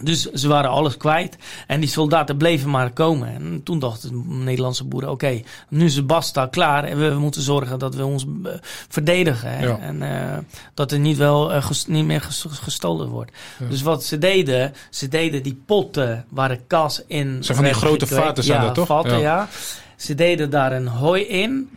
Dus 0.02 0.22
ze 0.22 0.48
waren 0.48 0.70
alles 0.70 0.96
kwijt. 0.96 1.36
En 1.66 1.80
die 1.80 1.88
soldaten 1.88 2.36
bleven 2.36 2.70
maar 2.70 2.90
komen. 2.90 3.34
En 3.34 3.60
toen 3.64 3.78
dachten 3.78 4.10
de 4.10 4.34
Nederlandse 4.34 4.84
boeren: 4.84 5.10
oké, 5.10 5.42
nu 5.68 5.84
is 5.84 6.06
basta 6.06 6.46
klaar. 6.46 6.84
En 6.84 6.98
we, 6.98 7.18
moeten 7.18 7.42
zorgen 7.42 7.78
dat 7.78 7.94
we 7.94 8.04
ons 8.04 8.24
uh, 8.24 8.52
verdedigen. 8.88 9.80
En 9.80 10.02
uh, 10.02 10.38
dat 10.74 10.92
er 10.92 10.98
niet, 10.98 11.16
wel, 11.16 11.54
uh, 11.54 11.70
niet 11.86 12.04
meer 12.04 12.20
gestolen 12.42 13.08
wordt. 13.08 13.32
Dus 13.68 13.82
wat 13.82 14.04
ze 14.04 14.18
deden, 14.18 14.74
ze 14.90 15.08
deden 15.08 15.42
die 15.42 15.62
potten 15.66 16.24
waar 16.28 16.48
de 16.48 16.60
kas 16.66 17.02
in. 17.06 17.44
Ze 17.44 17.54
van 17.54 17.64
die 17.64 17.74
grote 17.74 18.06
vaten 18.06 18.44
zijn 18.44 18.60
ja, 18.60 18.66
dat 18.66 18.74
toch? 18.74 18.86
Vaten, 18.86 19.18
ja. 19.18 19.48
Ze 19.96 20.14
deden 20.14 20.50
daar 20.50 20.72
een 20.72 20.86
hooi 20.86 21.22
in. 21.22 21.70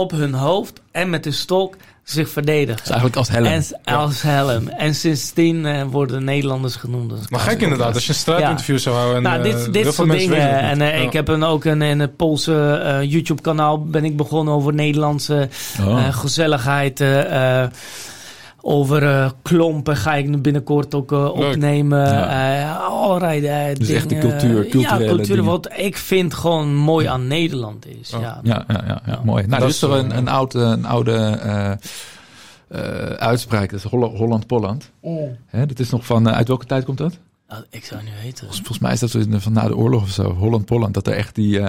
Op 0.00 0.10
hun 0.10 0.34
hoofd 0.34 0.80
en 0.90 1.10
met 1.10 1.24
de 1.24 1.32
stok 1.32 1.76
zich 2.02 2.28
verdedigen. 2.28 2.76
Dus 2.76 2.86
eigenlijk 2.86 3.16
als 3.16 3.28
helm. 3.28 3.46
En, 3.46 3.64
als 3.84 4.22
helm. 4.22 4.68
En 4.68 4.94
sindsdien 4.94 5.64
uh, 5.64 5.82
worden 5.82 6.24
Nederlanders 6.24 6.76
genoemd. 6.76 7.10
Dus 7.10 7.28
maar 7.28 7.40
gek 7.40 7.60
inderdaad, 7.60 7.94
als 7.94 8.04
je 8.04 8.08
een 8.08 8.18
straatinterview 8.18 8.78
zou 8.78 8.96
houden. 8.96 9.16
En, 9.16 9.22
nou, 9.22 9.42
dit, 9.42 9.66
uh, 9.66 9.72
dit 9.72 9.94
soort 9.94 10.10
dingen. 10.10 10.58
En 10.58 10.80
uh, 10.80 10.88
ja. 10.88 10.94
ik 10.94 11.12
heb 11.12 11.28
een, 11.28 11.42
ook 11.42 11.64
een, 11.64 11.82
in 11.82 12.00
het 12.00 12.16
Poolse 12.16 12.98
YouTube 13.08 13.42
kanaal 13.42 13.84
ben 13.84 14.04
ik 14.04 14.16
begonnen 14.16 14.54
over 14.54 14.74
Nederlandse 14.74 15.48
oh. 15.80 16.14
gezelligheid. 16.14 17.04
Over 18.60 19.02
uh, 19.02 19.30
klompen 19.42 19.96
ga 19.96 20.14
ik 20.14 20.42
binnenkort 20.42 20.94
ook 20.94 21.12
uh, 21.12 21.24
opnemen. 21.24 22.06
Ja. 22.06 22.60
Uh, 22.60 22.86
allerlei 22.88 23.70
uh, 23.70 23.76
dus 23.76 23.88
echt 23.88 24.08
de 24.08 24.18
cultuur, 24.18 24.78
Ja, 24.78 24.96
cultuur 24.96 25.42
wat 25.42 25.70
ik 25.76 25.96
vind 25.96 26.34
gewoon 26.34 26.74
mooi 26.74 27.06
aan 27.06 27.26
Nederland 27.26 27.86
is. 27.86 28.14
Oh. 28.14 28.20
Ja. 28.20 28.40
Ja, 28.42 28.64
ja, 28.68 28.84
ja, 28.86 29.02
ja, 29.06 29.20
mooi. 29.24 29.46
Nou, 29.46 29.60
dat 29.60 29.70
is 29.70 29.78
toch 29.78 29.98
een, 29.98 30.16
een, 30.16 30.28
oude, 30.28 30.58
een 30.58 30.86
oude 30.86 31.78
uitspraak. 33.18 33.70
Dat 33.70 33.84
is 33.84 33.90
Holland-Polland. 33.90 34.90
Mm. 35.02 35.36
Dat 35.50 35.78
is 35.78 35.90
nog 35.90 36.06
van, 36.06 36.28
uit 36.28 36.48
welke 36.48 36.66
tijd 36.66 36.84
komt 36.84 36.98
dat? 36.98 37.18
Nou, 37.48 37.62
ik 37.70 37.84
zou 37.84 38.02
nu 38.02 38.10
weten. 38.22 38.38
Volgens, 38.38 38.58
volgens 38.58 38.78
mij 38.78 38.92
is 38.92 39.00
dat 39.00 39.42
van 39.42 39.52
na 39.52 39.68
de 39.68 39.76
oorlog 39.76 40.02
of 40.02 40.10
zo. 40.10 40.34
Holland-Polland. 40.34 40.94
Dat 40.94 41.06
er 41.06 41.14
echt 41.14 41.34
die 41.34 41.60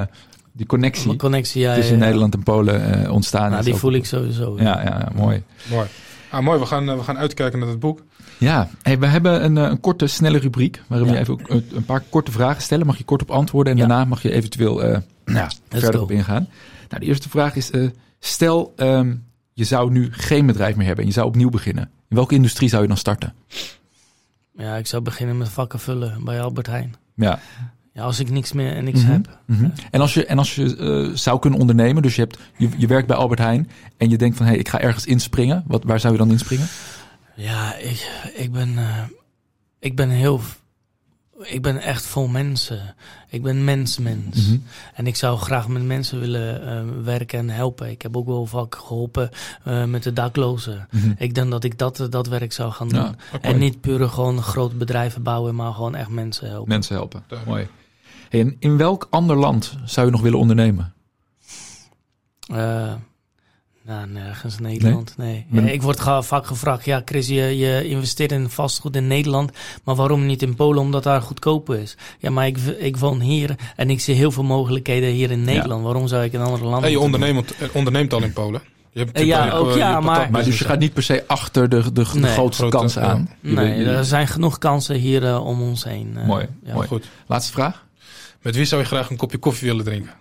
die 0.54 0.66
connectie, 0.66 1.16
connectie 1.16 1.62
ja, 1.62 1.76
tussen 1.76 1.94
ja, 1.94 2.00
ja. 2.00 2.06
Nederland 2.06 2.34
en 2.34 2.44
Polen 2.44 3.04
uh, 3.04 3.12
ontstaan 3.12 3.48
nou, 3.48 3.60
is. 3.60 3.66
Die 3.66 3.76
voel 3.76 3.94
ik 3.94 4.06
sowieso. 4.06 4.56
Ja, 4.58 4.64
ja, 4.64 4.84
ja 4.84 5.12
mooi. 5.16 5.44
Mooi. 5.70 5.88
Ah, 6.32 6.44
mooi, 6.44 6.60
we 6.60 6.66
gaan, 6.66 6.98
we 6.98 7.04
gaan 7.04 7.18
uitkijken 7.18 7.60
naar 7.60 7.68
het 7.68 7.80
boek. 7.80 8.04
Ja, 8.38 8.70
hey, 8.82 9.00
we 9.00 9.06
hebben 9.06 9.44
een, 9.44 9.56
een 9.56 9.80
korte, 9.80 10.08
snelle 10.08 10.38
rubriek. 10.38 10.82
Waarin 10.88 11.08
ja. 11.08 11.14
we 11.14 11.20
even 11.20 11.40
een, 11.48 11.70
een 11.74 11.86
paar 11.86 12.04
korte 12.10 12.32
vragen 12.32 12.62
stellen. 12.62 12.86
Mag 12.86 12.98
je 12.98 13.04
kort 13.04 13.22
op 13.22 13.32
antwoorden. 13.32 13.74
En 13.74 13.80
ja. 13.80 13.88
daarna 13.88 14.06
mag 14.06 14.22
je 14.22 14.32
eventueel 14.32 14.90
uh, 14.90 14.98
nou, 15.26 15.52
verder 15.70 15.94
go. 15.94 16.04
op 16.04 16.12
ingaan. 16.12 16.48
Nou, 16.90 17.02
de 17.02 17.06
eerste 17.06 17.30
vraag 17.30 17.56
is: 17.56 17.72
uh, 17.72 17.90
stel, 18.20 18.74
um, 18.78 19.24
je 19.54 19.64
zou 19.64 19.92
nu 19.92 20.10
geen 20.12 20.46
bedrijf 20.46 20.76
meer 20.76 20.86
hebben 20.86 21.04
en 21.04 21.10
je 21.10 21.16
zou 21.16 21.28
opnieuw 21.28 21.50
beginnen. 21.50 21.84
In 21.84 22.16
welke 22.16 22.36
industrie 22.36 22.70
zou 22.70 22.82
je 22.82 22.88
dan 22.88 22.98
starten? 22.98 23.34
Ja, 24.58 24.76
ik 24.76 24.88
zou 24.88 25.02
beginnen 25.04 25.38
met 25.38 25.50
vakken 25.50 25.80
vullen 25.80 26.24
bij 26.24 26.42
Albert 26.42 26.68
Heijn. 26.68 26.96
Ja. 27.16 27.40
Ja, 27.94 28.04
als 28.04 28.20
ik 28.20 28.30
niks 28.30 28.52
meer 28.52 28.76
en 28.76 28.84
niks 28.84 29.00
mm 29.00 29.06
-hmm. 29.06 29.14
heb. 29.14 29.40
Mm 29.46 29.58
-hmm. 29.58 29.74
En 29.92 30.02
als 30.02 30.14
je, 30.14 30.26
en 30.26 30.38
als 30.38 30.56
je 30.56 30.78
uh, 30.78 31.16
zou 31.16 31.40
kunnen 31.40 31.60
ondernemen, 31.60 32.02
dus 32.02 32.16
je, 32.16 32.22
hebt, 32.22 32.38
je, 32.58 32.70
je 32.78 32.88
werkt 32.88 33.08
bij 33.08 33.18
Albert 33.18 33.40
Heijn 33.40 33.70
en 33.98 34.10
je 34.10 34.18
denkt 34.18 34.38
van 34.38 34.46
hé, 34.46 34.52
hey, 34.52 34.62
ik 34.62 34.70
ga 34.70 34.80
ergens 34.80 35.06
inspringen. 35.06 35.64
Wat, 35.68 35.84
waar 35.84 36.00
zou 36.00 36.14
je 36.14 36.20
dan 36.20 36.32
inspringen? 36.32 36.68
Ja, 37.36 37.76
ik, 37.76 38.32
ik 38.36 38.52
ben, 38.52 38.70
uh, 38.70 38.98
ik 39.80 39.96
ben 39.96 40.10
heel, 40.10 40.42
ik 41.44 41.62
ben 41.62 41.78
echt 41.78 42.06
vol 42.06 42.28
mensen. 42.28 42.96
Ik 43.30 43.42
ben 43.42 43.64
mens-mens. 43.64 44.36
Mm 44.36 44.46
-hmm. 44.46 44.64
En 44.94 45.08
ik 45.08 45.16
zou 45.16 45.38
graag 45.38 45.68
met 45.68 45.84
mensen 45.84 46.20
willen 46.20 46.62
uh, 46.64 47.04
werken 47.04 47.40
en 47.40 47.50
helpen. 47.50 47.90
Ik 47.90 48.02
heb 48.02 48.18
ook 48.18 48.28
wel 48.28 48.46
vaak 48.46 48.76
geholpen 48.76 49.30
uh, 49.68 49.86
met 49.86 50.04
de 50.04 50.14
daklozen. 50.14 50.88
Mm 50.92 51.02
-hmm. 51.02 51.16
Ik 51.18 51.34
denk 51.34 51.52
dat 51.52 51.64
ik 51.64 51.78
dat, 51.78 52.08
dat 52.10 52.28
werk 52.28 52.54
zou 52.54 52.72
gaan 52.72 52.90
doen. 52.90 53.00
Ja, 53.00 53.16
okay. 53.34 53.52
En 53.52 53.60
niet 53.60 53.82
puur 53.82 54.10
gewoon 54.10 54.42
grote 54.42 54.76
bedrijven 54.76 55.24
bouwen, 55.24 55.56
maar 55.56 55.74
gewoon 55.74 55.96
echt 55.96 56.10
mensen 56.10 56.50
helpen. 56.50 56.70
Mensen 56.70 56.96
helpen, 56.96 57.24
ja. 57.28 57.38
mooi. 57.46 57.68
Hey, 58.32 58.40
en 58.40 58.56
in 58.60 58.78
welk 58.78 59.08
ander 59.10 59.36
land 59.36 59.78
zou 59.86 60.06
je 60.06 60.12
nog 60.12 60.22
willen 60.22 60.40
ondernemen? 60.40 60.94
Uh, 62.52 62.94
nou, 63.84 64.08
nergens 64.08 64.58
in 64.58 64.64
Nederland. 64.64 65.14
Nee. 65.18 65.46
nee. 65.50 65.66
Ja, 65.66 65.72
ik 65.72 65.82
word 65.82 66.00
ge 66.00 66.24
vaak 66.24 66.46
gevraagd: 66.46 66.86
ja, 66.86 67.02
Chris, 67.06 67.28
je, 67.28 67.58
je 67.58 67.88
investeert 67.88 68.32
in 68.32 68.50
vastgoed 68.50 68.96
in 68.96 69.08
Nederland, 69.08 69.52
maar 69.84 69.96
waarom 69.96 70.26
niet 70.26 70.42
in 70.42 70.56
Polen? 70.56 70.82
Omdat 70.82 71.04
daar 71.04 71.22
goedkoper 71.22 71.80
is. 71.80 71.98
Ja, 72.20 72.30
maar 72.30 72.48
ik, 72.48 72.58
ik 72.58 72.98
woon 72.98 73.20
hier 73.20 73.56
en 73.76 73.90
ik 73.90 74.00
zie 74.00 74.16
heel 74.16 74.32
veel 74.32 74.44
mogelijkheden 74.44 75.10
hier 75.10 75.32
in 75.32 75.44
Nederland. 75.44 75.80
Ja. 75.80 75.86
Waarom 75.86 76.08
zou 76.08 76.24
ik 76.24 76.34
in 76.34 76.40
andere 76.40 76.64
landen? 76.64 76.82
Hey, 76.82 76.92
je 76.92 77.00
onderneemt, 77.00 77.54
onderneemt 77.74 78.14
al 78.14 78.24
in 78.24 78.34
Polen. 78.34 78.62
Je 78.92 79.00
hebt 79.00 79.20
ja, 79.20 79.52
ook, 79.52 79.68
ook 79.68 79.76
ja, 79.76 80.00
maar, 80.00 80.32
maar 80.32 80.44
dus 80.44 80.60
je 80.60 80.66
gaat 80.66 80.80
niet 80.80 80.94
per 80.94 81.04
se 81.04 81.24
achter 81.28 81.70
de, 81.70 81.82
de, 81.82 81.92
de 81.92 82.20
nee, 82.20 82.32
grootste 82.32 82.62
grote, 82.62 82.78
kansen 82.78 83.04
aan. 83.04 83.30
Ja. 83.42 83.54
Nee, 83.54 83.86
er 83.86 84.06
zijn 84.06 84.28
genoeg 84.28 84.58
kansen 84.58 84.96
hier 84.96 85.24
uh, 85.24 85.46
om 85.46 85.62
ons 85.62 85.84
heen. 85.84 86.14
Uh, 86.18 86.26
mooi, 86.26 86.48
ja. 86.64 86.74
mooi. 86.74 86.88
Goed. 86.88 87.10
Laatste 87.28 87.52
vraag. 87.52 87.90
Met 88.42 88.56
wie 88.56 88.66
zou 88.66 88.82
je 88.82 88.88
graag 88.88 89.10
een 89.10 89.18
kopje 89.18 89.38
koffie 89.38 89.68
willen 89.68 89.86
drinken? 89.86 90.14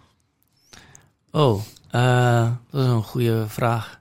Oh, 1.31 1.63
uh, 1.95 2.49
dat 2.71 2.85
is 2.85 2.91
een 2.91 3.03
goede 3.03 3.45
vraag. 3.49 4.01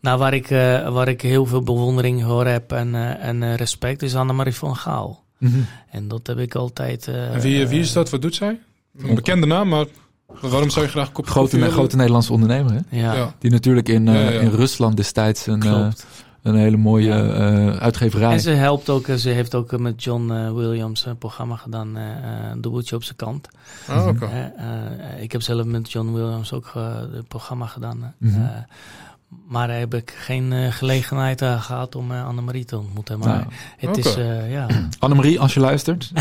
Nou, 0.00 0.18
waar 0.18 0.34
ik, 0.34 0.50
uh, 0.50 0.88
waar 0.88 1.08
ik 1.08 1.20
heel 1.20 1.46
veel 1.46 1.62
bewondering 1.62 2.22
voor 2.22 2.46
heb 2.46 2.72
en, 2.72 2.94
uh, 2.94 3.24
en 3.24 3.56
respect 3.56 4.02
is 4.02 4.14
Annemarie 4.14 4.54
van 4.54 4.76
Gaal. 4.76 5.24
Mm 5.38 5.50
-hmm. 5.50 5.66
En 5.90 6.08
dat 6.08 6.26
heb 6.26 6.38
ik 6.38 6.54
altijd. 6.54 7.08
en 7.08 7.40
wie, 7.40 7.66
wie 7.66 7.80
is 7.80 7.92
dat? 7.92 8.10
Wat 8.10 8.22
doet 8.22 8.34
zij? 8.34 8.60
Een 8.98 9.14
bekende 9.14 9.46
naam, 9.46 9.68
maar 9.68 9.86
waarom 10.26 10.70
zou 10.70 10.84
je 10.84 10.90
graag 10.90 11.06
een 11.06 11.12
kopje 11.12 11.30
grote, 11.30 11.46
koffie 11.46 11.58
willen? 11.58 11.74
Grote 11.74 11.96
Nederlandse 11.96 12.32
ondernemer, 12.32 12.72
hè? 12.72 13.00
Ja. 13.00 13.14
ja. 13.14 13.34
Die 13.38 13.50
natuurlijk 13.50 13.88
in, 13.88 14.06
ja, 14.06 14.12
ja. 14.12 14.40
in 14.40 14.50
Rusland 14.50 14.96
destijds 14.96 15.46
een, 15.46 15.92
een 16.46 16.54
hele 16.54 16.76
mooie 16.76 17.08
uh, 17.08 17.76
uitgeverij. 17.76 18.32
En 18.32 18.40
ze 18.40 18.50
helpt 18.50 18.90
ook, 18.90 19.06
ze 19.16 19.28
heeft 19.28 19.54
ook 19.54 19.78
met 19.78 20.04
John 20.04 20.32
uh, 20.32 20.52
Williams 20.52 21.06
een 21.06 21.18
programma 21.18 21.56
gedaan, 21.56 21.98
uh, 21.98 22.04
Dubbeltje 22.52 22.96
op 22.96 23.02
zijn 23.02 23.16
kant. 23.16 23.48
Oh, 23.90 24.06
okay. 24.06 24.52
ik 25.20 25.32
heb 25.32 25.42
zelf 25.42 25.64
met 25.64 25.92
John 25.92 26.12
Williams 26.12 26.52
ook 26.52 26.72
het 27.12 27.28
programma 27.28 27.66
gedaan. 27.66 28.14
Mm 28.18 28.34
-hmm. 28.34 28.66
maar 29.48 29.68
daar 29.68 29.78
heb 29.78 29.94
ik 29.94 30.14
geen 30.18 30.72
gelegenheid 30.72 31.42
gehad 31.42 31.94
om 31.94 32.12
Annemarie 32.12 32.64
te 32.64 32.78
ontmoeten. 32.78 33.18
Maar 33.18 33.28
nou, 33.28 33.46
het 33.76 33.98
okay. 33.98 34.42
is, 34.44 34.50
ja. 34.50 34.66
Annemarie, 34.98 35.40
als 35.40 35.54
je 35.54 35.60
luistert. 35.60 36.12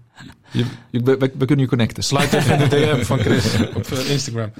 je, 0.50 0.64
je, 0.90 1.00
we, 1.00 1.16
we, 1.18 1.44
kunnen 1.44 1.58
je 1.58 1.66
connecten. 1.66 2.02
Sluit 2.02 2.32
even 2.32 2.60
in 2.60 2.68
de 2.68 2.76
DM 2.76 3.02
van 3.02 3.18
Chris 3.18 3.56
op 3.74 3.86
Instagram. 3.86 4.50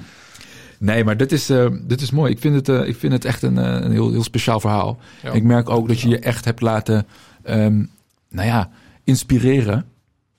Nee, 0.82 1.04
maar 1.04 1.16
dit 1.16 1.32
is, 1.32 1.50
uh, 1.50 1.66
dit 1.82 2.00
is 2.00 2.10
mooi. 2.10 2.32
Ik 2.32 2.38
vind 2.38 2.54
het, 2.54 2.68
uh, 2.68 2.88
ik 2.88 2.96
vind 2.96 3.12
het 3.12 3.24
echt 3.24 3.42
een, 3.42 3.56
uh, 3.56 3.64
een 3.64 3.92
heel, 3.92 4.10
heel 4.10 4.22
speciaal 4.22 4.60
verhaal. 4.60 4.98
Ja. 5.22 5.32
Ik 5.32 5.42
merk 5.42 5.70
ook 5.70 5.88
dat 5.88 6.00
je 6.00 6.08
je 6.08 6.18
echt 6.18 6.44
hebt 6.44 6.60
laten 6.60 7.06
um, 7.44 7.90
nou 8.28 8.46
ja, 8.46 8.70
inspireren 9.04 9.84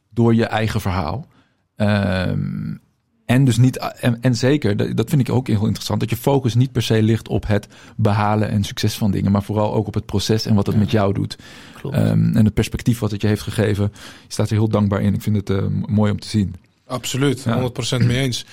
door 0.09 0.35
je 0.35 0.45
eigen 0.45 0.81
verhaal. 0.81 1.27
Um, 1.75 2.81
en 3.25 3.45
dus 3.45 3.57
niet, 3.57 3.77
en, 3.77 4.21
en, 4.21 4.35
zeker, 4.35 4.95
dat 4.95 5.09
vind 5.09 5.21
ik 5.21 5.29
ook 5.29 5.47
heel 5.47 5.65
interessant, 5.65 5.99
dat 5.99 6.09
je 6.09 6.15
focus 6.15 6.55
niet 6.55 6.71
per 6.71 6.81
se 6.81 7.03
ligt 7.03 7.27
op 7.27 7.47
het 7.47 7.67
behalen 7.95 8.49
en 8.49 8.63
succes 8.63 8.97
van 8.97 9.11
dingen, 9.11 9.31
maar 9.31 9.43
vooral 9.43 9.73
ook 9.73 9.87
op 9.87 9.93
het 9.93 10.05
proces 10.05 10.45
en 10.45 10.55
wat 10.55 10.65
het 10.65 10.75
ja. 10.75 10.81
met 10.81 10.91
jou 10.91 11.13
doet. 11.13 11.37
Um, 11.85 11.91
en 12.35 12.45
het 12.45 12.53
perspectief 12.53 12.99
wat 12.99 13.11
het 13.11 13.21
je 13.21 13.27
heeft 13.27 13.41
gegeven. 13.41 13.91
Je 14.27 14.33
staat 14.33 14.49
er 14.49 14.55
heel 14.55 14.69
dankbaar 14.69 15.01
in. 15.01 15.13
Ik 15.13 15.21
vind 15.21 15.47
het 15.47 15.69
mooi 15.87 16.11
om 16.11 16.19
te 16.19 16.27
zien. 16.27 16.55
Absoluut, 16.85 17.43
ja. 17.43 17.69
100% 18.01 18.05
mee 18.05 18.17
eens. 18.17 18.45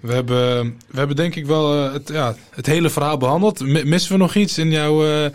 We 0.00 0.12
hebben, 0.12 0.64
we 0.86 0.98
hebben 0.98 1.16
denk 1.16 1.34
ik 1.34 1.46
wel 1.46 1.76
uh, 1.76 1.92
het, 1.92 2.08
ja, 2.08 2.34
het 2.50 2.66
hele 2.66 2.90
verhaal 2.90 3.16
behandeld. 3.16 3.84
Missen 3.84 4.12
we 4.12 4.18
nog 4.18 4.34
iets 4.34 4.58
in 4.58 4.70
jouw, 4.70 5.04
uh, 5.04 5.26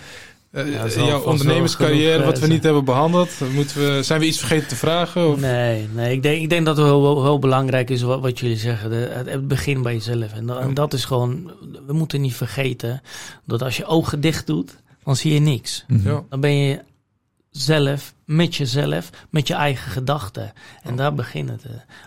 ja, 0.51 0.83
in 0.83 1.05
jouw 1.05 1.21
ondernemerscarrière 1.21 2.11
genoeg, 2.11 2.25
wat 2.25 2.39
we 2.39 2.47
niet 2.47 2.63
hebben 2.63 2.85
behandeld? 2.85 3.29
Moeten 3.53 3.77
we, 3.77 4.03
zijn 4.03 4.19
we 4.19 4.25
iets 4.25 4.37
vergeten 4.37 4.67
te 4.67 4.75
vragen? 4.75 5.31
Of? 5.31 5.39
Nee, 5.39 5.89
nee 5.93 6.13
ik, 6.13 6.23
denk, 6.23 6.41
ik 6.41 6.49
denk 6.49 6.65
dat 6.65 6.77
het 6.77 6.85
heel, 6.85 7.23
heel 7.23 7.39
belangrijk 7.39 7.89
is 7.89 8.01
wat, 8.01 8.21
wat 8.21 8.39
jullie 8.39 8.57
zeggen. 8.57 8.89
De, 8.89 9.23
het, 9.25 9.47
begin 9.47 9.81
bij 9.81 9.93
jezelf. 9.93 10.33
En 10.33 10.45
dat, 10.45 10.59
en 10.59 10.73
dat 10.73 10.93
is 10.93 11.05
gewoon, 11.05 11.51
we 11.87 11.93
moeten 11.93 12.21
niet 12.21 12.35
vergeten 12.35 13.01
dat 13.45 13.61
als 13.61 13.77
je 13.77 13.85
ogen 13.85 14.21
dicht 14.21 14.47
doet, 14.47 14.75
dan 15.03 15.15
zie 15.15 15.33
je 15.33 15.39
niks. 15.39 15.85
Mm 15.87 16.01
-hmm. 16.03 16.25
Dan 16.29 16.39
ben 16.39 16.55
je 16.55 16.79
zelf, 17.51 18.13
met 18.25 18.55
jezelf, 18.55 19.09
met 19.29 19.47
je 19.47 19.53
eigen 19.53 19.91
gedachten. 19.91 20.53
En 20.83 20.91
oh. 20.91 20.97
daar 20.97 21.13
begint 21.13 21.49
het. 21.49 21.65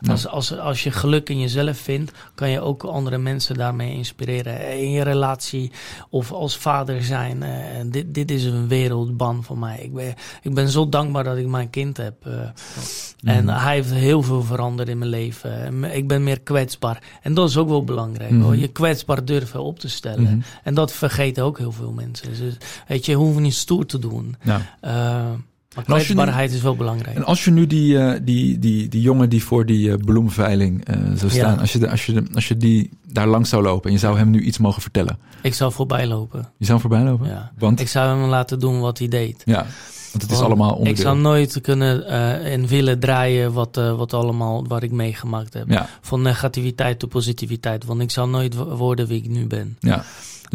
Als, 0.09 0.27
als, 0.27 0.59
als 0.59 0.83
je 0.83 0.91
geluk 0.91 1.29
in 1.29 1.41
jezelf 1.41 1.79
vindt, 1.79 2.13
kan 2.35 2.51
je 2.51 2.61
ook 2.61 2.85
andere 2.85 3.19
mensen 3.19 3.57
daarmee 3.57 3.95
inspireren. 3.95 4.79
In 4.79 4.91
je 4.91 5.03
relatie 5.03 5.73
of 6.11 6.33
als 6.33 6.57
vader 6.57 7.03
zijn. 7.03 7.43
Uh, 7.43 7.93
dit, 7.93 8.15
dit 8.15 8.31
is 8.31 8.45
een 8.45 8.69
wereldban 8.69 9.45
voor 9.45 9.59
mij. 9.59 9.79
Ik 9.79 9.95
ben, 9.95 10.15
ik 10.43 10.55
ben 10.55 10.69
zo 10.69 10.89
dankbaar 10.89 11.25
dat 11.25 11.37
ik 11.37 11.47
mijn 11.47 11.71
kind 11.71 11.97
heb. 11.97 12.27
Uh, 12.27 12.35
mm. 12.35 13.29
En 13.29 13.49
hij 13.49 13.75
heeft 13.75 13.91
heel 13.91 14.23
veel 14.23 14.43
veranderd 14.43 14.89
in 14.89 14.99
mijn 14.99 15.11
leven. 15.11 15.85
Ik 15.85 16.09
ben 16.09 16.25
meer 16.25 16.41
kwetsbaar. 16.41 17.03
En 17.23 17.35
dat 17.35 17.49
is 17.49 17.57
ook 17.57 17.69
wel 17.69 17.85
belangrijk. 17.85 18.31
Mm. 18.31 18.43
Hoor. 18.43 18.57
Je 18.57 18.69
kwetsbaar 18.69 19.25
durven 19.25 19.63
op 19.63 19.79
te 19.79 19.89
stellen. 19.89 20.35
Mm. 20.35 20.43
En 20.63 20.75
dat 20.75 20.93
vergeten 20.93 21.45
ook 21.45 21.59
heel 21.59 21.73
veel 21.73 21.93
mensen. 21.93 22.29
Dus, 22.29 22.57
weet 22.89 23.05
je, 23.05 23.13
je 23.13 23.19
hoeft 23.19 23.39
niet 23.39 23.55
stoer 23.55 23.87
te 23.87 23.99
doen. 23.99 24.37
Ja. 24.43 24.61
Uh, 24.85 25.39
maar 25.87 25.99
kwetsbaarheid 25.99 26.53
is 26.53 26.63
wel 26.63 26.77
belangrijk. 26.77 27.17
En 27.17 27.25
als 27.25 27.45
je 27.45 27.51
nu 27.51 27.67
die, 27.67 27.93
uh, 27.93 28.13
die, 28.23 28.59
die, 28.59 28.89
die 28.89 29.01
jongen 29.01 29.29
die 29.29 29.45
voor 29.45 29.67
die 29.67 29.89
uh, 29.89 29.95
bloemveiling 30.05 30.89
uh, 30.89 30.97
zou 31.15 31.31
staan, 31.31 31.55
ja. 31.55 31.61
als, 31.61 31.73
je 31.73 31.79
de, 31.79 31.91
als, 31.91 32.07
je 32.07 32.13
de, 32.13 32.25
als 32.35 32.49
je 32.49 32.57
die 32.57 32.91
daar 33.13 33.27
langs 33.27 33.49
zou 33.49 33.63
lopen 33.63 33.87
en 33.87 33.93
je 33.93 33.99
zou 33.99 34.19
hem 34.19 34.31
nu 34.31 34.41
iets 34.41 34.59
mogen 34.59 34.83
vertellen. 34.83 35.19
Ik 35.43 35.55
zou 35.55 35.73
voorbij 35.73 36.07
lopen. 36.07 36.49
Je 36.57 36.65
zou 36.65 36.81
voorbij 36.81 37.03
lopen? 37.03 37.29
Ja. 37.29 37.53
Want? 37.59 37.81
Ik 37.81 37.89
zou 37.89 38.21
hem 38.21 38.29
laten 38.29 38.59
doen 38.59 38.81
wat 38.81 38.99
hij 38.99 39.09
deed. 39.09 39.43
Ja. 39.45 39.67
Want 40.13 40.23
het 40.23 40.31
is 40.31 40.41
allemaal 40.41 40.71
onderdeel. 40.71 40.93
Ik 40.93 41.01
zou 41.01 41.19
nooit 41.19 41.61
kunnen 41.61 42.07
en 42.45 42.67
willen 42.67 42.99
draaien 42.99 43.53
wat, 43.53 43.75
wat 43.75 44.15
allemaal, 44.15 44.67
wat 44.67 44.83
ik 44.83 44.91
meegemaakt 44.91 45.55
heb. 45.55 45.71
Ja. 45.71 45.89
Van 46.01 46.23
negativiteit 46.23 46.99
tot 46.99 47.09
positiviteit. 47.09 47.85
Want 47.85 48.01
ik 48.01 48.11
zou 48.11 48.31
nooit 48.31 48.55
worden 48.55 49.07
wie 49.07 49.23
ik 49.23 49.29
nu 49.29 49.47
ben. 49.47 49.77
Ja. 49.81 50.05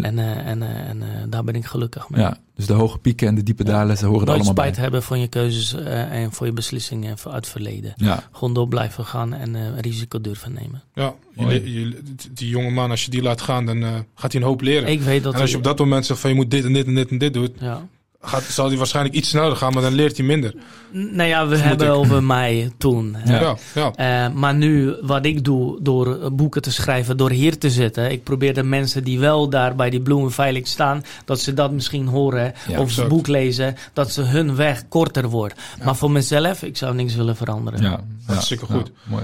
En, 0.02 0.18
uh, 0.18 0.48
en, 0.48 0.62
uh, 0.62 0.89
en 0.89 0.98
uh, 0.98 1.08
daar 1.30 1.44
ben 1.44 1.56
ik 1.56 1.66
gelukkig 1.66 2.10
mee. 2.10 2.22
Ja, 2.22 2.38
dus 2.56 2.66
de 2.66 2.74
hoge 2.74 2.98
pieken 2.98 3.28
en 3.28 3.36
de 3.36 3.44
diepe 3.44 3.64
dalen, 3.64 3.98
ze 3.98 4.06
horen 4.06 4.28
er 4.28 4.34
allemaal 4.34 4.52
spijt 4.52 4.78
hebben 4.78 5.04
van 5.04 5.20
je 5.20 5.28
keuzes 5.28 5.74
en 5.74 6.32
voor 6.32 6.46
je 6.46 6.54
beslissingen 6.54 7.10
uit 7.10 7.24
het 7.24 7.48
verleden. 7.48 7.94
Ja. 7.96 8.24
Gewoon 8.32 8.54
door 8.54 8.68
blijven 8.68 9.06
gaan 9.06 9.34
en 9.34 9.82
risico 9.82 10.22
durven 10.22 10.54
nemen. 10.54 10.84
Ja, 10.94 11.14
je, 11.36 11.74
je, 11.74 12.02
die 12.32 12.50
jonge 12.50 12.70
man, 12.70 12.89
als 12.89 13.06
je 13.06 13.12
die 13.12 13.22
laat 13.22 13.41
gaan, 13.41 13.66
dan 13.66 14.06
gaat 14.16 14.32
hij 14.32 14.41
een 14.41 14.48
hoop 14.48 14.62
leren. 14.62 14.89
Ik 14.89 15.02
weet 15.02 15.24
dat 15.24 15.34
en 15.34 15.41
als 15.41 15.52
je 15.52 15.58
op 15.58 15.64
dat 15.64 15.80
moment 15.80 16.06
zegt 16.06 16.20
van 16.20 16.30
je 16.30 16.36
moet 16.36 16.52
dit 16.52 16.66
en 16.66 16.74
dit 16.74 16.86
en 16.88 16.96
dit 16.96 17.10
en 17.10 17.18
dit 17.18 17.34
doen, 17.34 17.56
ja 17.60 17.88
gaat, 18.26 18.43
zal 18.43 18.67
hij 18.67 18.78
waarschijnlijk 18.78 19.15
iets 19.15 19.30
sneller 19.30 19.55
gaan, 19.55 19.74
maar 19.74 19.82
dan 19.82 19.93
leert 19.93 20.17
hij 20.17 20.26
minder. 20.26 20.53
Nou 20.91 21.30
ja, 21.30 21.47
we 21.47 21.57
hebben 21.57 21.89
over 21.89 22.24
mij 22.24 22.71
toen. 22.78 23.17
Ja, 23.26 23.57
ja. 23.74 24.28
Uh, 24.28 24.34
maar 24.34 24.55
nu, 24.55 24.95
wat 25.01 25.26
ik 25.26 25.43
doe 25.43 25.82
door 25.82 26.32
boeken 26.32 26.61
te 26.61 26.71
schrijven, 26.71 27.17
door 27.17 27.30
hier 27.30 27.57
te 27.57 27.69
zitten. 27.69 28.11
Ik 28.11 28.24
probeer 28.24 28.53
de 28.53 28.63
mensen 28.63 29.03
die 29.03 29.19
wel 29.19 29.49
daar 29.49 29.76
bij 29.76 29.89
die 29.89 30.01
bloemen 30.01 30.32
veilig 30.32 30.67
staan, 30.67 31.03
dat 31.26 31.39
ze 31.39 31.53
dat 31.53 31.71
misschien 31.71 32.07
horen 32.07 32.53
of 32.78 32.91
ze 32.91 33.05
boek 33.05 33.28
lezen, 33.28 33.76
dat 33.93 34.11
ze 34.11 34.21
hun 34.21 34.55
weg 34.55 34.88
korter 34.88 35.30
wordt. 35.30 35.55
Maar 35.84 35.95
voor 35.95 36.11
mezelf, 36.11 36.63
ik 36.63 36.78
zou 36.78 36.95
niks 36.95 37.15
willen 37.15 37.36
veranderen. 37.36 37.82
Ja, 37.82 38.03
hartstikke 38.26 38.65
goed. 38.65 38.91
mooi. 39.03 39.24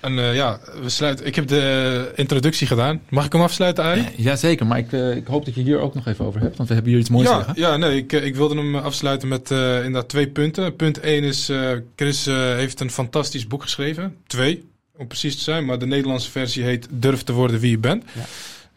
En 0.00 0.12
uh, 0.12 0.34
ja, 0.34 0.60
we 0.82 0.88
sluiten. 0.88 1.26
Ik 1.26 1.34
heb 1.34 1.46
de 1.46 2.12
introductie 2.14 2.66
gedaan. 2.66 3.00
Mag 3.08 3.24
ik 3.24 3.32
hem 3.32 3.42
afsluiten, 3.42 3.84
Arie? 3.84 4.02
Ja, 4.02 4.10
jazeker, 4.16 4.66
maar 4.66 4.78
ik, 4.78 4.92
uh, 4.92 5.16
ik 5.16 5.26
hoop 5.26 5.44
dat 5.44 5.54
je 5.54 5.62
hier 5.62 5.78
ook 5.78 5.94
nog 5.94 6.06
even 6.06 6.24
over 6.24 6.40
hebt, 6.40 6.56
want 6.56 6.68
we 6.68 6.74
hebben 6.74 6.92
hier 6.92 7.00
iets 7.00 7.10
moois 7.10 7.28
ja, 7.28 7.36
zeggen. 7.36 7.54
Ja, 7.56 7.76
nee, 7.76 7.96
ik, 7.96 8.12
ik 8.12 8.36
wilde 8.36 8.56
hem 8.56 8.76
afsluiten 8.76 9.28
met 9.28 9.50
uh, 9.50 9.76
inderdaad 9.76 10.08
twee 10.08 10.28
punten. 10.28 10.76
Punt 10.76 11.00
1 11.00 11.24
is, 11.24 11.52
Chris 11.96 12.24
heeft 12.24 12.80
een 12.80 12.90
fantastisch 12.90 13.46
boek 13.46 13.62
geschreven. 13.62 14.16
Twee, 14.26 14.64
om 14.96 15.06
precies 15.06 15.36
te 15.36 15.42
zijn, 15.42 15.64
maar 15.64 15.78
de 15.78 15.86
Nederlandse 15.86 16.30
versie 16.30 16.62
heet 16.62 16.88
Durf 16.90 17.22
te 17.22 17.32
worden 17.32 17.60
wie 17.60 17.70
je 17.70 17.78
bent. 17.78 18.04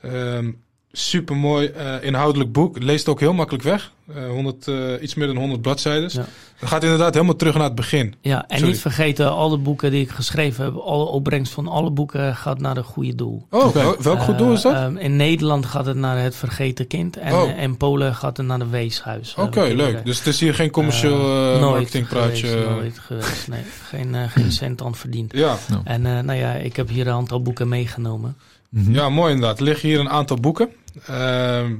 Ja. 0.01 0.35
Um, 0.35 0.57
super 0.91 1.35
mooi 1.35 1.71
inhoudelijk 2.01 2.51
boek. 2.51 2.83
Leest 2.83 3.07
ook 3.07 3.19
heel 3.19 3.33
makkelijk 3.33 3.63
weg. 3.63 3.91
100, 4.29 4.69
iets 5.01 5.15
meer 5.15 5.27
dan 5.27 5.37
100 5.37 5.61
bladzijden. 5.61 6.09
Ja. 6.13 6.25
Dan 6.59 6.69
gaat 6.69 6.83
inderdaad 6.83 7.13
helemaal 7.13 7.35
terug 7.35 7.53
naar 7.53 7.63
het 7.63 7.75
begin. 7.75 8.15
Ja, 8.21 8.47
en 8.47 8.65
niet 8.65 8.79
vergeten, 8.79 9.31
alle 9.31 9.57
boeken 9.57 9.91
die 9.91 10.01
ik 10.01 10.09
geschreven 10.09 10.65
heb, 10.65 10.75
alle 10.75 11.03
opbrengst 11.05 11.53
van 11.53 11.67
alle 11.67 11.89
boeken 11.89 12.35
gaat 12.35 12.59
naar 12.59 12.75
het 12.75 12.85
goede 12.85 13.15
doel. 13.15 13.45
Oh, 13.49 13.75
welk 13.99 14.19
goed 14.19 14.37
doel 14.37 14.51
is 14.51 14.61
dat? 14.61 14.73
Uh, 14.73 15.03
in 15.03 15.15
Nederland 15.15 15.65
gaat 15.65 15.85
het 15.85 15.97
naar 15.97 16.23
het 16.23 16.35
vergeten 16.35 16.87
kind 16.87 17.17
en 17.17 17.33
oh. 17.33 17.57
in 17.61 17.77
Polen 17.77 18.15
gaat 18.15 18.37
het 18.37 18.45
naar 18.45 18.59
de 18.59 18.67
weeshuis. 18.67 19.35
Oké, 19.37 19.61
leuk. 19.61 20.05
Dus 20.05 20.17
het 20.17 20.27
is 20.27 20.39
hier 20.39 20.53
geen 20.53 20.71
commercieel 20.71 21.17
marketingpraatje? 21.59 22.55
Nooit, 22.55 22.69
nooit 22.69 22.99
geweest, 22.99 23.47
nee. 23.47 23.63
Geen, 23.83 24.29
geen 24.29 24.51
cent 24.51 24.81
aan 24.81 24.95
verdiend. 24.95 25.33
Ja. 25.33 25.57
En 25.83 26.01
nou 26.01 26.33
ja, 26.33 26.53
ik 26.53 26.75
heb 26.75 26.89
hier 26.89 27.07
een 27.07 27.13
aantal 27.13 27.41
boeken 27.41 27.67
meegenomen. 27.67 28.35
Ja, 28.69 29.09
mooi 29.09 29.33
inderdaad. 29.33 29.59
Er 29.59 29.63
liggen 29.63 29.89
hier 29.89 29.99
een 29.99 30.09
aantal 30.09 30.37
boeken. 30.37 30.69
Ehm, 31.05 31.73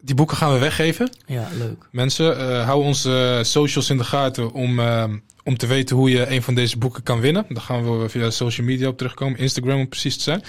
die 0.00 0.14
boeken 0.14 0.36
gaan 0.36 0.52
we 0.52 0.58
weggeven. 0.58 1.10
Ja, 1.26 1.48
leuk. 1.58 1.88
Mensen, 1.90 2.40
uh, 2.40 2.64
hou 2.64 2.84
onze 2.84 3.40
socials 3.42 3.90
in 3.90 3.96
de 3.96 4.04
gaten 4.04 4.52
om, 4.52 4.78
uh, 4.78 5.04
om 5.44 5.56
te 5.56 5.66
weten 5.66 5.96
hoe 5.96 6.10
je 6.10 6.30
een 6.30 6.42
van 6.42 6.54
deze 6.54 6.78
boeken 6.78 7.02
kan 7.02 7.20
winnen. 7.20 7.46
Daar 7.48 7.62
gaan 7.62 8.00
we 8.00 8.08
via 8.08 8.30
social 8.30 8.66
media 8.66 8.88
op 8.88 8.96
terugkomen. 8.96 9.38
Instagram 9.38 9.78
om 9.78 9.88
precies 9.88 10.16
te 10.16 10.22
zijn. 10.22 10.42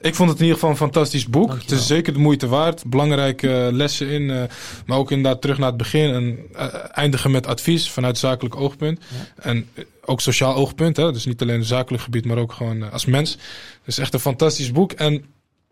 Ik 0.00 0.14
vond 0.14 0.28
het 0.28 0.38
in 0.38 0.44
ieder 0.44 0.58
geval 0.58 0.70
een 0.70 0.80
fantastisch 0.80 1.26
boek. 1.26 1.46
Dankjewel. 1.46 1.70
Het 1.70 1.80
is 1.80 1.86
zeker 1.86 2.12
de 2.12 2.18
moeite 2.18 2.48
waard. 2.48 2.84
Belangrijke 2.84 3.68
lessen 3.72 4.08
in. 4.08 4.48
Maar 4.86 4.98
ook 4.98 5.10
inderdaad 5.10 5.40
terug 5.40 5.58
naar 5.58 5.68
het 5.68 5.76
begin. 5.76 6.14
En 6.14 6.38
eindigen 6.92 7.30
met 7.30 7.46
advies 7.46 7.90
vanuit 7.90 8.18
zakelijk 8.18 8.56
oogpunt. 8.56 9.00
Ja. 9.08 9.42
En 9.42 9.68
ook 10.04 10.20
sociaal 10.20 10.54
oogpunt. 10.54 10.96
Hè? 10.96 11.12
Dus 11.12 11.24
niet 11.24 11.42
alleen 11.42 11.58
het 11.58 11.68
zakelijk 11.68 12.02
gebied, 12.02 12.24
maar 12.24 12.38
ook 12.38 12.52
gewoon 12.52 12.92
als 12.92 13.04
mens. 13.04 13.38
Dus 13.84 13.98
echt 13.98 14.14
een 14.14 14.20
fantastisch 14.20 14.72
boek. 14.72 14.92
En 14.92 15.24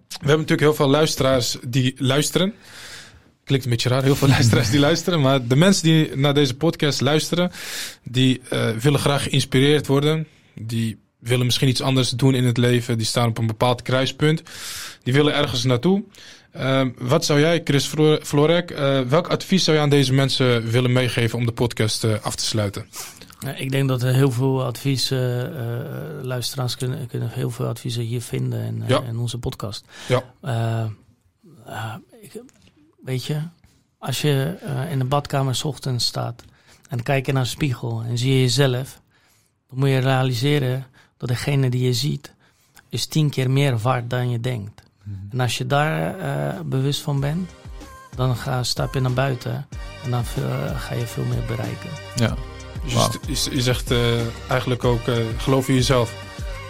hebben 0.08 0.28
natuurlijk 0.28 0.60
heel 0.60 0.74
veel 0.74 0.88
luisteraars 0.88 1.56
die 1.68 1.94
luisteren. 1.96 2.54
Klinkt 3.44 3.64
een 3.64 3.70
beetje 3.70 3.88
raar, 3.88 4.02
heel 4.02 4.16
veel 4.16 4.28
luisteraars 4.28 4.70
die 4.70 4.80
luisteren. 4.80 5.20
Maar 5.20 5.46
de 5.46 5.56
mensen 5.56 5.82
die 5.82 6.16
naar 6.16 6.34
deze 6.34 6.56
podcast 6.56 7.00
luisteren, 7.00 7.50
die 8.02 8.40
uh, 8.52 8.70
willen 8.70 9.00
graag 9.00 9.22
geïnspireerd 9.22 9.86
worden. 9.86 10.26
Die 10.54 10.98
willen 11.18 11.46
misschien 11.46 11.68
iets 11.68 11.80
anders 11.80 12.10
doen 12.10 12.34
in 12.34 12.44
het 12.44 12.56
leven. 12.56 12.98
Die 12.98 13.06
staan 13.06 13.28
op 13.28 13.38
een 13.38 13.46
bepaald 13.46 13.82
kruispunt. 13.82 14.42
Die 15.02 15.12
willen 15.12 15.34
ergens 15.34 15.64
naartoe. 15.64 16.04
Uh, 16.56 16.86
wat 16.98 17.24
zou 17.24 17.40
jij, 17.40 17.60
Chris 17.64 17.90
Florek, 18.22 18.70
uh, 18.70 19.00
welk 19.00 19.28
advies 19.28 19.64
zou 19.64 19.76
je 19.76 19.82
aan 19.82 19.90
deze 19.90 20.12
mensen 20.12 20.70
willen 20.70 20.92
meegeven 20.92 21.38
om 21.38 21.46
de 21.46 21.52
podcast 21.52 22.22
af 22.22 22.34
te 22.34 22.44
sluiten? 22.44 22.86
Ik 23.56 23.70
denk 23.70 23.88
dat 23.88 24.02
er 24.02 24.14
heel 24.14 24.30
veel 24.30 24.64
adviezen, 24.64 25.54
luisteraars 26.22 26.76
kunnen, 26.76 27.06
kunnen 27.06 27.30
heel 27.30 27.50
veel 27.50 27.66
adviezen 27.66 28.02
hier 28.02 28.22
vinden 28.22 28.64
in, 28.64 28.84
ja. 28.86 29.02
in 29.02 29.18
onze 29.18 29.38
podcast. 29.38 29.84
Ja. 30.08 30.22
Ik, 32.20 32.42
Weet 33.08 33.24
je, 33.24 33.40
als 33.98 34.20
je 34.20 34.58
uh, 34.64 34.90
in 34.90 34.98
de 34.98 35.04
badkamer 35.04 35.54
s 35.54 35.64
ochtends 35.64 36.06
staat 36.06 36.44
en 36.88 37.02
kijk 37.02 37.26
je 37.26 37.32
naar 37.32 37.42
de 37.42 37.48
spiegel 37.48 38.02
en 38.02 38.18
zie 38.18 38.32
je 38.32 38.40
jezelf, 38.40 39.00
dan 39.68 39.78
moet 39.78 39.88
je 39.88 39.98
realiseren 39.98 40.86
dat 41.16 41.28
degene 41.28 41.70
die 41.70 41.84
je 41.84 41.92
ziet, 41.92 42.32
is 42.88 43.06
tien 43.06 43.30
keer 43.30 43.50
meer 43.50 43.78
waard 43.78 44.10
dan 44.10 44.30
je 44.30 44.40
denkt. 44.40 44.82
Mm 45.02 45.28
En 45.30 45.40
als 45.40 45.58
je 45.58 45.66
daar 45.66 46.66
bewust 46.66 47.00
van 47.00 47.20
bent, 47.20 47.50
dan 48.16 48.36
ga, 48.36 48.62
stap 48.62 48.94
je 48.94 49.00
naar 49.00 49.12
buiten 49.12 49.66
en 50.04 50.10
dan 50.10 50.24
ga 50.76 50.94
je 50.94 51.06
veel 51.06 51.24
meer 51.24 51.44
bereiken. 51.46 51.90
Ja. 52.16 52.36
Dus 52.84 52.92
wow. 52.92 53.12
je, 53.26 53.48
je, 53.50 53.62
zegt 53.62 53.92
eigenlijk 54.48 54.84
ook, 54.84 55.00
geloof 55.36 55.68
in 55.68 55.74
jezelf. 55.74 56.12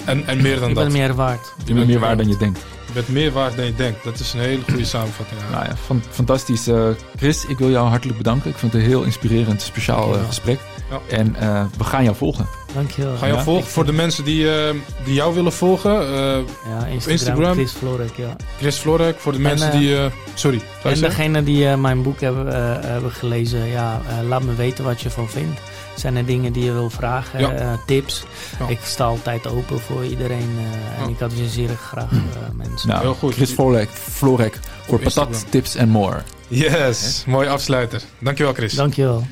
En, 0.05 0.27
en 0.27 0.43
meer 0.43 0.61
dan 0.61 0.69
je 0.69 0.75
dat. 0.75 0.85
Je 0.85 0.91
bent 0.91 1.07
meer 1.07 1.15
waard. 1.15 1.53
Je 1.65 1.75
bent 1.75 1.87
meer 1.87 1.99
waard 1.99 2.19
dan 2.19 2.29
je 2.29 2.37
denkt. 2.37 2.59
Je 2.87 2.95
bent 2.95 3.09
meer 3.09 3.33
waard 3.33 3.57
dan 3.57 3.65
je 3.65 3.75
denkt. 3.75 4.05
Dat 4.05 4.19
is 4.19 4.33
een 4.33 4.41
hele 4.41 4.63
goede 4.69 4.85
samenvatting. 4.85 5.41
Nou 5.51 5.65
ja, 5.65 5.77
fantastisch. 6.11 6.69
Uh, 6.69 6.89
Chris, 7.17 7.45
ik 7.45 7.59
wil 7.59 7.71
jou 7.71 7.89
hartelijk 7.89 8.19
bedanken. 8.19 8.51
Ik 8.51 8.57
vond 8.57 8.73
het 8.73 8.83
een 8.83 8.89
heel 8.89 9.03
inspirerend, 9.03 9.63
speciaal 9.63 10.15
uh, 10.15 10.27
gesprek. 10.27 10.59
Ja. 10.91 11.17
En 11.17 11.37
uh, 11.43 11.65
we 11.77 11.85
gaan 11.85 12.05
jou 12.05 12.17
volgen. 12.17 12.47
Dankjewel. 12.75 13.17
Ga 13.17 13.27
jou 13.27 13.39
ja, 13.39 13.45
volgen. 13.45 13.71
Voor 13.71 13.87
de 13.87 13.93
mensen 13.93 14.25
die, 14.25 14.47
die 15.05 15.15
jou 15.15 15.35
willen 15.35 15.53
volgen. 15.53 15.91
ja, 15.91 16.87
Instagram, 16.87 17.11
Instagram. 17.11 17.53
Chris 17.53 17.73
Florek, 17.73 18.17
ja. 18.17 18.37
Chris 18.59 18.77
Florek. 18.77 19.19
Voor 19.19 19.33
de 19.33 19.39
mensen 19.39 19.71
en, 19.71 19.79
die... 19.79 19.97
sorry. 20.35 20.61
En 20.83 21.01
degene 21.01 21.43
die 21.43 21.77
mijn 21.77 22.03
boek 22.03 22.21
hebben, 22.21 22.47
hebben 22.87 23.11
gelezen. 23.11 23.67
Ja, 23.67 24.01
laat 24.29 24.43
me 24.43 24.55
weten 24.55 24.85
wat 24.85 25.01
je 25.01 25.11
van 25.11 25.29
vindt. 25.29 25.61
Zijn 25.99 26.17
er 26.17 26.27
dingen 26.27 26.53
die 26.53 26.65
je 26.65 26.73
wil 26.73 26.91
vragen, 26.91 27.41
ja. 27.41 27.63
uh, 27.63 27.73
tips? 27.87 28.25
Ja. 28.59 28.69
Ik 28.69 28.79
sta 28.85 29.05
altijd 29.05 29.47
open 29.47 29.81
voor 29.81 30.05
iedereen 30.05 30.51
uh, 30.59 31.03
en 31.03 31.09
ik 31.09 31.21
adviseer 31.21 31.69
graag 31.69 32.13
uh, 32.13 32.19
mensen. 32.53 32.89
Nou, 32.89 33.01
heel 33.01 33.15
goed. 33.15 33.35
Chris 33.35 33.51
Florek, 33.51 33.89
Florek 33.91 34.59
voor 34.87 34.99
patat, 34.99 35.47
tips 35.51 35.75
en 35.75 35.89
more. 35.89 36.23
Yes, 36.49 37.25
mooi 37.27 37.49
afsluiter. 37.49 38.03
Dankjewel 38.19 38.53
Chris. 38.53 38.73
Dankjewel. 38.73 39.27